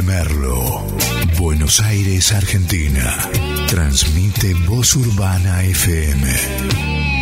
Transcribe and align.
Merlo, 0.00 0.86
Buenos 1.38 1.80
Aires, 1.80 2.32
Argentina. 2.32 3.14
Transmite 3.68 4.54
Voz 4.54 4.96
Urbana 4.96 5.62
FM. 5.64 7.21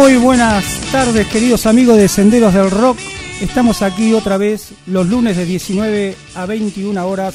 Muy, 0.00 0.16
buenas 0.16 0.64
tardes, 0.90 1.26
queridos 1.26 1.66
amigos 1.66 1.98
de 1.98 2.08
Senderos 2.08 2.54
del 2.54 2.70
Rock. 2.70 2.96
Estamos 3.42 3.82
aquí 3.82 4.14
otra 4.14 4.38
vez 4.38 4.70
los 4.86 5.06
lunes 5.06 5.36
de 5.36 5.44
19 5.44 6.16
a 6.36 6.46
21 6.46 7.06
horas 7.06 7.34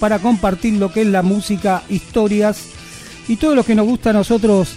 para 0.00 0.18
compartir 0.18 0.74
lo 0.74 0.92
que 0.92 1.02
es 1.02 1.06
la 1.06 1.22
música, 1.22 1.84
historias 1.88 2.58
y 3.28 3.36
todo 3.36 3.54
lo 3.54 3.62
que 3.62 3.76
nos 3.76 3.86
gusta 3.86 4.10
a 4.10 4.14
nosotros 4.14 4.70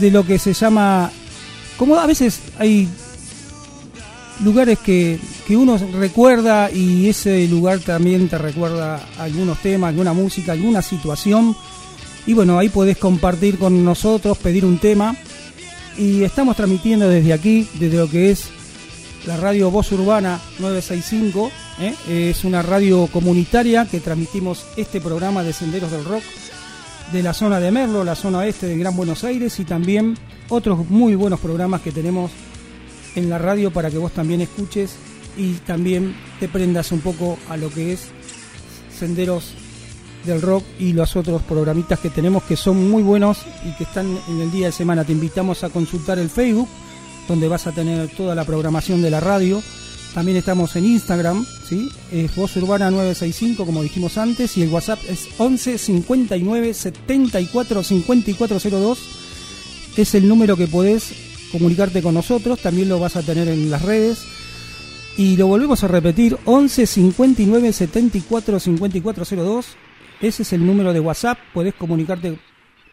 de 0.00 0.10
lo 0.10 0.24
que 0.24 0.38
se 0.38 0.54
llama. 0.54 1.10
Como 1.76 1.96
a 1.96 2.06
veces 2.06 2.40
hay 2.58 2.88
lugares 4.42 4.78
que, 4.78 5.20
que 5.46 5.58
uno 5.58 5.78
recuerda 5.92 6.70
y 6.70 7.06
ese 7.10 7.46
lugar 7.48 7.80
también 7.80 8.30
te 8.30 8.38
recuerda 8.38 9.06
algunos 9.18 9.58
temas, 9.58 9.90
alguna 9.90 10.14
música, 10.14 10.52
alguna 10.52 10.80
situación. 10.80 11.54
Y 12.26 12.32
bueno, 12.32 12.58
ahí 12.58 12.70
podés 12.70 12.96
compartir 12.96 13.58
con 13.58 13.84
nosotros, 13.84 14.38
pedir 14.38 14.64
un 14.64 14.78
tema 14.78 15.14
y 15.98 16.22
estamos 16.22 16.56
transmitiendo 16.56 17.08
desde 17.08 17.32
aquí, 17.32 17.68
desde 17.74 17.98
lo 17.98 18.08
que 18.08 18.30
es 18.30 18.48
la 19.26 19.36
radio 19.36 19.70
Voz 19.70 19.90
Urbana 19.92 20.40
965. 20.60 21.50
¿eh? 21.80 21.94
Es 22.30 22.44
una 22.44 22.62
radio 22.62 23.08
comunitaria 23.08 23.84
que 23.84 24.00
transmitimos 24.00 24.64
este 24.76 25.00
programa 25.00 25.42
de 25.42 25.52
Senderos 25.52 25.90
del 25.90 26.04
Rock 26.04 26.22
de 27.12 27.22
la 27.22 27.34
zona 27.34 27.58
de 27.58 27.70
Merlo, 27.70 28.04
la 28.04 28.14
zona 28.14 28.38
oeste 28.38 28.66
de 28.66 28.78
Gran 28.78 28.96
Buenos 28.96 29.24
Aires 29.24 29.58
y 29.58 29.64
también 29.64 30.16
otros 30.48 30.88
muy 30.88 31.14
buenos 31.14 31.40
programas 31.40 31.80
que 31.80 31.90
tenemos 31.90 32.30
en 33.16 33.28
la 33.28 33.38
radio 33.38 33.72
para 33.72 33.90
que 33.90 33.98
vos 33.98 34.12
también 34.12 34.40
escuches 34.40 34.94
y 35.36 35.54
también 35.54 36.14
te 36.38 36.48
prendas 36.48 36.92
un 36.92 37.00
poco 37.00 37.38
a 37.48 37.56
lo 37.56 37.70
que 37.70 37.92
es 37.92 38.08
Senderos 38.96 39.54
del 40.24 40.42
rock 40.42 40.64
y 40.78 40.92
los 40.92 41.16
otros 41.16 41.42
programitas 41.42 41.98
que 41.98 42.10
tenemos 42.10 42.42
que 42.42 42.56
son 42.56 42.90
muy 42.90 43.02
buenos 43.02 43.38
y 43.64 43.76
que 43.76 43.84
están 43.84 44.18
en 44.28 44.40
el 44.40 44.50
día 44.50 44.66
de 44.66 44.72
semana. 44.72 45.04
Te 45.04 45.12
invitamos 45.12 45.64
a 45.64 45.70
consultar 45.70 46.18
el 46.18 46.30
Facebook, 46.30 46.68
donde 47.26 47.48
vas 47.48 47.66
a 47.66 47.72
tener 47.72 48.08
toda 48.08 48.34
la 48.34 48.44
programación 48.44 49.02
de 49.02 49.10
la 49.10 49.20
radio. 49.20 49.62
También 50.14 50.38
estamos 50.38 50.74
en 50.76 50.86
Instagram, 50.86 51.46
¿sí? 51.68 51.90
Es 52.10 52.34
Voz 52.34 52.56
Urbana 52.56 52.90
965, 52.90 53.66
como 53.66 53.82
dijimos 53.82 54.16
antes, 54.18 54.56
y 54.56 54.62
el 54.62 54.70
WhatsApp 54.70 54.98
es 55.08 55.28
11 55.36 55.78
59 55.78 56.74
74 56.74 57.82
5402. 57.82 58.98
Es 59.96 60.14
el 60.14 60.26
número 60.28 60.56
que 60.56 60.66
podés 60.66 61.12
comunicarte 61.52 62.02
con 62.02 62.14
nosotros, 62.14 62.60
también 62.60 62.88
lo 62.88 62.98
vas 62.98 63.16
a 63.16 63.22
tener 63.22 63.48
en 63.48 63.70
las 63.70 63.82
redes. 63.82 64.24
Y 65.16 65.36
lo 65.36 65.48
volvemos 65.48 65.82
a 65.84 65.88
repetir, 65.88 66.38
11 66.44 66.86
59 66.86 67.72
74 67.72 68.60
5402 68.60 69.66
ese 70.20 70.42
es 70.42 70.52
el 70.52 70.66
número 70.66 70.92
de 70.92 71.00
WhatsApp, 71.00 71.38
podés 71.52 71.74
comunicarte 71.74 72.38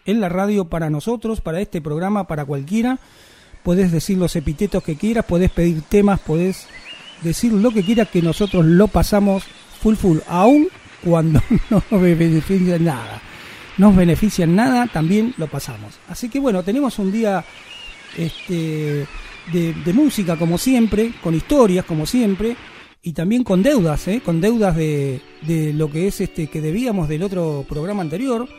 en 0.06 0.22
la 0.22 0.30
radio 0.30 0.66
para 0.66 0.90
nosotros, 0.90 1.42
para 1.42 1.60
este 1.60 1.82
programa, 1.82 2.28
para 2.28 2.46
cualquiera. 2.46 3.00
Podés 3.64 3.92
decir 3.92 4.18
los 4.18 4.36
epítetos 4.36 4.84
que 4.84 4.96
quieras, 4.96 5.26
podés 5.26 5.50
pedir 5.50 5.82
temas, 5.82 6.20
podés 6.20 6.68
decir 7.24 7.52
lo 7.52 7.72
que 7.72 7.84
quieras 7.84 8.10
que 8.10 8.22
nosotros 8.22 8.64
lo 8.66 8.88
pasamos 8.88 9.44
full 9.82 9.96
full, 9.96 10.20
aún 10.28 10.68
cuando 11.04 11.42
no 11.70 11.84
nos 11.90 12.02
beneficia 12.02 12.78
nada. 12.78 13.22
Nos 13.78 13.96
beneficia 13.96 14.48
nada, 14.48 14.88
también 14.88 15.34
lo 15.38 15.48
pasamos. 15.48 16.00
Así 16.08 16.30
que 16.30 16.40
bueno, 16.40 16.64
tenemos 16.64 16.98
un 17.00 17.12
día 17.12 17.44
este, 18.18 19.06
de, 19.52 19.94
música 19.94 20.38
como 20.38 20.58
siempre, 20.58 21.14
con 21.22 21.36
historias 21.36 21.86
como 21.86 22.06
siempre 22.06 22.56
y 23.06 23.14
también 23.14 23.44
con 23.44 23.62
deudas, 23.62 24.08
¿eh? 24.08 24.20
con 24.26 24.42
deudas 24.42 24.76
de, 24.76 25.22
de, 25.44 25.74
lo 25.74 25.92
que 25.92 26.08
es 26.08 26.22
este 26.22 26.48
que 26.48 26.60
debíamos 26.60 27.08
del 27.08 27.22
otro 27.22 27.64
programa 27.70 28.02
anterior 28.02 28.50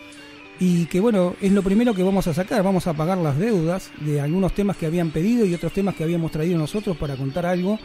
y 0.61 0.87
que 0.87 1.01
bueno, 1.01 1.35
es 1.41 1.51
lo 1.51 1.65
primero 1.65 1.93
que 1.95 2.05
vamos 2.05 2.29
a 2.29 2.33
sacar, 2.33 2.63
vamos 2.63 2.87
a 2.87 2.95
pagar 2.95 3.19
las 3.19 3.37
deudas 3.37 3.91
de 4.03 4.21
algunos 4.21 4.55
temas 4.55 4.77
que 4.77 4.87
habían 4.87 5.11
pedido 5.11 5.45
y 5.45 5.53
otros 5.53 5.73
temas 5.73 5.97
que 5.97 6.05
habíamos 6.05 6.31
traído 6.31 6.57
nosotros 6.57 6.97
para 6.97 7.17
contar 7.17 7.45
algo 7.45 7.77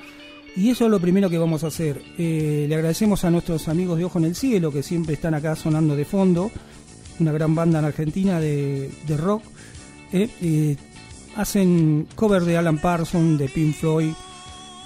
y 0.56 0.70
eso 0.70 0.86
es 0.86 0.92
lo 0.92 1.00
primero 1.00 1.32
que 1.32 1.40
vamos 1.40 1.64
a 1.64 1.68
hacer. 1.68 2.00
Eh, 2.20 2.68
le 2.70 2.76
agradecemos 2.76 3.26
a 3.26 3.32
nuestros 3.32 3.68
amigos 3.68 3.98
de 3.98 4.06
Ojo 4.06 4.20
en 4.20 4.26
el 4.26 4.36
Cielo 4.36 4.72
que 4.72 4.84
siempre 4.84 5.16
están 5.16 5.34
acá 5.34 5.56
sonando 5.56 5.96
de 5.96 6.06
fondo, 6.06 6.52
una 7.20 7.32
gran 7.32 7.56
banda 7.56 7.80
en 7.80 7.86
Argentina 7.86 8.40
de, 8.40 8.92
rock. 9.18 9.42
Eh, 10.14 10.30
eh, 10.44 10.76
hacen 11.38 12.08
cover 12.14 12.44
de 12.44 12.56
Alan 12.56 12.78
Parsons, 12.78 13.40
de 13.40 13.50
Pink 13.50 13.74
Floyd, 13.74 14.14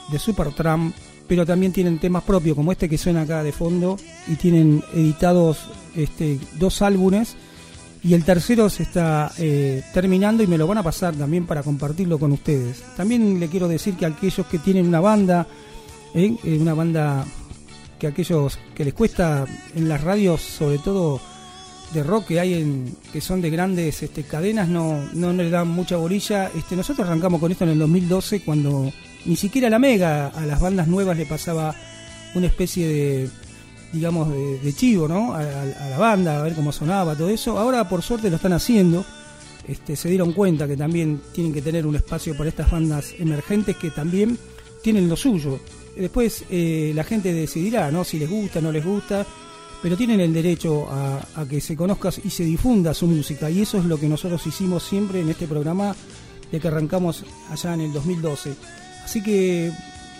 de 0.10 0.19
Supertramp, 0.19 0.95
pero 1.27 1.45
también 1.45 1.72
tienen 1.72 2.00
temas 2.00 2.24
propios 2.24 2.56
como 2.56 2.72
este 2.72 2.89
que 2.89 2.98
suena 2.98 3.22
acá 3.22 3.44
de 3.44 3.51
fondo 3.51 3.98
y 4.27 4.36
tienen 4.36 4.83
editados 4.94 5.69
este, 5.95 6.39
dos 6.60 6.81
álbumes 6.81 7.36
y 8.06 8.13
el 8.13 8.24
tercero 8.24 8.69
se 8.69 8.83
está 8.83 9.31
eh, 9.39 9.81
terminando 9.92 10.44
y 10.44 10.48
me 10.48 10.60
lo 10.60 10.68
van 10.68 10.77
a 10.77 10.83
pasar 10.83 11.16
también 11.16 11.48
para 11.48 11.63
compartirlo 11.63 12.19
con 12.19 12.31
ustedes. 12.31 12.83
También 12.95 13.39
le 13.39 13.48
quiero 13.48 13.68
decir 13.68 13.95
que 13.95 14.06
aquellos 14.06 14.45
que 14.45 14.60
tienen 14.60 14.88
una 14.88 15.00
banda, 15.00 15.48
eh, 16.13 16.36
eh, 16.44 16.57
una 16.62 16.75
banda 16.75 17.25
que 17.98 18.06
aquellos 18.06 18.60
que 18.75 18.86
les 18.86 18.94
cuesta 18.94 19.45
en 19.75 19.89
las 19.89 20.04
radios, 20.04 20.42
sobre 20.42 20.77
todo 20.77 21.19
de 21.94 22.04
rock 22.04 22.27
que 22.27 22.39
hay 22.39 22.54
en, 22.54 22.95
que 23.12 23.22
son 23.22 23.42
de 23.42 23.50
grandes 23.50 24.04
este, 24.04 24.22
cadenas, 24.22 24.68
no, 24.68 25.04
no 25.13 25.33
les 25.33 25.50
dan 25.50 25.69
mucha 25.69 25.98
bolilla. 25.98 26.51
Este, 26.56 26.75
nosotros 26.75 27.07
arrancamos 27.07 27.39
con 27.39 27.51
esto 27.51 27.63
en 27.63 27.72
el 27.72 27.80
2012 27.80 28.42
cuando 28.42 28.94
ni 29.25 29.36
siquiera 29.36 29.69
la 29.69 29.80
Mega 29.80 30.27
a 30.27 30.45
las 30.45 30.60
bandas 30.60 30.88
nuevas 30.88 31.18
le 31.18 31.25
pasaba 31.25 31.75
una 32.36 32.48
especie 32.48 32.88
de 32.88 33.30
digamos, 33.95 34.30
de, 34.30 34.74
chivo, 34.74 35.07
¿no? 35.07 35.33
A, 35.33 35.42
la 35.44 35.98
banda, 35.98 36.39
a 36.39 36.44
ver 36.44 36.54
cómo 36.54 36.72
sonaba, 36.72 37.16
todo 37.16 37.30
eso. 37.30 37.57
Ahora, 37.57 37.88
por 37.88 38.01
suerte, 38.01 38.30
lo 38.30 38.36
están 38.36 38.54
haciendo. 38.54 39.06
Este, 39.68 39.95
se 39.95 40.10
dieron 40.10 40.33
cuenta 40.33 40.68
que 40.68 40.77
también 40.77 41.22
tienen 41.33 41.54
que 41.54 41.62
tener 41.62 41.88
un 41.88 41.95
espacio 41.95 42.38
para 42.38 42.50
estas 42.50 42.69
bandas 42.69 43.16
emergentes 43.18 43.77
que 43.77 43.89
también 43.92 44.38
tienen 44.83 45.10
lo 45.10 45.16
suyo. 45.16 45.60
Después 45.95 46.44
eh, 46.50 46.92
la 46.94 47.04
gente 47.04 47.33
decidirá, 47.33 47.89
¿no? 47.89 48.04
Si 48.04 48.19
les 48.19 48.30
gusta, 48.30 48.60
no 48.60 48.72
les 48.72 48.86
gusta, 48.86 49.25
pero 49.81 49.95
tienen 49.95 50.19
el 50.19 50.33
derecho 50.33 50.88
a 50.89 51.45
que 51.50 51.62
se 51.62 51.75
conozca 51.75 52.10
y 52.24 52.30
se 52.30 52.44
difunda 52.44 52.94
su 52.94 53.07
música. 53.07 53.50
Y 53.50 53.62
eso 53.62 53.77
es 53.77 53.86
lo 53.86 53.98
que 53.98 54.10
nosotros 54.10 54.45
hicimos 54.45 54.83
siempre 54.83 55.22
en 55.22 55.30
este 55.30 55.48
programa 55.48 55.95
de 56.51 56.60
que 56.60 56.68
arrancamos 56.68 57.24
allá 57.50 57.74
en 57.74 57.81
el 57.81 57.94
2012. 57.94 58.56
Así 59.05 59.23
que, 59.23 59.71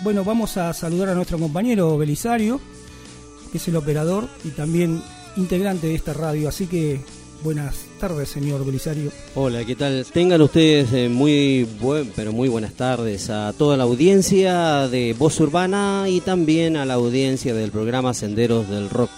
bueno, 0.04 0.24
vamos 0.24 0.56
a 0.56 0.74
saludar 0.74 1.10
a 1.10 1.16
nuestro 1.16 1.38
compañero 1.38 1.98
Belisario 1.98 2.62
que 3.56 3.58
es 3.58 3.68
el 3.70 3.78
operador 3.78 4.28
y 4.44 4.50
también 4.50 5.02
integrante 5.38 5.88
de 5.88 5.96
esta 5.96 6.14
radio. 6.14 6.50
Así 6.50 6.68
que 6.68 7.00
buenas 7.42 7.86
tardes, 8.02 8.28
señor 8.28 8.66
Belisario. 8.66 9.12
Hola, 9.34 9.64
¿qué 9.64 9.76
tal? 9.76 10.06
Tengan 10.12 10.42
ustedes 10.42 10.92
eh, 10.94 11.08
muy 11.08 11.64
buen, 11.80 12.12
pero 12.16 12.34
muy 12.34 12.50
buenas 12.50 12.74
tardes 12.74 13.30
a 13.30 13.54
toda 13.54 13.78
la 13.78 13.84
audiencia 13.84 14.90
de 14.90 15.16
Voz 15.18 15.40
Urbana 15.40 16.06
y 16.10 16.22
también 16.22 16.76
a 16.76 16.84
la 16.84 16.96
audiencia 16.96 17.54
del 17.54 17.72
programa 17.72 18.14
Senderos 18.14 18.70
del 18.70 18.90
Rock. 18.90 19.10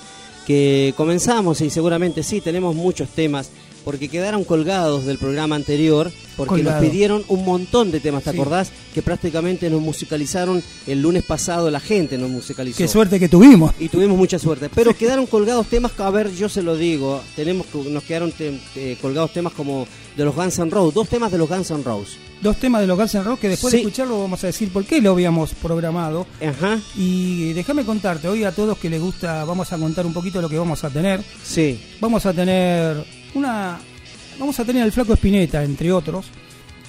Que 0.46 0.94
comenzamos 0.96 1.60
y 1.62 1.70
seguramente 1.70 2.22
sí, 2.22 2.40
tenemos 2.40 2.76
muchos 2.76 3.10
temas 3.10 3.50
porque 3.88 4.10
quedaron 4.10 4.44
colgados 4.44 5.06
del 5.06 5.18
programa 5.18 5.56
anterior, 5.56 6.12
porque 6.36 6.62
nos 6.62 6.74
pidieron 6.82 7.24
un 7.30 7.46
montón 7.46 7.90
de 7.90 8.02
temas, 8.02 8.22
¿te 8.22 8.32
acordás? 8.32 8.70
Que 8.94 9.02
prácticamente 9.02 9.70
nos 9.70 9.80
musicalizaron 9.80 10.62
el 10.88 11.02
lunes 11.02 11.24
pasado, 11.24 11.72
la 11.72 11.80
gente 11.80 12.18
nos 12.18 12.30
musicalizó. 12.30 12.80
Qué 12.80 12.90
suerte 12.90 13.18
que 13.18 13.30
tuvimos. 13.30 13.72
Y 13.80 13.88
tuvimos 13.88 14.18
mucha 14.18 14.40
suerte, 14.40 14.68
pero 14.68 14.94
quedaron 14.94 15.26
colgados 15.26 15.68
temas, 15.68 15.98
a 16.00 16.10
ver, 16.10 16.36
yo 16.36 16.50
se 16.50 16.64
lo 16.64 16.76
digo, 16.76 17.22
tenemos 17.38 17.66
nos 17.90 18.04
quedaron 18.04 18.34
colgados 19.02 19.32
temas 19.32 19.54
como 19.54 19.88
de 20.18 20.26
los 20.26 20.36
Guns 20.36 20.60
N' 20.60 20.70
Roses, 20.70 20.94
dos 20.94 21.08
temas 21.08 21.32
de 21.32 21.38
los 21.38 21.48
Guns 21.48 21.72
N' 21.72 21.84
Roses. 21.84 22.18
Dos 22.42 22.58
temas 22.58 22.82
de 22.82 22.88
los 22.88 22.98
Guns 22.98 23.16
N' 23.16 23.24
Roses 23.24 23.40
que 23.40 23.48
después 23.48 23.72
de 23.72 23.80
escucharlo 23.80 24.20
vamos 24.20 24.44
a 24.44 24.48
decir 24.48 24.70
por 24.74 24.84
qué 24.84 25.00
lo 25.00 25.12
habíamos 25.12 25.54
programado. 25.54 26.28
Ajá. 26.46 26.78
Y 26.98 27.54
déjame 27.54 27.86
contarte, 27.86 28.28
hoy 28.28 28.44
a 28.44 28.52
todos 28.52 28.78
que 28.78 28.90
les 28.90 29.02
gusta, 29.02 29.46
vamos 29.46 29.72
a 29.72 29.78
contar 29.78 30.06
un 30.06 30.14
poquito 30.14 30.42
lo 30.42 30.50
que 30.50 30.58
vamos 30.58 30.84
a 30.84 30.90
tener. 30.90 31.22
Sí. 31.42 31.80
Vamos 32.02 32.26
a 32.26 32.34
tener 32.34 33.06
una. 33.38 33.80
Vamos 34.40 34.60
a 34.60 34.66
tener 34.66 34.84
al 34.84 34.92
Flaco 34.92 35.14
Espineta, 35.14 35.64
entre 35.64 35.92
otros, 35.92 36.28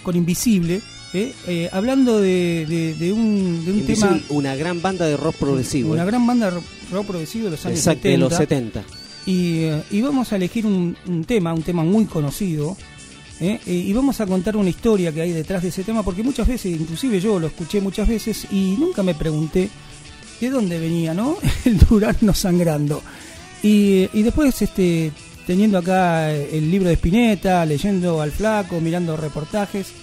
con 0.03 0.17
Invisible, 0.17 0.81
¿eh? 1.15 1.33
Eh, 1.47 1.69
hablando 1.73 2.21
de, 2.21 2.95
de, 2.99 3.13
un, 3.13 3.65
de 3.65 3.73
un 3.73 3.87
tema. 3.87 4.21
Una 4.29 4.55
gran 4.55 4.83
banda 4.83 5.07
de 5.07 5.17
rock 5.17 5.37
progresivo. 5.37 5.93
Una 5.93 6.03
¿eh? 6.03 6.07
gran 6.07 6.27
banda 6.27 6.51
de 6.51 6.61
rock 6.93 7.07
progresivo 7.07 7.47
de 7.47 7.51
los 7.53 7.67
años 7.67 7.79
Exacto, 7.79 8.03
70. 8.03 8.11
De 8.11 8.19
los 8.19 8.37
70. 8.37 8.85
Y, 9.27 9.67
y, 9.91 10.01
vamos 10.01 10.33
a 10.33 10.37
elegir 10.37 10.67
un, 10.67 10.97
un, 11.07 11.25
tema, 11.25 11.53
un 11.53 11.63
tema 11.63 11.85
muy 11.85 12.07
conocido. 12.07 12.77
y 13.41 13.93
vamos 13.93 14.21
a 14.21 14.27
contar 14.27 14.57
una 14.57 14.71
historia 14.71 15.13
que 15.13 15.21
hay 15.21 15.33
detrás 15.33 15.63
de 15.63 15.69
ese 15.69 15.85
tema, 15.85 16.03
porque 16.03 16.23
muchas 16.23 16.49
veces, 16.49 16.73
inclusive 16.81 17.21
yo 17.21 17.39
lo 17.39 17.49
escuché 17.49 17.81
muchas 17.81 18.09
veces 18.09 18.47
y 18.51 18.77
nunca 18.79 19.03
me 19.03 19.15
pregunté 19.15 19.69
de 20.41 20.51
dónde 20.51 20.79
venía, 20.79 21.15
¿no? 21.15 21.37
El 21.65 21.79
durazno 21.79 22.33
sangrando. 22.33 23.03
Y, 23.63 24.09
y 24.13 24.23
después 24.23 24.63
este 24.63 25.13
teniendo 25.49 25.79
acá 25.79 26.31
el 26.31 26.71
libro 26.71 26.89
de 26.89 26.97
Spinetta, 26.97 27.65
leyendo 27.65 28.21
al 28.21 28.33
flaco, 28.33 28.83
mirando 28.83 29.17
reportajes 29.17 29.95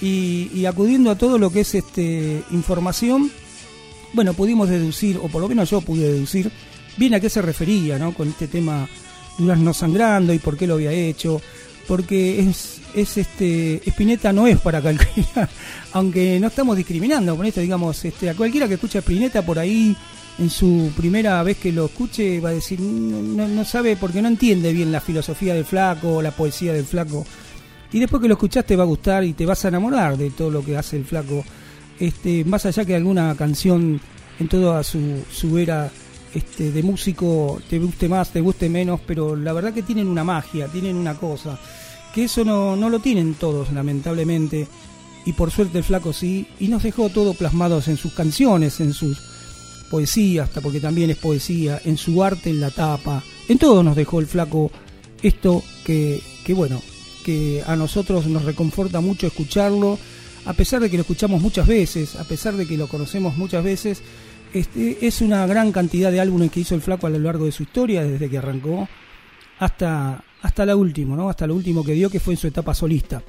y, 0.00 0.64
acudiendo 0.64 1.10
a 1.10 1.18
todo 1.18 1.38
lo 1.38 1.50
que 1.50 1.62
es 1.62 1.74
este 1.74 2.44
información, 2.52 3.28
bueno, 4.12 4.32
pudimos 4.32 4.68
deducir, 4.68 5.18
o 5.20 5.26
por 5.26 5.42
lo 5.42 5.48
menos 5.48 5.70
yo 5.70 5.80
pude 5.80 6.12
deducir, 6.12 6.52
bien 6.96 7.14
a 7.14 7.18
qué 7.18 7.28
se 7.28 7.42
refería, 7.42 7.98
¿no? 7.98 8.14
Con 8.14 8.28
este 8.28 8.46
tema 8.46 8.88
no 9.38 9.74
sangrando 9.74 10.32
y 10.32 10.38
por 10.38 10.56
qué 10.56 10.68
lo 10.68 10.74
había 10.74 10.92
hecho, 10.92 11.42
porque 11.88 12.38
es, 12.38 12.80
es 12.94 13.16
este, 13.16 13.82
Spinetta 13.84 14.32
no 14.32 14.46
es 14.46 14.60
para 14.60 14.80
cualquiera, 14.80 15.48
aunque 15.94 16.38
no 16.38 16.46
estamos 16.46 16.76
discriminando 16.76 17.36
con 17.36 17.44
esto, 17.44 17.60
digamos, 17.60 18.04
este, 18.04 18.30
a 18.30 18.34
cualquiera 18.34 18.68
que 18.68 18.74
escucha 18.74 19.00
Spinetta 19.00 19.44
por 19.44 19.58
ahí 19.58 19.96
en 20.38 20.50
su 20.50 20.92
primera 20.96 21.42
vez 21.42 21.56
que 21.58 21.72
lo 21.72 21.86
escuche 21.86 22.40
va 22.40 22.50
a 22.50 22.52
decir, 22.52 22.80
no, 22.80 23.64
sabe 23.64 23.96
porque 23.96 24.20
no 24.20 24.28
entiende 24.28 24.72
bien 24.72 24.92
la 24.92 25.00
filosofía 25.00 25.54
del 25.54 25.64
flaco, 25.64 26.20
la 26.20 26.30
poesía 26.30 26.72
del 26.72 26.84
flaco. 26.84 27.26
Y 27.92 28.00
después 28.00 28.20
que 28.20 28.28
lo 28.28 28.34
escuchaste 28.34 28.76
va 28.76 28.82
a 28.82 28.86
gustar 28.86 29.24
y 29.24 29.32
te 29.32 29.46
vas 29.46 29.64
a 29.64 29.68
enamorar 29.68 30.16
de 30.16 30.30
todo 30.30 30.50
lo 30.50 30.64
que 30.64 30.76
hace 30.76 30.96
el 30.96 31.04
flaco. 31.04 31.44
Este, 31.98 32.44
más 32.44 32.66
allá 32.66 32.84
que 32.84 32.94
alguna 32.94 33.34
canción 33.34 34.00
en 34.38 34.48
toda 34.48 34.82
su, 34.82 35.24
su 35.32 35.56
era 35.56 35.90
este, 36.34 36.70
de 36.70 36.82
músico 36.82 37.58
te 37.70 37.78
guste 37.78 38.08
más, 38.08 38.30
te 38.30 38.42
guste 38.42 38.68
menos, 38.68 39.00
pero 39.06 39.34
la 39.34 39.54
verdad 39.54 39.72
que 39.72 39.82
tienen 39.82 40.08
una 40.08 40.24
magia, 40.24 40.68
tienen 40.68 40.96
una 40.96 41.14
cosa, 41.14 41.58
que 42.14 42.24
eso 42.24 42.44
no, 42.44 42.76
no 42.76 42.90
lo 42.90 42.98
tienen 42.98 43.34
todos, 43.34 43.72
lamentablemente, 43.72 44.68
y 45.24 45.32
por 45.32 45.50
suerte 45.50 45.78
el 45.78 45.84
flaco 45.84 46.12
sí, 46.12 46.46
y 46.60 46.68
nos 46.68 46.82
dejó 46.82 47.08
todo 47.08 47.32
plasmados 47.32 47.88
en 47.88 47.96
sus 47.96 48.12
canciones, 48.12 48.80
en 48.80 48.92
sus 48.92 49.35
poesía, 49.90 50.44
hasta 50.44 50.60
porque 50.60 50.80
también 50.80 51.10
es 51.10 51.16
poesía, 51.16 51.80
en 51.84 51.96
su 51.96 52.22
arte, 52.22 52.50
en 52.50 52.60
la 52.60 52.70
tapa, 52.70 53.22
en 53.48 53.58
todo 53.58 53.82
nos 53.82 53.96
dejó 53.96 54.20
el 54.20 54.26
flaco 54.26 54.70
esto 55.22 55.62
que, 55.84 56.20
que 56.44 56.54
bueno, 56.54 56.80
que 57.24 57.62
a 57.66 57.74
nosotros 57.76 58.26
nos 58.26 58.44
reconforta 58.44 59.00
mucho 59.00 59.26
escucharlo, 59.26 59.98
a 60.44 60.52
pesar 60.52 60.80
de 60.80 60.88
que 60.88 60.96
lo 60.96 61.00
escuchamos 61.00 61.42
muchas 61.42 61.66
veces, 61.66 62.14
a 62.16 62.24
pesar 62.24 62.56
de 62.56 62.66
que 62.66 62.76
lo 62.76 62.86
conocemos 62.86 63.36
muchas 63.36 63.64
veces, 63.64 64.02
este, 64.52 65.04
es 65.06 65.20
una 65.20 65.46
gran 65.46 65.72
cantidad 65.72 66.12
de 66.12 66.20
álbumes 66.20 66.50
que 66.50 66.60
hizo 66.60 66.74
el 66.74 66.82
flaco 66.82 67.06
a 67.06 67.10
lo 67.10 67.18
largo 67.18 67.44
de 67.44 67.52
su 67.52 67.64
historia, 67.64 68.04
desde 68.04 68.30
que 68.30 68.38
arrancó 68.38 68.88
hasta, 69.58 70.22
hasta 70.42 70.66
la 70.66 70.76
última, 70.76 71.16
¿no? 71.16 71.28
hasta 71.28 71.46
lo 71.46 71.54
último 71.54 71.84
que 71.84 71.92
dio, 71.92 72.10
que 72.10 72.20
fue 72.20 72.34
en 72.34 72.38
su 72.38 72.46
etapa 72.46 72.74
solista. 72.74 73.22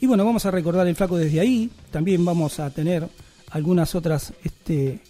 Y 0.00 0.06
bueno, 0.06 0.24
vamos 0.24 0.44
a 0.46 0.50
recordar 0.50 0.86
el 0.86 0.96
flaco 0.96 1.16
desde 1.16 1.40
ahí, 1.40 1.70
también 1.90 2.24
vamos 2.24 2.60
a 2.60 2.70
tener 2.70 3.08
algunas 3.50 3.94
otras 3.94 4.32
este, 4.44 5.00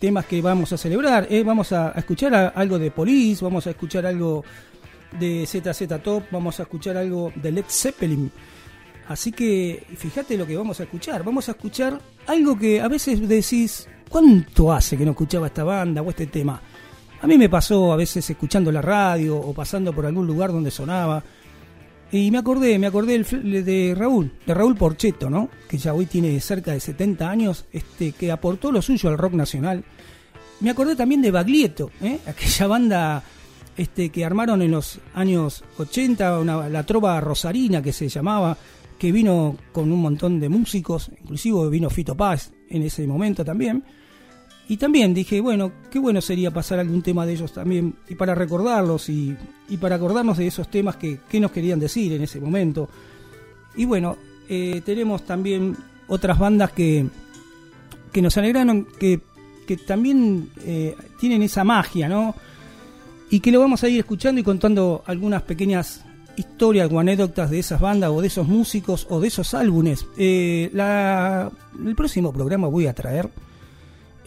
temas 0.00 0.24
que 0.24 0.40
vamos 0.40 0.72
a 0.72 0.78
celebrar. 0.78 1.28
¿eh? 1.30 1.44
Vamos 1.44 1.70
a, 1.72 1.92
escuchar 1.92 2.52
algo 2.56 2.78
de 2.78 2.90
Police, 2.90 3.44
vamos 3.44 3.66
a 3.66 3.70
escuchar 3.70 4.06
algo 4.06 4.42
de 5.12 5.46
ZZ 5.46 6.02
Top, 6.02 6.24
vamos 6.30 6.58
a 6.58 6.64
escuchar 6.64 6.96
algo 6.96 7.32
de 7.36 7.52
Led 7.52 7.66
Zeppelin. 7.68 8.32
Así 9.08 9.30
que 9.30 9.84
fíjate 9.96 10.38
lo 10.38 10.46
que 10.46 10.56
vamos 10.56 10.80
a 10.80 10.84
escuchar. 10.84 11.22
Vamos 11.22 11.48
a 11.48 11.52
escuchar 11.52 12.00
algo 12.26 12.58
que 12.58 12.80
a 12.80 12.88
veces 12.88 13.28
decís, 13.28 13.88
¿cuánto 14.08 14.72
hace 14.72 14.96
que 14.96 15.04
no 15.04 15.10
escuchaba 15.10 15.48
esta 15.48 15.64
banda 15.64 16.00
o 16.00 16.08
este 16.08 16.26
tema? 16.26 16.60
A 17.20 17.26
mí 17.26 17.36
me 17.36 17.50
pasó 17.50 17.92
a 17.92 17.96
veces 17.96 18.28
escuchando 18.30 18.72
la 18.72 18.80
radio 18.80 19.36
o 19.36 19.52
pasando 19.52 19.92
por 19.92 20.06
algún 20.06 20.26
lugar 20.26 20.50
donde 20.50 20.70
sonaba 20.70 21.22
y 22.12 22.30
me 22.30 22.38
acordé, 22.38 22.78
me 22.78 22.88
acordé 22.88 23.22
de 23.22 23.94
Raúl, 23.96 24.32
de 24.44 24.54
Raúl 24.54 24.76
Porcheto, 24.76 25.30
¿no? 25.30 25.48
Que 25.68 25.78
ya 25.78 25.94
hoy 25.94 26.06
tiene 26.06 26.38
cerca 26.40 26.72
de 26.72 26.80
70 26.80 27.30
años, 27.30 27.66
este, 27.72 28.12
que 28.12 28.32
aportó 28.32 28.72
lo 28.72 28.82
suyo 28.82 29.08
al 29.08 29.18
rock 29.18 29.34
nacional. 29.34 29.84
Me 30.60 30.70
acordé 30.70 30.96
también 30.96 31.22
de 31.22 31.30
Baglietto, 31.30 31.90
¿eh? 32.02 32.18
aquella 32.26 32.66
banda 32.66 33.22
este, 33.76 34.10
que 34.10 34.24
armaron 34.24 34.60
en 34.62 34.72
los 34.72 34.98
años 35.14 35.62
80, 35.78 36.40
una, 36.40 36.68
la 36.68 36.84
trova 36.84 37.20
rosarina 37.20 37.80
que 37.80 37.92
se 37.92 38.08
llamaba, 38.08 38.56
que 38.98 39.12
vino 39.12 39.56
con 39.72 39.90
un 39.92 40.02
montón 40.02 40.40
de 40.40 40.48
músicos, 40.48 41.10
inclusive 41.22 41.70
vino 41.70 41.88
Fito 41.90 42.16
Paz 42.16 42.52
en 42.68 42.82
ese 42.82 43.06
momento 43.06 43.44
también. 43.44 43.84
Y 44.70 44.76
también 44.76 45.12
dije, 45.12 45.40
bueno, 45.40 45.72
qué 45.90 45.98
bueno 45.98 46.20
sería 46.20 46.52
pasar 46.52 46.78
algún 46.78 47.02
tema 47.02 47.26
de 47.26 47.32
ellos 47.32 47.52
también, 47.52 47.92
y 48.08 48.14
para 48.14 48.36
recordarlos 48.36 49.08
y, 49.08 49.36
para 49.80 49.96
acordarnos 49.96 50.38
de 50.38 50.46
esos 50.46 50.70
temas 50.70 50.94
que, 50.94 51.18
nos 51.40 51.50
querían 51.50 51.80
decir 51.80 52.12
en 52.12 52.22
ese 52.22 52.38
momento. 52.40 52.88
Y 53.74 53.84
bueno, 53.84 54.16
eh, 54.48 54.80
tenemos 54.84 55.26
también 55.26 55.76
otras 56.06 56.38
bandas 56.38 56.70
que, 56.70 57.04
que 58.12 58.22
nos 58.22 58.36
alegraron, 58.36 58.86
que, 58.96 59.20
que 59.66 59.76
también 59.76 60.50
eh, 60.64 60.94
tienen 61.18 61.42
esa 61.42 61.64
magia, 61.64 62.08
¿no? 62.08 62.36
Y 63.28 63.40
que 63.40 63.50
lo 63.50 63.58
vamos 63.58 63.82
a 63.82 63.88
ir 63.88 63.98
escuchando 63.98 64.40
y 64.40 64.44
contando 64.44 65.02
algunas 65.04 65.42
pequeñas 65.42 66.04
historias 66.36 66.88
o 66.92 67.00
anécdotas 67.00 67.50
de 67.50 67.58
esas 67.58 67.80
bandas 67.80 68.10
o 68.10 68.20
de 68.20 68.28
esos 68.28 68.46
músicos 68.46 69.08
o 69.10 69.18
de 69.18 69.26
esos 69.26 69.52
álbumes. 69.52 70.06
Eh, 70.16 70.70
el 70.72 71.96
próximo 71.96 72.32
programa 72.32 72.68
voy 72.68 72.86
a 72.86 72.94
traer 72.94 73.28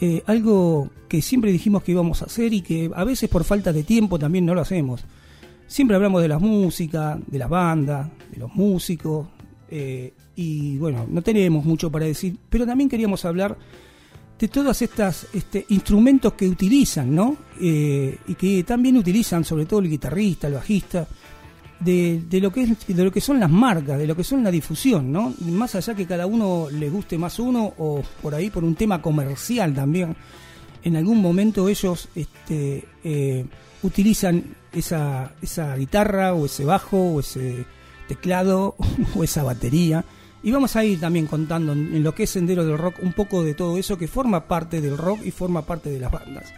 eh, 0.06 0.22
algo 0.26 0.90
que 1.08 1.22
siempre 1.22 1.50
dijimos 1.50 1.82
que 1.82 1.92
íbamos 1.92 2.20
a 2.20 2.26
hacer 2.26 2.52
y 2.52 2.60
que 2.60 2.90
a 2.94 3.04
veces 3.04 3.30
por 3.30 3.42
falta 3.42 3.72
de 3.72 3.84
tiempo 3.84 4.18
también 4.18 4.44
no 4.44 4.54
lo 4.54 4.60
hacemos. 4.60 5.02
Siempre 5.66 5.96
hablamos 5.96 6.20
de 6.20 6.28
la 6.28 6.38
música, 6.38 7.18
de 7.26 7.38
las 7.38 7.48
bandas, 7.48 8.10
de 8.30 8.38
los 8.38 8.54
músicos, 8.54 9.26
eh, 9.70 10.12
y 10.36 10.76
bueno, 10.76 11.06
no 11.08 11.22
tenemos 11.22 11.64
mucho 11.64 11.90
para 11.90 12.04
decir, 12.04 12.36
pero 12.50 12.66
también 12.66 12.90
queríamos 12.90 13.24
hablar 13.24 13.56
de 14.38 14.48
todos 14.48 14.82
estos 14.82 15.26
este, 15.32 15.64
instrumentos 15.70 16.34
que 16.34 16.46
utilizan, 16.48 17.14
¿no? 17.14 17.38
y 17.58 18.34
que 18.34 18.62
también 18.64 18.98
utilizan, 18.98 19.42
sobre 19.42 19.64
todo 19.64 19.80
el 19.80 19.88
guitarrista, 19.88 20.48
el 20.48 20.54
bajista, 20.54 21.08
de, 21.80 22.40
lo 22.40 22.52
que 22.52 22.62
es, 22.62 22.86
de 22.86 23.04
lo 23.04 23.12
que 23.12 23.20
son 23.20 23.40
las 23.40 23.50
marcas, 23.50 23.98
de 23.98 24.06
lo 24.06 24.16
que 24.16 24.24
son 24.24 24.42
la 24.42 24.50
difusión, 24.50 25.12
¿no? 25.12 25.34
Más 25.40 25.74
allá 25.74 25.94
que 25.94 26.06
cada 26.06 26.26
uno 26.26 26.68
le 26.70 26.88
guste 26.88 27.18
más 27.18 27.38
uno 27.38 27.74
o 27.78 28.02
por 28.22 28.34
ahí 28.34 28.50
por 28.50 28.64
un 28.64 28.74
tema 28.74 29.02
comercial 29.02 29.74
también, 29.74 30.16
en 30.82 30.96
algún 30.96 31.20
momento 31.20 31.68
ellos 31.68 32.08
este, 32.14 32.84
eh, 33.02 33.46
utilizan 33.82 34.44
esa, 34.72 35.32
esa 35.40 35.76
guitarra 35.76 36.34
o 36.34 36.46
ese 36.46 36.64
bajo 36.64 36.98
o 36.98 37.20
ese 37.20 37.64
teclado 38.08 38.76
o 39.16 39.24
esa 39.24 39.42
batería. 39.42 40.04
Y 40.42 40.50
vamos 40.50 40.76
a 40.76 40.84
ir 40.84 41.00
también 41.00 41.26
contando 41.26 41.72
en 41.72 42.02
lo 42.02 42.14
que 42.14 42.24
es 42.24 42.30
Sendero 42.30 42.66
del 42.66 42.76
Rock 42.76 42.96
un 43.02 43.14
poco 43.14 43.42
de 43.42 43.54
todo 43.54 43.78
eso 43.78 43.96
que 43.96 44.08
forma 44.08 44.46
parte 44.46 44.82
del 44.82 44.98
rock 44.98 45.20
y 45.24 45.30
forma 45.30 45.62
parte 45.62 45.88
de 45.88 45.98
las 45.98 46.12
bandas. 46.12 46.52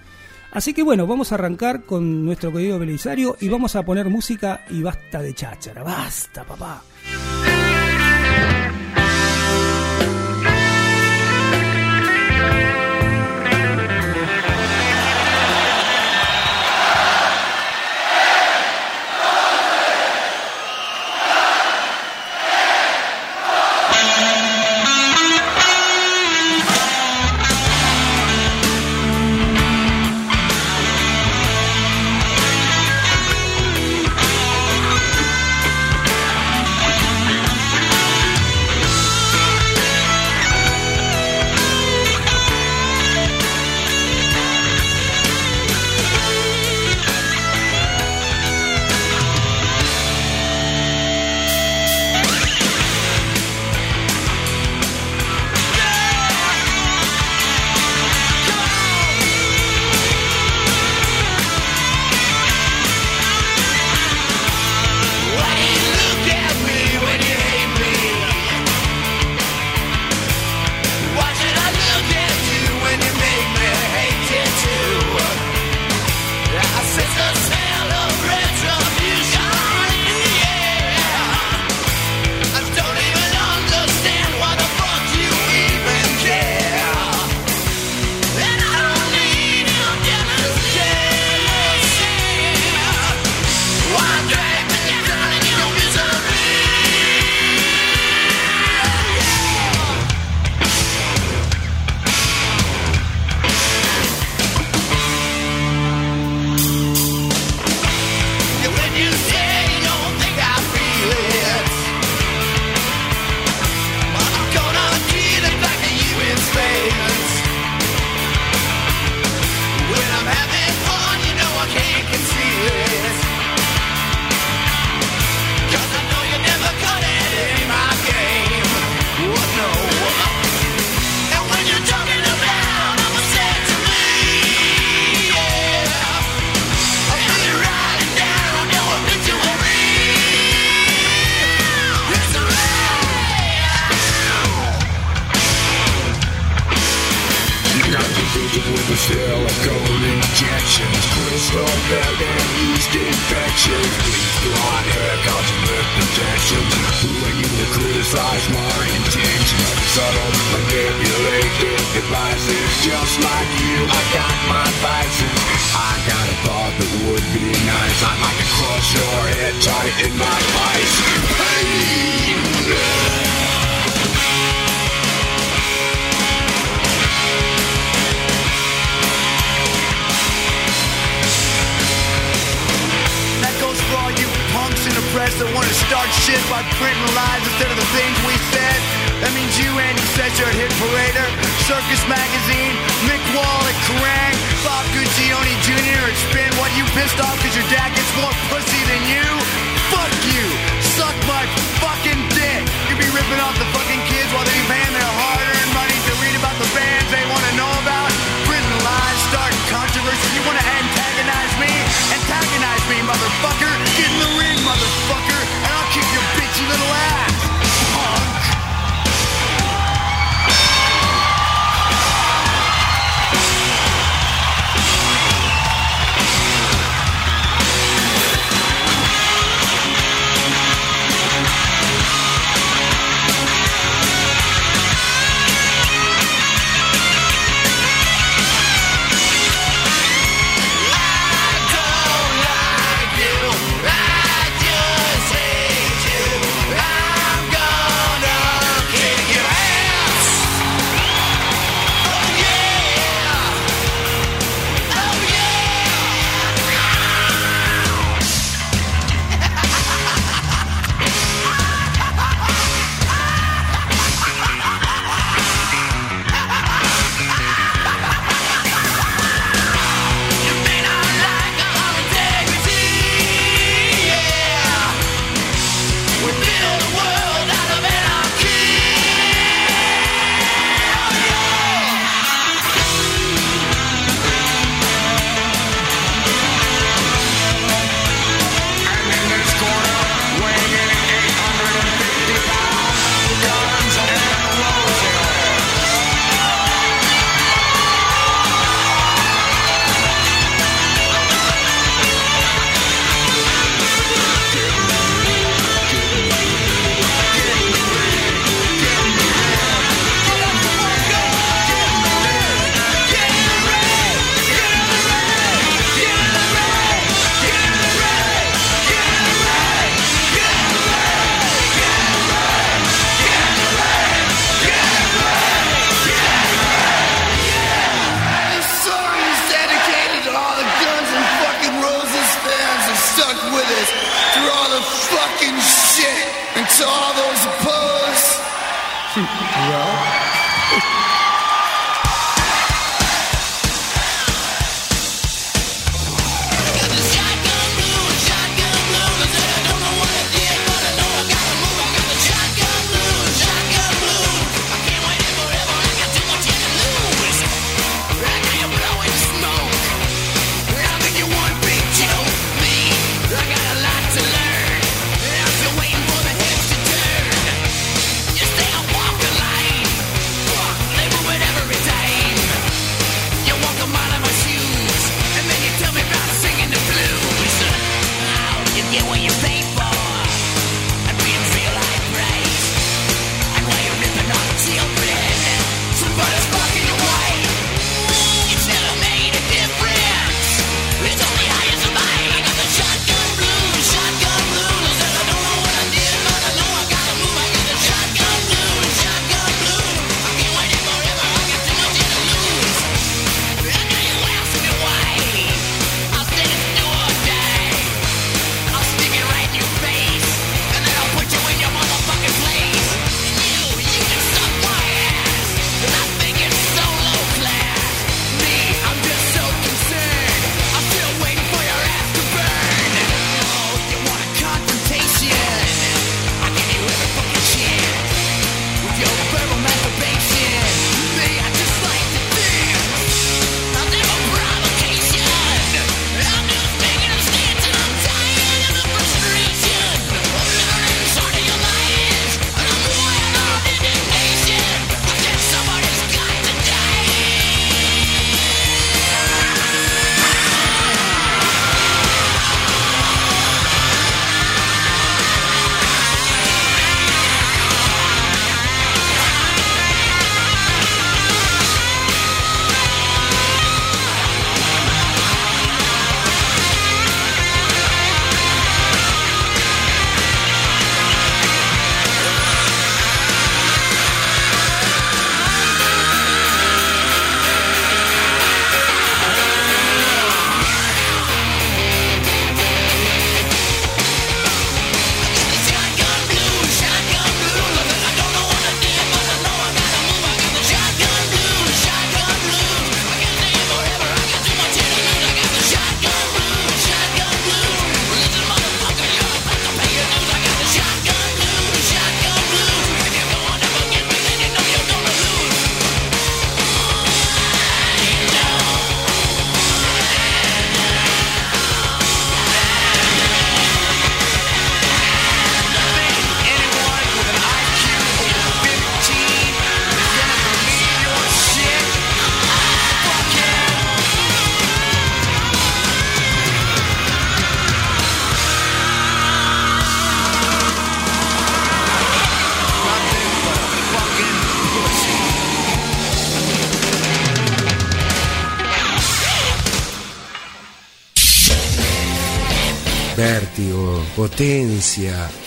Así 0.57 0.73
que 0.73 0.83
bueno, 0.83 1.07
vamos 1.07 1.31
a 1.31 1.35
arrancar 1.35 1.83
con 1.83 2.25
nuestro 2.25 2.51
querido 2.51 2.79
Belisario 2.79 3.37
y 3.43 3.51
vamos 3.51 3.77
a 3.77 3.83
poner 3.83 4.09
música 4.09 4.65
y 4.71 4.81
basta 4.81 5.21
de 5.21 5.35
cháchara, 5.35 5.83
basta 5.83 6.45
papá. 6.45 6.83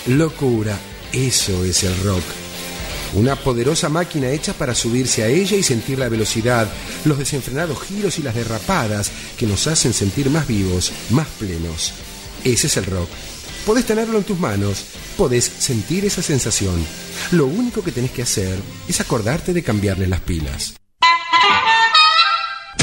Locura, 0.07 0.77
eso 1.13 1.63
es 1.63 1.83
el 1.83 1.95
rock. 2.03 2.23
Una 3.13 3.35
poderosa 3.35 3.89
máquina 3.89 4.29
hecha 4.29 4.53
para 4.53 4.75
subirse 4.75 5.23
a 5.23 5.27
ella 5.27 5.57
y 5.57 5.63
sentir 5.63 5.97
la 5.97 6.09
velocidad, 6.09 6.67
los 7.05 7.17
desenfrenados 7.17 7.81
giros 7.81 8.19
y 8.19 8.23
las 8.23 8.35
derrapadas 8.35 9.11
que 9.37 9.47
nos 9.47 9.65
hacen 9.67 9.93
sentir 9.93 10.29
más 10.29 10.47
vivos, 10.47 10.91
más 11.09 11.27
plenos. 11.39 11.93
Ese 12.43 12.67
es 12.67 12.77
el 12.77 12.85
rock. 12.85 13.09
Podés 13.65 13.85
tenerlo 13.85 14.17
en 14.17 14.23
tus 14.23 14.39
manos, 14.39 14.85
podés 15.17 15.45
sentir 15.45 16.05
esa 16.05 16.21
sensación. 16.21 16.85
Lo 17.31 17.47
único 17.47 17.83
que 17.83 17.91
tenés 17.91 18.11
que 18.11 18.23
hacer 18.23 18.57
es 18.87 19.01
acordarte 19.01 19.53
de 19.53 19.63
cambiarle 19.63 20.07
las 20.07 20.21
pilas. 20.21 20.75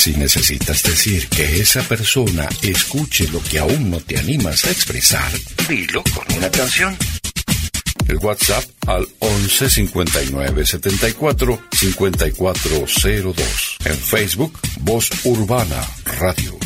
Si 0.00 0.14
necesitas 0.14 0.82
decir 0.82 1.28
que 1.28 1.60
esa 1.60 1.82
persona 1.82 2.48
escuche 2.62 3.28
lo 3.28 3.42
que 3.42 3.58
aún 3.58 3.90
no 3.90 4.00
te 4.00 4.18
animas 4.18 4.64
a 4.64 4.70
expresar, 4.70 5.30
dilo 5.68 6.02
con 6.14 6.38
una 6.38 6.50
canción. 6.50 6.96
El 8.08 8.16
WhatsApp 8.16 8.64
al 8.86 9.06
11 9.18 9.68
59 9.68 10.64
74 10.64 11.60
5402. 11.70 13.76
En 13.84 13.94
Facebook, 13.94 14.58
Voz 14.80 15.10
Urbana 15.24 15.86
Radio. 16.18 16.56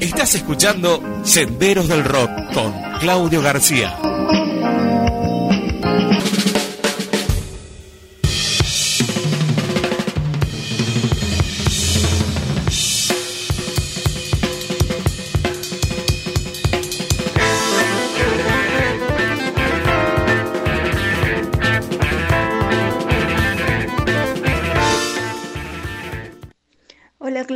Estás 0.00 0.34
escuchando 0.34 1.20
Senderos 1.22 1.86
del 1.86 2.02
Rock 2.02 2.52
con 2.52 2.74
Claudio 2.98 3.42
García. 3.42 3.96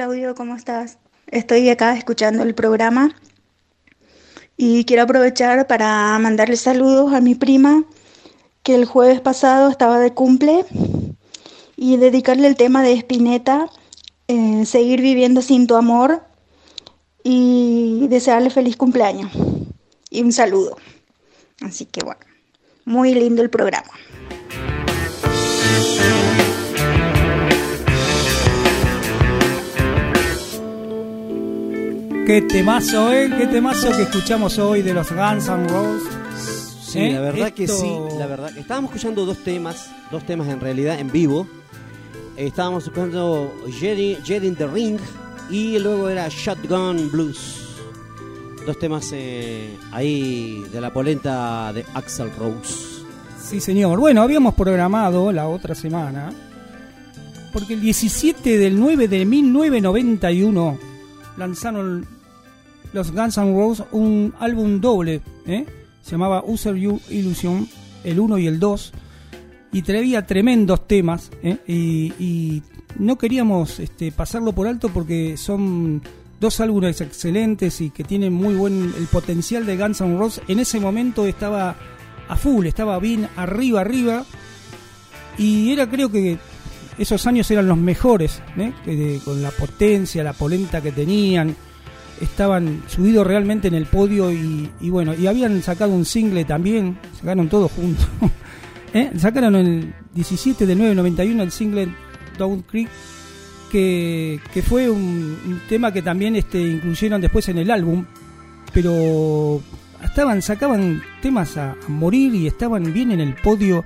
Claudio, 0.01 0.35
¿cómo 0.35 0.57
estás? 0.57 0.97
Estoy 1.27 1.69
acá 1.69 1.95
escuchando 1.95 2.43
el 2.43 2.55
programa 2.55 3.15
y 4.57 4.87
quiero 4.87 5.03
aprovechar 5.03 5.67
para 5.67 6.19
mandarle 6.19 6.57
saludos 6.57 7.13
a 7.13 7.21
mi 7.21 7.35
prima 7.35 7.85
que 8.63 8.77
el 8.77 8.87
jueves 8.87 9.21
pasado 9.21 9.69
estaba 9.69 9.99
de 9.99 10.15
cumple 10.15 10.65
y 11.77 11.99
dedicarle 11.99 12.47
el 12.47 12.57
tema 12.57 12.83
de 12.83 12.95
Spinetta, 12.95 13.69
eh, 14.27 14.65
seguir 14.65 15.03
viviendo 15.03 15.43
sin 15.43 15.67
tu 15.67 15.77
amor 15.77 16.25
y 17.23 18.07
desearle 18.09 18.49
feliz 18.49 18.79
cumpleaños 18.79 19.31
y 20.09 20.23
un 20.23 20.33
saludo. 20.33 20.79
Así 21.61 21.85
que 21.85 22.03
bueno, 22.03 22.23
muy 22.87 23.13
lindo 23.13 23.43
el 23.43 23.51
programa. 23.51 23.91
Qué 32.31 32.43
temazo, 32.43 33.13
¿eh? 33.13 33.29
Qué 33.37 33.49
temazo 33.49 33.91
que 33.91 34.03
escuchamos 34.03 34.57
hoy 34.61 34.83
de 34.83 34.95
los 34.95 35.11
Guns 35.11 35.49
N' 35.49 35.67
Roses. 35.67 36.79
Sí, 36.81 37.01
¿Eh? 37.01 37.13
la 37.15 37.21
verdad 37.23 37.53
que 37.53 37.67
sí, 37.67 37.93
la 38.21 38.27
verdad. 38.29 38.57
Estábamos 38.57 38.91
escuchando 38.91 39.27
dos 39.27 39.39
temas, 39.39 39.91
dos 40.13 40.25
temas 40.25 40.47
en 40.47 40.61
realidad 40.61 41.01
en 41.01 41.11
vivo. 41.11 41.49
Estábamos 42.37 42.85
escuchando 42.85 43.53
Jet 43.67 44.45
in 44.45 44.55
the 44.55 44.69
Ring 44.69 45.01
y 45.51 45.77
luego 45.81 46.09
era 46.09 46.29
Shotgun 46.29 47.11
Blues. 47.11 47.67
Dos 48.65 48.79
temas 48.79 49.11
eh, 49.13 49.77
ahí 49.91 50.63
de 50.73 50.81
la 50.81 50.93
polenta 50.93 51.73
de 51.73 51.85
Axel 51.95 52.31
Rose. 52.39 53.03
Sí, 53.43 53.61
señor. 53.61 53.99
Bueno, 53.99 54.23
habíamos 54.23 54.55
programado 54.55 55.33
la 55.33 55.49
otra 55.49 55.75
semana, 55.75 56.33
porque 57.53 57.75
el 57.75 57.81
17 57.81 58.57
del 58.57 58.79
9 58.79 59.09
de 59.09 59.25
1991 59.25 60.79
lanzaron 61.37 62.20
los 62.93 63.13
Guns 63.13 63.39
N' 63.39 63.55
Roses 63.55 63.87
un 63.93 64.35
álbum 64.39 64.81
doble, 64.81 65.21
¿eh? 65.47 65.65
se 66.03 66.13
llamaba 66.13 66.43
User 66.45 66.75
You 66.75 67.01
Illusion, 67.11 67.69
el 68.05 68.19
1 68.19 68.39
y 68.39 68.47
el 68.47 68.59
2, 68.59 68.93
y 69.73 69.83
traía 69.83 70.27
tremendos 70.27 70.87
temas, 70.87 71.31
¿eh? 71.43 71.59
y, 71.67 72.63
no 72.99 73.17
queríamos 73.17 73.79
este, 73.79 74.11
pasarlo 74.11 74.53
por 74.53 74.67
alto 74.67 74.89
porque 74.89 75.37
son 75.37 76.03
dos 76.41 76.59
álbumes 76.59 77.01
excelentes 77.01 77.81
y 77.81 77.91
que 77.91 78.03
tienen 78.03 78.33
muy 78.33 78.55
buen 78.55 78.93
el 78.99 79.07
potencial 79.07 79.65
de 79.65 79.77
Guns 79.77 80.01
N' 80.01 80.19
Roses. 80.19 80.43
En 80.49 80.59
ese 80.59 80.81
momento 80.81 81.25
estaba 81.25 81.77
a 82.29 82.37
full, 82.37 82.67
estaba 82.67 82.99
bien 82.99 83.29
arriba, 83.37 83.83
arriba, 83.83 84.25
y 85.39 85.71
era 85.73 85.89
creo 85.89 86.11
que 86.11 86.39
esos 86.99 87.27
años 87.29 87.49
eran 87.53 87.69
los 87.69 87.79
mejores, 87.79 88.43
¿eh? 88.59 89.21
Con 89.25 89.41
la 89.41 89.53
potencia, 89.53 90.25
la 90.25 90.33
polenta 90.33 90.83
que 90.83 90.91
tenían, 90.91 91.55
estaban 92.21 92.83
subidos 92.87 93.27
realmente 93.27 93.69
en 93.69 93.75
el 93.75 93.87
podio 93.87 94.31
y, 94.33 94.71
y 94.81 94.91
bueno, 94.91 95.15
y 95.15 95.27
habían 95.27 95.63
sacado 95.63 95.93
un 95.93 96.05
single 96.05 96.45
también, 96.45 96.99
sacaron 97.19 97.49
todos 97.49 97.73
juntos. 97.73 98.07
¿Eh? 98.95 99.11
Sacaron 99.17 99.55
el 99.55 99.95
17 100.15 100.67
del 100.67 100.79
991 100.79 101.43
el 101.43 101.51
single 101.53 101.89
Down 102.37 102.63
Creek, 102.63 102.89
que, 103.71 104.41
que 104.53 104.63
fue 104.63 104.91
un, 104.91 105.61
tema 105.69 105.93
que 105.93 106.03
también 106.03 106.35
este, 106.37 106.61
incluyeron 106.61 107.21
después 107.21 107.49
en 107.49 107.59
el 107.59 107.71
álbum, 107.71 108.05
pero 108.73 109.63
estaban, 110.03 110.43
sacaban 110.43 111.03
temas 111.23 111.57
a 111.57 111.77
morir 111.87 112.35
y 112.35 112.47
estaban 112.49 112.93
bien 112.93 113.13
en 113.13 113.21
el 113.21 113.35
podio 113.35 113.85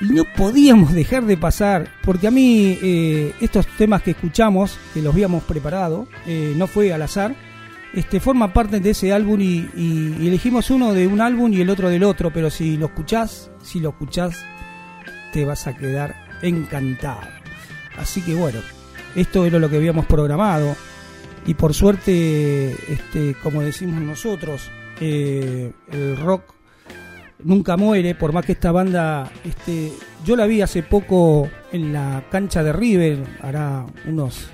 y 0.00 0.12
no 0.12 0.24
podíamos 0.24 0.92
dejar 0.94 1.24
de 1.24 1.36
pasar, 1.36 1.88
porque 2.02 2.26
a 2.26 2.30
mí 2.30 2.78
eh, 2.82 3.34
estos 3.40 3.66
temas 3.66 4.02
que 4.02 4.12
escuchamos, 4.12 4.78
que 4.94 5.02
los 5.02 5.12
habíamos 5.12 5.42
preparado, 5.44 6.06
eh, 6.26 6.54
no 6.56 6.66
fue 6.66 6.92
al 6.92 7.02
azar, 7.02 7.34
este, 7.92 8.20
forma 8.20 8.52
parte 8.52 8.80
de 8.80 8.90
ese 8.90 9.12
álbum 9.12 9.40
y, 9.40 10.26
elegimos 10.26 10.70
uno 10.70 10.94
de 10.94 11.06
un 11.06 11.20
álbum 11.20 11.52
y 11.52 11.60
el 11.60 11.70
otro 11.70 11.88
del 11.88 12.04
otro, 12.04 12.32
pero 12.32 12.48
si 12.48 12.76
lo 12.76 12.86
escuchás, 12.86 13.50
si 13.62 13.80
lo 13.80 13.90
escuchás, 13.90 14.44
te 15.32 15.44
vas 15.44 15.66
a 15.66 15.76
quedar 15.76 16.14
encantado. 16.40 17.20
Así 17.98 18.22
que 18.22 18.34
bueno, 18.34 18.60
esto 19.14 19.44
era 19.44 19.58
lo 19.58 19.68
que 19.68 19.76
habíamos 19.76 20.06
programado 20.06 20.76
y 21.46 21.54
por 21.54 21.74
suerte, 21.74 22.70
este, 22.92 23.34
como 23.42 23.60
decimos 23.60 24.00
nosotros, 24.00 24.70
eh, 25.00 25.72
el 25.90 26.16
rock 26.16 26.54
nunca 27.44 27.76
muere, 27.76 28.14
por 28.14 28.32
más 28.32 28.44
que 28.44 28.52
esta 28.52 28.72
banda, 28.72 29.30
este, 29.44 29.92
yo 30.24 30.36
la 30.36 30.46
vi 30.46 30.60
hace 30.60 30.82
poco 30.82 31.48
en 31.72 31.92
la 31.92 32.24
cancha 32.30 32.62
de 32.62 32.72
River, 32.72 33.24
hará 33.40 33.86
unos 34.06 34.48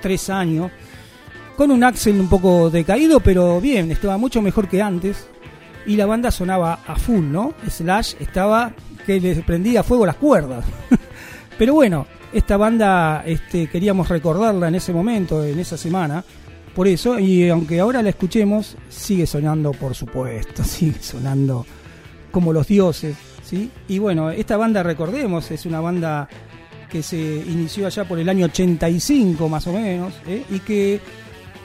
tres 0.00 0.30
años, 0.30 0.70
con 1.56 1.70
un 1.70 1.84
Axel 1.84 2.18
un 2.20 2.28
poco 2.28 2.70
decaído, 2.70 3.20
pero 3.20 3.60
bien, 3.60 3.90
estaba 3.90 4.18
mucho 4.18 4.42
mejor 4.42 4.68
que 4.68 4.82
antes, 4.82 5.28
y 5.86 5.96
la 5.96 6.06
banda 6.06 6.30
sonaba 6.30 6.80
a 6.86 6.96
full, 6.96 7.24
¿no? 7.24 7.54
Slash 7.68 8.14
estaba 8.20 8.72
que 9.06 9.20
les 9.20 9.42
prendía 9.44 9.82
fuego 9.82 10.06
las 10.06 10.16
cuerdas. 10.16 10.64
pero 11.58 11.74
bueno, 11.74 12.06
esta 12.32 12.56
banda 12.56 13.22
este, 13.26 13.68
queríamos 13.68 14.08
recordarla 14.08 14.68
en 14.68 14.74
ese 14.74 14.92
momento, 14.92 15.44
en 15.44 15.58
esa 15.58 15.76
semana, 15.76 16.24
por 16.74 16.88
eso, 16.88 17.18
y 17.18 17.48
aunque 17.48 17.78
ahora 17.78 18.02
la 18.02 18.08
escuchemos, 18.08 18.76
sigue 18.88 19.26
sonando, 19.26 19.72
por 19.72 19.94
supuesto, 19.94 20.64
sigue 20.64 21.00
sonando 21.00 21.64
como 22.34 22.52
los 22.52 22.66
dioses, 22.66 23.16
¿sí? 23.44 23.70
Y 23.86 24.00
bueno, 24.00 24.28
esta 24.30 24.56
banda, 24.56 24.82
recordemos, 24.82 25.52
es 25.52 25.66
una 25.66 25.78
banda 25.78 26.28
que 26.90 27.00
se 27.00 27.16
inició 27.16 27.86
allá 27.86 28.08
por 28.08 28.18
el 28.18 28.28
año 28.28 28.46
85 28.46 29.48
más 29.48 29.68
o 29.68 29.72
menos, 29.72 30.12
¿eh? 30.26 30.44
y 30.50 30.58
que 30.58 31.00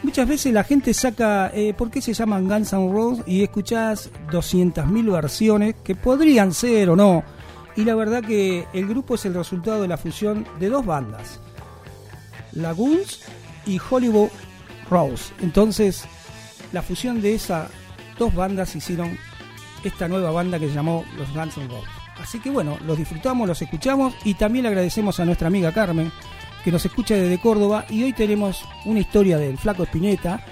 muchas 0.03 0.27
veces 0.27 0.53
la 0.53 0.63
gente 0.63 0.93
saca, 0.93 1.49
eh, 1.55 1.73
¿por 1.73 1.89
qué 1.89 2.03
se 2.03 2.13
llaman 2.13 2.47
Guns 2.47 2.71
N' 2.73 2.93
Roses? 2.93 3.23
Y 3.25 3.41
escuchás 3.41 4.11
200.000 4.29 5.11
versiones 5.11 5.75
que 5.83 5.95
podrían 5.95 6.53
ser 6.53 6.91
o 6.91 6.95
no. 6.95 7.23
Y 7.75 7.83
la 7.83 7.95
verdad 7.95 8.23
que 8.23 8.67
el 8.71 8.87
grupo 8.87 9.15
es 9.15 9.25
el 9.25 9.33
resultado 9.33 9.81
de 9.81 9.87
la 9.87 9.97
fusión 9.97 10.45
de 10.59 10.69
dos 10.69 10.85
bandas, 10.85 11.39
la 12.51 12.73
Guns 12.73 13.21
y 13.65 13.79
Hollywood 13.89 14.29
Rose. 14.87 15.33
Entonces, 15.41 16.03
la 16.73 16.83
fusión 16.83 17.23
de 17.23 17.33
esas 17.33 17.71
dos 18.19 18.35
bandas 18.35 18.75
hicieron 18.75 19.17
esta 19.83 20.07
nueva 20.07 20.31
banda 20.31 20.59
que 20.59 20.67
se 20.67 20.73
llamó 20.75 21.05
los 21.17 21.31
Guns 21.33 21.57
N' 21.57 21.67
Roses. 21.67 21.89
Así 22.21 22.39
que 22.39 22.49
bueno, 22.49 22.77
los 22.85 22.97
disfrutamos, 22.97 23.47
los 23.47 23.61
escuchamos 23.61 24.13
y 24.25 24.33
también 24.33 24.63
le 24.63 24.69
agradecemos 24.69 25.19
a 25.19 25.25
nuestra 25.25 25.47
amiga 25.47 25.71
Carmen 25.71 26.11
que 26.63 26.71
nos 26.71 26.83
escucha 26.85 27.15
desde 27.15 27.39
Córdoba 27.39 27.85
y 27.89 28.03
hoy 28.03 28.11
tenemos 28.13 28.65
una 28.85 28.99
historia 28.99 29.37
del 29.37 29.57
flaco 29.57 29.83
Espineta 29.83 30.43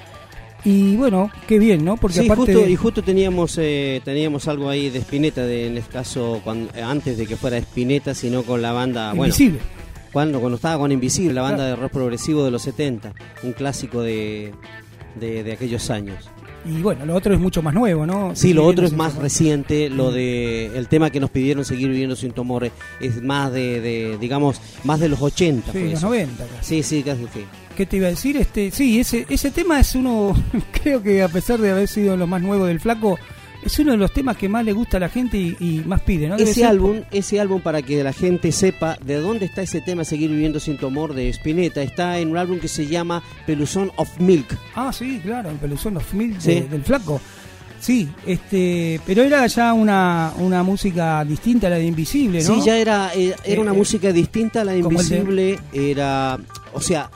y 0.63 0.95
bueno, 0.95 1.29
qué 1.47 1.59
bien, 1.59 1.83
¿no? 1.85 1.97
Porque 1.97 2.19
Sí, 2.19 2.25
aparte 2.25 2.53
justo, 2.53 2.65
de- 2.65 2.71
y 2.71 2.75
justo 2.75 3.03
teníamos 3.03 3.57
eh, 3.57 4.01
teníamos 4.03 4.47
algo 4.47 4.69
ahí 4.69 4.89
de 4.89 4.99
Spinetta, 4.99 5.41
de, 5.45 5.67
en 5.67 5.77
este 5.77 5.91
caso, 5.93 6.41
cuando, 6.43 6.73
eh, 6.75 6.81
antes 6.81 7.17
de 7.17 7.27
que 7.27 7.35
fuera 7.37 7.57
Spinetta, 7.57 8.13
sino 8.15 8.43
con 8.43 8.61
la 8.61 8.71
banda... 8.71 9.09
bueno, 9.09 9.25
Invisible. 9.25 9.59
Cuando, 10.11 10.39
cuando 10.39 10.55
estaba 10.55 10.79
con 10.79 10.91
Invisible, 10.91 11.33
la 11.33 11.41
banda 11.43 11.57
Claro. 11.57 11.75
de 11.75 11.81
rock 11.83 11.91
progresivo 11.91 12.43
de 12.43 12.51
los 12.51 12.61
70, 12.63 13.13
un 13.43 13.53
clásico 13.53 14.01
de, 14.01 14.53
de, 15.15 15.43
de 15.43 15.51
aquellos 15.53 15.89
años. 15.89 16.29
Y 16.67 16.82
bueno, 16.82 17.06
lo 17.06 17.15
otro 17.15 17.34
es 17.34 17.39
mucho 17.39 17.62
más 17.62 17.73
nuevo, 17.73 18.06
¿no? 18.06 18.36
Sí, 18.36 18.53
lo 18.53 18.65
otro 18.65 18.86
es 18.86 18.93
más 18.93 19.15
reciente, 19.15 19.89
lo 19.89 20.12
de 20.12 20.77
el 20.77 20.88
tema 20.88 21.10
que 21.10 21.19
nos 21.19 21.30
pidieron 21.30 21.63
seguir 21.63 21.89
viviendo 21.89 22.15
sin 22.15 22.32
tumores 22.32 22.71
es 22.99 23.21
más 23.21 23.51
de, 23.53 23.80
de, 23.80 24.17
digamos, 24.17 24.60
más 24.84 24.99
de 24.99 25.10
los 25.10 25.21
80. 25.21 25.71
Sí, 25.71 25.71
fue 25.71 25.82
los 25.84 25.93
eso. 25.93 26.08
90 26.08 26.45
casi. 26.45 26.65
Sí, 26.65 26.84
sí, 26.84 27.03
casi 27.03 27.23
sí. 27.34 27.45
¿Qué 27.75 27.86
te 27.86 27.97
iba 27.97 28.08
a 28.08 28.10
decir? 28.10 28.38
Este, 28.38 28.71
sí, 28.71 28.99
ese, 28.99 29.25
ese 29.30 29.51
tema 29.51 29.80
es 29.80 29.95
uno, 29.95 30.36
creo 30.84 31.01
que 31.01 31.21
a 31.21 31.30
pesar 31.30 31.60
de 31.60 31.71
haber 31.71 31.88
sido 31.88 32.17
lo 32.17 32.27
más 32.27 32.41
nuevo 32.41 32.65
del 32.65 32.80
flaco, 32.80 33.17
es 33.63 33.79
uno 33.79 33.91
de 33.91 33.97
los 33.97 34.13
temas 34.13 34.37
que 34.37 34.47
más 34.49 34.63
le 34.63 34.71
gusta 34.73 34.97
a 34.97 34.99
la 34.99 35.09
gente 35.09 35.37
y, 35.37 35.55
y 35.59 35.83
más 35.85 36.01
pide, 36.01 36.27
¿no? 36.29 36.37
Debe 36.37 36.51
Ese 36.51 36.61
ser 36.61 36.69
álbum, 36.69 37.01
ese 37.11 37.39
álbum 37.39 37.61
para 37.61 37.81
que 37.81 38.03
la 38.03 38.13
gente 38.13 38.51
sepa 38.51 38.97
de 39.03 39.15
dónde 39.15 39.45
está 39.45 39.61
ese 39.61 39.81
tema 39.81 40.03
Seguir 40.03 40.29
viviendo 40.29 40.59
sin 40.59 40.77
tu 40.77 40.87
amor 40.87 41.13
de 41.13 41.29
Spinetta, 41.29 41.81
está 41.81 42.19
en 42.19 42.29
un 42.29 42.37
álbum 42.37 42.59
que 42.59 42.67
se 42.67 42.87
llama 42.87 43.21
Peluzón 43.45 43.91
of 43.97 44.09
Milk. 44.19 44.57
Ah, 44.75 44.91
sí, 44.93 45.19
claro, 45.23 45.49
el 45.49 45.57
peluzón 45.57 45.97
of 45.97 46.13
Milk 46.13 46.39
Sí. 46.39 46.53
de- 46.55 46.61
del 46.69 46.83
flaco. 46.83 47.19
Sí, 47.79 48.07
este, 48.25 48.99
pero 49.05 49.21
era 49.21 49.45
ya 49.45 49.71
una, 49.73 50.33
una 50.39 50.63
música 50.63 51.23
distinta 51.23 51.67
a 51.67 51.69
la 51.69 51.75
de 51.75 51.85
Invisible, 51.85 52.41
¿no? 52.43 52.55
Sí, 52.55 52.61
ya 52.65 52.77
era, 52.77 53.11
eh, 53.13 53.35
era 53.45 53.55
Eh, 53.55 53.59
una 53.59 53.71
eh, 53.71 53.77
música 53.77 54.11
distinta 54.11 54.61
a 54.61 54.63
la 54.65 54.71
de 54.71 54.79
Invisible, 54.79 55.59
era, 55.71 56.39
o 56.73 56.81
sea, 56.81 57.11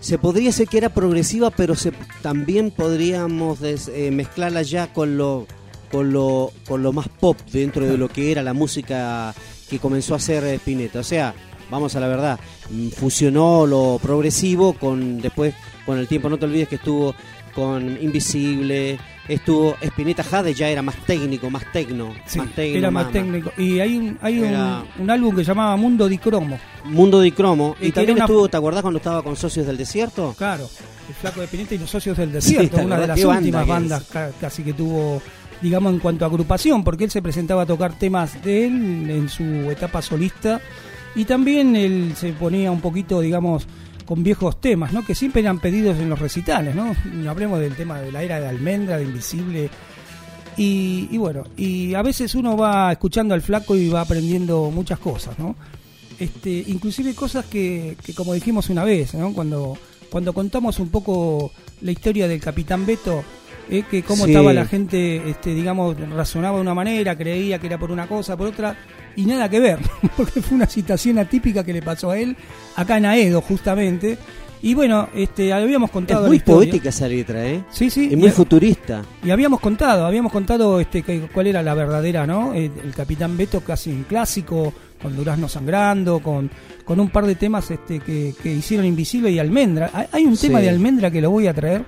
se 0.00 0.18
podría 0.18 0.48
decir 0.48 0.68
que 0.68 0.76
era 0.76 0.90
progresiva, 0.90 1.50
pero 1.50 1.74
se, 1.76 1.92
también 2.20 2.70
podríamos 2.72 3.60
des- 3.60 3.88
eh, 3.88 4.10
mezclarla 4.10 4.60
ya 4.62 4.92
con 4.92 5.16
lo, 5.16 5.46
con 5.92 6.12
lo, 6.12 6.50
con 6.66 6.82
lo 6.82 6.92
más 6.92 7.08
pop 7.08 7.36
dentro 7.52 7.86
de 7.86 7.96
lo 7.98 8.08
que 8.08 8.32
era 8.32 8.42
la 8.42 8.54
música 8.54 9.32
que 9.70 9.78
comenzó 9.78 10.14
a 10.14 10.16
hacer 10.16 10.42
Spinetta. 10.44 10.98
O 11.00 11.04
sea, 11.04 11.34
vamos 11.70 11.94
a 11.94 12.00
la 12.00 12.08
verdad, 12.08 12.40
mm, 12.70 12.88
fusionó 12.88 13.66
lo 13.66 14.00
progresivo 14.02 14.72
con 14.72 15.20
después 15.20 15.54
con 15.86 15.98
el 15.98 16.08
tiempo. 16.08 16.28
No 16.28 16.38
te 16.38 16.46
olvides 16.46 16.68
que 16.68 16.76
estuvo 16.76 17.14
con 17.54 17.98
Invisible, 18.02 18.98
estuvo 19.28 19.76
Spinetta 19.82 20.22
Jade, 20.24 20.54
ya 20.54 20.68
era 20.70 20.80
más 20.80 20.96
técnico, 21.06 21.50
más 21.50 21.70
tecno, 21.70 22.14
Sí, 22.26 22.38
más 22.38 22.50
tecno, 22.54 22.78
era 22.78 22.90
más, 22.90 23.12
técnico. 23.12 23.52
Y 23.58 23.78
hay 23.80 23.96
un, 23.98 24.18
hay 24.22 24.38
un- 24.38 24.46
Era- 24.46 24.82
un, 24.98 25.10
álbum 25.10 25.36
que 25.36 25.42
se 25.44 25.48
llamaba 25.48 25.76
Mundo 25.76 26.08
di 26.08 26.16
Cromo. 26.16 26.58
Mundo 26.84 27.20
de 27.20 27.30
Cromo. 27.32 27.76
Y 27.80 27.92
también 27.92 28.16
una- 28.16 28.24
estuvo, 28.24 28.48
¿te 28.48 28.56
acordás 28.56 28.80
cuando 28.80 28.96
estaba 28.98 29.22
con 29.22 29.36
Socios 29.36 29.66
del 29.66 29.76
Desierto? 29.76 30.34
Claro, 30.38 30.68
el 31.08 31.14
Flaco 31.14 31.42
de 31.42 31.46
Pineta 31.48 31.74
y 31.74 31.78
los 31.78 31.90
Socios 31.90 32.16
del 32.16 32.32
Desierto, 32.32 32.76
¿te 32.78 32.84
una 32.86 32.98
de 32.98 33.06
las 33.08 33.22
banda 33.22 33.38
últimas 33.38 33.66
bandas 33.66 34.02
ca- 34.04 34.30
casi 34.40 34.62
que 34.62 34.72
tuvo, 34.72 35.20
digamos, 35.62 35.92
en 35.92 36.00
cuanto 36.00 36.24
a 36.24 36.28
agrupación, 36.28 36.84
porque 36.84 37.04
él 37.04 37.10
se 37.10 37.22
presentaba 37.22 37.62
a 37.62 37.66
tocar 37.66 37.98
temas 37.98 38.42
de 38.42 38.66
él 38.66 39.10
en 39.10 39.28
su 39.28 39.44
etapa 39.70 40.02
solista 40.02 40.60
y 41.14 41.24
también 41.24 41.76
él 41.76 42.14
se 42.16 42.32
ponía 42.32 42.70
un 42.70 42.80
poquito, 42.80 43.20
digamos, 43.20 43.66
con 44.06 44.22
viejos 44.22 44.60
temas, 44.60 44.92
¿no? 44.92 45.04
Que 45.04 45.14
siempre 45.14 45.42
eran 45.42 45.60
pedidos 45.60 45.98
en 45.98 46.08
los 46.08 46.18
recitales, 46.18 46.74
¿no? 46.74 46.94
Hablemos 47.28 47.60
del 47.60 47.74
tema 47.74 48.00
de 48.00 48.12
la 48.12 48.22
era 48.22 48.40
de 48.40 48.48
Almendra, 48.48 48.98
de 48.98 49.04
Invisible. 49.04 49.70
Y, 50.56 51.08
y 51.10 51.16
bueno, 51.18 51.44
y 51.56 51.94
a 51.94 52.02
veces 52.02 52.34
uno 52.34 52.56
va 52.56 52.92
escuchando 52.92 53.34
al 53.34 53.42
flaco 53.42 53.74
y 53.74 53.88
va 53.88 54.02
aprendiendo 54.02 54.70
muchas 54.70 54.98
cosas, 54.98 55.38
¿no? 55.38 55.56
Este, 56.18 56.50
inclusive 56.66 57.14
cosas 57.14 57.46
que, 57.46 57.96
que 58.04 58.14
como 58.14 58.34
dijimos 58.34 58.68
una 58.68 58.84
vez, 58.84 59.14
¿no? 59.14 59.32
Cuando, 59.32 59.78
cuando 60.10 60.32
contamos 60.32 60.78
un 60.78 60.88
poco 60.88 61.52
la 61.80 61.92
historia 61.92 62.28
del 62.28 62.40
Capitán 62.40 62.84
Beto, 62.84 63.24
¿eh? 63.78 63.84
que 63.90 64.02
cómo 64.02 64.24
Sí. 64.24 64.30
estaba 64.30 64.52
la 64.52 64.64
gente, 64.66 65.28
este, 65.28 65.54
digamos, 65.54 65.96
razonaba 66.10 66.56
de 66.56 66.62
una 66.62 66.74
manera, 66.74 67.16
creía 67.16 67.58
que 67.58 67.66
era 67.66 67.78
por 67.78 67.90
una 67.90 68.06
cosa, 68.06 68.36
por 68.36 68.46
otra, 68.48 68.76
y 69.16 69.24
nada 69.26 69.48
que 69.48 69.60
ver, 69.60 69.78
porque 70.16 70.40
fue 70.42 70.56
una 70.56 70.66
situación 70.68 71.18
atípica 71.18 71.64
que 71.64 71.72
le 71.72 71.82
pasó 71.82 72.10
a 72.10 72.18
él, 72.18 72.36
acá 72.76 72.98
en 72.98 73.06
Aedo 73.06 73.40
justamente, 73.40 74.18
y 74.64 74.74
bueno, 74.74 75.08
este, 75.14 75.52
habíamos 75.52 75.90
contado 75.90 76.28
muy 76.28 76.38
poética 76.38 76.90
esa 76.90 77.08
letra, 77.08 77.44
¿eh? 77.44 77.64
Sí, 77.72 77.90
sí. 77.90 78.10
Es 78.12 78.16
muy 78.16 78.28
y- 78.28 78.30
futurista. 78.30 79.02
y 79.24 79.30
habíamos 79.30 79.58
contado, 79.58 80.06
habíamos 80.06 80.30
contado 80.30 80.78
este 80.78 81.02
que- 81.02 81.22
cuál 81.32 81.48
era 81.48 81.62
la 81.64 81.74
verdadera, 81.74 82.26
¿no? 82.28 82.54
El, 82.54 82.70
el 82.84 82.94
Capitán 82.94 83.36
Beto 83.36 83.60
casi 83.62 83.90
un 83.90 84.04
clásico, 84.04 84.72
con 85.02 85.16
Durazno 85.16 85.48
sangrando, 85.48 86.20
con, 86.20 86.48
con 86.84 87.00
un 87.00 87.08
par 87.10 87.26
de 87.26 87.34
temas 87.34 87.68
este 87.72 87.98
que, 87.98 88.34
que 88.40 88.52
hicieron 88.52 88.86
Invisible 88.86 89.32
y 89.32 89.40
Almendra. 89.40 89.90
Hay, 89.92 90.06
hay 90.12 90.24
un 90.26 90.36
tema 90.36 90.60
Sí. 90.60 90.64
de 90.66 90.70
Almendra 90.70 91.10
que 91.10 91.20
lo 91.20 91.30
voy 91.32 91.48
a 91.48 91.54
traer. 91.54 91.84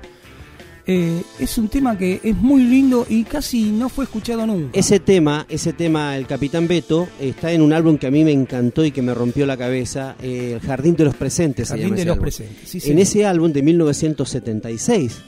Eh, 0.87 1.23
es 1.39 1.57
un 1.57 1.69
tema 1.69 1.97
que 1.97 2.21
es 2.23 2.37
muy 2.37 2.63
lindo 2.63 3.07
y 3.09 3.25
casi 3.25 3.71
no 3.71 3.89
fue 3.89 4.05
escuchado 4.05 4.47
nunca. 4.47 4.79
Ese 4.79 5.01
tema, 5.01 5.47
ese 5.49 5.73
tema, 5.73 6.15
el 6.17 6.27
Capitán 6.27 6.69
Beto, 6.69 7.09
está 7.19 7.53
en 7.53 7.63
un 7.63 7.73
álbum 7.73 7.97
que 7.97 8.07
a 8.07 8.11
mí 8.11 8.23
me 8.23 8.33
encantó 8.33 8.85
y 8.85 8.91
que 8.91 9.01
me 9.01 9.15
rompió 9.15 9.47
la 9.47 9.57
cabeza, 9.57 10.15
eh, 10.23 10.59
El 10.61 10.67
Jardín 10.67 10.95
de 10.95 11.05
los 11.05 11.15
Presentes. 11.15 11.69
se 11.69 11.73
Jardín 11.75 11.85
llama 11.87 11.97
de 11.97 12.03
ese 12.03 12.07
los 12.09 12.13
álbum. 12.17 12.23
presentes. 12.23 12.69
sí, 12.69 12.77
En 12.79 12.83
señor. 12.83 13.01
ese 13.01 13.25
álbum 13.27 13.53
de 13.53 13.63
1976 13.63 15.23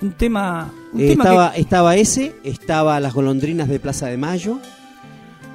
un 0.00 0.12
tema, 0.12 0.72
un 0.92 1.00
eh, 1.00 1.08
tema 1.08 1.24
estaba, 1.24 1.52
que- 1.52 1.60
estaba 1.60 1.96
ese, 1.96 2.32
estaba 2.44 3.00
Las 3.00 3.14
Golondrinas 3.14 3.68
de 3.68 3.80
Plaza 3.80 4.06
de 4.06 4.16
Mayo. 4.16 4.60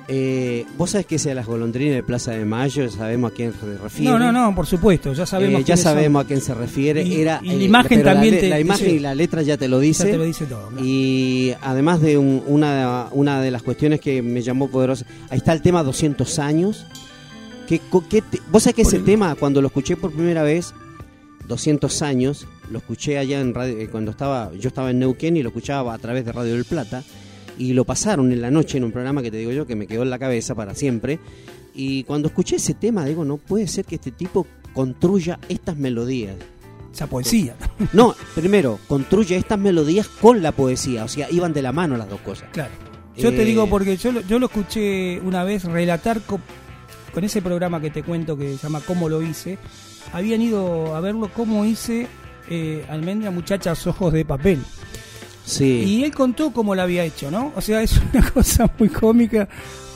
Eh, 0.09 0.65
Vos 0.77 0.89
sabés 0.91 1.05
que 1.05 1.17
sea 1.17 1.33
Las 1.33 1.45
Golondrinas 1.45 1.95
de 1.95 2.03
Plaza 2.03 2.31
de 2.31 2.43
Mayo, 2.43 2.89
sabemos 2.89 3.31
a 3.31 3.35
quién 3.35 3.53
se 3.53 3.77
refiere. 3.77 4.11
no, 4.11 4.19
no, 4.19 4.31
no, 4.31 4.53
por 4.53 4.65
supuesto, 4.67 5.13
ya 5.13 5.25
sabemos. 5.25 5.61
Eh, 5.61 5.63
ya 5.63 5.77
son. 5.77 5.83
sabemos 5.85 6.23
a 6.25 6.27
quién 6.27 6.41
se 6.41 6.53
refiere. 6.53 7.03
Y- 7.03 7.21
Era, 7.21 7.39
y 7.41 7.47
la 7.47 7.53
eh, 7.53 7.63
imagen 7.63 8.03
también 8.03 8.35
la, 8.35 8.41
te- 8.41 8.49
la 8.49 8.59
imagen 8.59 8.85
dice- 8.85 8.97
y 8.97 8.99
la 8.99 9.15
letra 9.15 9.41
ya 9.43 9.55
te 9.57 9.67
lo 9.67 9.77
Ya 9.79 9.83
dice. 9.87 10.05
te 10.05 10.17
lo 10.17 10.23
dice 10.25 10.45
todo. 10.45 10.67
claro. 10.69 10.83
Y 10.85 11.53
además 11.61 12.01
de 12.01 12.17
un- 12.17 12.43
una, 12.47 13.07
una 13.11 13.41
de 13.41 13.51
las 13.51 13.63
cuestiones 13.63 14.01
que 14.01 14.21
me 14.21 14.41
llamó 14.41 14.69
poderosa, 14.69 15.05
ahí 15.29 15.37
está 15.37 15.53
el 15.53 15.61
tema 15.61 15.83
200 15.83 16.37
años. 16.39 16.85
Que, 17.67 17.79
co- 17.79 18.05
que 18.07 18.21
te- 18.21 18.41
vos 18.51 18.63
sabés 18.63 18.75
que 18.75 18.81
ese 18.81 18.99
tema, 18.99 19.35
cuando 19.35 19.61
lo 19.61 19.67
escuché 19.67 19.95
por 19.95 20.11
primera 20.11 20.43
vez, 20.43 20.73
200 21.47 22.01
años, 22.01 22.45
lo 22.69 22.79
escuché 22.79 23.17
allá 23.17 23.39
en 23.39 23.53
radio, 23.53 23.77
eh, 23.79 23.87
cuando 23.89 24.11
estaba, 24.11 24.51
yo 24.59 24.67
estaba 24.67 24.91
en 24.91 24.99
Neuquén 24.99 25.37
y 25.37 25.43
lo 25.43 25.49
escuchaba 25.49 25.93
a 25.93 25.97
través 25.97 26.25
de 26.25 26.31
Radio 26.33 26.53
del 26.53 26.65
Plata, 26.65 27.03
y 27.57 27.73
lo 27.73 27.85
pasaron 27.85 28.31
en 28.31 28.41
la 28.41 28.51
noche 28.51 28.77
en 28.77 28.83
un 28.83 28.91
programa 28.91 29.21
que 29.21 29.31
te 29.31 29.37
digo 29.37 29.51
yo, 29.51 29.65
que 29.67 29.75
me 29.75 29.87
quedó 29.87 30.03
en 30.03 30.09
la 30.09 30.19
cabeza 30.19 30.55
para 30.55 30.73
siempre. 30.75 31.19
Y 31.75 32.03
cuando 32.03 32.27
escuché 32.27 32.57
ese 32.57 32.73
tema, 32.73 33.05
digo, 33.05 33.25
no 33.25 33.37
puede 33.37 33.67
ser 33.67 33.85
que 33.85 33.95
este 33.95 34.11
tipo 34.11 34.45
construya 34.73 35.39
estas 35.49 35.77
melodías. 35.77 36.35
Esa 36.93 37.07
poesía. 37.07 37.55
No, 37.93 38.15
primero, 38.35 38.79
construye 38.87 39.35
estas 39.35 39.57
melodías 39.59 40.07
con 40.07 40.41
la 40.43 40.51
poesía, 40.51 41.03
o 41.03 41.07
sea, 41.07 41.27
iban 41.31 41.51
de 41.53 41.61
la 41.63 41.71
mano 41.71 41.97
las 41.97 42.09
dos 42.09 42.21
cosas. 42.21 42.49
Claro. 42.51 42.71
Yo 43.17 43.29
te 43.31 43.41
Eh, 43.43 43.45
digo 43.45 43.67
porque 43.69 43.97
yo, 43.97 44.11
lo- 44.11 44.21
yo 44.21 44.39
lo 44.39 44.45
escuché 44.47 45.19
una 45.21 45.43
vez 45.43 45.63
relatar 45.65 46.21
co- 46.21 46.39
con 47.13 47.23
ese 47.23 47.41
programa 47.41 47.79
que 47.81 47.89
te 47.91 48.01
cuento 48.03 48.37
que 48.37 48.51
se 48.57 48.63
llama 48.63 48.81
Cómo 48.85 49.09
lo 49.09 49.21
hice. 49.21 49.57
Habían 50.13 50.41
ido 50.41 50.95
a 50.95 50.99
verlo 51.01 51.29
cómo 51.33 51.65
hice 51.65 52.07
eh, 52.49 52.85
Almendra 52.89 53.29
Muchachas 53.31 53.85
Ojos 53.87 54.11
de 54.13 54.25
Papel. 54.25 54.59
Sí. 55.45 55.83
Y 55.85 56.03
él 56.03 56.13
contó 56.13 56.51
cómo 56.53 56.73
lo 56.75 56.81
había 56.81 57.03
hecho, 57.03 57.29
¿no? 57.29 57.51
O 57.55 57.61
sea, 57.61 57.81
es 57.81 57.99
una 58.13 58.29
cosa 58.33 58.69
muy 58.79 58.89
cómica 58.89 59.47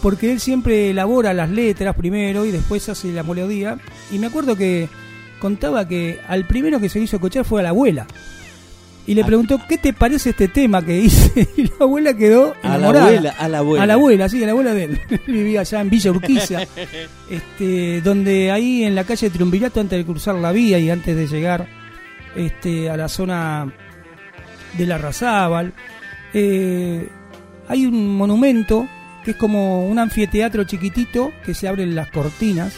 porque 0.02 0.32
él 0.32 0.40
siempre 0.40 0.90
elabora 0.92 1.34
las 1.34 1.50
letras 1.50 1.96
primero 1.96 2.46
y 2.46 2.52
después 2.52 2.88
hace 2.90 3.12
la 3.12 3.24
melodía. 3.24 3.78
Y 4.12 4.20
me 4.20 4.28
acuerdo 4.28 4.56
que 4.56 4.90
contaba 5.40 5.88
que 5.88 6.20
al 6.28 6.46
primero 6.48 6.80
que 6.80 6.90
se 6.90 7.00
hizo 7.00 7.16
escuchar 7.16 7.46
fue 7.46 7.62
a 7.62 7.64
la 7.64 7.70
abuela. 7.70 8.06
Y 9.06 9.14
le 9.16 9.22
Ah. 9.22 9.26
preguntó, 9.26 9.58
¿qué 9.70 9.78
te 9.78 9.94
parece 9.94 10.32
este 10.32 10.50
tema 10.50 10.84
que 10.86 11.00
hice? 11.00 11.48
Y 11.58 11.64
la 11.64 11.72
abuela 11.80 12.14
quedó 12.14 12.54
a 12.62 12.78
la 12.78 12.90
abuela, 12.90 13.36
a 13.40 13.48
la 13.48 13.58
abuela. 13.60 13.84
A 13.84 13.88
la 13.88 13.94
abuela, 13.94 14.28
sí, 14.30 14.44
a 14.44 14.46
la 14.48 14.52
abuela 14.52 14.74
de 14.74 14.84
él. 14.84 15.02
Él 15.10 15.22
Vivía 15.28 15.62
allá 15.62 15.80
en 15.80 15.90
Villa 15.90 16.12
Urquiza, 16.12 16.60
este, 17.30 18.02
donde 18.02 18.52
ahí 18.52 18.84
en 18.84 18.96
la 18.96 19.06
calle 19.06 19.30
Triunvirato, 19.30 19.80
antes 19.80 19.98
de 19.98 20.06
cruzar 20.06 20.36
la 20.36 20.52
vía 20.52 20.78
y 20.80 20.90
antes 20.90 21.16
de 21.16 21.26
llegar 21.28 21.68
este, 22.36 22.90
a 22.90 22.98
la 22.98 23.08
zona 23.08 23.72
de 24.78 24.86
la 24.86 24.98
Razábal, 24.98 25.74
eh, 26.34 27.08
hay 27.68 27.86
un 27.86 28.16
monumento 28.16 28.88
que 29.24 29.32
es 29.32 29.38
como 29.38 29.88
un 29.88 30.00
anfiteatro 30.00 30.64
chiquitito 30.64 31.32
que 31.46 31.54
se 31.54 31.68
abren 31.68 31.96
las 31.96 32.10
cortinas 32.12 32.74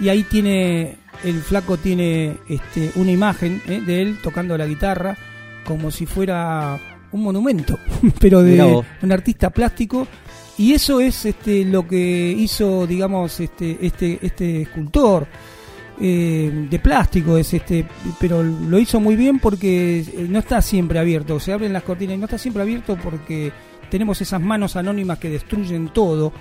y 0.00 0.08
ahí 0.08 0.22
tiene 0.24 0.96
el 1.22 1.40
flaco 1.40 1.76
tiene 1.76 2.36
este, 2.48 2.92
una 2.96 3.10
imagen 3.10 3.62
eh, 3.66 3.80
de 3.80 4.02
él 4.02 4.18
tocando 4.22 4.56
la 4.58 4.66
guitarra 4.66 5.16
como 5.64 5.90
si 5.90 6.06
fuera 6.06 6.78
un 7.12 7.22
monumento, 7.22 7.78
pero 8.20 8.42
de 8.42 8.84
un 9.02 9.12
artista 9.12 9.50
plástico. 9.50 10.06
Y 10.56 10.72
eso 10.72 11.00
es 11.00 11.24
este 11.24 11.64
lo 11.64 11.88
que 11.88 12.30
hizo 12.30 12.86
digamos 12.86 13.40
este 13.40 13.78
este 13.84 14.18
este 14.22 14.62
escultor 14.62 15.26
eh, 16.00 16.66
de 16.70 16.78
plástico 16.78 17.38
es 17.38 17.54
este 17.54 17.86
pero 18.18 18.42
lo 18.42 18.78
hizo 18.78 18.98
muy 18.98 19.14
bien 19.14 19.38
porque 19.38 20.00
eh, 20.00 20.26
no 20.28 20.38
está 20.38 20.60
siempre 20.62 20.98
abierto. 20.98 21.38
Se 21.40 21.52
abren 21.52 21.72
las 21.72 21.82
cortinas 21.82 22.16
y 22.16 22.18
no 22.18 22.24
está 22.24 22.38
siempre 22.38 22.62
abierto 22.62 22.96
porque 23.02 23.52
tenemos 23.90 24.20
esas 24.20 24.40
manos 24.40 24.76
anónimas 24.76 25.18
que 25.18 25.30
destruyen 25.30 25.88
todo 25.88 26.32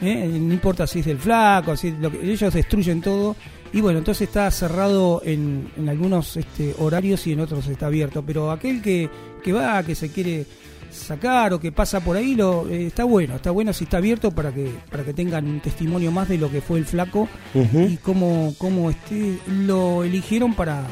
¿eh? 0.00 0.28
no 0.40 0.52
importa 0.52 0.86
si 0.86 1.00
es 1.00 1.06
del 1.06 1.18
flaco 1.18 1.76
si 1.76 1.92
lo 1.92 2.10
que, 2.10 2.30
ellos 2.30 2.52
destruyen 2.52 3.00
todo. 3.00 3.36
Y 3.72 3.80
bueno 3.80 3.98
entonces 3.98 4.28
está 4.28 4.50
cerrado 4.50 5.20
en, 5.24 5.70
algunos 5.88 6.36
este, 6.36 6.74
horarios 6.78 7.26
y 7.26 7.32
en 7.32 7.40
otros 7.40 7.66
está 7.68 7.86
abierto. 7.86 8.22
Pero 8.22 8.50
aquel 8.50 8.82
que, 8.82 9.08
que 9.42 9.52
va 9.52 9.82
que 9.82 9.94
se 9.94 10.10
quiere 10.10 10.46
sacar 10.90 11.52
o 11.52 11.60
que 11.60 11.72
pasa 11.72 12.00
por 12.00 12.16
ahí 12.16 12.34
lo 12.34 12.68
eh, 12.68 12.86
está 12.86 13.04
bueno 13.04 13.36
está 13.36 13.50
bueno 13.50 13.72
si 13.72 13.84
está 13.84 13.98
abierto 13.98 14.30
para 14.30 14.52
que 14.52 14.70
para 14.90 15.04
que 15.04 15.12
tengan 15.14 15.46
un 15.46 15.60
testimonio 15.60 16.10
más 16.10 16.28
de 16.28 16.38
lo 16.38 16.50
que 16.50 16.60
fue 16.60 16.78
el 16.78 16.84
flaco 16.84 17.28
y 17.54 17.96
cómo, 17.98 18.54
cómo 18.58 18.90
este, 18.90 19.38
lo 19.46 20.04
eligieron 20.04 20.54
para 20.54 20.84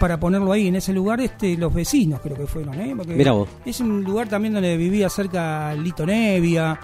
para 0.00 0.18
ponerlo 0.18 0.50
ahí 0.52 0.66
en 0.66 0.76
ese 0.76 0.92
lugar 0.92 1.20
este 1.20 1.56
los 1.56 1.72
vecinos 1.72 2.20
creo 2.20 2.36
que 2.36 2.46
fueron 2.46 2.80
¿eh? 2.80 2.92
Porque 2.96 3.14
Mirá 3.14 3.32
vos. 3.32 3.48
es 3.64 3.78
un 3.80 4.02
lugar 4.02 4.28
también 4.28 4.54
donde 4.54 4.76
vivía 4.76 5.08
cerca 5.08 5.74
Lito 5.74 6.04
Nevia 6.04 6.78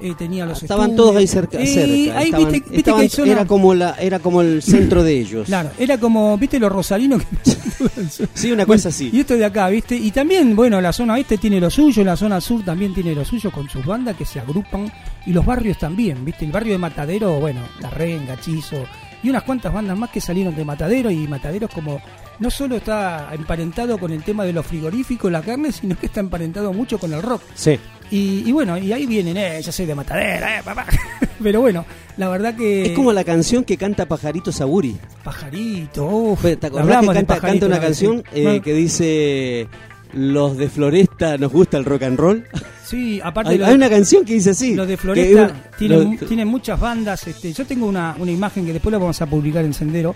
eh, 0.00 0.14
tenía 0.16 0.46
los 0.46 0.62
Estaban 0.62 0.90
estudios. 0.90 1.06
todos 1.06 1.16
ahí 1.20 1.26
cerca. 1.26 1.58
Eh, 1.60 1.66
cerca. 1.66 2.18
ahí 2.18 2.24
Estaban- 2.26 2.52
viste, 2.52 2.60
viste 2.70 2.76
estaban- 2.78 3.00
que 3.02 3.08
zona- 3.08 3.32
era, 3.32 3.44
como 3.46 3.74
la, 3.74 3.94
era 4.00 4.18
como 4.18 4.40
el 4.42 4.62
centro 4.62 5.02
de 5.02 5.18
ellos. 5.20 5.46
claro 5.46 5.70
era 5.78 5.98
como 5.98 6.36
viste 6.38 6.58
los 6.58 6.70
rosarinos 6.72 7.22
que 7.22 7.36
Sí, 8.34 8.52
una 8.52 8.64
cosa 8.66 8.88
así. 8.90 9.10
y 9.12 9.20
esto 9.20 9.34
de 9.36 9.44
acá, 9.44 9.68
¿viste? 9.68 9.94
Y 9.96 10.10
también, 10.10 10.54
bueno, 10.56 10.80
la 10.80 10.92
zona 10.92 11.14
oeste 11.14 11.38
tiene 11.38 11.60
lo 11.60 11.70
suyo, 11.70 12.04
la 12.04 12.16
zona 12.16 12.40
sur 12.40 12.64
también 12.64 12.94
tiene 12.94 13.14
lo 13.14 13.24
suyo 13.24 13.50
con 13.50 13.68
sus 13.68 13.84
bandas 13.84 14.16
que 14.16 14.24
se 14.24 14.40
agrupan 14.40 14.90
y 15.26 15.32
los 15.32 15.44
barrios 15.44 15.78
también, 15.78 16.24
¿viste? 16.24 16.44
El 16.44 16.52
barrio 16.52 16.72
de 16.72 16.78
Matadero, 16.78 17.38
bueno, 17.40 17.60
La 17.80 17.90
Renga, 17.90 18.40
Chizo 18.40 18.84
y 19.22 19.30
unas 19.30 19.42
cuantas 19.42 19.72
bandas 19.72 19.96
más 19.98 20.10
que 20.10 20.20
salieron 20.20 20.54
de 20.54 20.64
Matadero 20.64 21.10
y 21.10 21.26
Matadero 21.26 21.66
es 21.66 21.72
como 21.74 22.00
no 22.38 22.50
solo 22.50 22.76
está 22.76 23.30
emparentado 23.32 23.96
con 23.98 24.12
el 24.12 24.22
tema 24.22 24.44
de 24.44 24.52
los 24.52 24.66
frigoríficos, 24.66 25.32
la 25.32 25.40
carne, 25.42 25.72
sino 25.72 25.98
que 25.98 26.06
está 26.06 26.20
emparentado 26.20 26.72
mucho 26.72 26.98
con 26.98 27.12
el 27.14 27.22
rock. 27.22 27.40
Sí. 27.54 27.78
Y, 28.10 28.44
y 28.46 28.52
bueno, 28.52 28.78
y 28.78 28.92
ahí 28.92 29.04
vienen, 29.06 29.36
eh, 29.36 29.60
yo 29.62 29.72
soy 29.72 29.84
de 29.86 29.94
Matadero, 29.94 30.46
eh, 30.46 30.60
papá. 30.64 30.86
Pero 31.42 31.60
bueno, 31.60 31.84
la 32.16 32.28
verdad 32.28 32.54
que... 32.54 32.86
Es 32.86 32.92
como 32.92 33.12
la 33.12 33.24
canción 33.24 33.64
que 33.64 33.76
canta 33.76 34.06
Pajarito 34.06 34.52
Saburi. 34.52 34.96
Pajarito, 35.24 36.06
uf, 36.06 36.42
¿Te 36.42 36.66
acordás 36.66 37.00
que 37.00 37.06
de 37.08 37.12
canta, 37.14 37.40
canta 37.40 37.66
una 37.66 37.80
canción 37.80 38.22
eh, 38.32 38.60
que 38.62 38.72
dice 38.72 39.68
los 40.12 40.56
de 40.56 40.68
Floresta 40.68 41.36
nos 41.36 41.52
gusta 41.52 41.76
el 41.78 41.84
rock 41.84 42.02
and 42.04 42.18
roll? 42.18 42.44
Sí, 42.86 43.20
aparte 43.20 43.50
Hay, 43.50 43.58
lo- 43.58 43.66
hay 43.66 43.74
una 43.74 43.90
canción 43.90 44.24
que 44.24 44.34
dice 44.34 44.50
así. 44.50 44.76
Los 44.76 44.86
de 44.86 44.96
Floresta 44.96 45.52
tienen 45.76 46.46
muchas 46.46 46.78
bandas. 46.78 47.26
Este, 47.26 47.52
yo 47.52 47.66
tengo 47.66 47.84
una, 47.86 48.14
una 48.16 48.30
imagen 48.30 48.64
que 48.64 48.72
después 48.72 48.92
la 48.92 48.98
vamos 48.98 49.20
a 49.20 49.26
publicar 49.26 49.64
en 49.64 49.74
Sendero, 49.74 50.14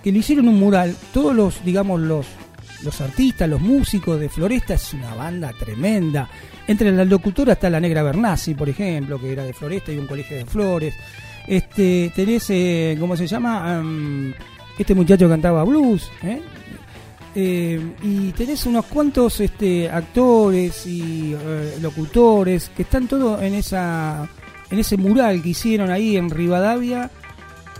que 0.00 0.12
le 0.12 0.20
hicieron 0.20 0.46
un 0.46 0.54
mural. 0.60 0.94
Todos 1.12 1.34
los, 1.34 1.64
digamos, 1.64 1.98
los, 2.00 2.24
los 2.84 3.00
artistas, 3.00 3.48
los 3.48 3.60
músicos 3.60 4.20
de 4.20 4.28
Floresta, 4.28 4.74
es 4.74 4.92
una 4.94 5.14
banda 5.14 5.52
tremenda. 5.58 6.28
Entre 6.66 6.92
las 6.92 7.08
locutoras 7.08 7.56
está 7.56 7.70
la 7.70 7.80
Negra 7.80 8.02
Bernasi, 8.02 8.54
por 8.54 8.68
ejemplo, 8.68 9.20
que 9.20 9.32
era 9.32 9.44
de 9.44 9.52
Floresta 9.52 9.92
y 9.92 9.98
un 9.98 10.06
colegio 10.06 10.36
de 10.36 10.44
flores. 10.44 10.94
Este, 11.46 12.12
tenés, 12.14 12.48
eh, 12.50 12.96
¿cómo 12.98 13.16
se 13.16 13.26
llama? 13.26 13.82
Este 14.78 14.94
muchacho 14.94 15.28
cantaba 15.28 15.64
blues, 15.64 16.10
¿eh? 16.22 16.40
Eh, 17.36 17.80
y 18.02 18.30
tenés 18.30 18.64
unos 18.64 18.86
cuantos 18.86 19.40
este, 19.40 19.90
actores 19.90 20.86
y 20.86 21.34
eh, 21.34 21.78
locutores 21.82 22.70
que 22.76 22.82
están 22.82 23.08
todos 23.08 23.42
en 23.42 23.54
esa 23.54 24.28
en 24.70 24.78
ese 24.78 24.96
mural 24.96 25.42
que 25.42 25.48
hicieron 25.48 25.90
ahí 25.90 26.16
en 26.16 26.30
Rivadavia 26.30 27.10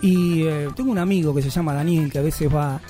y 0.02 0.42
eh, 0.42 0.68
tengo 0.74 0.90
un 0.90 0.98
amigo 0.98 1.32
que 1.32 1.40
se 1.40 1.50
llama 1.50 1.72
Daniel 1.72 2.10
que 2.10 2.18
a 2.18 2.22
veces 2.22 2.52
va 2.52 2.80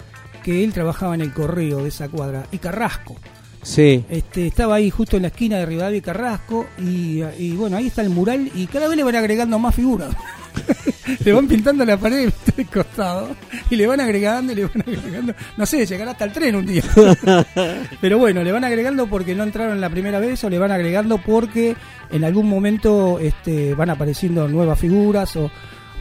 que 0.45 0.63
él 0.63 0.73
trabajaba 0.73 1.15
en 1.17 1.23
el 1.23 1.33
correo 1.33 1.79
de 1.83 1.89
esa 1.89 2.09
cuadra 2.09 2.47
y 2.53 2.59
Carrasco 2.59 3.17
Sí. 3.63 4.05
este, 4.11 4.47
estaba 4.47 4.75
ahí 4.75 4.91
justo 4.91 5.17
en 5.17 5.23
la 5.23 5.29
esquina 5.29 5.57
de 5.57 5.65
Rivadavia 5.65 5.99
y 5.99 6.03
Carrasco 6.03 6.67
y, 6.79 7.23
y 7.39 7.53
bueno 7.57 7.79
ahí 7.79 7.87
está 7.87 8.03
el 8.03 8.11
mural 8.11 8.51
y 8.55 8.67
cada 8.67 8.87
vez 8.89 8.97
le 8.97 9.03
van 9.03 9.17
agregando 9.17 9.59
más 9.59 9.75
figuras 9.75 10.11
le 11.25 11.33
van 11.33 11.49
pintando 11.49 11.85
la 11.85 11.97
pared 11.97 12.31
del 12.57 12.67
costado 12.67 13.35
y 13.71 13.77
le 13.77 13.87
van 13.87 14.01
agregando 14.01 14.53
y 14.53 14.57
le 14.57 14.67
van 14.67 14.81
agregando. 14.87 15.35
No 15.57 15.67
sé, 15.67 15.85
llegará 15.87 16.13
hasta 16.13 16.25
el 16.27 16.33
tren 16.33 16.57
un 16.57 16.67
día. 16.67 16.83
Pero 18.01 18.19
bueno, 18.19 18.43
le 18.43 18.53
van 18.53 18.65
agregando 18.65 19.07
porque 19.07 19.35
no 19.35 19.43
entraron 19.43 19.81
la 19.81 19.91
primera 19.91 20.21
vez 20.21 20.43
o 20.45 20.51
le 20.51 20.59
van 20.59 20.71
agregando 20.71 21.19
porque 21.19 21.77
en 22.11 22.25
algún 22.25 22.49
momento 22.49 23.19
este, 23.19 23.75
van 23.75 23.91
apareciendo 23.91 24.47
nuevas 24.49 24.79
figuras 24.79 25.35
o, 25.37 25.51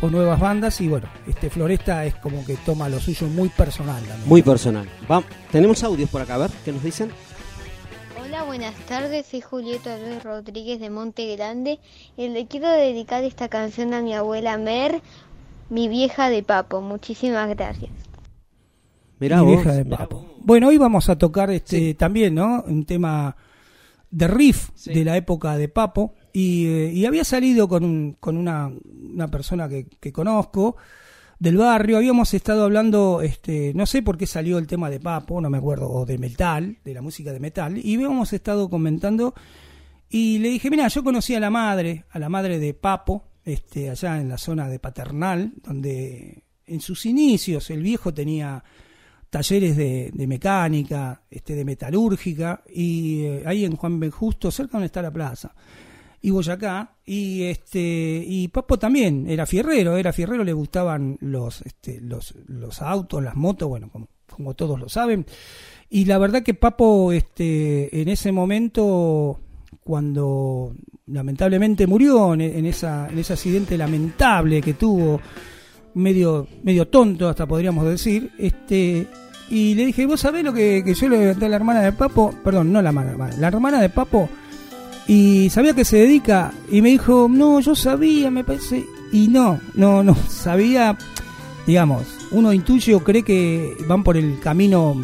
o 0.03 0.09
nuevas 0.09 0.37
bandas 0.37 0.81
y 0.81 0.89
bueno, 0.89 1.07
este 1.27 1.49
Floresta 1.49 2.03
es 2.05 2.13
como 2.15 2.45
que 2.45 2.57
toma 2.57 2.89
lo 2.89 2.99
suyo 2.99 3.25
muy 3.27 3.47
personal 3.47 4.03
también. 4.03 4.27
Muy 4.27 4.41
personal. 4.41 4.85
Va- 5.09 5.23
tenemos 5.49 5.81
audios 5.83 6.09
por 6.09 6.21
acá, 6.21 6.35
a 6.35 6.39
ver, 6.39 6.51
¿qué 6.65 6.73
nos 6.73 6.83
dicen? 6.83 7.09
Hola, 8.21 8.43
buenas 8.43 8.75
tardes. 8.85 9.27
Soy 9.27 9.39
Julieta 9.39 9.97
Luis 9.97 10.21
Rodríguez 10.21 10.81
de 10.81 10.89
Monte 10.89 11.33
Grande 11.37 11.79
y 12.17 12.27
le 12.27 12.47
quiero 12.47 12.69
dedicar 12.69 13.23
esta 13.23 13.47
canción 13.47 13.93
a 13.93 14.01
mi 14.01 14.13
abuela 14.13 14.57
Mer, 14.57 15.01
mi 15.69 15.87
vieja 15.87 16.29
de 16.29 16.43
papo. 16.43 16.81
Muchísimas 16.81 17.47
gracias. 17.49 17.91
Mirá 19.19 19.37
Mi 19.37 19.43
vos. 19.45 19.51
vieja 19.63 19.71
de 19.73 19.85
mirá 19.85 19.97
papo. 19.99 20.17
vos. 20.17 20.27
Bueno, 20.39 20.67
hoy 20.67 20.77
vamos 20.77 21.07
a 21.07 21.17
tocar 21.17 21.49
este 21.49 21.93
también, 21.93 22.35
¿no? 22.35 22.61
Un 22.67 22.85
tema 22.85 23.37
de 24.11 24.27
riff 24.27 24.69
Sí. 24.75 24.93
de 24.93 25.05
la 25.05 25.15
época 25.15 25.55
de 25.55 25.69
Papo. 25.69 26.13
Y, 26.33 26.65
eh, 26.65 26.91
y 26.91 27.05
había 27.05 27.23
salido 27.23 27.67
con, 27.67 28.17
con 28.19 28.37
una, 28.37 28.71
una 29.13 29.27
persona 29.27 29.69
que, 29.69 29.85
que 29.85 30.11
conozco 30.11 30.75
del 31.37 31.57
barrio. 31.57 31.97
Habíamos 31.97 32.33
estado 32.33 32.63
hablando, 32.63 33.21
este, 33.21 33.71
no 33.75 33.85
sé 33.85 34.01
por 34.01 34.17
qué 34.17 34.25
salió 34.25 34.57
el 34.57 34.65
tema 34.65 34.89
de 34.89 34.99
Papo, 34.99 35.39
no 35.39 35.49
me 35.49 35.59
acuerdo, 35.59 35.89
o 35.89 36.05
de 36.05 36.17
metal, 36.17 36.77
de 36.83 36.93
la 36.93 37.01
música 37.01 37.31
de 37.31 37.39
metal. 37.39 37.77
Y 37.77 37.95
habíamos 37.95 38.33
estado 38.33 38.69
comentando. 38.69 39.35
Y 40.09 40.39
le 40.39 40.49
dije, 40.49 40.69
mira, 40.69 40.87
yo 40.87 41.03
conocí 41.03 41.35
a 41.35 41.39
la 41.39 41.49
madre, 41.49 42.05
a 42.09 42.19
la 42.19 42.29
madre 42.29 42.59
de 42.59 42.73
Papo, 42.73 43.25
este, 43.45 43.89
allá 43.89 44.19
en 44.19 44.29
la 44.29 44.37
zona 44.37 44.69
de 44.69 44.79
Paternal, 44.79 45.53
donde 45.63 46.43
en 46.65 46.79
sus 46.79 47.05
inicios 47.05 47.69
el 47.69 47.83
viejo 47.83 48.13
tenía 48.13 48.63
talleres 49.29 49.75
de, 49.75 50.11
de 50.13 50.27
mecánica, 50.27 51.23
este, 51.29 51.55
de 51.55 51.65
metalúrgica, 51.65 52.63
y 52.73 53.23
eh, 53.23 53.43
ahí 53.45 53.65
en 53.65 53.75
Juan 53.75 53.99
Ben 53.99 54.11
Justo, 54.11 54.51
cerca 54.51 54.73
donde 54.73 54.85
está 54.85 55.01
la 55.01 55.11
plaza, 55.11 55.53
y 56.23 56.31
Boyacá, 56.31 56.95
y 57.05 57.43
este, 57.43 58.23
y 58.25 58.47
Papo 58.47 58.79
también 58.79 59.25
era 59.29 59.45
fierrero, 59.45 59.97
era 59.97 60.13
fierrero, 60.13 60.45
le 60.45 60.53
gustaban 60.53 61.17
los, 61.19 61.61
este, 61.63 61.99
los, 61.99 62.33
los 62.47 62.81
autos, 62.81 63.21
las 63.21 63.35
motos, 63.35 63.67
bueno, 63.67 63.89
como, 63.91 64.07
como 64.33 64.53
todos 64.53 64.79
lo 64.79 64.87
saben, 64.87 65.25
y 65.89 66.05
la 66.05 66.17
verdad 66.17 66.41
que 66.41 66.53
Papo, 66.53 67.11
este, 67.11 68.01
en 68.01 68.07
ese 68.07 68.31
momento, 68.31 69.41
cuando 69.83 70.73
lamentablemente 71.07 71.87
murió 71.87 72.33
en, 72.33 72.39
en 72.39 72.65
esa, 72.67 73.09
en 73.09 73.19
ese 73.19 73.33
accidente 73.33 73.77
lamentable 73.77 74.61
que 74.61 74.75
tuvo, 74.75 75.19
medio, 75.95 76.47
medio 76.63 76.87
tonto 76.87 77.27
hasta 77.27 77.45
podríamos 77.45 77.85
decir, 77.85 78.31
este, 78.37 79.07
y 79.49 79.75
le 79.75 79.87
dije, 79.87 80.05
vos 80.05 80.21
sabés 80.21 80.45
lo 80.45 80.53
que, 80.53 80.83
que 80.85 80.93
yo 80.93 81.09
le 81.09 81.19
levanté 81.19 81.47
a 81.47 81.49
la 81.49 81.57
hermana 81.57 81.81
de 81.81 81.91
Papo, 81.91 82.33
perdón, 82.45 82.71
no 82.71 82.81
la 82.81 82.91
hermana, 82.91 83.29
la 83.37 83.47
hermana 83.49 83.81
de 83.81 83.89
Papo, 83.89 84.29
y 85.07 85.49
sabía 85.49 85.73
que 85.73 85.85
se 85.85 85.97
dedica, 85.97 86.51
y 86.71 86.81
me 86.81 86.89
dijo, 86.89 87.27
no, 87.29 87.59
yo 87.59 87.75
sabía, 87.75 88.31
me 88.31 88.43
parece, 88.43 88.85
y 89.11 89.27
no, 89.27 89.59
no, 89.75 90.03
no, 90.03 90.15
sabía, 90.29 90.97
digamos, 91.67 92.03
uno 92.31 92.53
intuye 92.53 92.95
o 92.95 93.03
cree 93.03 93.23
que 93.23 93.75
van 93.87 94.03
por 94.03 94.17
el 94.17 94.39
camino 94.39 94.95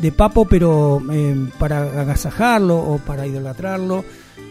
de 0.00 0.12
Papo, 0.12 0.44
pero 0.44 1.02
eh, 1.10 1.48
para 1.58 2.00
agasajarlo 2.00 2.76
o 2.78 2.98
para 2.98 3.26
idolatrarlo. 3.26 4.04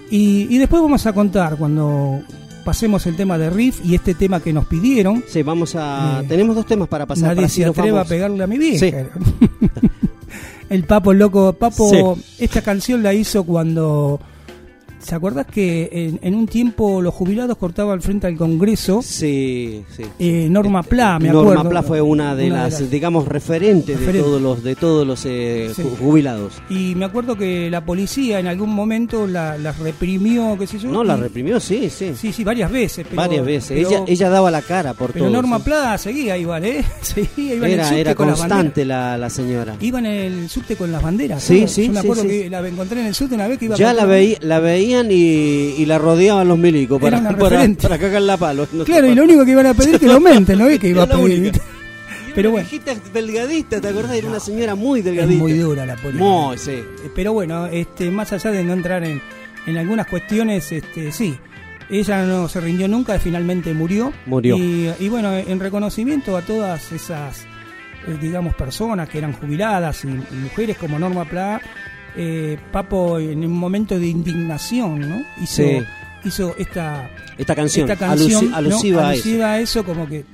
Y, 0.09 0.47
y 0.53 0.57
después 0.57 0.81
vamos 0.81 1.05
a 1.05 1.13
contar 1.13 1.57
cuando 1.57 2.21
pasemos 2.65 3.05
el 3.07 3.15
tema 3.15 3.37
de 3.37 3.49
Riff 3.49 3.79
y 3.85 3.95
este 3.95 4.13
tema 4.13 4.41
que 4.41 4.51
nos 4.51 4.65
pidieron. 4.65 5.23
Sí, 5.27 5.41
vamos 5.43 5.75
a. 5.75 6.19
Eh, 6.21 6.25
tenemos 6.27 6.53
dos 6.55 6.65
temas 6.65 6.89
para 6.89 7.05
pasar. 7.05 7.29
Nadie 7.29 7.43
para 7.43 7.49
se 7.49 7.65
atreva 7.65 8.01
a 8.01 8.05
pegarle 8.05 8.43
a 8.43 8.47
mi 8.47 8.57
vieja. 8.57 8.79
Sí. 8.79 8.93
el 10.69 10.83
Papo 10.83 11.13
loco. 11.13 11.53
Papo, 11.53 12.15
Sí. 12.15 12.23
esta 12.39 12.61
canción 12.61 13.03
la 13.03 13.13
hizo 13.13 13.43
cuando. 13.45 14.19
¿Se 15.07 15.15
acordás 15.15 15.45
que 15.45 15.87
en, 15.93 16.19
en 16.21 16.35
un 16.35 16.47
tiempo 16.47 17.01
los 17.01 17.13
jubilados 17.13 17.55
cortaban 17.57 18.01
frente 18.01 18.27
al 18.27 18.35
Congreso? 18.35 19.01
Sí, 19.01 19.85
sí. 19.95 20.03
Eh, 20.19 20.47
Norma 20.49 20.83
Pla, 20.83 21.17
me 21.17 21.29
Norma 21.29 21.51
acuerdo. 21.53 21.69
Pla 21.69 21.83
fue 21.83 22.01
una 22.01 22.35
de, 22.35 22.47
Una 22.51 22.65
de 22.65 22.71
las, 22.71 22.91
digamos, 22.91 23.25
referentes 23.25 23.97
de 24.05 24.19
todos 24.19 24.41
los 24.41 24.63
de 24.63 24.75
todos 24.75 25.07
los 25.07 25.25
eh, 25.25 25.71
Sí. 25.73 25.83
jubilados. 25.97 26.55
Y 26.69 26.93
me 26.95 27.05
acuerdo 27.05 27.37
que 27.37 27.69
la 27.69 27.85
policía 27.85 28.39
en 28.41 28.47
algún 28.47 28.71
momento 28.75 29.27
la, 29.27 29.57
las 29.57 29.79
reprimió, 29.79 30.57
qué 30.59 30.67
sé 30.67 30.77
yo. 30.77 30.89
No, 30.89 31.05
la 31.05 31.15
reprimió, 31.15 31.59
sí, 31.61 31.89
sí. 31.89 32.11
Sí, 32.13 32.33
sí, 32.33 32.43
varias 32.43 32.69
veces. 32.69 33.05
pero- 33.09 33.15
Varias 33.21 33.45
veces. 33.45 33.77
pero- 33.77 33.89
ella, 33.89 34.03
ella 34.07 34.29
daba 34.29 34.51
la 34.51 34.61
cara 34.61 34.93
por 34.93 35.13
Pero 35.13 35.25
todo. 35.25 35.33
Norma 35.35 35.57
sí. 35.59 35.63
Pla 35.63 35.97
seguía 35.97 36.37
igual, 36.37 36.65
¿eh? 36.65 36.83
Seguía, 37.01 37.55
iba 37.55 37.65
en 37.67 37.73
el 37.73 37.79
Era, 37.79 37.87
subte 37.87 38.01
era 38.01 38.15
con 38.15 38.27
constante 38.27 38.83
la, 38.83 39.17
la 39.17 39.29
señora. 39.29 39.77
Iba 39.79 39.99
en 39.99 40.05
el 40.05 40.49
subte 40.49 40.75
con 40.75 40.91
las 40.91 41.01
banderas. 41.01 41.41
Sí, 41.41 41.59
todo. 41.59 41.67
sí, 41.69 41.85
Yo 41.87 41.93
me 41.93 41.99
acuerdo 41.99 42.23
sí. 42.23 42.27
que 42.27 42.49
la 42.49 42.67
encontré 42.67 42.99
en 42.99 43.07
el 43.07 43.15
subte 43.15 43.35
una 43.35 43.47
vez 43.47 43.57
que 43.57 43.65
iba 43.65 43.77
Ya 43.77 43.93
la, 43.93 44.05
veí- 44.05 44.37
la 44.41 44.59
y, 45.11 45.75
y 45.77 45.85
la 45.85 45.97
rodeaban 45.97 46.47
los 46.47 46.57
milicos 46.57 46.99
para, 47.01 47.21
para, 47.37 47.67
para 47.81 47.97
cagarla 47.97 48.33
a 48.33 48.37
palos. 48.37 48.69
No 48.73 48.83
Claro, 48.83 49.07
y 49.07 49.15
lo 49.15 49.23
único 49.23 49.45
que 49.45 49.51
iban 49.51 49.65
a 49.67 49.73
pedir 49.73 49.99
que 49.99 50.07
lo 50.07 50.13
aumenten, 50.13 50.57
¿no? 50.59 50.67
Es 50.67 50.79
que 50.79 50.89
iba 50.89 51.03
a 51.03 51.05
la 51.05 51.15
pedir. 51.15 51.51
Pero 52.35 52.51
bueno, 52.51 52.67
viejita 52.69 52.93
delgadita, 53.11 53.81
¿te 53.81 53.87
acordás? 53.87 54.15
Era 54.15 54.27
una 54.27 54.39
señora 54.39 54.75
muy 54.75 54.99
es 54.99 55.05
delgadita. 55.05 55.39
muy 55.39 55.53
dura 55.53 55.85
la. 55.87 55.95
Muy, 56.13 56.57
sí. 56.59 56.71
Eh, 56.71 56.85
Pero 57.15 57.33
bueno, 57.33 57.65
este, 57.65 58.11
más 58.11 58.31
allá 58.31 58.51
de 58.51 58.63
no 58.63 58.73
entrar 58.73 59.03
en, 59.03 59.19
en 59.65 59.77
algunas 59.77 60.05
cuestiones, 60.05 60.71
este, 60.71 61.11
sí, 61.11 61.35
ella 61.89 62.23
no 62.27 62.47
se 62.47 62.61
rindió 62.61 62.87
nunca, 62.87 63.17
finalmente 63.17 63.73
murió. 63.73 64.13
Murió. 64.27 64.55
Y, 64.55 64.91
y 64.99 65.09
bueno, 65.09 65.33
en 65.35 65.59
reconocimiento 65.59 66.37
a 66.37 66.43
todas 66.43 66.91
esas, 66.91 67.41
eh, 68.07 68.15
digamos, 68.21 68.53
personas 68.53 69.09
que 69.09 69.17
eran 69.17 69.33
jubiladas 69.33 70.05
y, 70.05 70.09
y 70.09 70.35
mujeres 70.43 70.77
como 70.77 70.99
Norma 70.99 71.25
Pla, 71.25 71.59
eh, 72.17 72.57
Papo 72.71 73.19
en 73.19 73.45
un 73.45 73.53
momento 73.53 73.97
de 73.99 74.07
indignación, 74.07 74.99
¿no? 74.99 75.23
Hizo. 75.41 75.63
Hizo 76.27 76.53
esta, 76.57 77.09
Esta 77.37 77.55
canción, 77.55 77.89
esta 77.89 78.07
canción 78.07 78.51
alusi- 78.51 78.53
alusiva 78.53 79.09
a 79.09 79.13
eso. 79.13 79.23
Alusiva 79.23 79.51
a 79.53 79.59
eso 79.59 79.83
como 79.83 80.07
que 80.07 80.25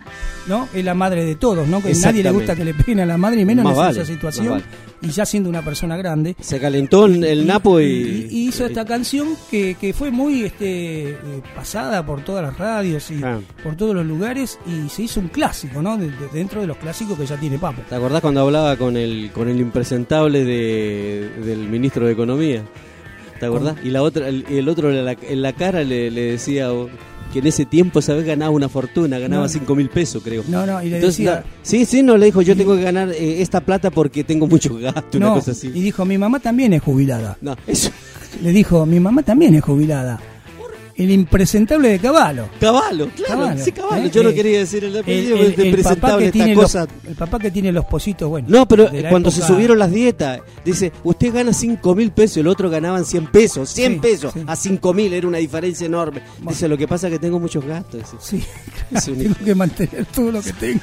no 0.48 0.68
es 0.74 0.84
la 0.84 0.94
madre 0.94 1.24
de 1.24 1.36
todos 1.36 1.66
no 1.68 1.82
que 1.82 1.92
a 1.92 1.96
nadie 1.96 2.22
le 2.22 2.32
gusta 2.32 2.54
que 2.56 2.66
le 2.66 2.74
peguen 2.74 3.00
a 3.00 3.06
la 3.06 3.18
madre 3.18 3.42
y 3.42 3.46
menos 3.46 3.64
Más 3.64 3.74
en 3.74 3.78
vale, 3.78 4.02
esa 4.02 4.06
situación 4.14 4.62
y 5.02 5.10
ya 5.10 5.26
siendo 5.26 5.50
una 5.50 5.62
persona 5.62 5.98
grande. 5.98 6.36
Se 6.40 6.60
calentó 6.62 7.06
el, 7.06 7.24
el 7.26 7.46
Napo 7.46 7.80
y, 7.82 7.86
y- 7.86 8.28
y 8.32 8.48
hizo 8.48 8.66
esta 8.66 8.86
canción 8.86 9.28
que, 9.52 9.76
que 9.76 9.94
fue 9.94 10.12
muy 10.12 10.44
este 10.44 11.10
eh, 11.12 11.18
pasada 11.56 12.06
por 12.06 12.22
todas 12.24 12.44
las 12.44 12.58
radios 12.58 13.10
y 13.12 13.22
Ah. 13.24 13.40
por 13.64 13.76
todos 13.76 13.94
los 13.96 14.06
lugares 14.06 14.58
y 14.66 14.90
se 14.90 15.04
hizo 15.04 15.20
un 15.20 15.28
clásico 15.28 15.82
no 15.82 15.98
De- 15.98 16.08
de- 16.10 16.28
dentro 16.34 16.62
de 16.62 16.68
los 16.68 16.78
clásicos 16.78 17.18
que 17.18 17.26
ya 17.26 17.38
tiene 17.38 17.58
Papo. 17.60 17.82
¿Te 17.88 17.96
acordás 17.96 18.22
cuando 18.22 18.42
hablaba 18.42 18.76
con 18.78 18.96
el 18.98 19.32
con 19.34 19.48
el 19.50 19.60
impresentable 19.60 20.44
de, 20.46 21.30
del 21.46 21.60
ministro 21.70 22.06
de 22.06 22.14
Economía? 22.14 22.64
¿Te 23.50 23.56
acordás? 23.56 23.76
Y 23.84 23.90
la 23.90 24.02
otra, 24.02 24.28
el, 24.28 24.46
el 24.50 24.68
otro 24.70 24.92
en 24.92 25.06
la, 25.06 25.12
en 25.22 25.42
la 25.42 25.54
cara 25.54 25.84
le, 25.84 26.10
le 26.12 26.22
decía 26.32 26.72
oh, 26.74 26.90
que 27.32 27.40
en 27.40 27.48
ese 27.48 27.66
tiempo, 27.66 28.02
¿sabes? 28.02 28.26
Ganaba 28.26 28.52
una 28.52 28.70
fortuna, 28.70 29.18
ganaba 29.20 29.44
No. 29.44 29.50
5 29.50 29.76
mil 29.76 29.90
pesos, 29.90 30.22
creo. 30.24 30.44
no 30.48 30.66
no 30.66 30.82
y 30.84 30.90
le 30.90 30.98
Entonces, 30.98 31.18
decía 31.18 31.32
la- 31.38 31.44
sí, 31.64 31.86
sí, 31.86 32.04
no 32.04 32.16
le 32.18 32.28
dijo, 32.28 32.42
yo 32.42 32.56
tengo 32.56 32.76
que 32.76 32.84
ganar 32.84 33.10
eh, 33.12 33.42
esta 33.42 33.62
plata 33.62 33.90
porque 33.90 34.24
tengo 34.24 34.48
mucho 34.48 34.76
gasto, 34.76 35.18
una 35.18 35.28
no 35.28 35.34
cosa 35.36 35.52
así. 35.52 35.68
y 35.74 35.82
dijo 35.82 36.06
mi 36.06 36.18
mamá 36.18 36.40
también 36.40 36.74
es 36.74 36.82
jubilada 36.84 37.38
No, 37.42 37.56
eso. 37.68 37.90
le 38.44 38.52
dijo 38.52 38.86
mi 38.86 39.00
mamá 39.00 39.24
también 39.24 39.56
es 39.56 39.64
jubilada 39.64 40.20
el 40.96 41.10
impresentable 41.12 41.90
de 41.90 42.00
Caballo 42.00 42.48
Caballo, 42.60 43.10
claro, 43.16 43.42
Caballo, 43.42 43.64
sí, 43.64 43.72
caballo. 43.72 44.06
¿eh? 44.06 44.12
Yo 44.14 44.24
no 44.24 44.32
quería 44.34 44.60
decir 44.60 44.84
el 44.84 44.96
el, 44.96 45.02
apellido, 45.02 45.38
el- 45.38 45.42
el 45.46 45.54
papá 45.54 45.72
presentable 45.72 46.32
que 46.32 46.40
esta 46.40 46.48
los, 46.54 46.64
cosa. 46.64 46.88
el 47.08 47.16
papá 47.16 47.40
que 47.40 47.52
tiene 47.52 47.72
los 47.72 47.86
positos 47.86 48.30
bueno 48.30 48.48
No, 48.50 48.68
pero 48.68 48.90
cuando 49.10 49.32
se 49.32 49.42
subieron 49.42 49.80
las 49.80 49.92
dietas, 49.92 50.42
dice, 50.64 50.92
usted 51.04 51.34
gana 51.34 51.52
5 51.54 51.96
mil 51.96 52.12
pesos, 52.12 52.38
el 52.38 52.48
otro 52.48 52.70
ganaban 52.70 53.06
100 53.06 53.28
pesos, 53.28 53.70
100 53.70 53.94
Sí, 53.94 54.00
pesos, 54.00 54.34
sí. 54.34 54.44
a 54.46 54.56
5 54.56 54.94
mil, 54.94 55.14
era 55.14 55.28
una 55.28 55.40
diferencia 55.40 55.86
enorme. 55.86 56.22
Bueno. 56.38 56.52
Dice, 56.52 56.68
lo 56.68 56.78
que 56.78 56.88
pasa 56.88 57.08
es 57.08 57.14
que 57.14 57.20
tengo 57.20 57.40
muchos 57.40 57.66
gastos. 57.66 58.02
dice. 58.12 58.18
Sí, 58.20 59.12
un- 59.12 59.18
tengo 59.18 59.36
que 59.44 59.56
mantener 59.56 60.06
todo 60.06 60.32
lo 60.32 60.42
que 60.42 60.54
tengo. 60.54 60.82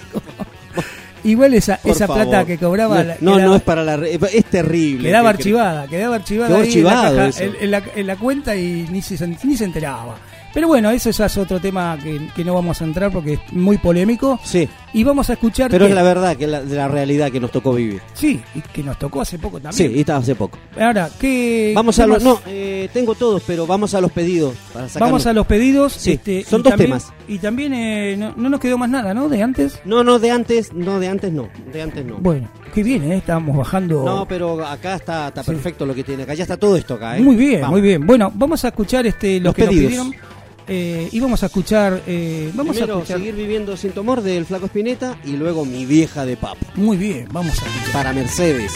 Igual 1.25 1.55
esa, 1.55 1.77
Por 1.79 1.93
esa 1.93 2.07
favor. 2.07 2.25
plata 2.25 2.45
que 2.47 2.59
cobraba. 2.59 3.03
la- 3.05 3.17
No, 3.21 3.33
no, 3.33 3.37
quedaba- 3.37 3.57
es 3.57 3.63
para 3.63 3.83
la. 3.85 3.95
Es 4.07 4.45
terrible. 4.47 5.09
Quedaba 5.09 5.31
que- 5.31 5.37
archivada, 5.37 5.87
quedaba 5.87 6.17
archivada 6.17 6.49
Quedó 6.49 6.59
ahí 6.59 6.67
archivado 6.69 7.09
en, 7.11 7.17
la 7.17 7.29
eso. 7.29 7.43
en- 7.45 7.57
en 7.61 7.71
la, 7.71 7.83
en 7.97 8.07
la 8.07 8.17
cuenta 8.17 8.57
y 8.57 8.87
ni 8.91 9.03
se, 9.03 9.27
ni 9.45 9.57
se 9.57 9.65
enteraba. 9.65 10.17
Pero 10.53 10.67
bueno, 10.67 10.91
eso 10.91 11.11
ya 11.11 11.27
es 11.27 11.37
otro 11.37 11.61
tema 11.61 11.97
que, 12.03 12.21
que 12.35 12.45
no 12.45 12.55
vamos 12.55 12.81
a 12.81 12.85
entrar 12.85 13.13
porque 13.13 13.35
es 13.35 13.41
muy 13.53 13.79
polémico. 13.79 14.41
Sí, 14.43 14.69
Y 14.93 15.05
vamos 15.05 15.31
a 15.31 15.35
escuchar. 15.35 15.71
pero 15.71 15.85
que- 15.85 15.91
es 15.91 15.95
la 15.95 16.03
verdad, 16.03 16.37
que 16.37 16.47
la, 16.47 16.63
de 16.63 16.75
la 16.77 16.89
realidad 16.89 17.31
que 17.31 17.39
nos 17.39 17.51
tocó 17.53 17.73
vivir. 17.75 18.01
Sí, 18.15 18.41
y 18.55 18.61
que 18.61 18.83
nos 18.83 18.99
tocó 18.99 19.21
hace 19.21 19.39
poco 19.39 19.59
Sí, 19.59 19.63
también. 19.63 19.97
y 19.97 20.01
está 20.01 20.17
hace 20.17 20.35
poco. 20.35 20.59
Ahora, 20.79 21.09
¿qué. 21.21 21.73
Vamos 21.77 21.95
qué 21.97 22.03
a 22.03 22.07
los. 22.09 22.23
No, 22.25 22.41
eh, 22.47 22.89
tengo 22.93 23.15
todos, 23.15 23.43
pero 23.47 23.67
vamos 23.67 23.95
a 23.95 24.01
los 24.01 24.11
pedidos. 24.11 24.55
Para 24.73 24.89
Vamos 24.99 25.27
a 25.27 25.33
los 25.33 25.47
pedidos. 25.47 25.93
Sí, 25.93 26.13
este, 26.13 26.43
son 26.45 26.63
dos 26.63 26.71
también- 26.71 26.91
temas. 26.91 27.13
Y 27.29 27.39
también 27.39 27.73
eh, 27.75 28.17
no, 28.19 28.35
no 28.37 28.49
nos 28.49 28.59
quedó 28.59 28.77
más 28.79 28.91
nada, 28.91 29.15
¿no? 29.15 29.29
De 29.29 29.41
antes. 29.43 29.81
No, 29.85 30.03
no, 30.03 30.19
de 30.19 30.33
antes, 30.33 30.73
no, 30.73 30.99
de 30.99 31.07
antes 31.09 31.33
no. 31.33 31.49
De 31.73 31.83
antes 31.83 32.05
no. 32.05 32.17
Bueno, 32.19 32.49
qué 32.75 32.83
bien, 32.83 33.13
¿eh? 33.13 33.19
Estábamos 33.19 33.57
bajando. 33.57 34.03
No, 34.05 34.27
pero 34.27 34.67
acá 34.67 34.97
está, 34.97 35.29
está 35.29 35.45
Sí. 35.45 35.53
perfecto 35.53 35.87
lo 35.87 35.95
que 35.95 36.03
tiene 36.03 36.25
acá. 36.25 36.35
Ya 36.35 36.43
está 36.43 36.57
todo 36.57 36.77
esto 36.77 36.95
acá, 36.95 37.17
¿eh? 37.17 37.21
Muy 37.21 37.37
bien, 37.37 37.61
Vamos. 37.61 37.79
muy 37.79 37.81
bien. 37.89 38.05
Bueno, 38.05 38.33
vamos 38.35 38.65
a 38.65 38.69
escuchar 38.69 39.07
este 39.07 39.37
los, 39.39 39.45
Los 39.45 39.55
que 39.55 39.65
pedidos. 39.67 39.93
nos 39.93 40.07
pidieron. 40.09 40.40
Eh, 40.71 41.09
y 41.13 41.21
vamos 41.21 41.43
a 41.43 41.47
escuchar. 41.47 42.01
eh, 42.07 42.51
vamos 42.55 42.75
Primero, 42.77 42.95
a 42.95 42.99
escuchar. 43.01 43.19
seguir 43.19 43.35
viviendo 43.35 43.77
sin 43.77 43.91
temor 43.91 44.23
del 44.23 44.47
Flaco 44.47 44.67
Espineta 44.67 45.19
y 45.25 45.33
luego 45.33 45.65
mi 45.67 45.85
vieja 45.85 46.25
de 46.25 46.37
papo. 46.37 46.65
Muy 46.77 46.97
bien, 46.97 47.29
vamos 47.33 47.61
a 47.61 47.67
escuchar. 47.67 47.93
Para 47.93 48.13
Mercedes. 48.13 48.73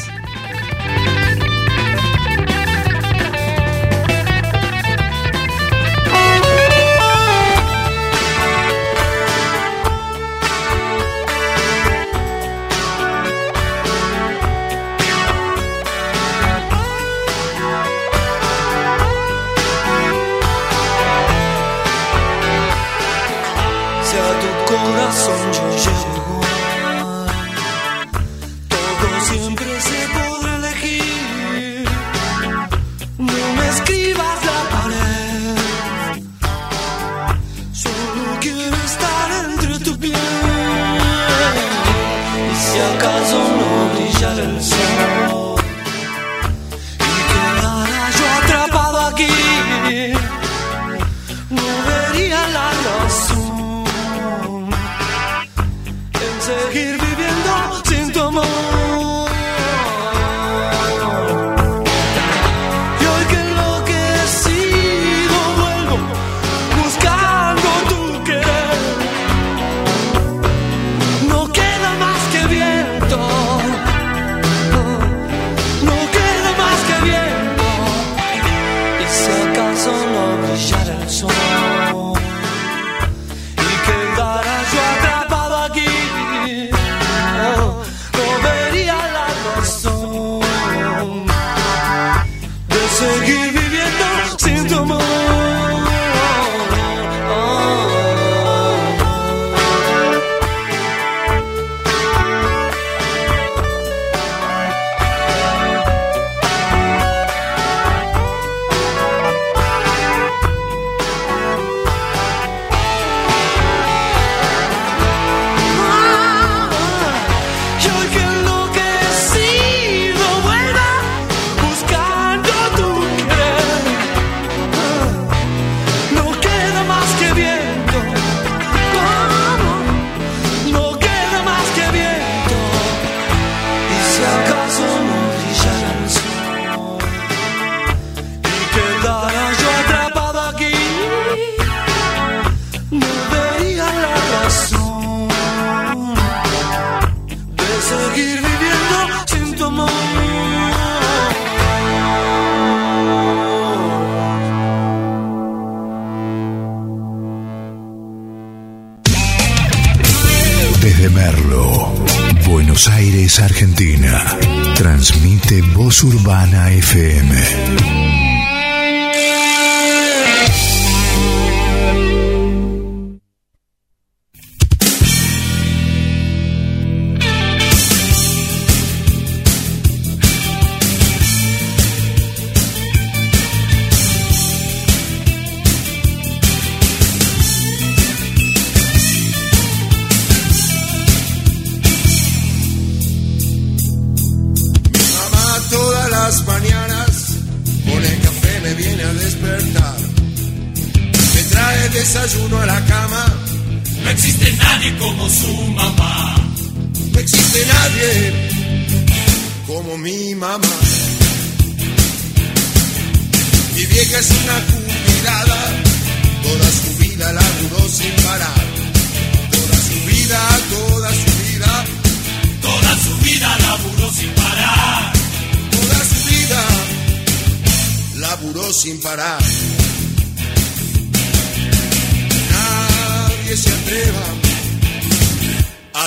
Argentina. 163.38 164.38
Transmite 164.74 165.60
Voz 165.62 166.02
Urbana 166.02 166.70
FM. 166.70 168.03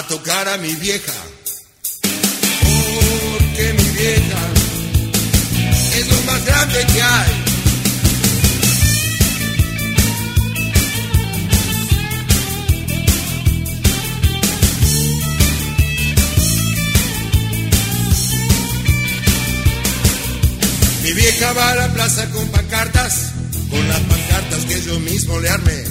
tocar 0.08 0.48
a 0.48 0.58
mi 0.58 0.74
vieja. 0.76 1.14
Porque 2.62 3.74
mi 3.74 3.90
vieja 3.90 4.40
es 5.98 6.08
lo 6.08 6.22
más 6.24 6.46
grande 6.46 6.86
que 6.94 7.02
hay. 7.02 7.44
Mi 21.04 21.14
vieja 21.14 21.54
va 21.54 21.72
a 21.72 21.76
la 21.76 21.94
plaza 21.94 22.30
con 22.30 22.48
pancartas, 22.50 23.32
con 23.70 23.88
las 23.88 24.00
pancartas 24.00 24.66
que 24.66 24.82
yo 24.82 25.00
mismo 25.00 25.40
le 25.40 25.50
armé. 25.50 25.84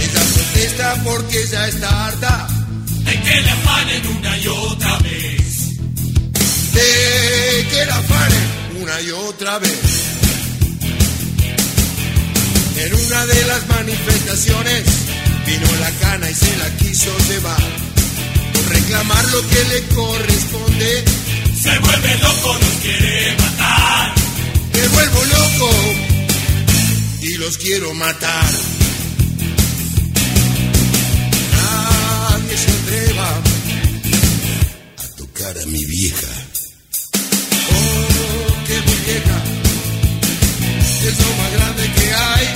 Ella 0.00 0.22
protesta 0.34 1.02
porque 1.04 1.46
ya 1.46 1.68
está 1.68 2.06
harta 2.06 2.61
de 3.04 3.20
que 3.22 3.40
le 3.40 3.50
afanen 3.50 4.02
una 4.18 4.38
y 4.38 4.46
otra 4.48 4.98
vez. 4.98 5.78
de 6.72 7.66
que 7.70 7.84
la 7.86 7.96
afanen 7.96 8.46
una 8.82 9.00
y 9.00 9.10
otra 9.10 9.58
vez. 9.58 9.80
En 12.76 12.94
una 12.94 13.26
de 13.26 13.44
las 13.46 13.66
manifestaciones 13.68 14.82
vino 15.46 15.66
la 15.80 15.90
cana 16.00 16.30
y 16.30 16.34
se 16.34 16.56
la 16.56 16.70
quiso 16.76 17.10
llevar. 17.28 17.62
Por 18.54 18.68
reclamar 18.68 19.24
lo 19.28 19.40
que 19.48 19.64
le 19.64 19.82
corresponde, 19.94 21.04
Se 21.62 21.78
vuelve 21.78 22.18
loco, 22.18 22.58
nos 22.58 22.74
quiere 22.82 23.36
matar. 23.36 24.14
me 24.72 24.88
vuelvo 24.88 25.24
loco 25.24 25.70
y 27.22 27.34
los 27.36 27.56
quiero 27.58 27.94
matar. 27.94 28.50
Mi 35.72 35.84
vieja. 35.86 36.28
Oh, 37.70 38.64
que 38.66 38.76
mi 38.88 38.96
vieja 39.06 39.38
es 41.08 41.18
lo 41.18 41.30
más 41.38 41.52
grande 41.56 41.84
que 41.96 42.14
hay. 42.14 42.46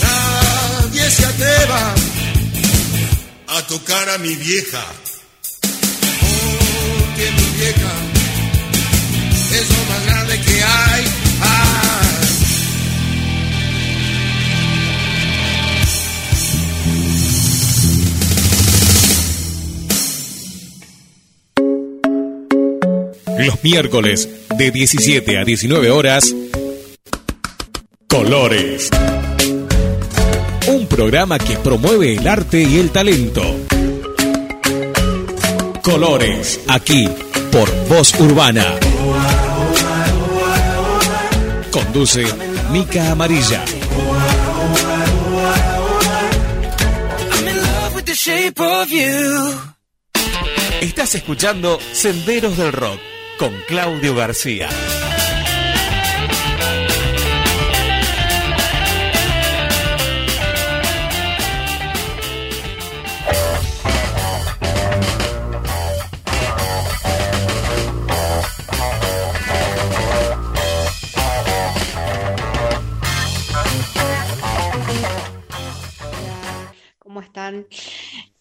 Nadie 0.00 1.10
se 1.10 1.26
atreva 1.26 1.94
a 3.48 3.62
tocar 3.66 4.08
a 4.08 4.18
mi 4.18 4.34
vieja. 4.34 4.84
Oh, 6.22 7.16
que 7.16 7.30
mi 7.36 7.46
vieja 7.58 7.92
es 9.58 9.68
lo 9.68 9.80
más 9.90 10.06
grande 10.06 10.23
Los 23.38 23.64
miércoles 23.64 24.28
de 24.56 24.70
17 24.70 25.38
a 25.38 25.44
19 25.44 25.90
horas, 25.90 26.34
Colores. 28.08 28.90
Un 30.68 30.86
programa 30.86 31.38
que 31.38 31.56
promueve 31.56 32.14
el 32.14 32.28
arte 32.28 32.62
y 32.62 32.78
el 32.78 32.90
talento. 32.90 33.42
Colores, 35.82 36.60
aquí, 36.68 37.08
por 37.50 37.68
Voz 37.88 38.14
Urbana. 38.20 38.76
Conduce 41.72 42.24
Mica 42.70 43.10
Amarilla. 43.10 43.64
Estás 50.80 51.14
escuchando 51.16 51.78
Senderos 51.92 52.56
del 52.56 52.72
Rock 52.72 53.13
con 53.38 53.52
Claudio 53.66 54.14
García. 54.14 54.68
¿Cómo 76.98 77.20
están? 77.20 77.66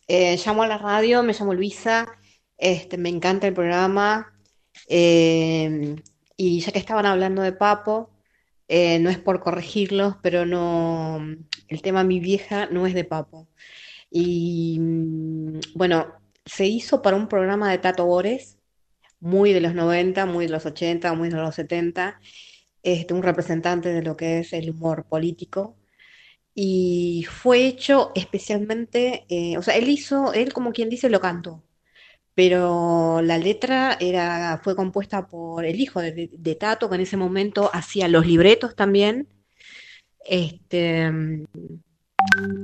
Eh, 0.07 0.37
llamo 0.43 0.63
a 0.63 0.67
la 0.67 0.77
radio, 0.77 1.23
me 1.23 1.33
llamo 1.33 1.53
Luisa, 1.53 2.07
este, 2.57 2.97
me 2.97 3.09
encanta 3.09 3.47
el 3.47 3.53
programa 3.53 4.32
eh, 4.88 5.95
y 6.38 6.59
ya 6.61 6.71
que 6.71 6.79
estaban 6.79 7.05
hablando 7.05 7.41
de 7.41 7.53
Papo, 7.53 8.11
eh, 8.67 8.99
no 8.99 9.09
es 9.09 9.19
por 9.19 9.41
corregirlos, 9.41 10.15
pero 10.23 10.45
no, 10.45 11.19
el 11.67 11.81
tema 11.81 12.03
Mi 12.03 12.19
vieja 12.19 12.67
no 12.67 12.88
es 12.88 12.93
de 12.93 13.03
Papo. 13.05 13.47
Y 14.09 14.77
mm, 14.79 15.59
bueno, 15.75 16.13
se 16.45 16.65
hizo 16.67 17.01
para 17.01 17.17
un 17.17 17.27
programa 17.27 17.71
de 17.71 17.79
Tato 17.79 18.05
Bores, 18.05 18.57
muy 19.19 19.53
de 19.53 19.61
los 19.61 19.75
90, 19.75 20.25
muy 20.25 20.45
de 20.47 20.51
los 20.51 20.65
80, 20.65 21.13
muy 21.13 21.29
de 21.29 21.38
los 21.38 21.55
70, 21.55 22.19
este, 22.84 23.13
un 23.13 23.23
representante 23.23 23.89
de 23.93 24.03
lo 24.03 24.17
que 24.17 24.39
es 24.39 24.53
el 24.53 24.69
humor 24.71 25.05
político 25.05 25.77
y 26.55 27.25
fue 27.29 27.65
hecho 27.65 28.11
especialmente, 28.15 29.25
eh, 29.29 29.57
o 29.57 29.61
sea, 29.61 29.75
él 29.75 29.89
hizo, 29.89 30.34
él 30.34 30.53
como 30.53 30.71
quien 30.71 30.89
dice 30.89 31.09
lo 31.09 31.19
cantó, 31.19 31.63
pero 32.36 33.21
la 33.21 33.38
letra 33.38 33.97
era, 33.99 34.59
fue 34.63 34.75
compuesta 34.75 35.27
por 35.27 35.65
el 35.65 35.79
hijo 35.79 36.01
de, 36.01 36.57
Tato, 36.59 36.89
que 36.89 36.95
en 36.95 37.01
ese 37.01 37.17
momento 37.17 37.69
hacía 37.73 38.07
los 38.07 38.25
libretos 38.25 38.75
también, 38.75 39.27
este, 40.25 41.11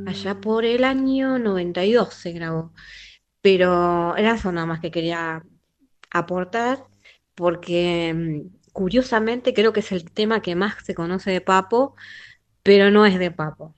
allá 0.07 0.39
por 0.41 0.65
el 0.65 0.83
año 0.83 1.39
92 1.39 2.13
se 2.13 2.31
grabó, 2.31 2.73
pero 3.41 4.15
era 4.17 4.35
eso 4.35 4.51
nada 4.51 4.67
más 4.67 4.79
que 4.81 4.91
quería 4.91 5.43
aportar, 6.11 6.85
porque 7.35 8.13
mm, 8.15 8.71
curiosamente 8.73 9.53
creo 9.53 9.73
que 9.73 9.81
es 9.81 9.91
el 9.91 10.11
tema 10.11 10.41
que 10.41 10.55
más 10.55 10.83
se 10.83 10.95
conoce 10.95 11.31
de 11.31 11.41
Papo, 11.41 11.95
pero 12.63 12.91
no 12.91 13.05
es 13.05 13.19
de 13.19 13.31
Papo. 13.31 13.75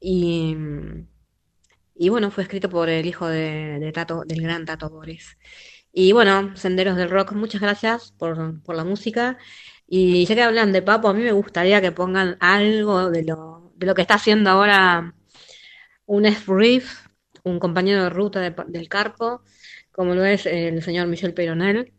Y, 0.00 0.56
y 2.00 2.08
bueno, 2.08 2.30
fue 2.30 2.44
escrito 2.44 2.68
por 2.70 2.88
el 2.88 3.06
hijo 3.06 3.28
de, 3.28 3.90
Tato, 3.94 4.22
del 4.26 4.42
gran 4.42 4.64
Tato 4.66 4.88
Bores. 4.90 5.36
Y 5.92 6.12
bueno, 6.12 6.56
Senderos 6.56 6.96
del 6.96 7.10
Rock, 7.10 7.32
muchas 7.32 7.60
gracias 7.60 8.12
por, 8.18 8.62
por 8.62 8.76
la 8.76 8.84
música. 8.84 9.38
Y 9.86 10.24
ya 10.26 10.34
que 10.36 10.42
hablan 10.42 10.72
de 10.72 10.82
Papo, 10.82 11.08
a 11.08 11.14
mí 11.14 11.22
me 11.22 11.32
gustaría 11.32 11.80
que 11.82 11.92
pongan 11.92 12.36
algo 12.40 13.10
de 13.10 13.24
lo, 13.24 13.72
de 13.76 13.86
lo 13.86 13.94
que 13.94 14.02
está 14.02 14.14
haciendo 14.14 14.50
ahora 14.50 15.14
un 16.06 16.26
F-Riff, 16.26 17.08
un 17.44 17.58
compañero 17.58 18.04
de 18.04 18.10
ruta 18.10 18.40
de- 18.40 18.54
del 18.68 18.88
Carpo, 18.88 19.42
como 19.92 20.14
lo 20.14 20.24
es 20.24 20.46
el 20.46 20.82
señor 20.82 21.06
Michel 21.08 21.34
Peyronel, 21.34 21.92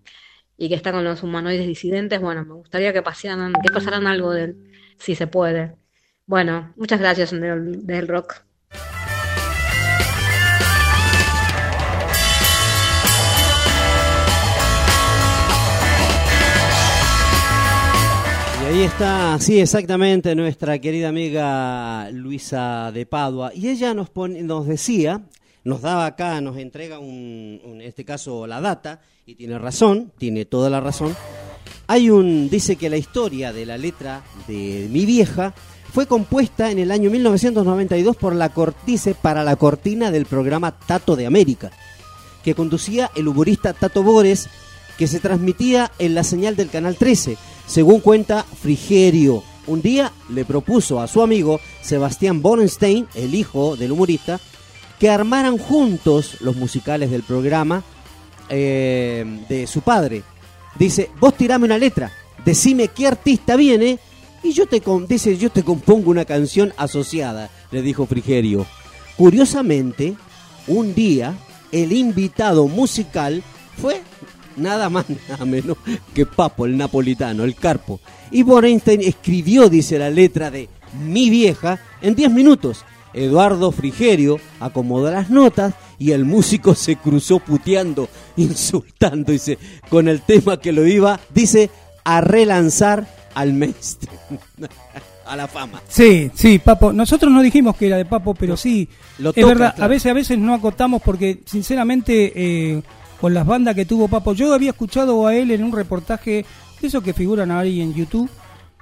y 0.57 0.69
que 0.69 0.75
está 0.75 0.91
con 0.91 1.03
los 1.03 1.23
humanoides 1.23 1.67
disidentes. 1.67 2.21
Bueno, 2.21 2.45
me 2.45 2.53
gustaría 2.55 2.93
que 2.93 3.01
pasaran, 3.03 3.53
que 3.53 3.71
pasaran 3.73 4.07
algo 4.07 4.31
de 4.33 4.43
él, 4.45 4.71
si 4.99 5.15
se 5.15 5.27
puede. 5.27 5.75
Bueno, 6.27 6.73
muchas 6.77 6.99
gracias 6.99 7.31
del, 7.31 7.85
del 7.87 8.07
rock. 8.07 8.43
Ahí 18.71 18.83
está, 18.83 19.37
sí, 19.39 19.59
exactamente, 19.59 20.33
nuestra 20.35 20.79
querida 20.79 21.09
amiga 21.09 22.09
Luisa 22.11 22.91
de 22.93 23.05
Padua. 23.05 23.51
Y 23.53 23.67
ella 23.67 23.93
nos, 23.93 24.09
nos 24.15 24.65
decía, 24.67 25.21
nos 25.65 25.81
daba 25.81 26.05
acá, 26.05 26.39
nos 26.39 26.57
entrega 26.57 26.99
un- 26.99 27.59
en 27.63 27.81
este 27.81 28.05
caso 28.05 28.47
la 28.47 28.61
data, 28.61 29.01
y 29.25 29.35
tiene 29.35 29.57
razón, 29.59 30.11
tiene 30.17 30.45
toda 30.45 30.69
la 30.69 30.79
razón. 30.79 31.15
Hay 31.87 32.09
un, 32.09 32.49
dice 32.49 32.77
que 32.77 32.89
la 32.89 32.95
historia 32.97 33.51
de 33.51 33.65
la 33.65 33.77
letra 33.77 34.23
de 34.47 34.87
mi 34.89 35.05
vieja 35.05 35.53
fue 35.91 36.05
compuesta 36.07 36.71
en 36.71 36.79
el 36.79 36.91
año 36.91 37.09
1992 37.11 38.15
por 38.15 38.33
la 38.33 38.49
cortice 38.49 39.13
para 39.15 39.43
la 39.43 39.57
cortina 39.57 40.11
del 40.11 40.25
programa 40.25 40.71
Tato 40.79 41.17
de 41.17 41.25
América, 41.25 41.71
que 42.43 42.55
conducía 42.55 43.11
el 43.15 43.27
humorista 43.27 43.73
Tato 43.73 44.01
Bores, 44.01 44.47
que 44.97 45.07
se 45.07 45.19
transmitía 45.19 45.91
en 45.99 46.15
la 46.15 46.23
señal 46.23 46.55
del 46.55 46.69
Canal 46.69 46.95
13. 46.95 47.35
Según 47.71 48.01
cuenta 48.01 48.43
Frigerio, 48.43 49.43
un 49.65 49.81
día 49.81 50.11
le 50.27 50.43
propuso 50.43 50.99
a 50.99 51.07
su 51.07 51.21
amigo 51.21 51.61
Sebastián 51.81 52.41
Borenstein, 52.41 53.07
el 53.15 53.33
hijo 53.33 53.77
del 53.77 53.93
humorista, 53.93 54.41
que 54.99 55.09
armaran 55.09 55.57
juntos 55.57 56.41
los 56.41 56.57
musicales 56.57 57.11
del 57.11 57.23
programa 57.23 57.81
eh, 58.49 59.45
de 59.47 59.67
su 59.67 59.83
padre. 59.83 60.23
Dice, 60.77 61.11
vos 61.21 61.37
tirame 61.37 61.63
una 61.63 61.77
letra, 61.77 62.11
decime 62.43 62.89
qué 62.89 63.07
artista 63.07 63.55
viene 63.55 63.99
y 64.43 64.51
yo 64.51 64.65
te, 64.65 64.81
dice, 65.07 65.37
yo 65.37 65.49
te 65.49 65.63
compongo 65.63 66.11
una 66.11 66.25
canción 66.25 66.73
asociada, 66.75 67.49
le 67.71 67.81
dijo 67.81 68.05
Frigerio. 68.05 68.65
Curiosamente, 69.15 70.17
un 70.67 70.93
día 70.93 71.37
el 71.71 71.93
invitado 71.93 72.67
musical 72.67 73.41
fue 73.81 74.01
nada 74.57 74.89
más 74.89 75.05
nada 75.29 75.45
menos 75.45 75.77
que 76.13 76.25
Papo, 76.25 76.65
el 76.65 76.77
napolitano, 76.77 77.43
el 77.43 77.55
carpo. 77.55 77.99
Y 78.31 78.43
Borenstein 78.43 79.01
escribió, 79.01 79.69
dice 79.69 79.99
la 79.99 80.09
letra 80.09 80.51
de 80.51 80.69
Mi 81.03 81.29
vieja, 81.29 81.79
en 82.01 82.15
10 82.15 82.31
minutos. 82.31 82.85
Eduardo 83.13 83.71
Frigerio 83.71 84.39
acomodó 84.59 85.11
las 85.11 85.29
notas 85.29 85.73
y 85.99 86.11
el 86.11 86.25
músico 86.25 86.75
se 86.75 86.95
cruzó 86.95 87.39
puteando, 87.39 88.09
insultando, 88.37 89.31
dice, 89.31 89.57
con 89.89 90.07
el 90.07 90.21
tema 90.21 90.57
que 90.57 90.71
lo 90.71 90.85
iba, 90.87 91.19
dice, 91.33 91.69
a 92.03 92.21
relanzar 92.21 93.07
al 93.35 93.53
mainstream, 93.53 94.17
a 95.25 95.35
la 95.35 95.47
fama. 95.47 95.81
Sí, 95.87 96.31
sí, 96.33 96.59
Papo. 96.59 96.91
Nosotros 96.91 97.31
no 97.31 97.41
dijimos 97.41 97.75
que 97.77 97.87
era 97.87 97.97
de 97.97 98.05
Papo, 98.05 98.33
pero 98.33 98.57
sí. 98.57 98.89
Lo 99.19 99.29
es 99.29 99.35
toca, 99.35 99.47
verdad, 99.47 99.75
claro. 99.75 99.85
a 99.85 99.87
veces, 99.87 100.11
a 100.11 100.13
veces 100.13 100.37
no 100.37 100.53
acotamos 100.53 101.01
porque, 101.01 101.39
sinceramente, 101.45 102.33
eh, 102.35 102.81
con 103.21 103.35
las 103.35 103.45
bandas 103.45 103.75
que 103.75 103.85
tuvo 103.85 104.07
Papo, 104.07 104.33
yo 104.33 104.51
había 104.51 104.71
escuchado 104.71 105.27
a 105.27 105.35
él 105.35 105.51
en 105.51 105.63
un 105.63 105.71
reportaje, 105.71 106.43
de 106.81 106.87
esos 106.87 107.03
que 107.03 107.13
figuran 107.13 107.51
ahí 107.51 107.79
en 107.79 107.93
YouTube, 107.93 108.27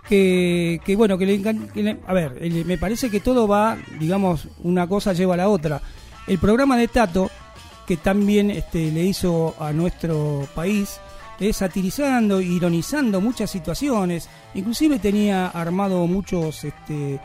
que, 0.07 0.79
que 0.85 0.95
bueno, 0.95 1.17
que 1.17 1.25
le, 1.25 1.41
que 1.41 1.97
a 2.07 2.13
ver, 2.13 2.39
me 2.65 2.77
parece 2.77 3.09
que 3.09 3.19
todo 3.19 3.49
va, 3.49 3.77
digamos, 3.99 4.47
una 4.63 4.87
cosa 4.87 5.11
lleva 5.11 5.33
a 5.33 5.37
la 5.37 5.49
otra. 5.49 5.81
El 6.25 6.39
programa 6.39 6.77
de 6.77 6.87
Tato, 6.87 7.29
que 7.85 7.97
también 7.97 8.49
este, 8.49 8.89
le 8.91 9.03
hizo 9.03 9.55
a 9.59 9.73
nuestro 9.73 10.47
país, 10.55 11.01
es 11.37 11.57
satirizando, 11.57 12.39
ironizando 12.39 13.19
muchas 13.19 13.51
situaciones, 13.51 14.29
inclusive 14.53 14.99
tenía 14.99 15.47
armado 15.47 16.07
muchos 16.07 16.63
este, 16.63 17.19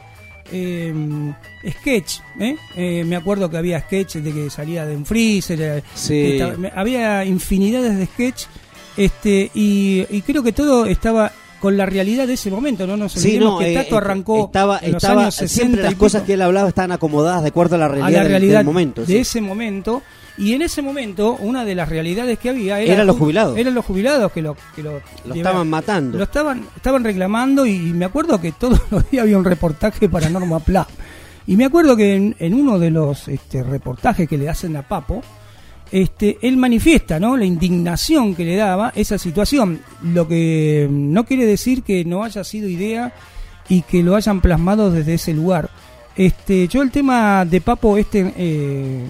eh, 0.53 0.93
sketch, 1.81 2.19
¿eh? 2.41 2.57
Eh, 2.77 3.05
me 3.05 3.17
acuerdo 3.17 3.49
que 3.51 3.57
había 3.57 3.81
sketch 3.81 4.17
de 4.17 4.33
que 4.33 4.51
salía 4.51 4.85
de 4.87 4.97
un 4.97 5.05
freezer, 5.07 5.61
eh, 5.61 5.83
Sí. 5.95 6.33
estaba- 6.33 6.57
me- 6.57 6.73
había 6.75 7.25
infinidades 7.25 7.97
de 7.99 8.07
sketch, 8.07 8.43
este, 8.97 9.51
y, 9.55 10.07
y 10.11 10.23
creo 10.23 10.43
que 10.43 10.53
todo 10.53 10.87
estaba 10.87 11.33
con 11.61 11.77
la 11.79 11.87
realidad 11.87 12.27
de 12.27 12.35
ese 12.35 12.51
momento, 12.51 12.87
no 12.87 12.97
nos 12.97 13.13
Sí, 13.13 13.39
no, 13.39 13.59
que 13.59 13.73
eh, 13.73 13.75
Tato 13.75 13.95
eh, 13.95 13.99
arrancó 13.99 14.45
estaba, 14.47 14.79
en 14.83 14.93
los 14.93 15.03
estaba- 15.03 15.23
años 15.23 15.35
60 15.35 15.55
siempre 15.63 15.81
y 15.81 15.85
las 15.85 15.95
cosas 15.95 16.23
que 16.25 16.35
él 16.35 16.43
hablaba 16.43 16.69
estaban 16.69 16.93
acomodadas 16.93 17.43
de 17.43 17.49
acuerdo 17.49 17.77
a 17.77 17.79
la 17.79 17.89
realidad, 17.89 18.09
a 18.09 18.11
la 18.13 18.19
del- 18.25 18.29
realidad 18.29 18.59
del 18.59 18.67
momento. 18.67 19.01
de 19.01 19.07
sí. 19.07 19.17
ese 19.17 19.41
momento 19.41 20.03
y 20.37 20.53
en 20.55 20.63
ese 20.63 20.83
momento 20.83 21.37
una 21.41 21.65
de 21.65 21.75
las 21.75 21.89
realidades 21.89 22.39
que 22.39 22.51
había 22.51 22.81
era 22.81 22.95
Eran 22.95 23.07
los 23.07 23.17
jubilados. 23.17 23.57
eran 23.57 23.75
los 23.75 23.85
jubilados 23.85 24.33
que 24.33 24.43
lo 24.43 24.57
que 24.75 24.83
lo, 24.83 25.01
Lo 25.27 25.35
estaban 25.35 25.69
matando. 25.71 26.19
lo 26.19 26.25
estaban 26.25 26.65
estaban 26.77 27.05
reclamando 27.05 27.67
y 27.67 27.79
me 27.79 28.05
acuerdo 28.05 28.41
que 28.41 28.53
todos 28.53 28.81
los 28.91 29.09
días 29.11 29.23
había 29.23 29.39
un 29.39 29.45
reportaje 29.45 30.09
para 30.09 30.29
Norma 30.29 30.59
Pla 30.61 30.87
y 31.47 31.57
me 31.57 31.65
acuerdo 31.67 31.97
que 31.97 32.15
en, 32.17 32.35
en 32.39 32.55
uno 32.55 32.79
de 32.79 32.91
los 32.91 33.29
este, 33.29 33.63
reportajes 33.63 34.29
que 34.29 34.39
le 34.39 34.49
hacen 34.49 34.77
a 34.77 34.83
Papo 34.83 35.23
este, 35.93 36.39
él 36.43 36.57
manifiesta 36.57 37.21
¿no? 37.21 37.37
la 37.37 37.45
indignación 37.45 38.35
que 38.35 38.45
le 38.45 38.57
daba 38.57 38.93
esa 38.97 39.17
situación, 39.19 39.81
lo 40.03 40.27
que 40.27 40.89
no 40.91 41.25
quiere 41.25 41.47
decir 41.47 41.83
que 41.85 42.05
no 42.05 42.25
haya 42.25 42.43
sido 42.43 42.69
idea 42.69 43.13
y 43.69 43.83
que 43.83 44.03
lo 44.03 44.17
hayan 44.17 44.41
plasmado 44.41 44.91
desde 44.91 45.15
ese 45.15 45.33
lugar. 45.33 45.71
Este, 46.17 46.67
yo 46.67 46.83
el 46.83 46.91
tema 46.91 47.45
de 47.45 47.61
Papo 47.61 47.97
este, 47.97 48.33
eh, 48.37 49.05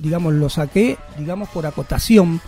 digamos, 0.00 0.34
lo 0.34 0.48
saqué, 0.48 0.98
digamos, 1.18 1.48
por 1.48 1.66
acotación, 1.66 2.40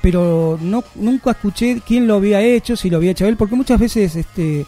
pero 0.00 0.58
no 0.60 0.84
nunca 0.94 1.32
escuché 1.32 1.80
quién 1.86 2.06
lo 2.06 2.16
había 2.16 2.40
hecho, 2.40 2.76
si 2.76 2.90
lo 2.90 2.98
había 2.98 3.12
hecho 3.12 3.26
él, 3.26 3.36
porque 3.36 3.56
muchas 3.56 3.80
veces, 3.80 4.16
este, 4.16 4.66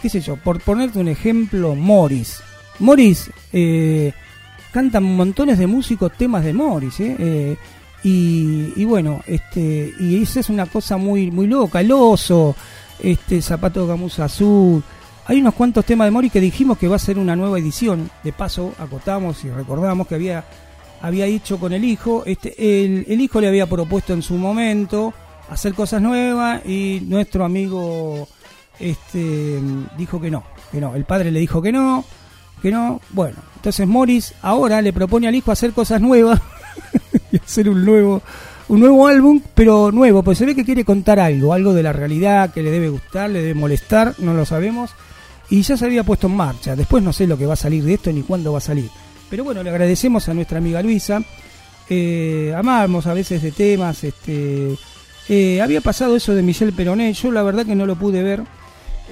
qué 0.00 0.08
sé 0.08 0.20
yo, 0.20 0.36
por 0.36 0.60
ponerte 0.60 0.98
un 0.98 1.08
ejemplo, 1.08 1.74
Morris. 1.74 2.40
Morris 2.78 3.30
eh, 3.52 4.12
cantan 4.72 5.04
montones 5.04 5.58
de 5.58 5.66
músicos 5.66 6.12
temas 6.16 6.44
de 6.44 6.52
Morris, 6.52 7.00
¿eh? 7.00 7.16
Eh, 7.18 7.56
y, 8.04 8.84
bueno, 8.84 9.22
este, 9.26 9.92
y 10.00 10.20
esa 10.20 10.40
es 10.40 10.48
una 10.48 10.66
cosa 10.66 10.96
muy, 10.96 11.30
muy 11.30 11.46
loca, 11.46 11.80
el 11.80 11.92
oso, 11.92 12.56
este, 12.98 13.40
zapato 13.40 13.82
de 13.82 13.86
gamuza 13.86 14.24
azul, 14.24 14.82
hay 15.26 15.40
unos 15.40 15.54
cuantos 15.54 15.84
temas 15.84 16.06
de 16.06 16.10
Morris 16.10 16.32
que 16.32 16.40
dijimos 16.40 16.78
que 16.78 16.88
va 16.88 16.96
a 16.96 16.98
ser 16.98 17.18
una 17.18 17.36
nueva 17.36 17.58
edición, 17.58 18.10
de 18.24 18.32
paso 18.32 18.74
acotamos 18.78 19.44
y 19.44 19.50
recordamos 19.50 20.08
que 20.08 20.16
había, 20.16 20.44
había 21.02 21.26
dicho 21.26 21.58
con 21.58 21.72
el 21.72 21.84
hijo, 21.84 22.22
este, 22.24 22.84
el, 22.84 23.04
el 23.08 23.20
hijo 23.20 23.40
le 23.40 23.48
había 23.48 23.66
propuesto 23.66 24.12
en 24.12 24.22
su 24.22 24.34
momento 24.34 25.12
hacer 25.50 25.74
cosas 25.74 26.00
nuevas 26.00 26.64
y 26.64 27.02
nuestro 27.06 27.44
amigo 27.44 28.28
este 28.78 29.58
dijo 29.98 30.20
que 30.20 30.30
no, 30.30 30.44
que 30.70 30.80
no, 30.80 30.94
el 30.94 31.04
padre 31.04 31.30
le 31.30 31.40
dijo 31.40 31.60
que 31.60 31.72
no, 31.72 32.04
que 32.62 32.70
no, 32.70 33.00
bueno, 33.10 33.36
entonces 33.56 33.86
Morris 33.86 34.32
ahora 34.42 34.80
le 34.80 34.92
propone 34.92 35.26
al 35.26 35.34
hijo 35.34 35.50
hacer 35.50 35.72
cosas 35.72 36.00
nuevas 36.00 36.40
y 37.32 37.36
hacer 37.36 37.68
un 37.68 37.84
nuevo 37.84 38.22
un 38.68 38.80
nuevo 38.80 39.06
álbum, 39.06 39.42
pero 39.54 39.90
nuevo, 39.90 40.22
pues 40.22 40.38
se 40.38 40.46
ve 40.46 40.54
que 40.54 40.64
quiere 40.64 40.84
contar 40.84 41.18
algo, 41.18 41.52
algo 41.52 41.74
de 41.74 41.82
la 41.82 41.92
realidad 41.92 42.52
que 42.52 42.62
le 42.62 42.70
debe 42.70 42.88
gustar, 42.88 43.28
le 43.28 43.40
debe 43.40 43.54
molestar, 43.54 44.14
no 44.18 44.32
lo 44.32 44.46
sabemos, 44.46 44.92
y 45.50 45.60
ya 45.60 45.76
se 45.76 45.84
había 45.84 46.04
puesto 46.04 46.28
en 46.28 46.36
marcha. 46.36 46.74
Después 46.74 47.02
no 47.02 47.12
sé 47.12 47.26
lo 47.26 47.36
que 47.36 47.44
va 47.44 47.52
a 47.52 47.56
salir 47.56 47.84
de 47.84 47.94
esto 47.94 48.10
ni 48.10 48.22
cuándo 48.22 48.52
va 48.52 48.58
a 48.58 48.62
salir. 48.62 48.88
Pero 49.32 49.44
bueno, 49.44 49.62
le 49.62 49.70
agradecemos 49.70 50.28
a 50.28 50.34
nuestra 50.34 50.58
amiga 50.58 50.82
Luisa. 50.82 51.22
Eh, 51.88 52.52
amamos 52.54 53.06
a 53.06 53.14
veces 53.14 53.40
de 53.40 53.50
temas. 53.50 54.04
Este, 54.04 54.76
eh, 55.30 55.62
había 55.62 55.80
pasado 55.80 56.14
eso 56.16 56.34
de 56.34 56.42
Michel 56.42 56.74
Peroné. 56.74 57.10
Yo 57.14 57.32
la 57.32 57.42
verdad 57.42 57.64
que 57.64 57.74
no 57.74 57.86
lo 57.86 57.96
pude 57.96 58.22
ver. 58.22 58.42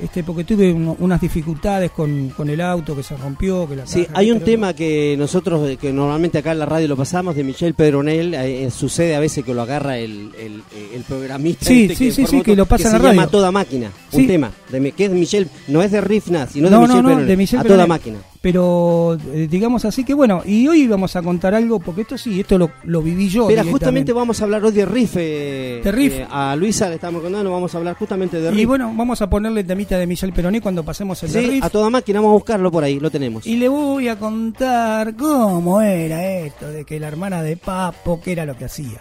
Este, 0.02 0.22
porque 0.22 0.44
tuve 0.44 0.72
unas 0.74 1.22
dificultades 1.22 1.90
con, 1.90 2.28
con 2.36 2.50
el 2.50 2.60
auto 2.60 2.94
que 2.94 3.02
se 3.02 3.16
rompió. 3.16 3.66
Que 3.66 3.76
la 3.76 3.86
Sí, 3.86 4.06
hay 4.12 4.30
un 4.30 4.40
pero- 4.40 4.50
tema 4.50 4.74
que 4.74 5.14
nosotros, 5.18 5.78
que 5.78 5.90
normalmente 5.90 6.36
acá 6.36 6.52
en 6.52 6.58
la 6.58 6.66
radio 6.66 6.86
lo 6.88 6.96
pasamos, 6.98 7.34
de 7.34 7.42
Michel 7.42 7.72
Pedronel, 7.72 8.34
eh, 8.34 8.64
eh, 8.66 8.70
sucede 8.70 9.14
a 9.16 9.20
veces 9.20 9.42
que 9.42 9.54
lo 9.54 9.62
agarra 9.62 9.96
el, 9.96 10.32
el, 10.38 10.62
el 10.94 11.02
programista. 11.08 11.64
Sí, 11.64 11.84
este 11.84 11.96
sí, 11.96 12.12
sí, 12.12 12.26
sí, 12.26 12.42
que 12.42 12.54
lo 12.56 12.66
pasa 12.66 12.84
en 12.84 12.90
se 12.90 12.92
la 12.92 12.98
radio. 12.98 13.10
llama 13.12 13.22
A 13.22 13.30
Toda 13.30 13.50
Máquina, 13.50 13.90
un 14.12 14.26
tema, 14.26 14.52
de, 14.70 14.92
que 14.92 15.06
es 15.06 15.10
de 15.12 15.16
Michel, 15.18 15.48
no 15.68 15.82
es 15.82 15.90
de 15.90 16.02
Rifna, 16.02 16.46
sino 16.46 16.68
de 16.68 16.76
No, 16.76 16.82
Michel 16.82 16.96
no, 16.96 17.02
no, 17.02 17.08
Pedronel, 17.08 17.26
de 17.28 17.36
Michel 17.38 17.60
A. 17.60 17.64
Toda 17.64 17.86
Máquina. 17.86 18.18
Pero 18.42 19.18
eh, 19.34 19.46
digamos 19.50 19.84
así 19.84 20.02
que 20.02 20.14
bueno, 20.14 20.42
y 20.46 20.66
hoy 20.66 20.86
vamos 20.86 21.14
a 21.14 21.20
contar 21.20 21.54
algo, 21.54 21.78
porque 21.78 22.00
esto 22.02 22.16
sí, 22.16 22.40
esto 22.40 22.56
lo, 22.56 22.70
lo 22.84 23.02
viví 23.02 23.28
yo. 23.28 23.42
Mira, 23.42 23.60
directamente. 23.62 23.70
justamente 23.72 24.12
vamos 24.14 24.40
a 24.40 24.44
hablar 24.44 24.64
hoy 24.64 24.72
de 24.72 24.86
Riff. 24.86 25.12
eh, 25.18 25.80
De 25.84 25.92
Riff. 25.92 26.14
eh, 26.14 26.26
a 26.30 26.56
Luisa 26.56 26.88
le 26.88 26.94
estamos 26.94 27.20
contando, 27.22 27.50
vamos 27.52 27.74
a 27.74 27.78
hablar 27.78 27.96
justamente 27.96 28.40
de 28.40 28.50
Riff. 28.50 28.60
Y 28.60 28.64
bueno, 28.64 28.92
vamos 28.96 29.20
a 29.20 29.28
ponerle 29.28 29.62
temita 29.62 29.98
de 29.98 30.06
Michel 30.06 30.32
Peroné 30.32 30.62
cuando 30.62 30.82
pasemos 30.82 31.22
el 31.22 31.32
de 31.32 31.40
Sí, 31.42 31.50
Riff. 31.50 31.64
a 31.64 31.68
toda 31.68 31.90
máquina, 31.90 32.20
vamos 32.20 32.30
a 32.30 32.38
buscarlo 32.38 32.70
por 32.72 32.82
ahí, 32.82 32.98
lo 32.98 33.10
tenemos. 33.10 33.46
Y 33.46 33.56
le 33.56 33.68
voy 33.68 34.08
a 34.08 34.18
contar 34.18 35.14
cómo 35.16 35.82
era 35.82 36.26
esto 36.38 36.66
de 36.68 36.86
que 36.86 36.98
la 36.98 37.08
hermana 37.08 37.42
de 37.42 37.58
Papo, 37.58 38.22
qué 38.22 38.32
era 38.32 38.46
lo 38.46 38.56
que 38.56 38.64
hacía. 38.64 39.00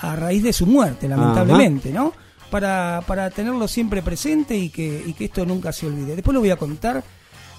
A 0.00 0.16
raíz 0.16 0.42
de 0.42 0.52
su 0.52 0.66
muerte, 0.66 1.06
lamentablemente, 1.08 1.92
¿no? 1.92 2.12
Para, 2.50 3.04
para 3.06 3.30
tenerlo 3.30 3.68
siempre 3.68 4.02
presente 4.02 4.56
y 4.58 4.70
que, 4.70 5.04
y 5.06 5.12
que 5.12 5.26
esto 5.26 5.46
nunca 5.46 5.72
se 5.72 5.86
olvide. 5.86 6.16
Después 6.16 6.34
lo 6.34 6.40
voy 6.40 6.50
a 6.50 6.56
contar 6.56 7.02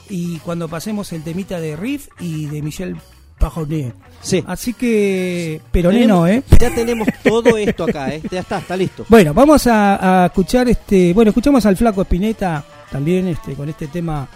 y 0.09 0.37
cuando 0.39 0.67
pasemos 0.67 1.11
el 1.13 1.23
temita 1.23 1.59
de 1.59 1.75
Riff 1.75 2.07
y 2.19 2.47
de 2.47 2.61
Michel 2.61 2.97
Pajoné. 3.39 3.93
Sí. 4.21 4.43
Así 4.47 4.73
que, 4.73 5.61
Peroné 5.71 6.07
no, 6.07 6.27
¿eh? 6.27 6.43
Ya 6.59 6.73
tenemos 6.73 7.07
todo 7.23 7.57
esto 7.57 7.83
acá, 7.83 8.13
¿eh? 8.13 8.21
Ya 8.31 8.39
está, 8.39 8.59
está 8.59 8.77
listo. 8.77 9.05
Bueno, 9.09 9.33
vamos 9.33 9.67
a, 9.67 10.23
a 10.23 10.25
escuchar 10.27 10.69
este, 10.69 11.13
bueno, 11.13 11.29
escuchamos 11.29 11.65
al 11.65 11.75
flaco 11.75 12.01
Espineta 12.01 12.63
también 12.91 13.27
este 13.27 13.55
con 13.55 13.67
este 13.69 13.87
tema 13.87 14.27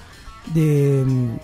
de 0.54 1.04
mm, 1.06 1.36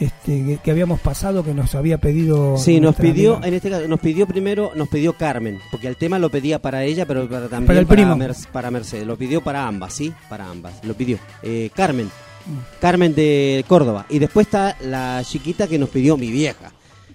este 0.00 0.58
que, 0.62 0.70
habíamos 0.70 1.00
pasado 1.00 1.44
que 1.44 1.54
nos 1.54 1.74
había 1.74 1.98
pedido 1.98 2.56
Sí, 2.58 2.80
nos 2.80 2.94
pidió, 2.96 3.34
amiga. 3.34 3.48
en 3.48 3.54
este 3.54 3.70
caso, 3.70 3.88
nos 3.88 4.00
pidió 4.00 4.26
primero, 4.26 4.72
nos 4.74 4.88
pidió 4.88 5.12
Carmen, 5.14 5.58
porque 5.70 5.88
el 5.88 5.96
tema 5.96 6.18
lo 6.18 6.30
pedía 6.30 6.60
para 6.60 6.84
ella, 6.84 7.06
pero 7.06 7.28
para, 7.28 7.48
también 7.48 7.66
Para 7.66 7.80
el 7.80 7.86
primo. 7.86 8.18
Para 8.52 8.70
Mercedes. 8.70 9.06
Lo 9.06 9.16
pidió 9.16 9.42
para 9.42 9.66
ambas, 9.66 9.94
¿sí? 9.94 10.12
Para 10.28 10.48
ambas. 10.50 10.74
Lo 10.84 10.94
pidió. 10.94 11.18
Eh, 11.42 11.70
Carmen. 11.74 12.10
Carmen 12.80 13.14
de 13.14 13.64
Córdoba. 13.68 14.06
Y 14.08 14.18
después 14.18 14.46
está 14.46 14.76
la 14.82 15.22
chiquita 15.24 15.66
que 15.66 15.78
nos 15.78 15.88
pidió 15.88 16.16
mi 16.16 16.30
vieja. 16.30 16.72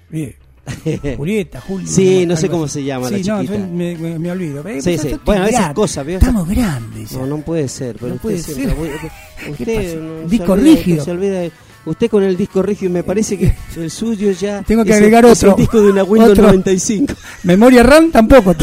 Bien. 0.09 0.35
Julieta, 1.17 1.59
Julia. 1.59 1.87
Sí, 1.87 2.25
no 2.25 2.37
sé 2.37 2.47
cómo 2.47 2.63
así. 2.65 2.75
se 2.79 2.83
llama 2.85 3.09
Sí, 3.09 3.21
la 3.23 3.33
no, 3.35 3.41
chiquita. 3.41 3.59
yo 3.59 3.67
me, 3.67 3.95
me- 3.97 4.17
me 4.19 4.31
olvido. 4.31 4.65
Eh, 4.67 4.81
Sí, 4.81 4.97
sí. 4.97 5.15
Bueno, 5.25 5.45
esas 5.45 5.73
cosas. 5.73 6.07
Estamos 6.07 6.47
grandes. 6.47 7.11
No, 7.11 7.25
no 7.25 7.37
puede 7.39 7.67
ser. 7.67 7.95
Pero 7.95 8.07
No 8.09 8.15
usted 8.15 8.21
puede 8.21 8.39
siempre- 8.39 8.65
ser. 8.75 8.95
usted- 8.95 9.09
¿Qué 9.45 9.51
usted 9.63 10.01
no- 10.01 10.29
Disco 10.29 10.53
olvida- 10.53 10.75
rígido. 10.75 11.03
se 11.03 11.11
olvida 11.11 11.41
usted 11.85 12.09
con 12.09 12.23
el 12.23 12.37
disco 12.37 12.61
rígido, 12.61 12.91
me 12.93 13.03
parece 13.03 13.37
que 13.37 13.53
el 13.75 13.91
suyo 13.91 14.31
ya. 14.31 14.61
Tengo 14.63 14.85
que 14.85 14.91
es 14.91 14.95
el- 14.97 15.03
agregar 15.03 15.25
es 15.25 15.43
el 15.43 15.49
otro. 15.49 15.61
disco 15.61 15.81
de 15.81 15.89
una 15.91 16.03
Windows 16.05 16.31
Otro. 16.31 16.43
95. 16.47 17.13
Memoria 17.43 17.83
RAM 17.83 18.09
tampoco. 18.11 18.55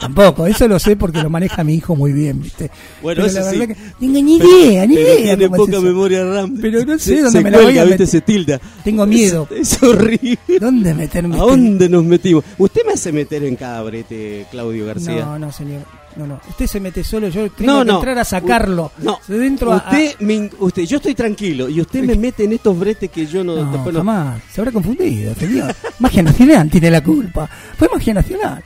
Tampoco, 0.00 0.46
eso 0.46 0.66
lo 0.68 0.78
sé 0.78 0.96
porque 0.96 1.22
lo 1.22 1.30
maneja 1.30 1.64
mi 1.64 1.74
hijo 1.74 1.94
muy 1.96 2.12
bien, 2.12 2.40
¿viste? 2.42 2.70
Bueno, 3.02 3.22
Pero 3.24 3.40
eso 3.40 3.50
sí. 3.50 3.58
que- 3.66 3.76
Tengo 3.98 4.20
ni 4.22 4.36
idea, 4.36 4.86
ni 4.86 4.94
Pero 4.96 5.08
idea. 5.08 5.36
tiene 5.36 5.44
es 5.44 5.50
poca 5.50 5.80
memoria 5.80 6.24
RAM. 6.24 6.56
Pero 6.60 6.84
no 6.84 6.98
sé 6.98 7.04
Se- 7.04 7.14
dónde 7.22 7.30
se 7.38 7.40
me 7.44 7.50
la 7.50 7.58
voy 7.60 7.78
a 7.78 7.84
meter. 7.84 8.06
Se 8.06 8.20
tilda. 8.20 8.60
Tengo 8.84 9.06
miedo. 9.06 9.46
Es, 9.50 9.72
es 9.74 9.82
horrible. 9.82 10.38
¿Dónde 10.60 10.94
meterme? 10.94 11.36
¿A 11.36 11.40
dónde 11.40 11.88
nos 11.88 12.04
metimos? 12.04 12.44
Usted 12.58 12.82
me 12.86 12.92
hace 12.92 13.12
meter 13.12 13.44
en 13.44 13.56
cada 13.56 13.82
brete, 13.82 14.46
Claudio 14.50 14.86
García. 14.86 15.24
No, 15.24 15.38
no, 15.38 15.52
señor. 15.52 15.82
No, 16.16 16.26
no. 16.26 16.40
Usted 16.48 16.66
se 16.66 16.80
mete 16.80 17.04
solo, 17.04 17.28
yo 17.28 17.48
tengo 17.50 17.72
No, 17.72 17.78
que 17.80 17.84
no. 17.84 17.94
entrar 17.98 18.18
a 18.18 18.24
sacarlo. 18.24 18.90
No, 18.98 19.20
De 19.28 19.38
dentro 19.38 19.72
a- 19.72 19.76
usted, 19.76 20.14
me 20.20 20.34
in- 20.34 20.50
usted, 20.58 20.82
yo 20.82 20.96
estoy 20.96 21.14
tranquilo 21.14 21.68
y 21.68 21.80
usted 21.80 22.02
me 22.02 22.16
mete 22.16 22.42
en 22.44 22.54
estos 22.54 22.76
bretes 22.76 23.08
que 23.10 23.24
yo 23.26 23.44
no. 23.44 23.54
No, 23.54 23.70
después 23.72 23.94
jamás. 23.94 24.40
Se 24.52 24.60
habrá 24.60 24.72
confundido, 24.72 25.32
señor. 25.36 25.72
Magia 26.00 26.22
Nacional 26.24 26.68
tiene 26.70 26.90
la 26.90 27.02
culpa. 27.04 27.48
Fue 27.76 27.88
Magia 27.92 28.14
Nacional. 28.14 28.64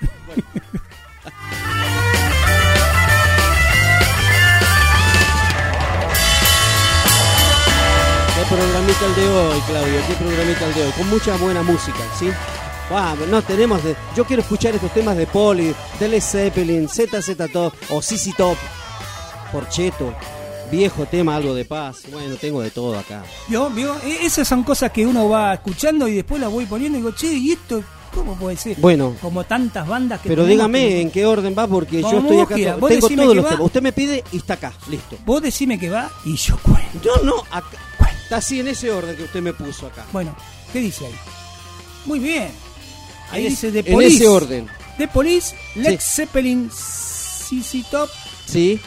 Programita 8.57 9.07
el 9.07 9.15
de 9.15 9.29
hoy, 9.29 9.61
Claudio? 9.67 10.01
¿Qué 10.07 10.15
programita 10.15 10.67
el 10.67 10.75
de 10.75 10.83
hoy? 10.85 10.93
Con 10.93 11.09
mucha 11.11 11.37
buena 11.37 11.63
música, 11.63 11.99
¿sí? 12.19 12.29
Ah, 12.91 13.15
no 13.31 13.43
tenemos 13.43 13.83
de. 13.83 13.97
Yo 14.17 14.25
quiero 14.25 14.43
escuchar 14.43 14.75
estos 14.75 14.93
temas 14.93 15.17
de 15.17 15.27
Poli, 15.27 15.75
de 15.99 16.09
Led 16.09 16.21
Zeppelin, 16.21 16.89
ZZ 16.89 17.31
Top 17.53 17.73
o 17.91 18.03
CC 18.03 18.33
Top, 18.37 18.57
Porcheto, 19.51 20.15
viejo 20.71 21.07
tema, 21.07 21.37
algo 21.37 21.55
de 21.55 21.65
paz. 21.65 22.03
Bueno, 22.13 22.37
tengo 22.37 22.61
de 22.61 22.71
todo 22.71 22.99
acá. 22.99 23.23
¿Vio? 23.49 23.71
¿Vio? 23.71 23.97
E- 24.05 24.27
Esas 24.27 24.47
son 24.47 24.63
cosas 24.63 24.91
que 24.93 25.07
uno 25.07 25.29
va 25.29 25.55
escuchando 25.55 26.07
y 26.07 26.15
después 26.17 26.41
las 26.41 26.51
voy 26.51 26.67
poniendo 26.67 26.99
y 26.99 27.01
digo, 27.03 27.15
che, 27.15 27.33
¿y 27.33 27.53
esto 27.53 27.83
cómo 28.15 28.35
puede 28.35 28.57
ser? 28.59 28.77
Bueno. 28.79 29.15
Como 29.23 29.45
tantas 29.45 29.89
bandas 29.89 30.21
que 30.21 30.29
Pero 30.29 30.45
dígame 30.45 30.81
que- 30.89 31.01
en 31.01 31.11
qué 31.11 31.25
orden 31.25 31.55
va 31.59 31.67
porque 31.67 32.03
yo 32.03 32.19
estoy 32.19 32.41
acá. 32.41 32.77
Vos 32.77 32.91
Tengo 32.91 33.09
todos 33.09 33.37
los 33.37 33.45
va. 33.47 33.49
temas. 33.51 33.65
Usted 33.67 33.81
me 33.83 33.93
pide 33.93 34.23
y 34.33 34.37
está 34.37 34.55
acá, 34.55 34.73
listo. 34.91 35.17
Vos 35.25 35.41
decime 35.41 35.79
que 35.79 35.89
va 35.89 36.11
y 36.27 36.37
yo 36.37 36.59
cuento. 36.59 36.83
Yo 37.03 37.17
no, 37.25 37.37
acá. 37.51 37.79
Está 38.33 38.39
así 38.39 38.61
en 38.61 38.69
ese 38.69 38.91
orden 38.91 39.15
que 39.15 39.25
usted 39.25 39.43
me 39.43 39.53
puso 39.53 39.87
acá. 39.89 40.07
Bueno, 40.11 40.35
¿qué 40.73 40.81
dice 40.81 41.05
ahí? 41.05 41.13
Muy 42.07 42.19
bien. 42.19 42.49
Ahí 43.31 43.45
En 43.45 43.51
dice 43.51 43.71
de 43.71 43.81
en 43.81 43.93
Police. 43.93 44.17
ese 44.17 44.27
orden. 44.27 44.69
De 44.97 45.07
Police, 45.07 45.55
Led. 45.75 46.01
Zeppelin, 46.01 46.71
CC 46.71 47.85
Top, 47.91 48.09
Sí, 48.47 48.81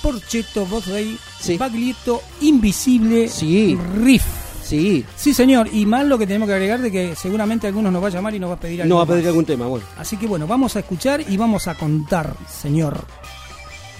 Porcheto, 0.00 0.64
Bosley, 0.64 1.18
Sí. 1.38 1.58
Baglietto, 1.58 2.22
Invisible, 2.40 3.28
Sí. 3.28 3.78
Riff. 3.98 4.24
sí. 4.64 5.04
Sí, 5.14 5.34
señor. 5.34 5.68
Y 5.74 5.84
más 5.84 6.06
lo 6.06 6.16
que 6.16 6.26
tenemos 6.26 6.48
que 6.48 6.54
agregar 6.54 6.80
de 6.80 6.90
que 6.90 7.14
seguramente 7.16 7.66
algunos 7.66 7.92
nos 7.92 8.02
va 8.02 8.06
a 8.06 8.10
llamar 8.12 8.34
y 8.34 8.38
nos 8.38 8.48
va 8.48 8.54
a 8.54 8.60
pedir 8.60 8.80
algo 8.80 8.88
No 8.88 8.96
va 8.96 9.02
a 9.02 9.04
más. 9.04 9.12
pedir 9.16 9.28
algún 9.28 9.44
tema, 9.44 9.66
bueno. 9.66 9.84
Así 9.98 10.16
que 10.16 10.26
bueno, 10.26 10.46
vamos 10.46 10.74
a 10.74 10.78
escuchar 10.78 11.20
y 11.20 11.36
vamos 11.36 11.68
a 11.68 11.74
contar, 11.74 12.34
señor. 12.50 13.04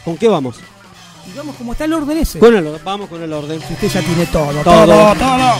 ¿Con 0.06 0.16
qué 0.16 0.26
vamos? 0.28 0.56
Y 1.32 1.36
vamos 1.36 1.56
como 1.56 1.72
está 1.72 1.84
el 1.84 1.92
orden 1.92 2.16
ese. 2.18 2.38
Con 2.38 2.54
el, 2.54 2.78
vamos 2.84 3.08
con 3.08 3.22
el 3.22 3.32
orden. 3.32 3.60
Si 3.66 3.74
usted 3.74 3.88
ya 3.88 4.00
tiene 4.02 4.26
todo, 4.26 4.52
Todo. 4.62 4.84
todo, 4.86 5.14
todo. 5.14 5.54